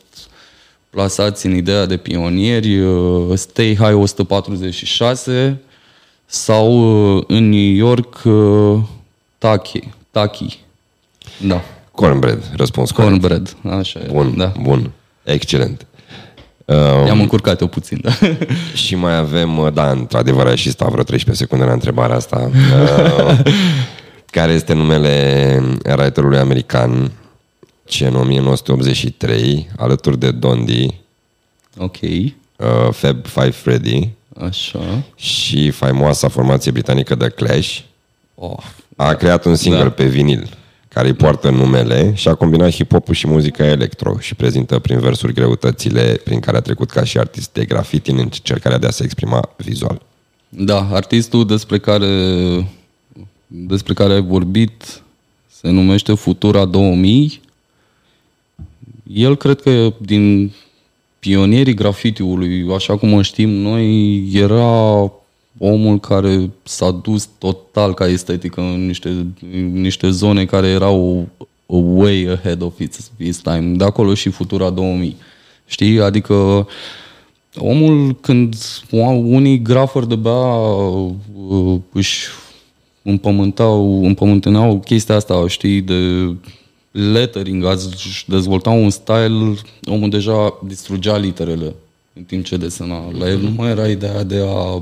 plasați 0.89 1.45
în 1.45 1.55
ideea 1.55 1.85
de 1.85 1.97
pionieri, 1.97 2.79
uh, 2.79 3.37
Stay 3.37 3.75
High 3.79 3.95
146 3.95 5.61
sau 6.25 6.71
uh, 7.17 7.23
în 7.27 7.49
New 7.49 7.73
York 7.73 8.21
uh, 8.23 8.79
Taki. 9.37 9.79
Taki. 10.11 10.59
Da. 11.47 11.61
Cornbread, 11.91 12.51
răspuns 12.55 12.91
corect. 12.91 13.11
Cornbread, 13.11 13.55
așa 13.79 13.99
Bun, 14.11 14.31
e. 14.33 14.37
Da. 14.37 14.51
bun. 14.61 14.91
Excelent. 15.23 15.85
Um, 16.71 17.05
I-am 17.05 17.19
încurcat 17.19 17.61
eu 17.61 17.67
puțin, 17.67 17.99
da. 18.01 18.11
Și 18.85 18.95
mai 18.95 19.17
avem, 19.17 19.57
uh, 19.57 19.73
da, 19.73 19.89
într-adevăr, 19.91 20.45
ai 20.47 20.57
și 20.57 20.69
stat 20.71 20.89
vreo 20.89 21.03
13 21.03 21.43
secunde 21.43 21.65
la 21.65 21.73
întrebarea 21.73 22.15
asta. 22.15 22.51
Uh, 22.53 23.39
care 24.37 24.51
este 24.51 24.73
numele 24.73 25.59
writerului 25.97 26.37
american 26.37 27.11
ce 27.85 28.05
în 28.07 28.15
1983, 28.15 29.69
alături 29.77 30.19
de 30.19 30.31
Dondi, 30.31 30.99
Ok, 31.77 31.95
uh, 32.01 32.27
Fab 32.91 33.25
Five 33.25 33.49
Freddy 33.49 34.09
așa. 34.45 34.79
și 35.15 35.69
faimoasa 35.69 36.27
formație 36.27 36.71
britanică 36.71 37.15
The 37.15 37.29
Clash, 37.29 37.79
Oh, 38.35 38.57
a 38.95 39.13
creat 39.13 39.45
un 39.45 39.55
single 39.55 39.81
Da. 39.83 39.89
pe 39.89 40.05
vinil 40.05 40.57
care 40.93 41.07
îi 41.07 41.13
poartă 41.13 41.49
numele 41.49 42.11
și 42.15 42.27
a 42.27 42.35
combinat 42.35 42.71
hip-hop-ul 42.71 43.13
și 43.13 43.27
muzica 43.27 43.65
electro 43.65 44.17
și 44.19 44.35
prezintă 44.35 44.79
prin 44.79 44.99
versuri 44.99 45.33
greutățile 45.33 46.21
prin 46.23 46.39
care 46.39 46.57
a 46.57 46.61
trecut 46.61 46.89
ca 46.89 47.03
și 47.03 47.17
artist 47.17 47.53
de 47.53 47.65
graffiti 47.65 48.11
în 48.11 48.17
încercarea 48.17 48.77
de 48.77 48.87
a 48.87 48.89
se 48.89 49.03
exprima 49.03 49.49
vizual. 49.57 50.01
Da, 50.49 50.87
artistul 50.91 51.45
despre 51.45 51.79
care, 51.79 52.07
despre 53.47 53.93
care 53.93 54.13
ai 54.13 54.21
vorbit 54.21 55.01
se 55.47 55.69
numește 55.69 56.13
Futura 56.13 56.65
2000. 56.65 57.41
El 59.13 59.37
cred 59.37 59.61
că 59.61 59.93
din 59.97 60.51
pionierii 61.19 61.73
grafitiului, 61.73 62.73
așa 62.73 62.97
cum 62.97 63.13
o 63.13 63.21
știm 63.21 63.49
noi, 63.49 64.17
era 64.33 65.11
omul 65.57 65.99
care 65.99 66.49
s-a 66.63 66.91
dus 66.91 67.29
total 67.37 67.93
ca 67.93 68.07
estetică 68.07 68.61
în 68.61 68.85
niște, 68.85 69.09
în 69.51 69.81
niște 69.81 70.09
zone 70.09 70.45
care 70.45 70.67
erau 70.67 71.27
way 71.65 72.25
ahead 72.25 72.61
of 72.61 72.79
its, 72.79 73.11
its 73.17 73.37
time. 73.37 73.75
De 73.75 73.83
acolo 73.83 74.13
și 74.13 74.29
Futura 74.29 74.69
2000. 74.69 75.15
Știi? 75.65 76.01
Adică 76.01 76.67
omul 77.55 78.15
când 78.21 78.55
unii 79.23 79.61
grafări 79.61 80.07
de 80.07 80.15
bea 80.15 80.55
uh, 81.47 81.79
își 81.91 82.27
împământau, 83.01 84.05
împământeneau 84.05 84.79
chestia 84.79 85.15
asta, 85.15 85.47
știi, 85.47 85.81
de 85.81 86.33
lettering, 86.91 87.65
își 87.93 88.29
dezvoltau 88.29 88.83
un 88.83 88.89
style, 88.89 89.55
omul 89.85 90.09
deja 90.09 90.59
distrugea 90.67 91.17
literele 91.17 91.75
în 92.13 92.23
timp 92.23 92.45
ce 92.45 92.57
desena. 92.57 93.11
La 93.19 93.29
el 93.29 93.39
nu 93.39 93.49
mai 93.55 93.69
era 93.69 93.87
ideea 93.87 94.23
de 94.23 94.37
a 94.37 94.73
uh, 94.73 94.81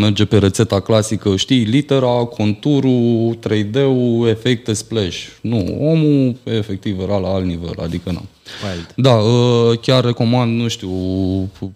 merge 0.00 0.24
pe 0.24 0.38
rețeta 0.38 0.80
clasică, 0.80 1.36
știi, 1.36 1.62
litera, 1.62 2.24
conturul, 2.24 3.38
3D-ul, 3.48 4.28
efecte, 4.28 4.72
splash. 4.72 5.26
Nu, 5.40 5.76
omul 5.80 6.36
efectiv 6.44 7.00
era 7.00 7.16
la 7.16 7.28
alt 7.28 7.44
nivel, 7.44 7.74
adică 7.82 8.10
nu. 8.10 8.22
Wild. 8.64 8.92
Da, 8.96 9.14
uh, 9.14 9.78
chiar 9.78 10.04
recomand, 10.04 10.60
nu 10.60 10.68
știu, 10.68 10.90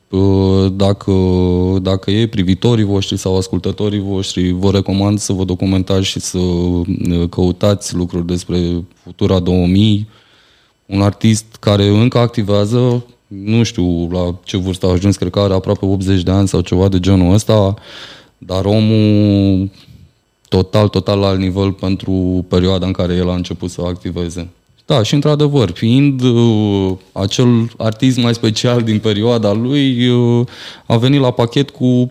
uh, 0.08 0.72
dacă, 0.72 1.12
dacă 1.82 2.10
e 2.10 2.26
privitorii 2.26 2.84
voștri 2.84 3.16
sau 3.16 3.36
ascultătorii 3.36 4.00
voștri, 4.00 4.50
vă 4.50 4.70
recomand 4.70 5.18
să 5.18 5.32
vă 5.32 5.44
documentați 5.44 6.06
și 6.06 6.20
să 6.20 6.38
uh, 6.38 7.28
căutați 7.30 7.94
lucruri 7.94 8.26
despre 8.26 8.84
Futura 9.02 9.38
2000, 9.38 10.08
un 10.86 11.02
artist 11.02 11.56
care 11.60 11.86
încă 11.86 12.18
activează, 12.18 13.04
nu 13.44 13.62
știu 13.62 14.08
la 14.10 14.34
ce 14.44 14.56
vârstă 14.56 14.86
a 14.86 14.90
ajuns, 14.90 15.16
cred 15.16 15.30
că 15.30 15.40
are 15.40 15.54
aproape 15.54 15.84
80 15.84 16.22
de 16.22 16.30
ani 16.30 16.48
sau 16.48 16.60
ceva 16.60 16.88
de 16.88 17.00
genul 17.00 17.32
ăsta, 17.32 17.74
dar 18.38 18.64
omul 18.64 19.70
total, 20.48 20.88
total 20.88 21.18
la 21.18 21.26
alt 21.26 21.38
nivel 21.38 21.72
pentru 21.72 22.44
perioada 22.48 22.86
în 22.86 22.92
care 22.92 23.14
el 23.14 23.30
a 23.30 23.34
început 23.34 23.70
să 23.70 23.82
activeze. 23.84 24.48
Da, 24.86 25.02
și 25.02 25.14
într-adevăr, 25.14 25.70
fiind 25.70 26.22
uh, 26.22 26.92
acel 27.12 27.70
artist 27.76 28.18
mai 28.18 28.34
special 28.34 28.82
din 28.82 28.98
perioada 28.98 29.52
lui, 29.52 30.08
uh, 30.08 30.46
a 30.86 30.96
venit 30.96 31.20
la 31.20 31.30
pachet 31.30 31.70
cu 31.70 31.84
uh, 31.84 32.08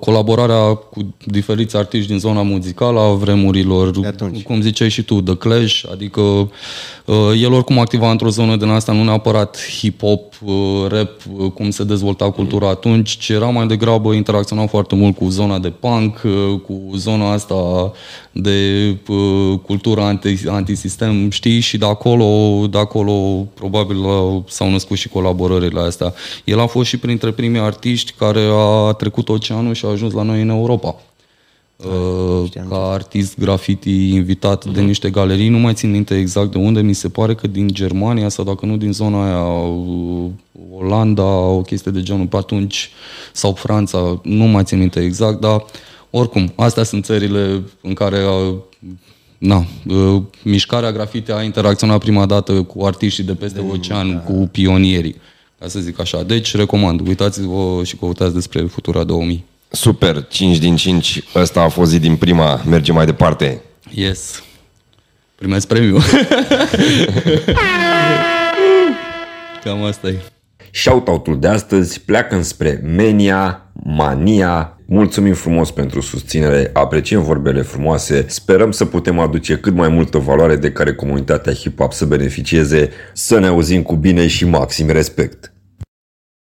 colaborarea 0.00 0.74
cu 0.74 1.14
diferiți 1.24 1.76
artiști 1.76 2.08
din 2.08 2.18
zona 2.18 2.42
muzicală 2.42 3.00
a 3.00 3.12
vremurilor, 3.12 4.00
De 4.00 4.06
atunci. 4.06 4.42
cum 4.42 4.60
ziceai 4.60 4.88
și 4.88 5.02
tu, 5.02 5.20
The 5.20 5.34
Clash, 5.36 5.82
adică 5.92 6.20
uh, 6.20 7.30
el 7.42 7.52
oricum 7.52 7.78
activa 7.78 8.10
într-o 8.10 8.28
zonă 8.28 8.56
din 8.56 8.68
asta, 8.68 8.92
nu 8.92 9.04
neapărat 9.04 9.58
hip-hop, 9.80 10.40
uh, 10.44 10.86
rap, 10.88 11.10
uh, 11.36 11.50
cum 11.50 11.70
se 11.70 11.84
dezvolta 11.84 12.30
cultura 12.30 12.68
atunci, 12.68 13.16
ci 13.16 13.28
era 13.28 13.46
mai 13.46 13.66
degrabă 13.66 14.12
interacționa 14.12 14.66
foarte 14.66 14.94
mult 14.94 15.16
cu 15.16 15.28
zona 15.28 15.58
de 15.58 15.68
punk, 15.70 16.22
uh, 16.24 16.60
cu 16.66 16.96
zona 16.96 17.32
asta 17.32 17.92
de 18.32 18.88
uh, 19.08 19.58
cultură 19.66 20.00
anti, 20.00 20.48
antisistem, 20.48 21.30
știi, 21.30 21.60
și 21.60 21.78
de 21.78 21.86
acolo, 21.86 22.26
de 22.70 22.78
acolo 22.78 23.46
probabil 23.54 23.96
uh, 23.96 24.42
s-au 24.48 24.70
născut 24.70 24.96
și 24.96 25.08
colaborările 25.08 25.80
astea. 25.80 26.14
El 26.44 26.60
a 26.60 26.66
fost 26.66 26.88
și 26.88 26.96
printre 26.96 27.30
primii 27.30 27.60
artiști 27.60 28.12
care 28.18 28.40
a 28.52 28.92
trecut 28.92 29.28
oceanul 29.42 29.74
și 29.74 29.84
a 29.84 29.88
ajuns 29.88 30.12
la 30.12 30.22
noi 30.22 30.42
în 30.42 30.48
Europa. 30.48 30.96
Uh, 31.76 32.50
ca 32.68 32.90
artist 32.90 33.38
graffiti 33.38 34.08
invitat 34.08 34.64
de 34.64 34.80
niște 34.80 35.10
galerii, 35.10 35.48
nu 35.48 35.58
mai 35.58 35.74
țin 35.74 35.90
minte 35.90 36.18
exact 36.18 36.50
de 36.50 36.58
unde, 36.58 36.80
mi 36.80 36.92
se 36.92 37.08
pare 37.08 37.34
că 37.34 37.46
din 37.46 37.68
Germania 37.68 38.28
sau 38.28 38.44
dacă 38.44 38.66
nu 38.66 38.76
din 38.76 38.92
zona 38.92 39.24
aia, 39.24 39.44
uh, 39.44 40.30
Olanda, 40.78 41.24
o 41.24 41.62
chestie 41.62 41.90
de 41.90 42.02
genul 42.02 42.26
pe 42.26 42.36
atunci, 42.36 42.90
sau 43.32 43.52
Franța, 43.52 44.20
nu 44.22 44.44
mai 44.44 44.64
țin 44.64 44.78
minte 44.78 45.00
exact, 45.00 45.40
dar 45.40 45.64
oricum, 46.10 46.52
astea 46.56 46.82
sunt 46.82 47.04
țările 47.04 47.62
în 47.80 47.94
care 47.94 48.18
uh, 48.24 48.54
na, 49.38 49.64
uh, 49.86 50.22
mișcarea 50.42 50.92
graffiti 50.92 51.32
a 51.32 51.42
interacționat 51.42 51.98
prima 51.98 52.26
dată 52.26 52.62
cu 52.62 52.84
artiștii 52.84 53.24
de 53.24 53.34
peste 53.34 53.64
ocean, 53.70 54.22
cu 54.22 54.48
pionierii, 54.52 55.16
ca 55.62 55.68
să 55.68 55.80
zic 55.80 56.00
așa. 56.00 56.22
Deci, 56.22 56.54
recomand, 56.54 57.06
uitați-vă 57.08 57.80
și 57.84 57.96
căutați 57.96 58.34
despre 58.34 58.62
Futura 58.62 59.04
2000. 59.04 59.44
Super, 59.70 60.26
5 60.28 60.58
din 60.58 60.76
5, 60.76 61.22
ăsta 61.34 61.60
a 61.60 61.68
fost 61.68 61.90
zi 61.90 61.98
din 61.98 62.16
prima, 62.16 62.62
mergem 62.68 62.94
mai 62.94 63.04
departe. 63.04 63.62
Yes. 63.90 64.42
Primesc 65.34 65.66
premiu. 65.66 65.98
Cam 69.64 69.84
asta 69.84 70.08
e. 70.08 70.22
Shoutout-ul 70.72 71.38
de 71.38 71.48
astăzi 71.48 72.00
pleacă 72.00 72.34
înspre 72.34 72.80
Menia, 72.84 73.66
Mania. 73.72 74.76
Mulțumim 74.86 75.34
frumos 75.34 75.70
pentru 75.70 76.00
susținere, 76.00 76.70
apreciem 76.72 77.22
vorbele 77.22 77.62
frumoase, 77.62 78.24
sperăm 78.28 78.70
să 78.70 78.84
putem 78.84 79.18
aduce 79.18 79.56
cât 79.56 79.74
mai 79.74 79.88
multă 79.88 80.18
valoare 80.18 80.56
de 80.56 80.72
care 80.72 80.94
comunitatea 80.94 81.52
hip-hop 81.52 81.90
să 81.90 82.04
beneficieze, 82.04 82.90
să 83.12 83.38
ne 83.38 83.46
auzim 83.46 83.82
cu 83.82 83.96
bine 83.96 84.26
și 84.26 84.44
maxim 84.44 84.90
respect. 84.90 85.51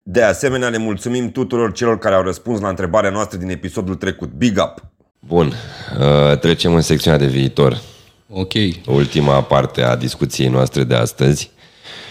De 0.09 0.21
asemenea, 0.21 0.69
le 0.69 0.77
mulțumim 0.77 1.31
tuturor 1.31 1.71
celor 1.71 1.99
care 1.99 2.15
au 2.15 2.21
răspuns 2.21 2.59
la 2.59 2.69
întrebarea 2.69 3.09
noastră 3.09 3.37
din 3.37 3.49
episodul 3.49 3.95
trecut. 3.95 4.29
Big 4.29 4.57
up! 4.57 4.83
Bun, 5.19 5.53
uh, 5.99 6.39
trecem 6.39 6.73
în 6.73 6.81
secțiunea 6.81 7.19
de 7.19 7.25
viitor. 7.25 7.81
Ok. 8.29 8.53
ultima 8.85 9.41
parte 9.41 9.81
a 9.81 9.95
discuției 9.95 10.47
noastre 10.47 10.83
de 10.83 10.95
astăzi 10.95 11.51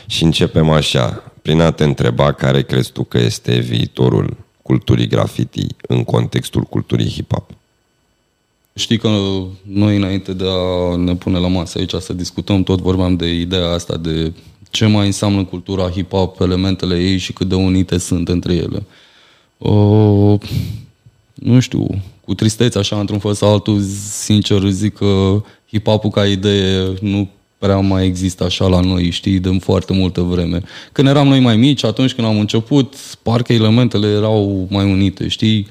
și 0.07 0.25
începem 0.25 0.71
așa, 0.71 1.33
prin 1.43 1.61
a 1.61 1.71
te 1.71 1.85
întreba 1.85 2.33
care 2.33 2.63
crezi 2.63 2.93
tu 2.93 3.05
că 3.05 3.19
este 3.19 3.59
viitorul 3.59 4.37
culturii 4.63 5.09
graffiti 5.09 5.67
în 5.81 6.05
contextul 6.05 6.63
culturii 6.63 7.11
hip-hop. 7.11 7.55
Știi 8.75 8.99
că 8.99 9.09
noi 9.63 9.97
înainte 9.97 10.33
de 10.33 10.45
a 10.49 10.97
ne 10.97 11.15
pune 11.15 11.39
la 11.39 11.49
masă 11.49 11.79
aici 11.79 11.95
să 11.95 12.13
discutăm, 12.13 12.63
tot 12.63 12.81
vorbeam 12.81 13.17
de 13.17 13.35
ideea 13.35 13.69
asta 13.69 13.97
de 13.97 14.33
ce 14.77 14.87
mai 14.87 15.07
înseamnă 15.07 15.45
cultura 15.45 15.91
hip-hop, 15.91 16.41
elementele 16.41 16.99
ei 16.99 17.19
și 17.19 17.33
cât 17.33 17.49
de 17.49 17.55
unite 17.55 17.99
sunt 17.99 18.29
între 18.29 18.55
ele. 18.55 18.83
Uh, 19.59 20.41
nu 21.35 21.61
știu, 21.61 21.87
cu 22.25 22.35
tristețe 22.35 22.79
așa, 22.79 23.01
într-un 23.01 23.19
fel 23.19 23.35
sau 23.35 23.53
altul, 23.53 23.81
sincer 24.11 24.63
zic 24.69 24.95
că 24.95 25.43
hip-hop-ul 25.69 26.11
ca 26.11 26.27
idee 26.27 26.95
nu 27.01 27.29
prea 27.59 27.79
mai 27.79 28.07
există 28.07 28.45
așa 28.45 28.67
la 28.67 28.81
noi, 28.81 29.11
știi, 29.11 29.39
de 29.39 29.57
foarte 29.61 29.93
multă 29.93 30.21
vreme. 30.21 30.63
Când 30.93 31.09
eram 31.09 31.29
noi 31.29 31.41
mai 31.41 31.57
mici, 31.57 31.85
atunci 31.85 32.13
când 32.13 32.27
am 32.27 32.39
început, 32.39 32.95
parcă 33.23 33.53
elementele 33.53 34.07
erau 34.07 34.67
mai 34.71 34.85
unite, 34.85 35.29
știi? 35.29 35.67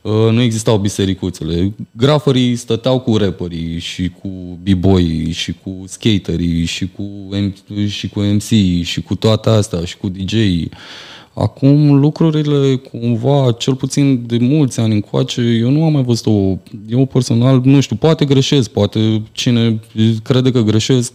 Uh, 0.00 0.12
Nu 0.12 0.40
existau 0.42 0.78
bisericuțele. 0.78 1.74
Grafării 1.90 2.56
stăteau 2.56 3.00
cu 3.00 3.16
rapperii 3.16 3.78
și 3.78 4.12
cu 4.20 4.28
b-boy 4.62 5.30
și 5.32 5.54
cu 5.62 5.84
skaterii 5.86 6.64
și 6.64 6.88
cu, 6.96 7.28
M- 7.32 7.88
și 7.88 8.08
cu 8.08 8.20
MC 8.20 8.48
și 8.82 9.02
cu 9.04 9.14
toate 9.14 9.48
astea 9.48 9.84
și 9.84 9.96
cu 9.96 10.08
DJ-ii. 10.08 10.70
Acum 11.34 11.98
lucrurile 12.00 12.76
cumva, 12.76 13.52
cel 13.52 13.74
puțin 13.74 14.24
de 14.26 14.38
mulți 14.40 14.80
ani 14.80 14.94
încoace, 14.94 15.40
eu 15.40 15.70
nu 15.70 15.84
am 15.84 15.92
mai 15.92 16.02
văzut 16.02 16.26
o... 16.26 16.56
Eu 16.88 17.06
personal, 17.06 17.60
nu 17.64 17.80
știu, 17.80 17.96
poate 17.96 18.24
greșesc, 18.24 18.70
poate 18.70 19.22
cine 19.32 19.80
crede 20.22 20.50
că 20.50 20.60
greșesc, 20.60 21.12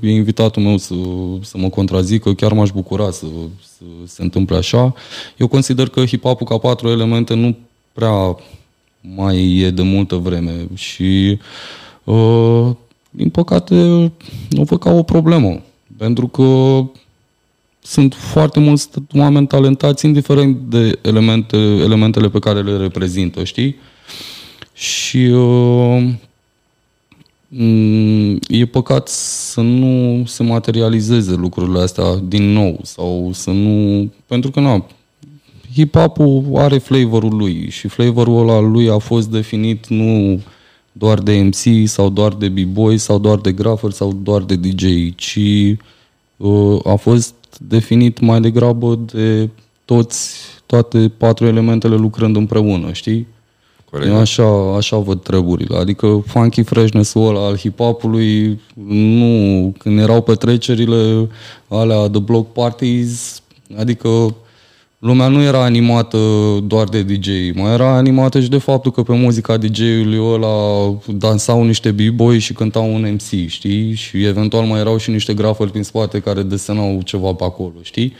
e 0.00 0.10
invitatul 0.10 0.62
meu 0.62 0.76
să, 0.76 0.94
să 1.42 1.58
mă 1.58 1.68
contrazică, 1.68 2.34
chiar 2.34 2.52
m-aș 2.52 2.70
bucura 2.70 3.10
să, 3.10 3.26
să 3.62 3.84
se 4.06 4.22
întâmple 4.22 4.56
așa. 4.56 4.94
Eu 5.36 5.46
consider 5.46 5.88
că 5.88 6.04
hip-hop 6.04 6.44
ca 6.44 6.58
patru 6.58 6.88
elemente 6.88 7.34
nu 7.34 7.56
prea 7.92 8.36
mai 9.00 9.56
e 9.56 9.70
de 9.70 9.82
multă 9.82 10.16
vreme 10.16 10.68
și 10.74 11.38
uh, 12.04 12.70
din 13.10 13.28
păcate 13.28 14.12
o 14.56 14.62
văd 14.62 14.78
ca 14.78 14.90
o 14.90 15.02
problemă. 15.02 15.60
Pentru 15.96 16.26
că 16.26 16.42
sunt 17.82 18.14
foarte 18.14 18.60
mulți 18.60 18.88
oameni 19.14 19.46
talentați, 19.46 20.06
indiferent 20.06 20.56
de 20.56 20.98
elemente, 21.02 21.56
elementele 21.56 22.28
pe 22.28 22.38
care 22.38 22.62
le 22.62 22.76
reprezintă, 22.76 23.44
știi? 23.44 23.76
Și 24.72 25.16
uh, 25.16 26.02
mm, 27.48 28.38
e 28.48 28.66
păcat 28.66 29.08
să 29.08 29.60
nu 29.60 30.24
se 30.26 30.42
materializeze 30.42 31.34
lucrurile 31.34 31.80
astea 31.80 32.16
din 32.16 32.52
nou 32.52 32.80
sau 32.82 33.30
să 33.32 33.50
nu... 33.50 34.10
Pentru 34.26 34.50
că, 34.50 34.60
nu, 34.60 34.86
hip-hop-ul 35.74 36.44
are 36.54 36.78
flavorul 36.78 37.36
lui 37.36 37.70
și 37.70 37.88
flavorul 37.88 38.38
ăla 38.38 38.60
lui 38.60 38.90
a 38.90 38.98
fost 38.98 39.30
definit 39.30 39.86
nu 39.86 40.40
doar 40.92 41.18
de 41.18 41.32
MC 41.32 41.88
sau 41.88 42.08
doar 42.08 42.32
de 42.34 42.48
b-boy 42.48 42.98
sau 42.98 43.18
doar 43.18 43.38
de 43.38 43.52
grafer 43.52 43.90
sau 43.90 44.12
doar 44.12 44.42
de 44.42 44.56
DJ, 44.56 45.14
ci 45.14 45.38
uh, 46.36 46.80
a 46.84 46.94
fost 46.94 47.34
definit 47.58 48.20
mai 48.20 48.40
degrabă 48.40 48.94
de 49.12 49.48
toți, 49.84 50.36
toate 50.66 51.12
patru 51.16 51.46
elementele 51.46 51.94
lucrând 51.94 52.36
împreună, 52.36 52.92
știi? 52.92 53.26
Corect. 53.90 54.10
Eu 54.10 54.16
așa, 54.18 54.76
așa 54.76 54.96
văd 54.96 55.22
treburile. 55.22 55.76
Adică 55.76 56.22
funky 56.26 56.62
freshness-ul 56.62 57.28
ăla 57.28 57.46
al 57.46 57.58
hip-hopului, 57.58 58.60
nu, 58.86 59.74
când 59.78 59.98
erau 59.98 60.22
petrecerile 60.22 61.28
alea 61.68 62.08
de 62.08 62.18
block 62.18 62.52
parties, 62.52 63.42
adică 63.78 64.34
lumea 65.00 65.28
nu 65.28 65.42
era 65.42 65.62
animată 65.62 66.18
doar 66.64 66.88
de 66.88 67.02
DJ, 67.02 67.28
mai 67.54 67.72
era 67.72 67.96
animată 67.96 68.40
și 68.40 68.48
de 68.48 68.58
faptul 68.58 68.92
că 68.92 69.02
pe 69.02 69.12
muzica 69.12 69.56
DJ-ului 69.56 70.18
ăla 70.20 70.94
dansau 71.06 71.64
niște 71.64 71.90
b-boy 71.90 72.38
și 72.38 72.52
cântau 72.52 72.94
un 72.94 73.12
MC, 73.12 73.48
știi? 73.48 73.94
Și 73.94 74.24
eventual 74.24 74.64
mai 74.64 74.80
erau 74.80 74.96
și 74.96 75.10
niște 75.10 75.34
grafări 75.34 75.70
prin 75.70 75.82
spate 75.82 76.20
care 76.20 76.42
desenau 76.42 77.00
ceva 77.04 77.32
pe 77.32 77.44
acolo, 77.44 77.74
știi? 77.82 78.14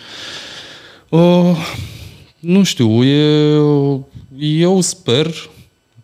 Uh, 1.08 1.56
nu 2.38 2.62
știu, 2.62 3.04
e, 3.04 3.54
eu 4.38 4.80
sper 4.80 5.34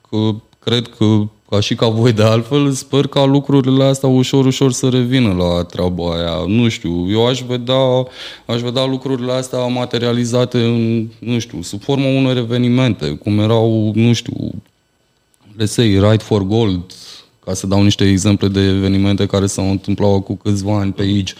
că 0.08 0.30
cred 0.58 0.88
că 0.98 1.28
ca 1.48 1.60
și 1.60 1.74
ca 1.74 1.88
voi 1.88 2.12
de 2.12 2.22
altfel, 2.22 2.70
sper 2.70 3.06
ca 3.06 3.24
lucrurile 3.24 3.84
astea 3.84 4.08
ușor, 4.08 4.46
ușor 4.46 4.72
să 4.72 4.88
revină 4.88 5.32
la 5.32 5.62
treaba 5.62 6.14
aia. 6.14 6.44
Nu 6.46 6.68
știu, 6.68 7.10
eu 7.10 7.26
aș 7.26 7.40
vedea, 7.40 8.06
aș 8.46 8.60
vedea 8.60 8.84
lucrurile 8.84 9.32
astea 9.32 9.66
materializate 9.66 10.58
în, 10.58 11.08
nu 11.18 11.38
știu, 11.38 11.62
sub 11.62 11.82
forma 11.82 12.06
unor 12.06 12.36
evenimente, 12.36 13.08
cum 13.08 13.38
erau, 13.38 13.92
nu 13.94 14.12
știu, 14.12 14.50
let's 15.60 15.64
say, 15.64 15.86
Ride 15.86 16.22
for 16.22 16.42
Gold, 16.42 16.92
ca 17.44 17.54
să 17.54 17.66
dau 17.66 17.82
niște 17.82 18.08
exemple 18.08 18.48
de 18.48 18.60
evenimente 18.60 19.26
care 19.26 19.46
s-au 19.46 19.70
întâmplat 19.70 20.22
cu 20.22 20.34
câțiva 20.34 20.78
ani 20.78 20.92
pe 20.92 21.02
aici, 21.02 21.34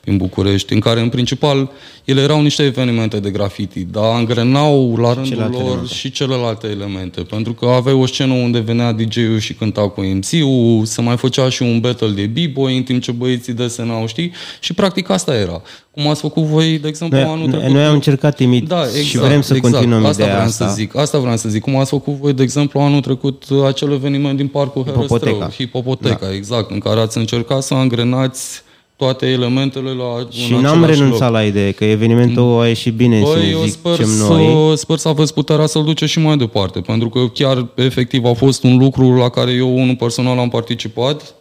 prin 0.00 0.16
București, 0.16 0.72
în 0.72 0.80
care, 0.80 1.00
în 1.00 1.08
principal, 1.08 1.70
ele 2.08 2.20
erau 2.20 2.42
niște 2.42 2.62
evenimente 2.62 3.20
de 3.20 3.30
graffiti, 3.30 3.84
dar 3.84 4.04
angrenau 4.04 4.96
la 4.96 5.12
rândul 5.12 5.30
Celelalte 5.30 5.56
lor 5.56 5.66
elemente. 5.66 5.94
și 5.94 6.10
celelalte 6.10 6.66
elemente, 6.66 7.20
pentru 7.20 7.52
că 7.52 7.66
aveai 7.66 7.94
o 7.94 8.06
scenă 8.06 8.32
unde 8.32 8.58
venea 8.58 8.92
DJ-ul 8.92 9.38
și 9.38 9.54
cânta 9.54 9.88
cu 9.88 10.00
MC-ul, 10.00 10.84
se 10.84 11.00
mai 11.00 11.16
făcea 11.16 11.48
și 11.48 11.62
un 11.62 11.80
battle 11.80 12.08
de 12.08 12.26
b-boy 12.26 12.76
în 12.76 12.82
timp 12.82 13.02
ce 13.02 13.12
băieții 13.12 13.52
desenau, 13.52 14.06
știi? 14.06 14.32
Și 14.60 14.72
practic 14.72 15.10
asta 15.10 15.34
era. 15.34 15.62
Cum 15.90 16.08
ați 16.08 16.20
făcut 16.20 16.42
voi, 16.42 16.78
de 16.78 16.88
exemplu, 16.88 17.18
noi, 17.18 17.28
anul 17.28 17.48
trecut. 17.48 17.68
Noi 17.68 17.84
am 17.84 17.94
încercat 17.94 18.34
timid 18.34 18.68
da, 18.68 18.82
exact, 18.82 19.04
și 19.04 19.18
vrem 19.18 19.40
să 19.40 19.54
exact. 19.54 19.74
continuăm 19.74 20.04
asta 20.04 20.22
ideea 20.22 20.34
vreau 20.34 20.48
asta. 20.48 20.68
Să 20.68 20.74
zic, 20.74 20.96
asta 20.96 21.18
vreau 21.18 21.36
să 21.36 21.48
zic. 21.48 21.62
Cum 21.62 21.76
ați 21.76 21.90
făcut 21.90 22.14
voi, 22.14 22.32
de 22.32 22.42
exemplu, 22.42 22.80
anul 22.80 23.00
trecut 23.00 23.44
acel 23.66 23.92
eveniment 23.92 24.36
din 24.36 24.46
Parcul 24.46 24.84
Herăstrău, 24.84 25.50
Hipopoteca, 25.56 26.26
da. 26.26 26.34
exact, 26.34 26.70
în 26.70 26.78
care 26.78 27.00
ați 27.00 27.18
încercat 27.18 27.62
să 27.62 27.74
angrenați 27.74 28.66
toate 28.98 29.26
elementele 29.26 29.90
la 29.90 30.26
Și 30.30 30.54
n-am 30.54 30.84
renunțat 30.84 31.20
loc. 31.20 31.30
la 31.30 31.42
idee, 31.44 31.70
că 31.72 31.84
evenimentul 31.84 32.60
a 32.60 32.66
ieșit 32.66 32.94
bine, 32.94 33.20
Băi, 33.20 33.50
eu 33.50 33.64
sper 33.64 33.94
să, 33.94 34.32
noi. 34.32 34.72
sper 34.76 34.96
să 34.96 35.08
aveți 35.08 35.34
puterea 35.34 35.66
să-l 35.66 35.84
duce 35.84 36.06
și 36.06 36.18
mai 36.18 36.36
departe, 36.36 36.80
pentru 36.80 37.08
că 37.08 37.28
chiar 37.28 37.66
efectiv 37.74 38.24
a 38.24 38.32
fost 38.32 38.62
un 38.62 38.76
lucru 38.78 39.14
la 39.16 39.28
care 39.28 39.50
eu 39.52 39.76
unul 39.78 39.96
personal 39.96 40.38
am 40.38 40.48
participat, 40.48 41.34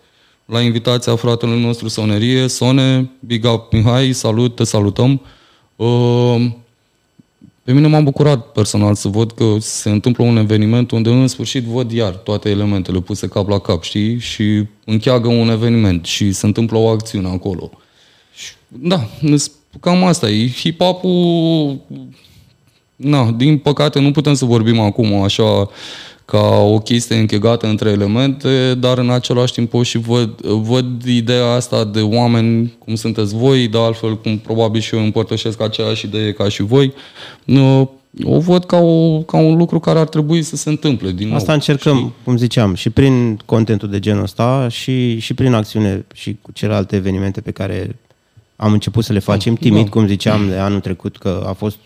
la 0.45 0.61
invitația 0.61 1.15
fratelui 1.15 1.61
nostru 1.61 1.88
Sonerie, 1.88 2.47
Sone, 2.47 3.11
Big 3.19 3.45
Up 3.53 3.73
Mihai, 3.73 4.11
salut, 4.11 4.55
te 4.55 4.63
salutăm. 4.63 5.21
Uh, 5.75 6.45
pe 7.68 7.73
mine 7.73 7.88
m-am 7.88 8.03
bucurat 8.03 8.52
personal 8.52 8.95
să 8.95 9.07
văd 9.07 9.31
că 9.31 9.56
se 9.60 9.89
întâmplă 9.89 10.23
un 10.23 10.38
eveniment 10.38 10.91
unde 10.91 11.10
în 11.10 11.27
sfârșit 11.27 11.64
văd 11.64 11.91
iar 11.91 12.14
toate 12.14 12.49
elementele 12.49 12.99
puse 12.99 13.27
cap 13.27 13.48
la 13.48 13.60
cap, 13.60 13.84
știi? 13.84 14.19
Și 14.19 14.64
încheagă 14.85 15.27
un 15.27 15.49
eveniment 15.49 16.06
și 16.06 16.31
se 16.31 16.45
întâmplă 16.45 16.77
o 16.77 16.88
acțiune 16.88 17.27
acolo. 17.27 17.72
Și, 18.34 18.52
da, 18.68 19.07
cam 19.80 20.03
asta 20.03 20.30
e. 20.30 20.49
Hip-hop-ul... 20.49 21.80
Na, 22.95 23.31
din 23.31 23.57
păcate 23.57 23.99
nu 23.99 24.11
putem 24.11 24.34
să 24.34 24.45
vorbim 24.45 24.80
acum 24.80 25.14
așa 25.14 25.69
ca 26.31 26.57
o 26.57 26.79
chestie 26.79 27.15
închegată 27.15 27.67
între 27.67 27.89
elemente, 27.89 28.73
dar 28.73 28.97
în 28.97 29.09
același 29.09 29.53
timp 29.53 29.73
o 29.73 29.83
și 29.83 29.97
văd, 29.97 30.41
văd 30.41 31.03
ideea 31.05 31.51
asta 31.51 31.83
de 31.83 32.01
oameni 32.01 32.75
cum 32.79 32.95
sunteți 32.95 33.35
voi, 33.35 33.67
de 33.67 33.77
altfel 33.77 34.17
cum 34.17 34.37
probabil 34.37 34.81
și 34.81 34.95
eu 34.95 35.01
împărtășesc 35.01 35.61
aceeași 35.61 36.05
idee 36.05 36.31
ca 36.31 36.49
și 36.49 36.63
voi, 36.63 36.93
o 38.23 38.39
văd 38.39 38.65
ca, 38.65 38.77
o, 38.77 39.21
ca 39.21 39.37
un 39.37 39.57
lucru 39.57 39.79
care 39.79 39.99
ar 39.99 40.07
trebui 40.07 40.41
să 40.41 40.55
se 40.55 40.69
întâmple 40.69 41.11
din 41.11 41.33
Asta 41.33 41.45
nou, 41.45 41.55
încercăm, 41.55 41.97
știi? 41.97 42.13
cum 42.23 42.37
ziceam, 42.37 42.73
și 42.73 42.89
prin 42.89 43.39
contentul 43.45 43.89
de 43.89 43.99
genul 43.99 44.23
ăsta 44.23 44.67
și, 44.69 45.19
și 45.19 45.33
prin 45.33 45.53
acțiune 45.53 46.05
și 46.13 46.37
cu 46.41 46.51
celelalte 46.51 46.95
evenimente 46.95 47.41
pe 47.41 47.51
care 47.51 47.95
am 48.55 48.71
început 48.71 49.03
să 49.03 49.13
le 49.13 49.19
facem 49.19 49.53
da, 49.53 49.59
timid, 49.59 49.83
da. 49.83 49.89
cum 49.89 50.07
ziceam, 50.07 50.47
de 50.47 50.55
anul 50.55 50.79
trecut, 50.79 51.17
că 51.17 51.45
a 51.47 51.53
fost 51.53 51.77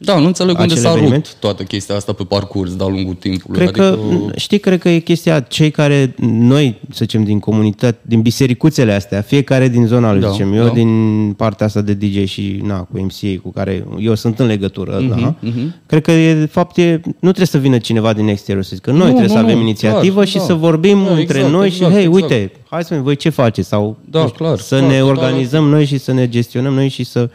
Da, 0.00 0.18
nu 0.18 0.26
înțeleg 0.26 0.58
unde 0.58 0.74
s-a 0.74 0.90
eveniment. 0.90 1.24
rupt 1.26 1.36
toată 1.40 1.62
chestia 1.62 1.94
asta 1.94 2.12
pe 2.12 2.24
parcurs 2.24 2.76
de-a 2.76 2.86
lungul 2.86 3.14
timpului. 3.14 3.56
Cred 3.56 3.68
adică... 3.68 3.98
că, 4.30 4.38
știi, 4.38 4.58
cred 4.58 4.80
că 4.80 4.88
e 4.88 4.98
chestia, 4.98 5.40
cei 5.40 5.70
care, 5.70 6.14
noi, 6.20 6.78
să 6.90 6.98
zicem, 6.98 7.24
din 7.24 7.38
comunitate, 7.38 7.98
din 8.02 8.20
bisericuțele 8.20 8.92
astea, 8.92 9.20
fiecare 9.20 9.68
din 9.68 9.86
zona 9.86 10.12
lui, 10.12 10.20
da, 10.20 10.30
zicem, 10.30 10.52
eu 10.52 10.64
da. 10.64 10.70
din 10.70 11.32
partea 11.36 11.66
asta 11.66 11.80
de 11.80 11.94
DJ 11.94 12.24
și, 12.24 12.60
na, 12.62 12.78
cu 12.80 12.98
MCA, 12.98 13.40
cu 13.42 13.50
care 13.50 13.86
eu 13.98 14.14
sunt 14.14 14.38
în 14.38 14.46
legătură, 14.46 14.98
uh-huh, 14.98 15.08
da, 15.08 15.34
uh-huh. 15.34 15.86
cred 15.86 16.02
că, 16.02 16.10
e, 16.10 16.34
de 16.34 16.46
fapt, 16.46 16.76
e, 16.76 17.00
nu 17.04 17.12
trebuie 17.20 17.46
să 17.46 17.58
vină 17.58 17.78
cineva 17.78 18.12
din 18.12 18.28
exterior 18.28 18.64
să 18.64 18.74
zică, 18.74 18.90
noi 18.90 18.98
nu, 18.98 19.04
trebuie 19.04 19.26
nu, 19.26 19.32
să 19.32 19.38
avem 19.38 19.56
nu, 19.56 19.62
inițiativă 19.62 20.14
clar, 20.14 20.26
și 20.26 20.36
da. 20.36 20.42
să 20.42 20.54
vorbim 20.54 21.04
da, 21.04 21.10
între 21.10 21.38
exact, 21.38 21.52
noi 21.52 21.66
exact, 21.66 21.92
și, 21.92 21.96
hei, 21.96 22.06
exact. 22.06 22.22
uite, 22.22 22.52
hai 22.68 22.82
să 22.82 22.86
vedem 22.88 23.04
voi 23.04 23.16
ce 23.16 23.28
faceți 23.28 23.68
sau 23.68 23.96
da, 24.10 24.18
știu, 24.18 24.44
clar, 24.44 24.58
să 24.58 24.78
clar, 24.78 24.90
ne 24.90 25.02
organizăm 25.02 25.64
da, 25.64 25.70
noi 25.70 25.84
și 25.84 25.98
să 25.98 26.12
ne 26.12 26.28
gestionăm 26.28 26.74
noi 26.74 26.88
și 26.88 27.04
să... 27.04 27.30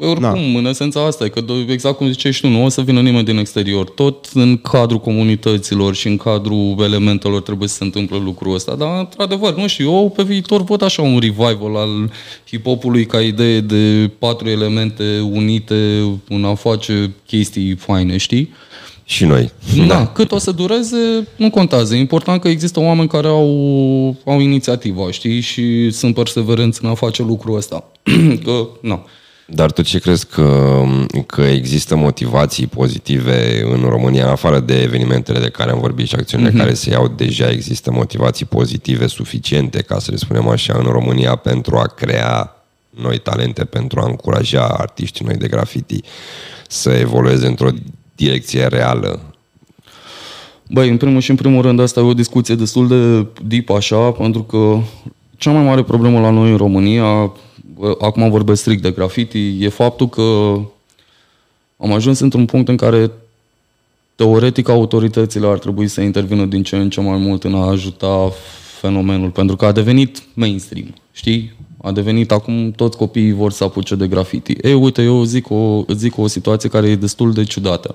Oricum, 0.00 0.52
da. 0.52 0.58
în 0.58 0.66
esența 0.66 1.06
asta 1.06 1.24
e 1.24 1.28
că, 1.28 1.44
exact 1.68 1.96
cum 1.96 2.08
ziceai 2.08 2.32
și 2.32 2.40
tu, 2.40 2.48
nu 2.48 2.64
o 2.64 2.68
să 2.68 2.80
vină 2.80 3.00
nimeni 3.00 3.24
din 3.24 3.38
exterior. 3.38 3.88
Tot 3.88 4.26
în 4.34 4.56
cadrul 4.56 5.00
comunităților 5.00 5.94
și 5.94 6.06
în 6.06 6.16
cadrul 6.16 6.74
elementelor 6.78 7.40
trebuie 7.40 7.68
să 7.68 7.74
se 7.74 7.84
întâmple 7.84 8.16
lucrul 8.24 8.54
ăsta. 8.54 8.74
Dar, 8.74 8.98
într-adevăr, 8.98 9.54
nu 9.56 9.66
știu, 9.66 9.90
eu 9.90 10.12
pe 10.16 10.22
viitor 10.22 10.64
văd 10.64 10.82
așa 10.82 11.02
un 11.02 11.18
revival 11.18 11.76
al 11.76 12.10
hip-hopului 12.50 13.06
ca 13.06 13.20
idee 13.20 13.60
de 13.60 14.10
patru 14.18 14.48
elemente 14.48 15.20
unite 15.32 16.02
în 16.28 16.44
a 16.44 16.54
face 16.54 17.14
chestii 17.26 17.74
faine, 17.74 18.16
știi? 18.16 18.52
Și 19.04 19.24
noi. 19.24 19.52
Da, 19.76 19.84
da, 19.84 20.06
cât 20.06 20.32
o 20.32 20.38
să 20.38 20.50
dureze, 20.50 21.28
nu 21.36 21.50
contează. 21.50 21.94
E 21.94 21.98
important 21.98 22.40
că 22.40 22.48
există 22.48 22.80
oameni 22.80 23.08
care 23.08 23.26
au, 23.26 24.16
au 24.24 24.40
inițiativa, 24.40 25.10
știi, 25.10 25.40
și 25.40 25.90
sunt 25.90 26.14
perseverenți 26.14 26.84
în 26.84 26.90
a 26.90 26.94
face 26.94 27.22
lucrul 27.22 27.56
ăsta. 27.56 27.84
că, 28.44 28.68
nu. 28.80 29.04
Dar 29.50 29.72
tu 29.72 29.82
ce 29.82 29.98
crezi 29.98 30.26
că, 30.26 30.82
că 31.26 31.42
există 31.42 31.96
motivații 31.96 32.66
pozitive 32.66 33.62
în 33.64 33.80
România, 33.88 34.24
în 34.24 34.30
afară 34.30 34.60
de 34.60 34.82
evenimentele 34.82 35.38
de 35.38 35.48
care 35.48 35.70
am 35.70 35.80
vorbit 35.80 36.06
și 36.06 36.14
acțiunile 36.14 36.50
mm-hmm. 36.50 36.56
care 36.56 36.74
se 36.74 36.90
iau 36.90 37.08
deja, 37.08 37.50
există 37.50 37.90
motivații 37.90 38.46
pozitive 38.46 39.06
suficiente, 39.06 39.82
ca 39.82 39.98
să 39.98 40.10
le 40.10 40.16
spunem 40.16 40.48
așa, 40.48 40.74
în 40.78 40.90
România 40.90 41.36
pentru 41.36 41.76
a 41.76 41.86
crea 41.86 42.62
noi 42.90 43.18
talente, 43.18 43.64
pentru 43.64 44.00
a 44.00 44.06
încuraja 44.06 44.66
artiștii 44.66 45.24
noi 45.24 45.36
de 45.36 45.48
graffiti 45.48 46.00
să 46.68 46.90
evolueze 46.90 47.46
într-o 47.46 47.68
direcție 48.16 48.66
reală? 48.66 49.20
Băi, 50.70 50.88
în 50.88 50.96
primul 50.96 51.20
și 51.20 51.30
în 51.30 51.36
primul 51.36 51.62
rând 51.62 51.80
asta 51.80 52.00
e 52.00 52.02
o 52.02 52.14
discuție 52.14 52.54
destul 52.54 52.88
de 52.88 53.26
deep 53.44 53.70
așa, 53.70 54.10
pentru 54.10 54.42
că 54.42 54.78
cea 55.36 55.50
mai 55.50 55.64
mare 55.64 55.82
problemă 55.82 56.20
la 56.20 56.30
noi 56.30 56.50
în 56.50 56.56
România, 56.56 57.32
acum 58.00 58.30
vorbesc 58.30 58.60
strict 58.60 58.82
de 58.82 58.90
graffiti, 58.90 59.64
e 59.64 59.68
faptul 59.68 60.08
că 60.08 60.22
am 61.76 61.92
ajuns 61.92 62.18
într-un 62.18 62.44
punct 62.44 62.68
în 62.68 62.76
care 62.76 63.10
teoretic 64.14 64.68
autoritățile 64.68 65.46
ar 65.46 65.58
trebui 65.58 65.88
să 65.88 66.00
intervină 66.00 66.44
din 66.44 66.62
ce 66.62 66.76
în 66.76 66.90
ce 66.90 67.00
mai 67.00 67.18
mult 67.18 67.44
în 67.44 67.54
a 67.54 67.66
ajuta 67.66 68.32
fenomenul, 68.80 69.30
pentru 69.30 69.56
că 69.56 69.64
a 69.64 69.72
devenit 69.72 70.22
mainstream, 70.34 70.94
știi? 71.12 71.56
A 71.82 71.92
devenit 71.92 72.30
acum 72.30 72.70
toți 72.70 72.96
copiii 72.96 73.32
vor 73.32 73.52
să 73.52 73.64
apuce 73.64 73.94
de 73.94 74.06
graffiti. 74.06 74.52
Ei, 74.62 74.74
uite, 74.74 75.02
eu 75.02 75.22
zic 75.22 75.50
o, 75.50 75.84
zic 75.94 76.18
o 76.18 76.26
situație 76.26 76.68
care 76.68 76.88
e 76.88 76.96
destul 76.96 77.32
de 77.32 77.44
ciudată. 77.44 77.94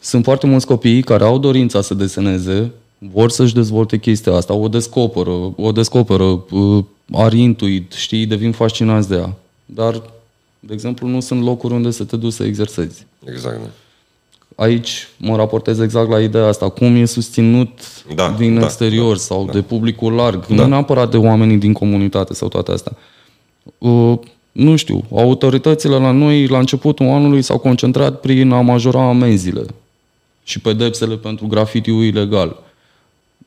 Sunt 0.00 0.24
foarte 0.24 0.46
mulți 0.46 0.66
copii 0.66 1.02
care 1.02 1.24
au 1.24 1.38
dorința 1.38 1.80
să 1.80 1.94
deseneze, 1.94 2.72
vor 2.98 3.30
să-și 3.30 3.54
dezvolte 3.54 3.98
chestia 3.98 4.32
asta, 4.32 4.54
o 4.54 4.68
descoperă, 4.68 5.52
o 5.56 5.72
descoperă, 5.72 6.44
uh, 7.10 7.20
ar 7.20 7.32
intuit, 7.32 7.92
știi, 7.92 8.26
devin 8.26 8.52
fascinați 8.52 9.08
de 9.08 9.14
ea. 9.14 9.34
Dar 9.64 10.02
de 10.60 10.72
exemplu, 10.72 11.06
nu 11.06 11.20
sunt 11.20 11.42
locuri 11.42 11.74
unde 11.74 11.90
să 11.90 12.04
te 12.04 12.16
duci 12.16 12.32
să 12.32 12.44
exersezi. 12.44 13.06
Exact. 13.30 13.60
da. 13.60 13.68
Aici 14.64 15.08
mă 15.16 15.36
raportez 15.36 15.78
exact 15.78 16.08
la 16.10 16.20
ideea 16.20 16.46
asta, 16.46 16.68
cum 16.68 16.94
e 16.96 17.04
susținut 17.04 17.68
Da, 18.14 18.34
din 18.38 18.54
da, 18.58 18.64
exterior 18.64 19.16
da, 19.16 19.22
sau 19.22 19.44
da. 19.44 19.52
de 19.52 19.62
publicul 19.62 20.12
larg, 20.12 20.46
Da. 20.46 20.54
nu 20.54 20.66
neapărat 20.66 21.10
de 21.10 21.16
oamenii 21.16 21.56
din 21.56 21.72
comunitate 21.72 22.34
sau 22.34 22.48
toate 22.48 22.72
astea. 22.72 22.92
Uh, 23.78 24.18
nu 24.52 24.76
știu, 24.76 25.04
autoritățile 25.12 25.96
la 25.96 26.10
noi 26.10 26.46
la 26.46 26.58
începutul 26.58 27.06
anului 27.06 27.42
s-au 27.42 27.58
concentrat 27.58 28.20
prin 28.20 28.50
a 28.52 28.60
majora 28.60 29.08
amenziile 29.08 29.62
și 30.42 30.60
pedepsele 30.60 31.16
pentru 31.16 31.46
grafitiul 31.46 32.02
ilegal. 32.04 32.56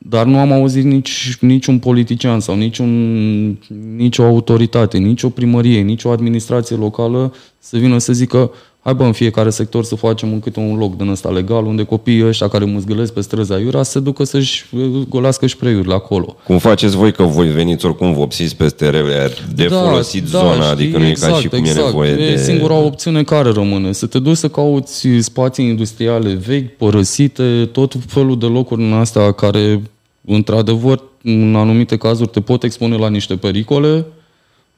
Dar 0.08 0.26
nu 0.26 0.38
am 0.38 0.52
auzit 0.52 0.84
nici, 0.84 1.36
niciun 1.40 1.78
politician 1.78 2.40
sau 2.40 2.56
niciun, 2.56 3.58
nicio 3.96 4.22
autoritate, 4.22 4.98
nicio 4.98 5.28
primărie, 5.28 5.80
nicio 5.80 6.10
administrație 6.10 6.76
locală 6.76 7.34
să 7.58 7.76
vină 7.76 7.98
să 7.98 8.12
zică 8.12 8.50
hai 8.84 8.94
bă, 8.94 9.04
în 9.04 9.12
fiecare 9.12 9.50
sector 9.50 9.84
să 9.84 9.94
facem 9.94 10.32
în 10.32 10.40
câte 10.40 10.60
un 10.60 10.76
loc 10.78 10.96
din 10.96 11.08
ăsta 11.08 11.28
legal, 11.28 11.64
unde 11.64 11.82
copiii 11.82 12.26
ăștia 12.26 12.48
care 12.48 12.64
mâzgălesc 12.64 13.12
pe 13.12 13.20
străzi 13.20 13.52
aiurea 13.52 13.82
să 13.82 13.90
se 13.90 14.00
ducă 14.00 14.24
să-și 14.24 14.64
uh, 14.72 14.82
golească 15.08 15.46
spreiurile 15.46 15.94
acolo. 15.94 16.36
Cum 16.46 16.58
faceți 16.58 16.96
voi 16.96 17.12
că 17.12 17.22
voi 17.22 17.48
veniți 17.48 17.86
oricum 17.86 18.12
vopsiți 18.12 18.56
peste 18.56 18.90
rele, 18.90 19.30
de 19.54 19.66
folosit 19.66 20.26
zona, 20.26 20.52
știi, 20.52 20.70
adică 20.70 20.98
nu 20.98 21.04
e 21.04 21.12
ca 21.12 21.32
și 21.32 21.48
cum 21.48 21.64
e 21.64 21.72
nevoie 21.72 22.10
e 22.10 22.30
de... 22.30 22.36
singura 22.36 22.74
opțiune 22.74 23.22
care 23.22 23.50
rămâne. 23.50 23.92
Să 23.92 24.06
te 24.06 24.18
duci 24.18 24.36
să 24.36 24.48
cauți 24.48 25.08
spații 25.18 25.64
industriale 25.64 26.32
vechi, 26.46 26.76
părăsite, 26.76 27.68
tot 27.72 27.94
felul 28.06 28.38
de 28.38 28.46
locuri 28.46 28.82
în 28.82 28.92
astea 28.92 29.32
care, 29.32 29.82
într-adevăr, 30.24 31.02
în 31.22 31.54
anumite 31.56 31.96
cazuri 31.96 32.30
te 32.30 32.40
pot 32.40 32.62
expune 32.62 32.96
la 32.96 33.08
niște 33.08 33.36
pericole. 33.36 34.06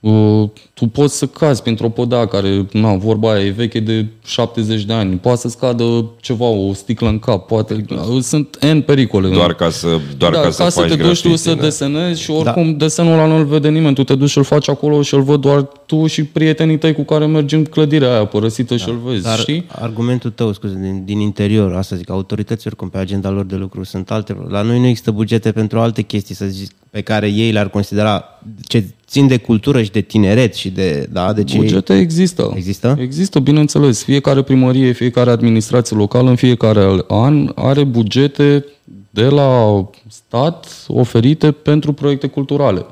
Uh, 0.04 0.48
Tu 0.74 0.86
poți 0.86 1.18
să 1.18 1.26
cazi 1.26 1.62
printr-o 1.62 1.88
podea 1.88 2.26
care, 2.26 2.66
na, 2.72 2.94
vorba 2.94 3.32
aia 3.32 3.44
e 3.44 3.50
veche 3.50 3.80
de 3.80 4.06
70 4.24 4.82
de 4.84 4.92
ani. 4.92 5.16
Poate 5.16 5.40
să 5.40 5.48
scadă 5.48 6.10
ceva, 6.20 6.44
o 6.44 6.72
sticlă 6.72 7.08
în 7.08 7.18
cap, 7.18 7.46
poate. 7.46 7.84
Sunt 8.20 8.64
N 8.72 8.78
pericole. 8.78 9.28
Doar 9.28 9.54
ca 9.54 9.70
să, 9.70 9.98
doar 10.16 10.32
da, 10.32 10.40
ca 10.40 10.50
să 10.50 10.62
faci 10.62 10.88
te 10.88 10.96
duci 10.96 11.20
tu 11.20 11.28
grafiti, 11.28 11.36
să 11.36 11.54
da. 11.54 11.60
desenezi 11.60 12.20
și 12.20 12.30
oricum 12.30 12.70
da. 12.70 12.76
desenul 12.76 13.12
ăla 13.12 13.26
nu-l 13.26 13.44
vede 13.44 13.68
nimeni. 13.68 13.94
Tu 13.94 14.04
te 14.04 14.14
duci 14.14 14.30
și 14.30 14.38
îl 14.38 14.44
faci 14.44 14.68
acolo 14.68 15.02
și 15.02 15.14
îl 15.14 15.22
văd 15.22 15.40
doar 15.40 15.62
tu 15.86 16.06
și 16.06 16.24
prietenii 16.24 16.78
tăi 16.78 16.92
cu 16.92 17.02
care 17.02 17.26
mergi 17.26 17.54
în 17.54 17.64
clădirea 17.64 18.12
aia 18.12 18.24
părăsită 18.24 18.74
da. 18.74 18.82
și 18.82 18.88
îl 18.88 19.00
vezi, 19.04 19.22
Dar 19.22 19.38
știi? 19.38 19.66
argumentul 19.68 20.30
tău, 20.30 20.52
scuze, 20.52 20.78
din, 20.80 21.02
din 21.04 21.18
interior, 21.18 21.74
asta 21.74 21.96
zic, 21.96 22.10
autoritățile 22.10 22.70
oricum 22.70 22.88
pe 22.88 22.98
agenda 22.98 23.30
lor 23.30 23.44
de 23.44 23.56
lucru 23.56 23.84
sunt 23.84 24.10
alte. 24.10 24.36
La 24.48 24.62
noi 24.62 24.80
nu 24.80 24.86
există 24.86 25.10
bugete 25.10 25.52
pentru 25.52 25.78
alte 25.78 26.02
chestii, 26.02 26.34
să 26.34 26.44
zic, 26.46 26.70
pe 26.90 27.00
care 27.00 27.28
ei 27.28 27.50
le-ar 27.50 27.68
considera 27.68 28.24
ce 28.62 28.84
țin 29.14 29.26
de 29.26 29.36
cultură 29.36 29.82
și 29.82 29.90
de 29.90 30.00
tineret 30.00 30.54
și 30.54 30.70
de, 30.70 31.08
da, 31.12 31.32
de 31.32 31.44
ce... 31.44 31.56
Bugete 31.56 31.98
există. 31.98 32.52
Există? 32.56 32.96
Există, 33.00 33.38
bineînțeles. 33.38 34.02
Fiecare 34.02 34.42
primărie, 34.42 34.92
fiecare 34.92 35.30
administrație 35.30 35.96
locală 35.96 36.28
în 36.28 36.36
fiecare 36.36 37.04
an 37.08 37.52
are 37.54 37.84
bugete 37.84 38.64
de 39.10 39.24
la 39.24 39.84
stat 40.08 40.84
oferite 40.88 41.50
pentru 41.50 41.92
proiecte 41.92 42.26
culturale. 42.26 42.86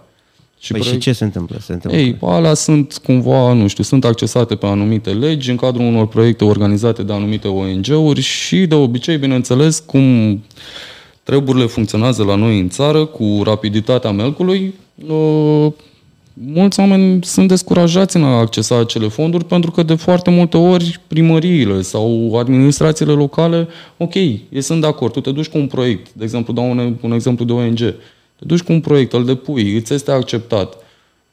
Și, 0.59 0.73
păi 0.73 0.83
și 0.83 0.99
ce 0.99 1.13
se 1.13 1.25
întâmplă? 1.25 1.57
Se 1.61 1.73
întâmplă? 1.73 2.01
Ei, 2.01 2.17
alea 2.21 2.55
sunt 2.55 3.01
cumva, 3.05 3.53
nu 3.53 3.67
știu, 3.67 3.85
sunt 3.85 4.05
accesate 4.05 4.55
pe 4.55 4.67
anumite 4.67 5.11
legi 5.11 5.51
în 5.51 5.57
cadrul 5.57 5.87
unor 5.87 6.07
proiecte 6.07 6.45
organizate 6.45 7.03
de 7.03 7.13
anumite 7.13 7.49
ONG-uri 7.49 8.21
și 8.21 8.67
de 8.67 8.75
obicei, 8.75 9.17
bineînțeles, 9.17 9.83
cum 9.87 10.43
treburile 11.23 11.67
funcționează 11.67 12.23
la 12.23 12.35
noi 12.35 12.61
în 12.61 12.69
țară 12.69 13.05
cu 13.05 13.41
rapiditatea 13.45 14.11
melcului, 14.11 14.75
uh, 15.09 15.73
mulți 16.35 16.81
oameni 16.81 17.25
sunt 17.25 17.49
descurajați 17.49 18.17
în 18.17 18.25
a 18.25 18.39
accesa 18.39 18.79
acele 18.79 19.09
fonduri 19.09 19.45
pentru 19.45 19.71
că 19.71 19.83
de 19.83 19.95
foarte 19.95 20.31
multe 20.31 20.57
ori 20.57 21.01
primăriile 21.07 21.83
sau 21.83 22.37
administrațiile 22.39 23.13
locale, 23.13 23.69
ok, 23.97 24.15
ei 24.15 24.61
sunt 24.61 24.81
de 24.81 24.87
acord, 24.87 25.13
tu 25.13 25.21
te 25.21 25.31
duci 25.31 25.49
cu 25.49 25.59
un 25.59 25.67
proiect, 25.67 26.13
de 26.13 26.25
exemplu, 26.25 26.53
dau 26.53 26.71
un, 26.71 26.97
un 27.01 27.13
exemplu 27.13 27.45
de 27.45 27.53
ONG, 27.53 27.79
te 28.39 28.45
duci 28.45 28.63
cu 28.63 28.73
un 28.73 28.81
proiect, 28.81 29.13
îl 29.13 29.25
depui, 29.25 29.77
îți 29.77 29.95
este 29.95 30.11
acceptat, 30.11 30.77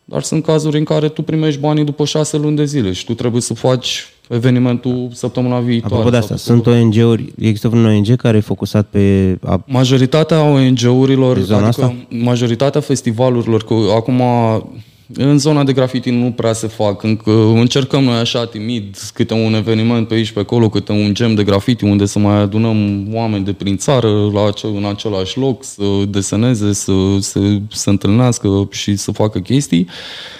dar 0.06 0.22
sunt 0.22 0.44
cazuri 0.44 0.78
în 0.78 0.84
care 0.84 1.10
tu 1.10 1.22
primești 1.22 1.60
banii 1.60 1.84
după 1.84 2.06
șase 2.06 2.38
luni 2.38 2.56
de 2.56 2.66
zile 2.66 2.92
și 2.92 3.06
tu 3.06 3.14
trebuie 3.14 3.42
să 3.42 3.54
faci 3.54 4.14
evenimentul 4.30 5.10
săptămâna 5.14 5.60
viitoare. 5.60 5.94
Apropo 5.96 6.10
de 6.10 6.18
asta, 6.18 6.36
sau 6.36 6.56
sunt 6.56 6.76
ONG-uri, 6.76 7.34
există 7.40 7.68
un 7.68 7.86
ONG 7.86 8.16
care 8.16 8.38
e 8.38 8.42
focusat 8.42 8.88
pe... 8.90 9.38
A, 9.46 9.64
Majoritatea 9.68 10.42
ONG-urilor, 10.44 11.36
Pe 11.36 11.42
zona 11.42 11.66
adică 11.68 11.82
asta? 11.82 11.96
majoritatea 12.10 12.82
festivalurilor, 12.82 13.64
că 13.64 13.74
acum 13.96 14.22
în 15.14 15.38
zona 15.38 15.64
de 15.64 15.74
graffiti 15.74 16.10
nu 16.10 16.32
prea 16.32 16.54
se 16.54 16.68
fac, 16.68 17.04
încă 17.04 17.32
încercăm 17.54 18.04
noi 18.04 18.20
așa 18.20 18.46
timid 18.46 18.98
câte 19.14 19.34
un 19.34 19.54
eveniment 19.54 20.08
pe 20.08 20.14
aici 20.14 20.32
pe 20.32 20.40
acolo, 20.40 20.70
câte 20.70 20.92
un 20.92 21.14
gem 21.14 21.36
de 21.36 21.44
graffiti 21.44 21.84
unde 21.84 22.06
să 22.06 22.20
mai 22.20 22.42
adunăm 22.42 23.08
oameni 23.14 23.46
de 23.46 23.54
prin 23.54 23.78
țară 23.78 24.10
la 24.34 24.42
ace- 24.42 24.68
în 24.68 24.86
același 24.86 25.38
loc, 25.38 25.64
să 25.64 25.84
deseneze, 26.10 26.74
să 26.74 26.92
se 27.20 27.62
să 27.72 27.90
întâlnească 27.90 28.68
și 28.72 28.96
să 28.96 29.12
facă 29.12 29.40
chestii. 29.40 29.80
Uh, 29.80 30.39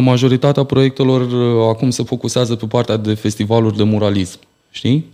Majoritatea 0.00 0.64
proiectelor 0.64 1.20
uh, 1.20 1.68
acum 1.68 1.90
se 1.90 2.02
focusează 2.02 2.54
pe 2.54 2.66
partea 2.66 2.96
de 2.96 3.14
festivaluri 3.14 3.76
de 3.76 3.82
muralism, 3.82 4.38
știi? 4.70 5.12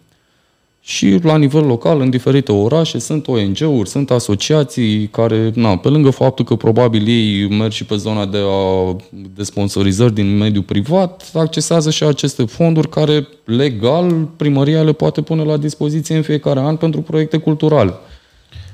Și 0.83 1.19
la 1.23 1.37
nivel 1.37 1.65
local, 1.65 2.01
în 2.01 2.11
diferite 2.11 2.53
orașe, 2.53 2.99
sunt 2.99 3.29
ONG-uri, 3.29 3.89
sunt 3.89 4.11
asociații 4.11 5.07
care, 5.07 5.53
na, 5.55 5.77
pe 5.77 5.89
lângă 5.89 6.11
faptul 6.11 6.45
că 6.45 6.55
probabil 6.55 7.09
ei 7.09 7.49
merg 7.49 7.73
și 7.73 7.85
pe 7.85 7.97
zona 7.97 8.27
de, 8.27 8.39
a, 8.39 8.97
de 9.35 9.43
sponsorizări 9.43 10.15
din 10.15 10.37
mediul 10.37 10.63
privat, 10.63 11.31
accesează 11.35 11.91
și 11.91 12.05
aceste 12.05 12.45
fonduri 12.45 12.89
care, 12.89 13.29
legal, 13.45 14.29
primăria 14.37 14.83
le 14.83 14.93
poate 14.93 15.23
pune 15.23 15.43
la 15.43 15.57
dispoziție 15.57 16.17
în 16.17 16.23
fiecare 16.23 16.61
an 16.61 16.77
pentru 16.77 17.01
proiecte 17.01 17.37
culturale. 17.37 17.95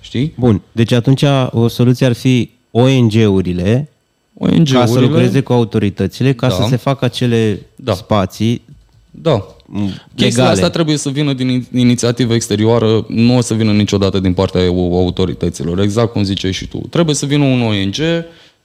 Știi? 0.01 0.35
bun, 0.39 0.63
deci 0.73 0.93
atunci 0.93 1.25
o 1.51 1.69
soluție 1.69 2.07
ar 2.07 2.13
fi 2.13 2.51
ONG-urile 2.71 3.91
ONG-urile... 4.39 4.79
ca 4.79 4.87
să 4.87 4.99
lucreze 5.01 5.41
cu 5.41 5.53
autoritățile, 5.53 6.33
ca 6.35 6.49
Da. 6.49 6.55
să 6.55 6.65
se 6.69 6.77
facă 6.77 7.05
acele 7.05 7.61
Da. 7.77 7.95
spații 7.95 8.63
Da. 9.11 9.47
m, 9.67 9.79
Chestia 10.15 10.27
legale. 10.43 10.51
asta 10.51 10.71
trebuie 10.71 10.97
să 10.97 11.09
vină 11.09 11.33
din 11.33 11.49
in- 11.49 11.79
inițiativă 11.79 12.35
exterioară, 12.35 13.05
nu 13.09 13.37
o 13.37 13.41
să 13.41 13.55
vină 13.55 13.73
niciodată 13.73 14.21
din 14.21 14.33
partea 14.33 14.61
eu- 14.63 14.97
autorităților, 14.99 15.81
exact 15.81 16.13
cum 16.13 16.23
ziceai 16.23 16.53
și 16.53 16.67
tu. 16.67 16.79
Trebuie 16.91 17.15
să 17.15 17.27
vină 17.27 17.45
un 17.45 17.63
ONG 17.63 17.95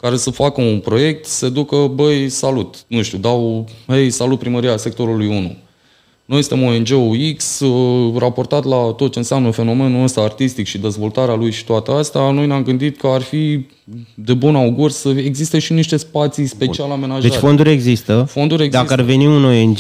care 0.02 0.18
să 0.18 0.30
facă 0.30 0.62
un 0.62 0.80
proiect, 0.80 1.26
să 1.26 1.50
ducă, 1.50 1.92
băi, 1.96 2.30
salut, 2.30 2.76
nu 2.88 3.02
știu, 3.02 3.18
dau, 3.18 3.68
hei, 3.88 4.10
salut 4.10 4.40
primăria 4.40 4.78
sectorului 4.78 5.28
1. 5.28 5.56
Noi 6.32 6.44
suntem 6.44 6.68
ONG-ul 6.68 7.18
X, 7.38 7.60
uh, 7.60 8.14
raportat 8.18 8.64
la 8.66 8.76
tot 8.76 9.12
ce 9.12 9.18
înseamnă 9.18 9.52
fenomenul 9.52 10.04
ăsta 10.04 10.22
artistic 10.22 10.66
și 10.66 10.78
dezvoltarea 10.78 11.36
lui 11.36 11.52
și 11.52 11.66
toate 11.66 11.92
astea, 11.92 12.32
noi 12.32 12.48
ne-am 12.48 12.64
gândit 12.64 12.98
că 12.98 13.08
ar 13.08 13.22
fi 13.22 13.66
de 14.14 14.34
bun 14.34 14.56
augur 14.56 14.92
să 14.92 15.10
existe 15.10 15.60
și 15.60 15.74
niște 15.74 15.98
spații 15.98 16.46
special 16.46 16.92
amenajate. 16.92 17.28
Deci 17.28 17.38
fonduri 17.38 17.70
există. 17.72 18.26
Fonduri 18.30 18.64
există. 18.64 18.84
Dacă 18.84 19.02
ar 19.02 19.02
veni 19.02 19.28
un 19.28 19.46
ONG 19.46 19.78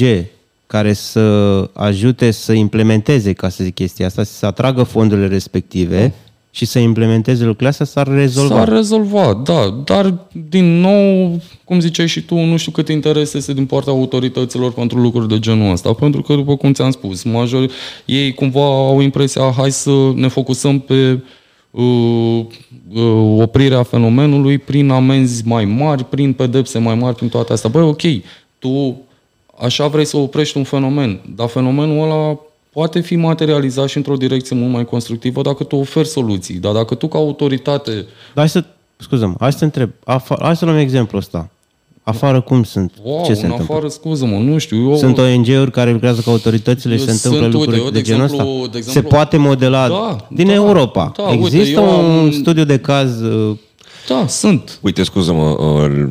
care 0.68 0.94
să 0.94 1.70
ajute 1.74 2.32
să 2.32 2.54
implementeze, 2.54 3.34
ca 3.34 3.50
să 3.50 3.64
zic 3.64 3.74
chestia 3.74 4.06
asta, 4.06 4.24
să 4.24 4.46
atragă 4.46 4.84
fondurile 4.84 5.28
respective 5.28 6.14
și 6.52 6.66
să 6.66 6.80
implementeze 6.80 7.40
lucrurile 7.40 7.70
astea, 7.70 7.86
s-ar 7.86 8.08
rezolva. 8.08 8.56
S-ar 8.56 8.70
rezolva, 8.70 9.42
da, 9.44 9.82
dar 9.86 10.14
din 10.50 10.80
nou, 10.80 11.40
cum 11.64 11.80
ziceai 11.80 12.08
și 12.08 12.22
tu, 12.22 12.36
nu 12.36 12.58
știu 12.58 12.72
cât 12.72 12.90
interes 12.90 13.34
este 13.34 13.54
din 13.54 13.66
partea 13.66 13.94
autorităților 13.94 14.74
pentru 14.74 15.00
lucruri 15.00 15.28
de 15.28 15.40
genul 15.40 15.72
ăsta, 15.72 15.94
pentru 15.94 16.22
că, 16.22 16.36
după 16.36 16.56
cum 16.56 16.74
ți-am 16.74 16.92
spus, 16.92 17.24
major, 17.24 17.72
ei 18.06 18.34
cumva 18.34 18.66
au 18.66 19.02
impresia, 19.02 19.54
hai 19.58 19.72
să 19.72 20.12
ne 20.16 20.28
focusăm 20.28 20.80
pe 20.80 21.20
uh, 21.72 22.46
uh, 22.94 23.42
oprirea 23.42 23.84
fenomenului 23.84 24.58
prin 24.58 24.90
amenzi 24.90 25.48
mai 25.48 25.66
mari, 25.66 26.04
prin 26.04 26.34
pedepse 26.34 26.80
mai 26.80 26.96
mari, 26.96 27.16
prin 27.16 27.30
toate 27.30 27.54
astea. 27.54 27.70
Băi, 27.70 27.82
ok, 27.82 28.02
tu 28.60 29.02
așa 29.62 29.88
vrei 29.88 30.06
să 30.06 30.18
oprești 30.18 30.58
un 30.58 30.64
fenomen, 30.64 31.20
dar 31.36 31.48
fenomenul 31.48 32.04
ăla 32.04 32.40
poate 32.74 33.00
fi 33.00 33.16
materializat 33.16 33.88
și 33.90 33.98
într-o 33.98 34.16
direcție 34.16 34.56
mult 34.56 34.72
mai 34.72 34.86
constructivă 34.86 35.42
dacă 35.42 35.64
tu 35.64 35.76
oferi 35.76 36.08
soluții. 36.08 36.56
Dar 36.56 36.74
dacă 36.74 36.96
tu 36.96 37.08
ca 37.08 37.18
autoritate 37.18 37.92
Dar 37.94 38.06
hai 38.36 38.50
să, 38.50 38.64
scuză 38.98 39.34
hai 39.40 39.54
să 39.54 39.64
întreb, 39.64 39.90
afa, 40.04 40.38
hai 40.42 40.56
să 40.56 40.66
luăm 40.66 40.78
exemplul 40.78 41.22
ăsta. 41.22 41.50
Afară 42.04 42.42
cum 42.42 42.64
sunt? 42.64 42.94
Wow, 43.04 43.24
Ce 43.26 43.34
se 43.34 43.46
în 43.46 43.52
întâmplă? 43.52 43.76
afară, 43.76 43.90
scuză-mă, 43.90 44.36
nu 44.38 44.58
știu. 44.58 44.90
Eu, 44.90 44.98
Sunt 44.98 45.18
ONG-uri 45.18 45.72
care 45.72 45.92
lucrează 45.92 46.22
cu 46.22 46.30
autoritățile 46.30 46.98
și 46.98 47.04
se 47.04 47.12
Sunt, 47.12 47.34
întâmplă 47.34 47.46
uite, 47.46 47.58
lucruri 47.58 47.78
eu, 47.78 47.84
de, 47.92 48.00
de 48.00 48.02
genul 48.06 48.24
exemplu- 48.24 48.50
ăsta? 48.50 48.68
de 48.72 48.78
exemplu- 48.78 49.02
se 49.02 49.16
poate 49.16 49.38
modela 49.38 49.88
Da, 49.88 50.28
din 50.30 50.48
da, 50.48 50.54
Europa. 50.54 51.12
da, 51.18 51.24
uite, 51.24 51.44
Există 51.46 51.80
eu 51.80 51.90
am 51.90 52.06
un 52.06 52.24
un- 52.24 52.32
studiu 52.32 52.64
de 52.64 52.80
caz 52.80 53.22
uh, 53.22 53.58
Da, 54.08 54.28
sunt. 54.28 54.80
Uite, 54.82 55.04
scuză-mă, 55.04 55.50
uh, 55.50 56.08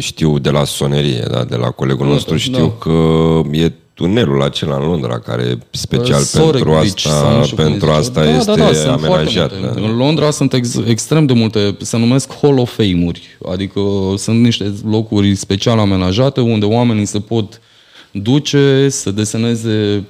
știu 0.00 0.38
de 0.38 0.50
la 0.50 0.64
sonerie, 0.64 1.24
da, 1.30 1.44
de 1.44 1.56
la 1.56 1.70
colegul 1.70 2.06
Da, 2.06 2.12
nostru, 2.12 2.32
da. 2.32 2.38
știu 2.38 2.68
că 2.68 2.90
e 3.50 3.72
tunelul 3.94 4.42
acela 4.42 4.76
în 4.76 4.82
Londra, 4.82 5.18
care 5.18 5.58
special 5.70 6.20
Sorek 6.20 6.50
pentru 6.50 6.70
Beach, 6.70 6.84
asta, 6.84 7.10
sau 7.10 7.36
nu 7.38 7.44
știu 7.44 7.56
cum 7.56 7.64
pentru 7.64 7.86
zice. 7.86 7.98
asta 7.98 8.24
da, 8.24 8.30
este 8.36 8.50
da, 8.54 8.56
da, 8.56 8.72
sunt 8.72 8.86
amenajat. 8.86 9.48
foarte 9.48 9.66
multe. 9.66 9.80
da. 9.80 9.86
În 9.86 9.96
Londra 9.96 10.30
sunt 10.30 10.52
ex, 10.52 10.74
extrem 10.86 11.26
de 11.26 11.32
multe, 11.32 11.76
se 11.80 11.96
numesc 11.98 12.32
Hall 12.40 12.58
of 12.58 12.74
Fame-uri, 12.74 13.38
adică 13.48 13.80
sunt 14.16 14.42
niște 14.42 14.74
locuri 14.88 15.34
special 15.34 15.78
amenajate 15.78 16.40
unde 16.40 16.64
oamenii 16.64 17.04
se 17.04 17.20
pot 17.20 17.60
duce 18.12 18.88
să 18.88 19.10
deseneze 19.10 20.04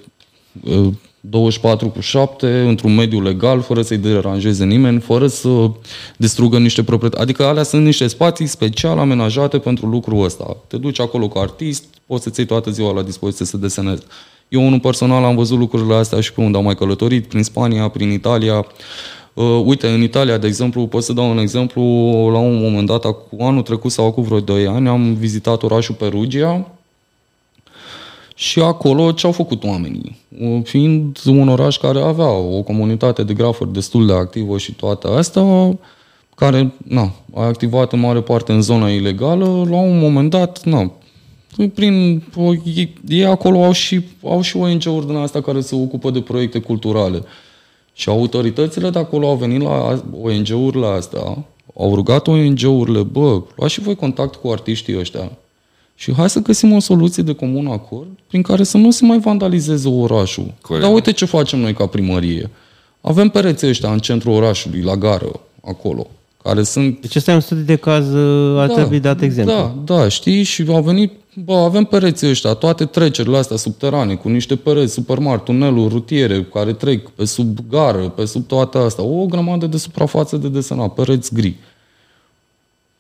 uh, 0.63 0.87
24 1.25 1.89
cu 1.89 2.01
7 2.01 2.61
într-un 2.61 2.95
mediu 2.95 3.23
legal, 3.23 3.61
fără 3.61 3.83
să-i 3.83 3.97
deranjeze 3.97 4.65
nimeni, 4.65 5.01
fără 5.01 5.27
să 5.27 5.71
distrugă 6.17 6.59
niște 6.59 6.83
proprietăți. 6.83 7.23
Adică 7.23 7.45
alea 7.45 7.63
sunt 7.63 7.85
niște 7.85 8.07
spații 8.07 8.47
special 8.47 8.99
amenajate 8.99 9.59
pentru 9.59 9.87
lucrul 9.87 10.25
ăsta. 10.25 10.57
Te 10.67 10.77
duci 10.77 11.01
acolo 11.01 11.29
ca 11.29 11.41
artist, 11.41 11.85
poți 12.07 12.23
să-ți 12.23 12.39
iei 12.39 12.49
toată 12.49 12.71
ziua 12.71 12.93
la 12.93 13.03
dispoziție 13.03 13.47
să 13.47 13.57
desenezi. 13.57 14.03
Eu, 14.49 14.67
unul 14.67 14.81
personal, 14.81 15.25
am 15.25 15.37
văzut 15.37 15.59
lucrurile 15.59 15.95
astea 15.95 16.21
și 16.21 16.33
pe 16.33 16.41
unde 16.41 16.59
am 16.59 16.65
mai 16.65 16.75
călătorit, 16.75 17.27
prin 17.27 17.43
Spania, 17.43 17.89
prin 17.89 18.11
Italia. 18.11 18.67
Uh, 19.35 19.63
uite, 19.65 19.89
în 19.89 20.03
Italia, 20.03 20.39
de 20.39 20.47
exemplu, 20.47 20.87
pot 20.87 21.03
să 21.03 21.13
dau 21.13 21.31
un 21.31 21.39
exemplu, 21.39 21.83
la 22.33 22.39
un 22.39 22.61
moment 22.61 22.87
dat, 22.87 23.03
cu 23.03 23.37
anul 23.39 23.63
trecut 23.63 23.91
sau 23.91 24.13
cu 24.13 24.21
vreo 24.21 24.41
2 24.41 24.67
ani, 24.67 24.89
am 24.89 25.15
vizitat 25.15 25.63
orașul 25.63 25.95
Perugia, 25.95 26.67
și 28.43 28.61
acolo 28.61 29.13
ce 29.13 29.27
au 29.27 29.33
făcut 29.33 29.65
oamenii? 29.65 30.19
Fiind 30.63 31.19
un 31.27 31.49
oraș 31.49 31.77
care 31.77 32.01
avea 32.01 32.31
o 32.31 32.63
comunitate 32.63 33.23
de 33.23 33.35
grafuri 33.35 33.73
destul 33.73 34.07
de 34.07 34.13
activă 34.13 34.59
și 34.59 34.73
toate 34.73 35.09
astea, 35.09 35.79
care 36.35 36.73
na, 36.85 37.13
a 37.35 37.45
activat 37.45 37.93
în 37.93 38.01
mare 38.01 38.21
parte 38.21 38.53
în 38.53 38.63
zona 38.63 38.91
ilegală, 38.91 39.45
la 39.45 39.77
un 39.77 39.99
moment 39.99 40.31
dat, 40.31 40.65
na, 40.65 40.93
prin, 41.75 42.23
ei, 42.77 42.95
ei 43.09 43.25
acolo 43.25 43.65
au 43.65 43.73
și, 43.73 44.01
au 44.23 44.41
și 44.41 44.57
ONG-uri 44.57 45.07
din 45.07 45.17
astea 45.17 45.41
care 45.41 45.61
se 45.61 45.75
ocupă 45.75 46.11
de 46.11 46.21
proiecte 46.21 46.59
culturale. 46.59 47.23
Și 47.93 48.09
autoritățile 48.09 48.91
de 48.91 48.99
acolo 48.99 49.29
au 49.29 49.37
venit 49.37 49.63
la 49.63 50.03
ONG-urile 50.23 50.87
astea, 50.87 51.45
au 51.77 51.95
rugat 51.95 52.27
ONG-urile, 52.27 53.03
bă, 53.03 53.43
luați 53.57 53.73
și 53.73 53.81
voi 53.81 53.95
contact 53.95 54.35
cu 54.35 54.49
artiștii 54.49 54.99
ăștia, 54.99 55.31
și 56.03 56.15
hai 56.15 56.31
să 56.31 56.41
găsim 56.41 56.73
o 56.73 56.79
soluție 56.79 57.23
de 57.23 57.33
comun 57.33 57.67
acord 57.67 58.09
prin 58.27 58.43
care 58.43 58.63
să 58.63 58.77
nu 58.77 58.91
se 58.91 59.05
mai 59.05 59.19
vandalizeze 59.19 59.89
orașul. 59.89 60.55
Corect. 60.61 60.85
Dar 60.85 60.95
uite 60.95 61.13
ce 61.13 61.25
facem 61.25 61.59
noi 61.59 61.75
ca 61.75 61.87
primărie. 61.87 62.51
Avem 63.01 63.29
pereții 63.29 63.69
ăștia 63.69 63.93
în 63.93 63.99
centrul 63.99 64.33
orașului, 64.33 64.81
la 64.81 64.97
gară, 64.97 65.41
acolo, 65.65 66.07
care 66.43 66.63
sunt... 66.63 67.01
Deci 67.01 67.17
ăsta 67.17 67.31
e 67.31 67.35
un 67.35 67.41
studiu 67.41 67.65
de 67.65 67.77
caz, 67.77 68.13
uh, 68.13 68.61
ar 68.61 68.67
da, 68.67 68.75
trebui 68.75 69.01
dat 69.01 69.21
exemplu. 69.21 69.55
Da, 69.55 69.95
da, 69.95 70.09
știi, 70.09 70.43
și 70.43 70.65
au 70.69 70.83
venit, 70.83 71.13
bă, 71.35 71.55
avem 71.55 71.85
pereții 71.85 72.29
ăștia, 72.29 72.53
toate 72.53 72.85
trecerile 72.85 73.37
astea 73.37 73.57
subterane, 73.57 74.15
cu 74.15 74.29
niște 74.29 74.57
pereți 74.57 74.93
super 74.93 75.19
mari, 75.19 75.43
tuneluri 75.45 75.93
rutiere 75.93 76.43
care 76.53 76.73
trec 76.73 77.09
pe 77.09 77.25
sub 77.25 77.59
gară, 77.71 78.09
pe 78.09 78.25
sub 78.25 78.47
toate 78.47 78.79
astea, 78.79 79.05
o 79.05 79.27
grămadă 79.27 79.67
de 79.67 79.77
suprafață 79.77 80.37
de 80.37 80.49
desenat, 80.49 80.95
pereți 80.95 81.35
gri 81.35 81.57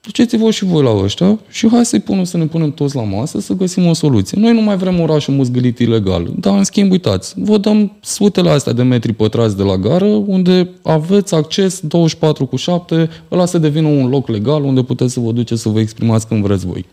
duceți-vă 0.02 0.50
și 0.50 0.64
voi 0.64 0.82
la 0.82 0.90
ăștia 0.90 1.38
și 1.48 1.68
hai 1.68 1.84
să-i 1.84 2.00
punem 2.00 2.24
să 2.24 2.36
ne 2.36 2.46
punem 2.46 2.72
toți 2.72 2.96
la 2.96 3.02
masă 3.02 3.40
să 3.40 3.52
găsim 3.52 3.86
o 3.86 3.92
soluție. 3.92 4.40
Noi 4.40 4.52
nu 4.52 4.60
mai 4.60 4.76
vrem 4.76 5.00
orașul 5.00 5.34
muzgălit 5.34 5.78
ilegal, 5.78 6.32
dar 6.38 6.56
în 6.56 6.64
schimb, 6.64 6.90
uitați, 6.90 7.34
vă 7.36 7.58
dăm 7.58 7.92
sutele 8.00 8.50
astea 8.50 8.72
de 8.72 8.82
metri 8.82 9.12
pătrați 9.12 9.56
de 9.56 9.62
la 9.62 9.76
gară, 9.76 10.04
unde 10.06 10.68
aveți 10.82 11.34
acces 11.34 11.80
24 11.80 12.46
cu 12.46 12.56
7, 12.56 13.10
ăla 13.30 13.46
să 13.46 13.58
devină 13.58 13.88
un 13.88 14.08
loc 14.08 14.28
legal 14.28 14.64
unde 14.64 14.82
puteți 14.82 15.12
să 15.12 15.20
vă 15.20 15.32
duceți 15.32 15.62
să 15.62 15.68
vă 15.68 15.80
exprimați 15.80 16.26
când 16.26 16.42
vreți 16.42 16.66
voi. 16.66 16.86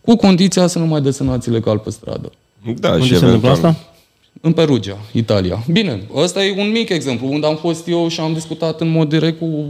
Cu 0.00 0.16
condiția 0.16 0.66
să 0.66 0.78
nu 0.78 0.86
mai 0.86 1.00
desenați 1.00 1.48
ilegal 1.48 1.78
pe 1.78 1.90
stradă. 1.90 2.32
Da, 2.80 2.90
unde 2.90 3.04
și 3.04 3.16
se 3.16 3.24
întâmplă 3.24 3.50
asta? 3.50 3.76
În 4.46 4.52
Perugia, 4.52 4.98
Italia. 5.12 5.64
Bine, 5.70 6.02
ăsta 6.14 6.44
e 6.44 6.54
un 6.58 6.70
mic 6.70 6.88
exemplu, 6.88 7.28
unde 7.30 7.46
am 7.46 7.56
fost 7.56 7.88
eu 7.88 8.08
și 8.08 8.20
am 8.20 8.32
discutat 8.32 8.80
în 8.80 8.88
mod 8.88 9.08
direct 9.08 9.38
cu 9.38 9.64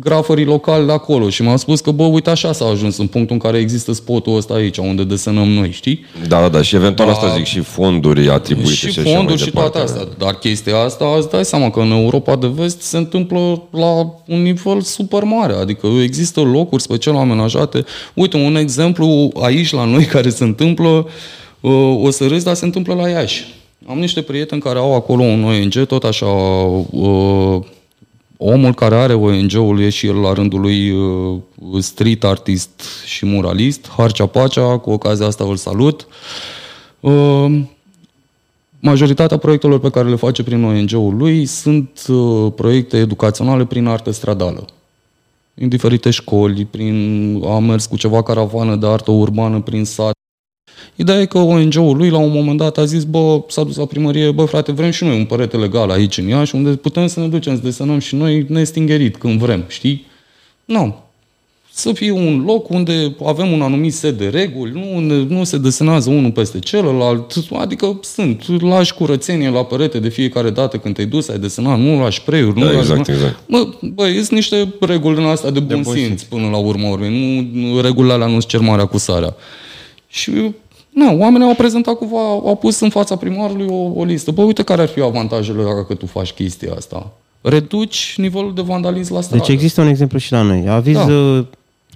grafării 0.00 0.44
locali 0.44 0.86
de 0.86 0.92
acolo 0.92 1.28
și 1.28 1.42
m-am 1.42 1.56
spus 1.56 1.80
că, 1.80 1.90
bă, 1.90 2.02
uite, 2.02 2.30
așa 2.30 2.52
s-a 2.52 2.64
ajuns 2.64 2.96
în 2.96 3.06
punctul 3.06 3.34
în 3.34 3.40
care 3.40 3.58
există 3.58 3.92
spotul 3.92 4.36
ăsta 4.36 4.54
aici, 4.54 4.76
unde 4.76 5.04
desenăm 5.04 5.48
noi, 5.48 5.70
știi? 5.70 6.04
Da, 6.28 6.40
da, 6.40 6.48
da, 6.48 6.62
și 6.62 6.74
eventual 6.74 7.08
da, 7.08 7.14
asta 7.14 7.34
zic 7.36 7.44
și 7.44 7.60
fonduri 7.60 8.28
atribuite 8.28 8.70
și, 8.70 8.90
și 8.90 9.00
fonduri 9.00 9.42
și 9.42 9.50
toate 9.50 9.78
astea. 9.78 10.08
Dar 10.18 10.34
chestia 10.34 10.76
asta, 10.76 11.14
îți 11.18 11.30
dai 11.30 11.44
seama 11.44 11.70
că 11.70 11.80
în 11.80 11.90
Europa 11.90 12.36
de 12.36 12.50
vest 12.54 12.80
se 12.80 12.96
întâmplă 12.96 13.62
la 13.70 14.14
un 14.26 14.42
nivel 14.42 14.80
super 14.80 15.22
mare, 15.22 15.52
adică 15.52 15.86
există 16.02 16.40
locuri 16.40 16.82
special 16.82 17.16
amenajate. 17.16 17.84
Uite, 18.14 18.36
un 18.36 18.56
exemplu 18.56 19.32
aici 19.42 19.72
la 19.72 19.84
noi 19.84 20.04
care 20.04 20.28
se 20.28 20.44
întâmplă, 20.44 21.06
uh, 21.60 22.00
o 22.02 22.10
să 22.10 22.26
râzi, 22.26 22.44
dar 22.44 22.54
se 22.54 22.64
întâmplă 22.64 22.94
la 22.94 23.08
Iași 23.08 23.62
am 23.86 23.98
niște 23.98 24.22
prieteni 24.22 24.60
care 24.60 24.78
au 24.78 24.94
acolo 24.94 25.22
un 25.22 25.44
ONG, 25.44 25.86
tot 25.86 26.04
așa, 26.04 26.26
uh, 26.26 27.60
omul 28.36 28.74
care 28.74 28.94
are 28.94 29.14
ONG-ul 29.14 29.80
e 29.80 29.88
și 29.88 30.06
el 30.06 30.16
la 30.16 30.32
rândul 30.32 30.60
lui 30.60 30.90
uh, 30.90 31.38
street 31.78 32.24
artist 32.24 32.82
și 33.06 33.26
muralist, 33.26 33.88
Harcea 33.88 34.26
Pacea, 34.26 34.78
cu 34.78 34.90
ocazia 34.90 35.26
asta 35.26 35.44
îl 35.44 35.56
salut. 35.56 36.06
Uh, 37.00 37.60
majoritatea 38.80 39.36
proiectelor 39.36 39.80
pe 39.80 39.90
care 39.90 40.08
le 40.08 40.16
face 40.16 40.42
prin 40.42 40.64
ONG-ul 40.64 41.16
lui 41.16 41.46
sunt 41.46 42.04
uh, 42.08 42.52
proiecte 42.54 42.96
educaționale 42.96 43.64
prin 43.64 43.86
artă 43.86 44.10
stradală. 44.10 44.64
În 45.54 45.68
diferite 45.68 46.10
școli, 46.10 46.64
prin, 46.64 47.42
a 47.44 47.58
mers 47.58 47.86
cu 47.86 47.96
ceva 47.96 48.22
caravană 48.22 48.76
de 48.76 48.86
artă 48.86 49.10
urbană 49.10 49.60
prin 49.60 49.84
sat, 49.84 50.12
Ideea 50.96 51.20
e 51.20 51.24
că 51.24 51.38
ONG-ul 51.38 51.96
lui 51.96 52.10
la 52.10 52.18
un 52.18 52.32
moment 52.32 52.58
dat 52.58 52.78
a 52.78 52.84
zis, 52.84 53.04
bă, 53.04 53.42
s-a 53.48 53.64
dus 53.64 53.76
la 53.76 53.84
primărie, 53.84 54.30
bă 54.30 54.44
frate, 54.44 54.72
vrem 54.72 54.90
și 54.90 55.04
noi 55.04 55.16
un 55.16 55.24
părete 55.24 55.56
legal 55.56 55.90
aici 55.90 56.18
în 56.18 56.28
Iași, 56.28 56.54
unde 56.54 56.70
putem 56.70 57.06
să 57.06 57.20
ne 57.20 57.28
ducem 57.28 57.54
să 57.54 57.62
desenăm 57.62 57.98
și 57.98 58.14
noi 58.14 58.46
nestingerit 58.48 59.16
când 59.16 59.38
vrem, 59.38 59.64
știi? 59.68 60.06
Nu. 60.64 61.02
Să 61.76 61.92
fie 61.92 62.10
un 62.10 62.42
loc 62.46 62.68
unde 62.68 63.16
avem 63.24 63.52
un 63.52 63.62
anumit 63.62 63.94
set 63.94 64.18
de 64.18 64.28
reguli, 64.28 64.72
nu, 64.72 64.96
unde 64.96 65.34
nu 65.34 65.44
se 65.44 65.58
desenează 65.58 66.10
unul 66.10 66.30
peste 66.30 66.58
celălalt, 66.58 67.34
adică 67.52 68.00
sunt, 68.02 68.62
lași 68.62 68.94
curățenie 68.94 69.50
la 69.50 69.64
perete 69.64 69.98
de 69.98 70.08
fiecare 70.08 70.50
dată 70.50 70.76
când 70.76 70.94
te-ai 70.94 71.06
dus, 71.06 71.28
ai 71.28 71.38
desenat, 71.38 71.78
nu 71.78 72.00
lași 72.00 72.22
preiuri, 72.22 72.60
da, 72.60 72.64
nu 72.64 72.78
exact, 72.78 72.98
lași... 72.98 73.10
exact. 73.10 73.38
Bă, 73.48 73.68
bă, 73.80 74.12
sunt 74.12 74.30
niște 74.30 74.74
reguli 74.80 75.16
din 75.16 75.24
astea 75.24 75.50
de 75.50 75.58
bun, 75.58 75.68
de 75.68 75.74
bun 75.74 75.94
simț, 75.94 76.06
simț 76.06 76.22
până 76.22 76.48
la 76.48 76.56
urmă 76.56 76.88
urmei, 76.88 77.50
nu 77.52 77.80
regulile 77.80 78.12
alea 78.12 78.26
nu-ți 78.26 78.46
cer 78.46 78.60
marea 78.60 78.84
cu 78.84 78.98
sarea. 78.98 79.36
Și 80.08 80.30
nu, 80.94 81.18
oamenii 81.18 81.46
au 81.46 81.54
prezentat 81.54 81.94
cumva, 81.94 82.18
au 82.18 82.56
pus 82.60 82.80
în 82.80 82.90
fața 82.90 83.16
primarului 83.16 83.66
o, 83.70 84.00
o 84.00 84.04
listă. 84.04 84.30
Bă, 84.30 84.42
uite 84.42 84.62
care 84.62 84.82
ar 84.82 84.88
fi 84.88 85.00
avantajele 85.00 85.62
dacă 85.62 85.94
tu 85.94 86.06
faci 86.06 86.30
chestia 86.30 86.72
asta. 86.76 87.12
Reduci 87.40 88.14
nivelul 88.16 88.54
de 88.54 88.60
vandalism 88.60 89.14
la 89.14 89.20
stradă. 89.20 89.42
Deci 89.42 89.54
există 89.54 89.80
un 89.80 89.86
exemplu 89.86 90.18
și 90.18 90.32
la 90.32 90.42
noi. 90.42 90.68
Aviz 90.68 90.94
da. 90.94 91.06
Uh, 91.12 91.44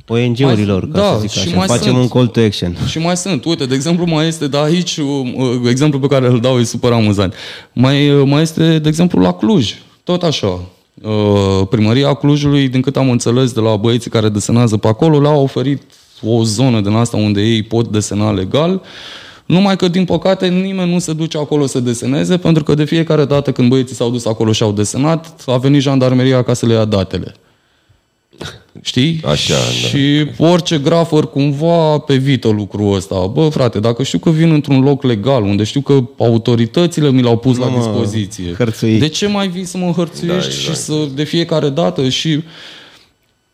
ONG-urilor, 0.07 0.91
ca 0.91 0.99
da, 0.99 1.13
să 1.13 1.19
zic 1.21 1.31
și 1.31 1.39
așa. 1.39 1.57
Mai 1.57 1.67
Facem 1.67 1.83
sunt, 1.83 1.97
un 1.97 2.09
call 2.09 2.27
to 2.27 2.41
action. 2.41 2.77
Și 2.91 2.99
mai 2.99 3.17
sunt. 3.17 3.45
Uite, 3.45 3.67
de 3.67 3.75
exemplu, 3.75 4.07
mai 4.07 4.27
este, 4.27 4.47
da, 4.47 4.63
aici, 4.63 4.97
uh, 4.97 5.07
uh, 5.37 5.61
exemplu 5.69 5.99
pe 5.99 6.07
care 6.07 6.27
îl 6.27 6.41
dau 6.41 6.59
e 6.59 6.65
super 6.65 6.93
amuzant. 6.93 7.35
Mai, 7.73 8.23
mai 8.25 8.43
este, 8.43 8.79
de 8.79 8.89
exemplu, 8.89 9.21
la 9.21 9.33
Cluj. 9.33 9.75
Tot 10.05 10.23
așa. 10.23 10.61
Primăria 11.71 12.15
Clujului, 12.15 12.69
din 12.69 12.81
cât 12.81 12.97
am 12.97 13.11
înțeles 13.11 13.53
de 13.53 13.61
la 13.61 13.77
băieții 13.77 14.11
care 14.11 14.29
desenează 14.29 14.77
pe 14.77 14.89
acolo, 14.89 15.21
le-au 15.21 15.43
oferit 15.43 15.83
o 16.23 16.45
zonă 16.45 16.81
din 16.81 16.93
asta 16.93 17.17
unde 17.17 17.41
ei 17.41 17.63
pot 17.63 17.89
desena 17.89 18.33
legal, 18.33 18.83
numai 19.47 19.77
că, 19.77 19.89
din 19.89 20.05
păcate, 20.05 20.49
nimeni 20.49 20.93
nu 20.93 20.99
se 20.99 21.13
duce 21.13 21.39
acolo 21.39 21.67
să 21.67 21.81
deseneze, 21.81 22.37
pentru 22.37 22.63
că 22.63 22.75
de 22.75 22.85
fiecare 22.85 23.25
dată 23.25 23.53
când 23.53 23.69
băieții 23.69 23.95
s-au 23.95 24.11
dus 24.11 24.27
acolo 24.27 24.53
și 24.53 24.63
au 24.63 24.73
desenat, 24.73 25.45
a 25.47 25.57
venit 25.57 25.81
jandarmeria 25.81 26.43
ca 26.43 26.55
să 26.55 26.67
le 26.67 26.73
ia 26.73 26.85
datele. 26.85 27.35
Știi? 28.83 29.21
Așa, 29.25 29.55
și 29.55 30.27
da. 30.39 30.49
orice 30.49 30.79
grafăr 30.79 31.31
cumva 31.31 31.99
pe 31.99 32.17
vită 32.17 32.49
lucrul 32.49 32.95
ăsta. 32.95 33.27
Bă, 33.27 33.49
frate, 33.49 33.81
dacă 33.81 34.03
știu 34.03 34.19
că 34.19 34.31
vin 34.31 34.51
într-un 34.51 34.81
loc 34.81 35.03
legal, 35.03 35.43
unde 35.43 35.65
știu 35.65 35.81
că 35.81 36.05
autoritățile 36.19 37.11
mi 37.11 37.23
l-au 37.23 37.37
pus 37.37 37.57
nu 37.57 37.65
la 37.65 37.77
dispoziție, 37.77 38.55
hărțui. 38.59 38.99
de 38.99 39.09
ce 39.09 39.27
mai 39.27 39.49
vii 39.49 39.65
să 39.65 39.77
mă 39.79 39.93
hărțuiești 39.97 40.49
da, 40.49 40.55
exact. 40.55 40.77
și 40.77 40.83
să 40.83 41.09
de 41.15 41.25
fiecare 41.25 41.69
dată 41.69 42.09
și 42.09 42.43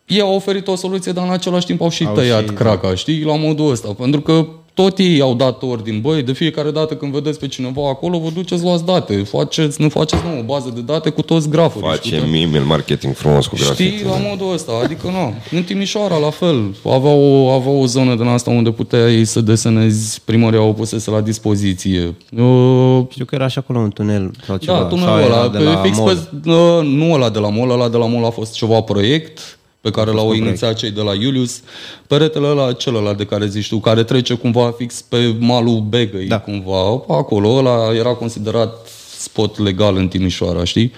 ei 0.07 0.21
au 0.21 0.35
oferit 0.35 0.69
o 0.69 0.77
soluție, 0.77 1.13
dar 1.13 1.25
în 1.27 1.33
același 1.33 1.67
timp 1.67 1.81
au 1.81 1.89
și 1.89 2.05
au 2.05 2.15
tăiat 2.15 2.45
și, 2.49 2.55
craca, 2.55 2.89
da. 2.89 2.95
știi, 2.95 3.25
la 3.25 3.37
modul 3.37 3.71
ăsta. 3.71 3.89
Pentru 3.89 4.21
că 4.21 4.47
tot 4.75 4.99
ei 4.99 5.21
au 5.21 5.35
dat 5.35 5.63
ordin, 5.63 6.01
băi, 6.01 6.23
de 6.23 6.33
fiecare 6.33 6.71
dată 6.71 6.95
când 6.95 7.13
vedeți 7.13 7.39
pe 7.39 7.49
cineva 7.49 7.89
acolo, 7.89 8.19
vă 8.19 8.29
duceți, 8.35 8.63
luați 8.63 8.85
date, 8.85 9.17
faceți, 9.17 9.83
nu 9.83 9.89
faceți, 9.89 10.23
nu, 10.25 10.39
o 10.39 10.43
bază 10.43 10.73
de 10.75 10.81
date 10.81 11.11
cu 11.11 11.23
toți 11.23 11.49
grafurii. 11.49 11.89
Face 11.89 12.15
email 12.15 12.63
marketing 12.63 13.15
frumos 13.15 13.47
cu 13.47 13.57
grafiti. 13.57 13.97
Știi, 13.97 14.07
la 14.07 14.17
modul 14.29 14.53
ăsta, 14.53 14.73
adică 14.85 15.07
nu. 15.07 15.35
În 15.59 15.63
Timișoara, 15.63 16.17
la 16.17 16.31
fel, 16.31 16.75
avea 16.85 17.11
o, 17.11 17.49
avea 17.49 17.73
o 17.73 17.87
zonă 17.87 18.15
din 18.15 18.27
asta 18.27 18.51
unde 18.51 18.71
puteai 18.71 19.25
să 19.25 19.41
desenezi, 19.41 20.21
primăria 20.25 20.63
o 20.63 20.73
pusese 20.73 21.11
la 21.11 21.21
dispoziție. 21.21 22.15
Uh, 22.39 23.03
Știu 23.09 23.25
că 23.25 23.35
era 23.35 23.49
și 23.49 23.59
acolo 23.59 23.79
un 23.79 23.91
tunel 23.91 24.31
sau 24.47 24.57
ceva. 24.57 24.79
Da, 24.79 24.85
tunelul 24.85 25.23
ăla, 25.23 25.51
pe, 25.51 25.79
fix 25.83 25.99
pe, 25.99 26.19
uh, 26.51 26.83
nu 26.83 27.13
ăla 27.13 27.31
de 27.31 27.39
la 27.39 27.49
mall, 27.49 27.71
ăla 27.71 27.89
de 27.89 27.97
la 27.97 28.07
mall 28.07 28.25
a 28.25 28.31
fost 28.31 28.53
ceva 28.53 28.81
proiect, 28.81 29.59
pe 29.85 29.91
care 29.91 30.11
l-au 30.11 30.33
inițiat 30.33 30.75
cei 30.75 30.91
de 30.91 31.01
la 31.01 31.15
Iulius, 31.15 31.63
peretele 32.07 32.47
ăla, 32.47 32.73
celălalt 32.73 33.17
de 33.17 33.25
care 33.25 33.47
zici 33.47 33.69
tu, 33.69 33.79
care 33.79 34.03
trece 34.05 34.35
cumva 34.35 34.75
fix 34.77 35.03
pe 35.03 35.37
malul 35.39 35.81
Begăi, 35.81 36.27
da. 36.27 36.39
cumva, 36.41 37.03
acolo, 37.09 37.57
ăla 37.57 37.95
era 37.95 38.15
considerat 38.15 38.89
spot 39.19 39.59
legal 39.59 39.97
în 39.97 40.09
Timișoara, 40.09 40.65
știi? 40.65 40.93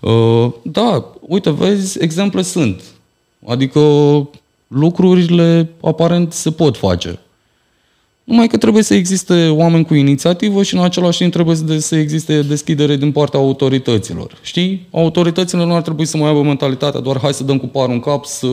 Uh, 0.00 0.52
da, 0.62 1.04
uite, 1.20 1.50
vezi, 1.50 2.02
exemple 2.02 2.42
sunt. 2.42 2.82
Adică 3.46 3.80
lucrurile 4.66 5.68
aparent 5.82 6.32
se 6.32 6.50
pot 6.50 6.76
face. 6.76 7.18
Numai 8.26 8.46
că 8.46 8.56
trebuie 8.56 8.82
să 8.82 8.94
existe 8.94 9.48
oameni 9.48 9.84
cu 9.84 9.94
inițiativă 9.94 10.62
și 10.62 10.74
în 10.74 10.82
același 10.82 11.18
timp 11.18 11.32
trebuie 11.32 11.56
să- 11.56 11.78
să 11.78 11.96
existe 11.96 12.42
deschidere 12.42 12.96
din 12.96 13.12
partea 13.12 13.38
autorităților. 13.40 14.32
Știi? 14.42 14.86
Autoritățile 14.90 15.64
nu 15.64 15.74
ar 15.74 15.82
trebui 15.82 16.04
să 16.04 16.16
mai 16.16 16.28
aibă 16.28 16.42
mentalitatea 16.42 17.00
doar 17.00 17.18
hai 17.22 17.32
să 17.32 17.44
dăm 17.44 17.58
cu 17.58 17.66
parul 17.66 17.92
în 17.92 18.00
cap, 18.00 18.24
să 18.24 18.46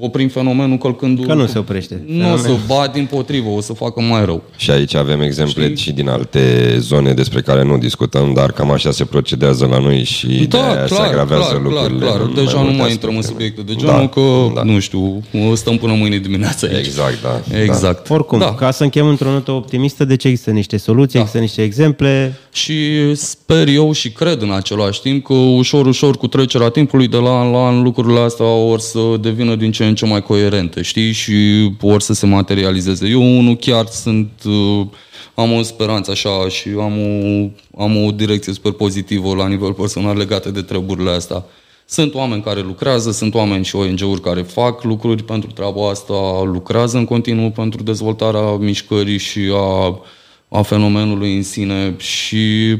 oprim 0.00 0.28
fenomenul 0.28 0.78
călcând... 0.78 1.26
Că 1.26 1.34
nu 1.34 1.46
se 1.46 1.58
oprește. 1.58 2.02
Nu 2.06 2.32
o 2.32 2.36
să 2.36 2.50
bat 2.66 2.92
din 2.92 3.06
potrivă, 3.10 3.48
o 3.48 3.60
să 3.60 3.72
facă 3.72 4.00
mai 4.00 4.24
rău. 4.24 4.42
Și 4.56 4.70
aici 4.70 4.94
avem 4.94 5.20
exemple 5.20 5.62
Știi? 5.64 5.76
și 5.76 5.92
din 5.92 6.08
alte 6.08 6.74
zone 6.78 7.12
despre 7.12 7.40
care 7.40 7.64
nu 7.64 7.78
discutăm, 7.78 8.32
dar 8.34 8.52
cam 8.52 8.70
așa 8.70 8.90
se 8.90 9.04
procedează 9.04 9.66
la 9.70 9.78
noi 9.78 10.04
și 10.04 10.26
de 10.26 10.44
Da, 10.46 10.70
aia 10.72 10.86
se 10.86 10.94
clar, 10.94 11.06
agravează 11.08 11.42
clar, 11.42 11.60
clar, 11.60 11.72
lucrurile. 11.72 12.06
clar. 12.06 12.20
în 12.20 12.34
Deja 12.34 12.56
nu 12.56 12.62
multe 12.62 12.80
mai 12.80 12.90
intrăm 12.90 13.12
în 13.12 13.18
aspecte. 13.18 13.42
subiecte 13.44 13.72
de 13.72 13.74
genul 13.78 13.94
Da, 14.00 14.08
că, 14.08 14.20
da. 14.54 14.62
nu 14.62 14.78
știu, 14.78 15.22
stăm 15.54 15.76
până 15.76 15.92
mâine 15.92 16.16
dimineața 16.18 16.66
aici. 16.66 16.86
Exact, 16.86 17.22
da. 17.22 17.58
Exact. 17.62 18.10
Oricum, 18.10 18.38
Da. 18.38 18.54
ca 18.54 18.70
să 18.70 18.82
încheiem 18.82 19.05
într-o 19.08 19.30
notă 19.30 19.50
optimistă, 19.50 20.04
deci 20.04 20.24
există 20.24 20.50
niște 20.50 20.76
soluții, 20.76 21.14
Da. 21.14 21.20
există 21.20 21.38
niște 21.40 21.62
exemple. 21.62 22.38
Și 22.52 22.74
sper 23.14 23.68
eu 23.68 23.92
și 23.92 24.10
cred 24.10 24.42
în 24.42 24.52
același 24.52 25.00
timp 25.00 25.24
că 25.24 25.32
ușor, 25.32 25.86
ușor 25.86 26.16
cu 26.16 26.26
trecerea 26.26 26.68
timpului 26.68 27.08
de 27.08 27.16
la 27.16 27.40
an 27.40 27.50
la 27.50 27.66
an 27.66 27.82
lucrurile 27.82 28.18
astea 28.20 28.46
or 28.46 28.80
să 28.80 29.00
devină 29.20 29.54
din 29.54 29.72
ce 29.72 29.84
în 29.86 29.94
ce 29.94 30.06
mai 30.06 30.22
coerente, 30.22 30.82
știi? 30.82 31.12
Și 31.12 31.34
or 31.80 32.00
să 32.00 32.12
se 32.12 32.26
materializeze. 32.26 33.06
Eu 33.08 33.40
nu 33.40 33.54
chiar 33.60 33.86
sunt... 33.86 34.30
uh, 34.44 34.86
Am 35.34 35.52
o 35.52 35.62
speranță 35.62 36.10
așa 36.10 36.48
și 36.48 36.68
am 36.68 36.92
o, 36.98 37.82
am 37.82 38.04
o 38.04 38.10
direcție 38.10 38.52
super 38.52 38.72
pozitivă 38.72 39.34
la 39.34 39.48
nivel 39.48 39.72
personal 39.72 40.16
legate 40.16 40.50
de 40.50 40.62
treburile 40.62 41.10
astea. 41.10 41.44
Sunt 41.88 42.14
oameni 42.14 42.42
care 42.42 42.60
lucrează, 42.60 43.10
sunt 43.10 43.34
oameni 43.34 43.64
și 43.64 43.76
ONG-uri 43.76 44.20
care 44.20 44.42
fac 44.42 44.82
lucruri 44.82 45.22
pentru 45.22 45.50
treaba 45.50 45.90
asta, 45.90 46.42
lucrează 46.44 46.96
în 46.96 47.04
continuu 47.04 47.50
pentru 47.50 47.82
dezvoltarea 47.82 48.56
mișcării 48.56 49.18
și 49.18 49.40
a, 49.52 50.00
a 50.48 50.62
fenomenului 50.62 51.36
în 51.36 51.42
sine 51.42 51.94
și 51.98 52.76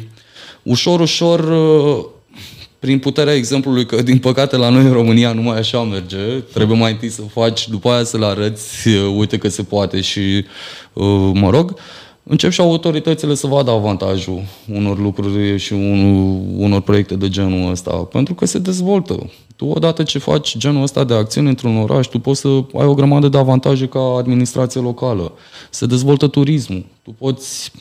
ușor, 0.63 1.01
ușor, 1.01 1.41
uh, 1.41 2.05
prin 2.79 2.99
puterea 2.99 3.35
exemplului 3.35 3.87
că, 3.87 4.03
din 4.03 4.19
păcate, 4.19 4.57
la 4.57 4.69
noi 4.69 4.85
în 4.85 4.93
România 4.93 5.33
nu 5.33 5.43
mai 5.43 5.59
așa 5.59 5.83
merge, 5.83 6.41
trebuie 6.53 6.79
mai 6.79 6.93
întâi 6.93 7.09
să 7.09 7.23
faci, 7.23 7.69
după 7.69 7.91
aia 7.91 8.05
să 8.05 8.19
le 8.19 8.25
arăți, 8.25 8.89
uh, 8.89 9.15
uite 9.17 9.39
că 9.39 9.49
se 9.49 9.63
poate 9.63 10.01
și, 10.01 10.45
uh, 10.93 11.31
mă 11.33 11.51
rog, 11.51 11.79
încep 12.29 12.51
și 12.51 12.61
autoritățile 12.61 13.35
să 13.35 13.47
vadă 13.47 13.71
avantajul 13.71 14.43
unor 14.73 14.99
lucruri 14.99 15.59
și 15.59 15.73
un, 15.73 16.01
unor 16.57 16.81
proiecte 16.81 17.15
de 17.15 17.29
genul 17.29 17.71
ăsta, 17.71 17.91
pentru 17.93 18.35
că 18.35 18.47
se 18.47 18.59
dezvoltă. 18.59 19.31
Tu, 19.57 19.67
odată 19.67 20.03
ce 20.03 20.19
faci 20.19 20.57
genul 20.57 20.83
ăsta 20.83 21.05
de 21.05 21.15
acțiuni 21.15 21.49
într-un 21.49 21.77
oraș, 21.77 22.07
tu 22.07 22.19
poți 22.19 22.41
să 22.41 22.49
ai 22.79 22.87
o 22.87 22.95
grămadă 22.95 23.29
de 23.29 23.39
avantaje 23.39 23.87
ca 23.87 24.01
administrație 24.19 24.81
locală. 24.81 25.33
Se 25.71 25.87
dezvoltă 25.87 26.27
turismul. 26.27 26.85
Tu 27.03 27.15
poți, 27.19 27.73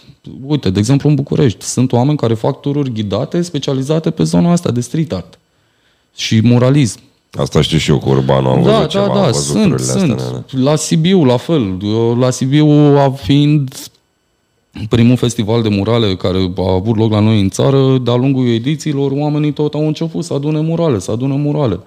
uite, 0.48 0.70
de 0.70 0.80
exemplu 0.80 1.10
în 1.10 1.16
București, 1.16 1.66
sunt 1.66 1.92
oameni 1.92 2.18
care 2.18 2.34
fac 2.34 2.60
tururi 2.60 2.92
ghidate 2.92 3.42
specializate 3.42 4.10
pe 4.12 4.24
zona 4.24 4.52
asta 4.52 4.72
de 4.72 4.82
street 4.82 5.14
art 5.14 5.40
și 6.16 6.42
muralism. 6.44 7.00
Asta 7.32 7.62
știu 7.62 7.78
și 7.78 7.90
eu 7.90 8.00
cu 8.00 8.10
Urbanul, 8.10 8.52
am 8.52 8.64
Da, 8.64 8.72
văzut 8.76 8.90
ceva, 8.90 9.06
da, 9.06 9.12
am 9.12 9.18
da, 9.20 9.26
văzut 9.26 9.44
sunt, 9.44 9.64
lucrurile 9.70 10.00
sunt. 10.00 10.12
astea, 10.20 10.44
da. 10.54 10.60
La 10.70 10.76
Sibiu, 10.76 11.24
la 11.24 11.38
fel. 11.38 11.78
Eu, 11.84 12.16
La 12.18 12.30
Sibiu, 12.30 12.68
a 12.98 13.10
fiind 13.12 13.76
primul 14.90 15.16
festival 15.18 15.62
de 15.62 15.70
murale 15.70 16.16
care 16.16 16.52
a 16.58 16.72
avut 16.74 16.96
loc 16.98 17.12
la 17.12 17.20
noi 17.20 17.40
în 17.40 17.50
țară, 17.50 17.98
de-a 17.98 18.16
lungul 18.16 18.48
edițiilor, 18.48 19.12
oamenii 19.12 19.52
tot 19.54 19.74
au 19.74 19.88
început 19.88 20.24
să 20.24 20.34
adune 20.34 20.60
murale, 20.60 21.00
să 21.00 21.12
adune 21.12 21.36
murale. 21.36 21.80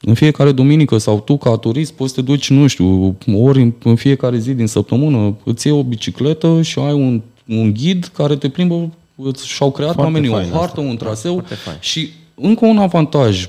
În 0.00 0.14
fiecare 0.14 0.52
duminică 0.52 0.98
sau 0.98 1.20
tu 1.20 1.36
ca 1.36 1.56
turist 1.56 1.92
poți 1.92 2.14
să 2.14 2.20
te 2.20 2.26
duci, 2.26 2.50
nu 2.50 2.66
știu, 2.66 3.16
ori 3.34 3.60
în- 3.62 3.72
în 3.82 3.94
fiecare 3.96 4.38
zi 4.38 4.52
din 4.54 4.66
săptămână, 4.66 5.34
îți 5.44 5.66
iei 5.66 5.76
o 5.76 5.82
bicicletă 5.82 6.62
și 6.62 6.78
ai 6.78 6.92
un, 6.92 7.20
un 7.46 7.72
ghid 7.72 8.10
care 8.14 8.36
te 8.36 8.48
plimbă, 8.48 8.90
îți- 9.14 9.46
și-au 9.46 9.70
creat 9.70 9.92
Foarte 9.94 10.12
oamenii 10.12 10.30
fain 10.36 10.46
o 10.52 10.56
hartă, 10.56 10.64
asta. 10.66 10.80
un 10.80 10.96
traseu 10.96 11.32
foarte 11.32 11.54
fain. 11.54 11.76
și 11.80 12.08
încă 12.34 12.66
un 12.66 12.78
avantaj. 12.78 13.48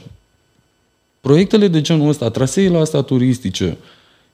Proiectele 1.22 1.68
de 1.68 1.82
genul 1.82 2.10
ăsta, 2.10 2.30
traseele 2.30 2.78
astea 2.78 3.02
turistice, 3.02 3.78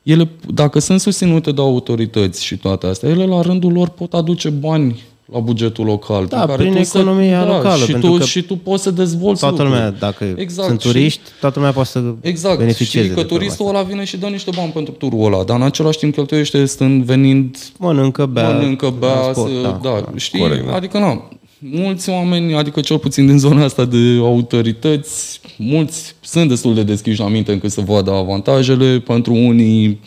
ele, 0.05 0.29
dacă 0.53 0.79
sunt 0.79 0.99
susținute 0.99 1.51
de 1.51 1.61
autorități 1.61 2.43
și 2.45 2.57
toate 2.57 2.87
astea, 2.87 3.09
ele 3.09 3.25
la 3.25 3.41
rândul 3.41 3.71
lor 3.71 3.89
pot 3.89 4.13
aduce 4.13 4.49
bani 4.49 5.03
la 5.31 5.39
bugetul 5.39 5.85
local. 5.85 6.25
Da, 6.25 6.45
pe 6.45 6.53
prin 6.53 6.71
tu 6.73 6.77
economia 6.77 7.39
să, 7.39 7.45
locală, 7.47 7.77
Da, 7.79 7.85
și, 7.85 7.91
pentru 7.91 8.09
tu, 8.11 8.17
că 8.17 8.23
și 8.23 8.41
tu 8.41 8.55
poți 8.55 8.83
să 8.83 8.91
dezvolți 8.91 9.39
Toată 9.39 9.55
lucruri. 9.61 9.79
lumea, 9.81 9.91
dacă 9.99 10.33
Exact, 10.35 10.67
sunt 10.67 10.81
și- 10.81 10.87
turiști, 10.87 11.21
toată 11.39 11.59
lumea 11.59 11.73
poate 11.73 11.89
să 11.89 12.03
Exact, 12.21 12.57
beneficieze 12.57 13.07
și 13.07 13.13
că 13.13 13.19
de 13.19 13.25
treaba 13.25 13.35
turistul 13.43 13.65
asta. 13.65 13.77
ăla 13.77 13.87
vine 13.87 14.03
și 14.03 14.17
dă 14.17 14.25
niște 14.27 14.49
bani 14.55 14.71
pentru 14.71 14.93
turul 14.93 15.25
ăla, 15.25 15.43
dar 15.43 15.55
în 15.55 15.61
același 15.63 15.97
timp 15.97 16.13
cheltuiește 16.13 16.65
stând 16.65 17.03
venind 17.03 17.57
Mănâncă, 17.77 18.25
bea, 18.25 18.49
mănâncă, 18.49 18.93
bea, 18.99 19.11
transport, 19.13 19.51
să, 19.51 19.61
da, 19.61 19.79
da, 19.83 20.03
știi? 20.15 20.39
Corect, 20.39 20.65
da. 20.65 20.73
Adică, 20.73 20.97
na, 20.99 21.29
mulți 21.71 22.09
oameni, 22.09 22.55
adică 22.55 22.81
cel 22.81 22.97
puțin 22.97 23.25
din 23.25 23.37
zona 23.39 23.63
asta 23.63 23.85
de 23.85 23.97
autorități, 24.19 25.39
mulți 25.57 26.15
sunt 26.21 26.49
destul 26.49 26.73
de 26.75 26.83
deschiși 26.83 27.19
la 27.19 27.27
minte 27.27 27.51
încât 27.51 27.71
să 27.71 27.81
vadă 27.81 28.11
avantajele, 28.11 28.99
pentru 28.99 29.33
unii 29.33 29.99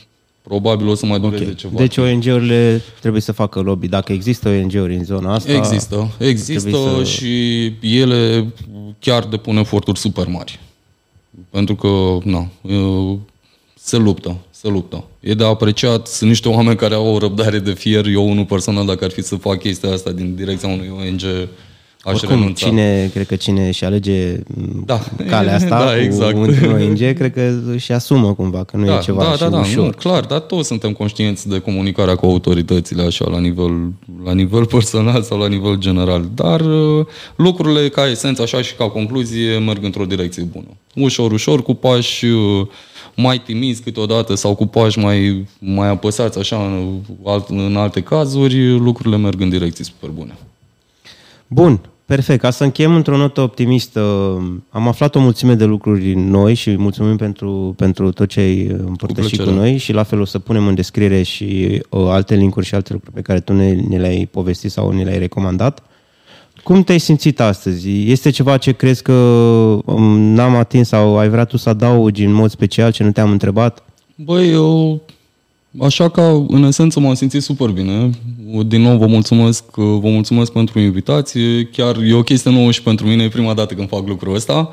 probabil 0.42 0.88
o 0.88 0.94
să 0.94 1.06
mai 1.06 1.20
dureze 1.20 1.54
ceva. 1.54 1.76
Deci 1.78 1.96
ONG-urile 1.96 2.82
trebuie 3.00 3.22
să 3.22 3.32
facă 3.32 3.60
lobby. 3.60 3.88
Dacă 3.88 4.12
există 4.12 4.48
ONG-uri 4.48 4.94
în 4.94 5.04
zona 5.04 5.34
asta... 5.34 5.52
Există, 5.52 6.10
există 6.18 6.68
trebuie 6.68 7.04
să- 7.04 7.10
și 7.10 7.64
ele 7.80 8.46
chiar 8.98 9.24
depun 9.24 9.56
eforturi 9.56 9.98
super 9.98 10.26
mari. 10.28 10.58
Pentru 11.50 11.74
că, 11.74 12.18
na, 12.24 12.48
e- 12.68 13.18
se 13.88 13.96
luptă, 13.96 14.36
se 14.50 14.68
luptă. 14.68 15.04
E 15.20 15.34
de 15.34 15.44
apreciat, 15.44 16.06
sunt 16.06 16.28
niște 16.28 16.48
oameni 16.48 16.76
care 16.76 16.94
au 16.94 17.14
o 17.14 17.18
răbdare 17.18 17.58
de 17.58 17.70
fier. 17.72 18.06
Eu, 18.06 18.30
unul 18.30 18.44
personal, 18.44 18.86
dacă 18.86 19.04
ar 19.04 19.10
fi 19.10 19.22
să 19.22 19.34
fac 19.36 19.58
chestia 19.58 19.92
asta 19.92 20.10
din 20.10 20.34
direcția 20.34 20.68
unui 20.68 20.90
ONG, 20.98 21.20
aș 22.02 22.14
Oricum, 22.14 22.28
renunța. 22.28 22.66
cine, 22.66 23.10
cred 23.12 23.26
că 23.26 23.36
cine 23.36 23.70
și 23.70 23.84
alege 23.84 24.36
m, 24.46 24.82
Da. 24.86 25.00
calea 25.28 25.54
asta 25.54 25.68
Da, 25.84 25.92
cu 25.92 25.98
exact. 25.98 26.34
un 26.36 26.70
ONG, 26.72 26.98
cred 26.98 27.32
că 27.32 27.52
își 27.72 27.92
asumă 27.92 28.34
cumva, 28.34 28.64
că 28.64 28.76
nu 28.76 28.86
da, 28.86 28.96
e 28.96 29.00
ceva 29.00 29.22
da, 29.22 29.32
și 29.32 29.38
da, 29.38 29.48
da, 29.48 29.58
ușor. 29.58 29.84
nu, 29.84 29.90
clar, 29.90 30.24
dar 30.24 30.38
toți 30.38 30.66
suntem 30.66 30.92
conștienți 30.92 31.48
de 31.48 31.58
comunicarea 31.58 32.14
cu 32.16 32.26
autoritățile 32.26 33.02
așa 33.02 33.28
la 33.30 33.38
nivel, 33.38 33.72
la 34.24 34.32
nivel 34.34 34.66
personal 34.76 35.22
sau 35.22 35.38
la 35.38 35.48
nivel 35.48 35.76
general. 35.76 36.28
Dar 36.34 36.60
uh, 36.60 37.06
lucrurile 37.36 37.88
ca 37.88 38.08
esență 38.10 38.42
așa 38.42 38.62
și 38.62 38.74
ca 38.74 38.88
concluzie 38.88 39.58
merg 39.58 39.84
într-o 39.84 40.04
direcție 40.04 40.42
bună. 40.42 40.66
Ușor, 40.94 41.32
ușor, 41.32 41.62
cu 41.62 41.74
pași 41.74 42.24
uh, 42.24 42.66
mai 43.20 43.38
timizi 43.38 43.82
câteodată 43.82 44.34
sau 44.34 44.54
cu 44.54 44.66
pași 44.66 44.98
mai, 44.98 45.46
mai 45.58 45.88
apăsați 45.88 46.38
așa 46.38 46.56
în, 46.56 47.00
alt, 47.24 47.48
în 47.48 47.76
alte 47.76 48.02
cazuri, 48.02 48.78
lucrurile 48.78 49.16
merg 49.16 49.40
în 49.40 49.48
direcții 49.48 49.84
super 49.84 50.10
bune. 50.10 50.36
Bun, 51.46 51.80
perfect. 52.04 52.40
Ca 52.40 52.50
să 52.50 52.64
încheiem 52.64 52.94
într-o 52.94 53.16
notă 53.16 53.40
optimistă, 53.40 54.00
am 54.70 54.88
aflat 54.88 55.14
o 55.14 55.20
mulțime 55.20 55.54
de 55.54 55.64
lucruri 55.64 56.14
noi 56.14 56.54
și 56.54 56.76
mulțumim 56.76 57.16
pentru, 57.16 57.74
pentru 57.76 58.12
tot 58.12 58.28
ce 58.28 58.40
ai 58.40 58.66
împărtășit 58.66 59.30
cu, 59.30 59.42
plăcere. 59.42 59.56
noi 59.56 59.76
și 59.76 59.92
la 59.92 60.02
fel 60.02 60.20
o 60.20 60.24
să 60.24 60.38
punem 60.38 60.66
în 60.66 60.74
descriere 60.74 61.22
și 61.22 61.80
uh, 61.90 62.06
alte 62.08 62.34
linkuri 62.34 62.66
și 62.66 62.74
alte 62.74 62.92
lucruri 62.92 63.14
pe 63.14 63.22
care 63.22 63.40
tu 63.40 63.52
ne, 63.52 63.72
ne 63.72 63.98
le-ai 63.98 64.28
povestit 64.30 64.70
sau 64.70 64.92
ne 64.92 65.02
le-ai 65.02 65.18
recomandat. 65.18 65.82
Cum 66.68 66.82
te-ai 66.82 66.98
simțit 66.98 67.40
astăzi? 67.40 68.10
Este 68.10 68.30
ceva 68.30 68.56
ce 68.56 68.72
crezi 68.72 69.02
că 69.02 69.12
um, 69.84 70.18
n-am 70.18 70.54
atins 70.54 70.88
sau 70.88 71.18
ai 71.18 71.28
vrea 71.28 71.44
tu 71.44 71.56
să 71.56 71.68
adaugi 71.68 72.24
în 72.24 72.32
mod 72.32 72.50
special 72.50 72.92
ce 72.92 73.02
nu 73.02 73.12
te-am 73.12 73.30
întrebat? 73.30 73.82
Băi, 74.14 74.50
eu, 74.50 75.00
așa 75.80 76.08
ca 76.08 76.44
în 76.48 76.62
esență 76.62 77.00
m-am 77.00 77.14
simțit 77.14 77.42
super 77.42 77.68
bine. 77.68 78.10
Din 78.66 78.80
nou 78.80 78.96
vă 78.96 79.06
mulțumesc, 79.06 79.74
vă 79.74 80.08
mulțumesc 80.08 80.52
pentru 80.52 80.78
invitație. 80.78 81.64
Chiar 81.64 81.96
e 81.96 82.14
o 82.14 82.22
chestie 82.22 82.50
nouă 82.50 82.70
și 82.70 82.82
pentru 82.82 83.06
mine, 83.06 83.22
e 83.22 83.28
prima 83.28 83.54
dată 83.54 83.74
când 83.74 83.88
fac 83.88 84.08
lucrul 84.08 84.34
ăsta. 84.34 84.70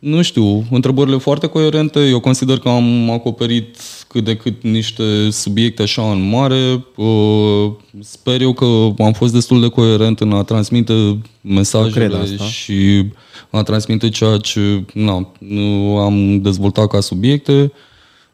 Uh, 0.00 0.08
nu 0.08 0.22
știu, 0.22 0.64
întrebările 0.70 1.16
foarte 1.16 1.46
coerente. 1.46 2.00
Eu 2.00 2.20
consider 2.20 2.58
că 2.58 2.68
am 2.68 3.10
acoperit 3.10 3.76
cât 4.08 4.24
de 4.24 4.36
cât 4.36 4.62
niște 4.62 5.30
subiecte 5.30 5.82
așa 5.82 6.10
în 6.10 6.28
mare. 6.28 6.84
Uh, 6.96 7.70
Sper 8.00 8.40
eu 8.40 8.52
că 8.52 8.64
am 8.98 9.12
fost 9.12 9.32
destul 9.32 9.60
de 9.60 9.68
coerent 9.68 10.20
în 10.20 10.32
a 10.32 10.42
transmite 10.42 11.18
mesajele 11.40 12.06
cred 12.06 12.20
asta. 12.20 12.44
și 12.44 13.04
a 13.50 13.62
transmite 13.62 14.08
ceea 14.08 14.36
ce 14.36 14.84
na, 14.94 15.32
nu 15.38 15.96
am 15.96 16.40
dezvoltat 16.40 16.88
ca 16.88 17.00
subiecte. 17.00 17.72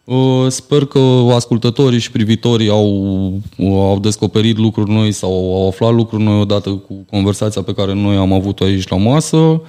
Uh, 0.05 0.47
Sper 0.49 0.85
că 0.85 0.99
ascultătorii 1.35 1.99
și 1.99 2.11
privitorii 2.11 2.69
au, 2.69 2.89
au 3.59 3.99
descoperit 4.01 4.59
lucruri 4.59 4.91
noi 4.91 5.13
sau 5.13 5.31
au 5.33 5.69
aflat 5.69 5.93
lucruri 5.93 6.23
noi 6.23 6.41
odată 6.41 6.71
cu 6.71 7.05
conversația 7.11 7.63
pe 7.63 7.75
care 7.75 7.95
noi 7.95 8.17
am 8.17 8.33
avut-o 8.33 8.65
aici 8.65 8.89
la 8.89 8.97
masă. 8.97 9.61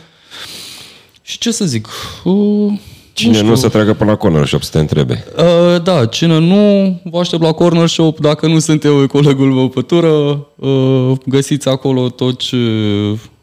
Și 1.25 1.37
ce 1.37 1.51
să 1.51 1.65
zic? 1.65 1.87
Uh, 2.23 2.73
Cine 3.13 3.41
nu, 3.41 3.55
să 3.55 3.69
treacă 3.69 3.93
până 3.93 4.09
la 4.09 4.17
corner 4.17 4.45
shop 4.45 4.63
să 4.63 4.69
te 4.71 4.79
întrebe. 4.79 5.25
Uh, 5.37 5.81
da, 5.83 6.05
cine 6.05 6.39
nu, 6.39 6.99
vă 7.03 7.19
aștept 7.19 7.41
la 7.41 7.51
Corner 7.51 7.87
Shop. 7.87 8.19
Dacă 8.19 8.47
nu 8.47 8.59
sunt 8.59 8.83
eu, 8.83 9.01
e 9.01 9.05
colegul 9.05 9.53
meu 9.53 9.69
pe 9.69 9.81
tură. 9.81 10.47
Uh, 10.55 11.11
găsiți 11.25 11.67
acolo 11.67 12.09
tot 12.09 12.39
ce 12.39 12.55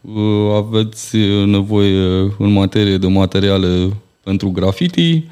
uh, 0.01 0.55
aveți 0.57 1.17
nevoie 1.47 2.33
în 2.39 2.53
materie 2.53 2.97
de 2.97 3.07
materiale 3.07 3.97
pentru 4.23 4.51
graffiti. 4.51 5.25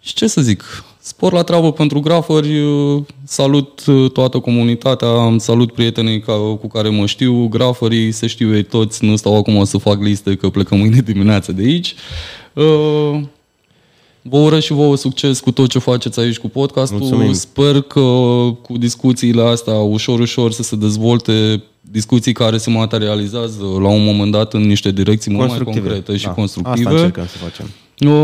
Și 0.00 0.14
ce 0.14 0.26
să 0.26 0.40
zic, 0.40 0.84
Spor 1.06 1.32
la 1.32 1.42
treabă 1.42 1.72
pentru 1.72 2.00
grafări, 2.00 2.60
uh, 2.60 3.02
salut 3.24 3.86
uh, 3.86 4.10
toată 4.10 4.38
comunitatea, 4.38 5.08
salut 5.38 5.72
prietenii 5.72 6.20
ca, 6.20 6.32
cu 6.32 6.68
care 6.68 6.88
mă 6.88 7.06
știu, 7.06 7.46
grafării, 7.46 8.12
se 8.12 8.26
știu 8.26 8.54
ei 8.54 8.62
toți, 8.62 9.04
nu 9.04 9.16
stau 9.16 9.36
acum 9.36 9.64
să 9.64 9.78
fac 9.78 10.02
liste 10.02 10.34
că 10.34 10.48
plecăm 10.48 10.78
mâine 10.78 11.00
dimineață 11.00 11.52
de 11.52 11.62
aici. 11.62 11.94
Uh, 12.52 13.20
Vă 14.22 14.36
urez 14.36 14.62
și 14.62 14.72
vouă 14.72 14.96
succes 14.96 15.40
cu 15.40 15.50
tot 15.50 15.68
ce 15.68 15.78
faceți 15.78 16.20
aici 16.20 16.38
cu 16.38 16.48
podcastul. 16.48 16.98
Mulțumim. 16.98 17.32
Sper 17.32 17.80
că 17.80 18.00
cu 18.62 18.78
discuțiile 18.78 19.42
astea 19.42 19.74
ușor, 19.74 20.20
ușor 20.20 20.52
să 20.52 20.62
se 20.62 20.76
dezvolte 20.76 21.62
discuții 21.80 22.32
care 22.32 22.58
se 22.58 22.70
materializează 22.70 23.62
la 23.62 23.88
un 23.88 24.04
moment 24.04 24.32
dat 24.32 24.54
în 24.54 24.60
niște 24.60 24.90
direcții 24.90 25.30
mult 25.30 25.48
mai 25.48 25.56
Constructive. 25.56 25.88
concrete 25.88 26.18
și 26.18 26.24
Da, 26.24 26.30
constructive. 26.30 26.88
Asta 26.88 27.00
încercăm 27.00 27.26
să 27.26 27.36
facem. 27.36 27.66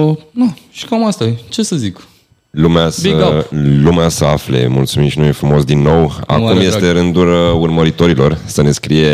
Uh, 0.09 0.17
na, 0.31 0.55
și 0.71 0.85
cam 0.87 1.05
asta 1.05 1.25
e. 1.25 1.37
Ce 1.49 1.63
să 1.63 1.77
zic? 1.77 2.07
Lumea 2.53 2.91
Big 3.03 3.19
să, 3.19 3.37
up. 3.39 3.59
lumea 3.83 4.09
să 4.09 4.25
afle, 4.25 4.67
mulțumim 4.67 5.09
și 5.09 5.19
noi 5.19 5.33
frumos 5.33 5.65
din 5.65 5.83
nou. 5.83 6.13
Acum 6.27 6.45
Mare 6.45 6.61
este 6.61 6.79
drag. 6.79 6.93
rândul 6.95 7.29
uh, 7.29 7.61
urmăritorilor 7.61 8.39
să 8.45 8.63
ne 8.63 8.71
scrie 8.71 9.09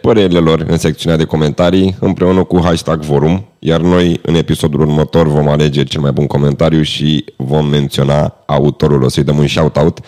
părerile 0.00 0.38
lor 0.38 0.64
în 0.68 0.78
secțiunea 0.78 1.18
de 1.18 1.24
comentarii 1.24 1.96
împreună 2.00 2.44
cu 2.44 2.60
hashtag 2.62 3.04
forum, 3.04 3.44
iar 3.58 3.80
noi 3.80 4.20
în 4.22 4.34
episodul 4.34 4.80
următor 4.80 5.28
vom 5.28 5.48
alege 5.48 5.84
cel 5.84 6.00
mai 6.00 6.10
bun 6.12 6.26
comentariu 6.26 6.82
și 6.82 7.24
vom 7.36 7.66
menționa 7.66 8.34
autorul, 8.46 9.02
o 9.02 9.08
să-i 9.08 9.24
dăm 9.24 9.38
un 9.38 9.46
shout-out. 9.46 9.98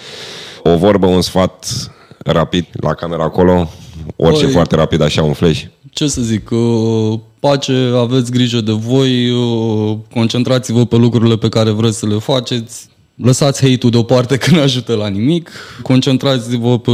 O 0.63 0.77
vorbă, 0.77 1.07
un 1.07 1.21
sfat 1.21 1.67
rapid 2.19 2.67
la 2.73 2.95
camera 2.95 3.23
acolo, 3.23 3.69
orice 4.17 4.45
Oi. 4.45 4.51
foarte 4.51 4.77
rapid, 4.77 5.01
așa 5.01 5.23
un 5.23 5.33
flash. 5.33 5.63
Ce 5.91 6.07
să 6.07 6.23
zic? 6.23 6.51
Uh, 6.51 7.19
pace, 7.41 7.91
aveți 7.97 8.31
grijă 8.31 8.61
de 8.61 8.73
voi, 8.73 9.31
uh, 9.31 9.97
concentrați-vă 10.15 10.87
pe 10.87 10.97
lucrurile 10.97 11.37
pe 11.37 11.49
care 11.49 11.71
vreți 11.71 11.99
să 11.99 12.07
le 12.07 12.19
faceți. 12.19 12.91
Lăsați 13.15 13.69
hate-ul 13.69 13.93
deoparte 13.93 14.37
că 14.39 14.51
nu 14.51 14.61
ajută 14.61 14.95
la 14.95 15.09
nimic. 15.09 15.51
Concentrați-vă 15.83 16.79
pe 16.79 16.93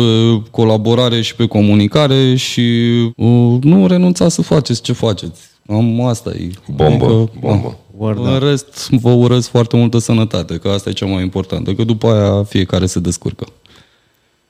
colaborare 0.51 1.21
și 1.21 1.35
pe 1.35 1.47
comunicare 1.47 2.35
și 2.35 2.61
uh, 3.17 3.57
nu 3.61 3.87
renunțați 3.87 4.35
să 4.35 4.43
faceți 4.43 4.83
ce 4.83 4.93
faceți. 4.93 5.41
Am 5.69 6.01
asta 6.01 6.31
e. 6.31 6.51
Bombă, 6.75 7.31
bombă. 7.41 7.79
Word 7.99 8.25
în 8.25 8.39
rest, 8.39 8.91
vă 8.91 9.11
urez 9.11 9.47
foarte 9.47 9.77
multă 9.77 9.99
sănătate, 9.99 10.57
că 10.57 10.69
asta 10.69 10.89
e 10.89 10.93
cea 10.93 11.07
mai 11.07 11.23
importantă, 11.23 11.75
că 11.75 11.85
după 11.85 12.07
aia 12.07 12.43
fiecare 12.43 12.87
se 12.87 13.01
descurcă. 13.01 13.47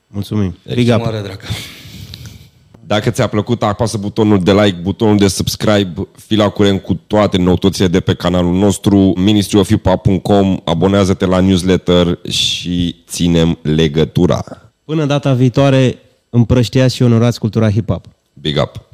Mulțumim. 0.06 0.56
Deci, 0.62 0.74
Big 0.74 0.94
up. 0.94 1.04
mare 1.04 1.20
dragă. 1.20 1.44
Dacă 2.88 3.10
ți-a 3.10 3.26
plăcut, 3.26 3.62
apasă 3.62 3.98
butonul 3.98 4.42
de 4.42 4.52
like, 4.52 4.78
butonul 4.82 5.16
de 5.16 5.28
subscribe, 5.28 6.08
fi 6.26 6.34
la 6.34 6.48
curent 6.48 6.82
cu 6.82 6.94
toate 6.94 7.38
noutățile 7.38 7.88
de 7.88 8.00
pe 8.00 8.14
canalul 8.14 8.54
nostru, 8.54 9.12
ministryofipa.com, 9.16 10.56
abonează-te 10.64 11.26
la 11.26 11.40
newsletter 11.40 12.18
și 12.28 12.96
ținem 13.08 13.58
legătura. 13.62 14.44
Până 14.84 15.04
data 15.04 15.32
viitoare, 15.32 15.98
împrăștiați 16.30 16.94
și 16.94 17.02
onorați 17.02 17.38
cultura 17.38 17.70
hip-hop. 17.70 18.04
Big 18.32 18.56
up! 18.62 18.87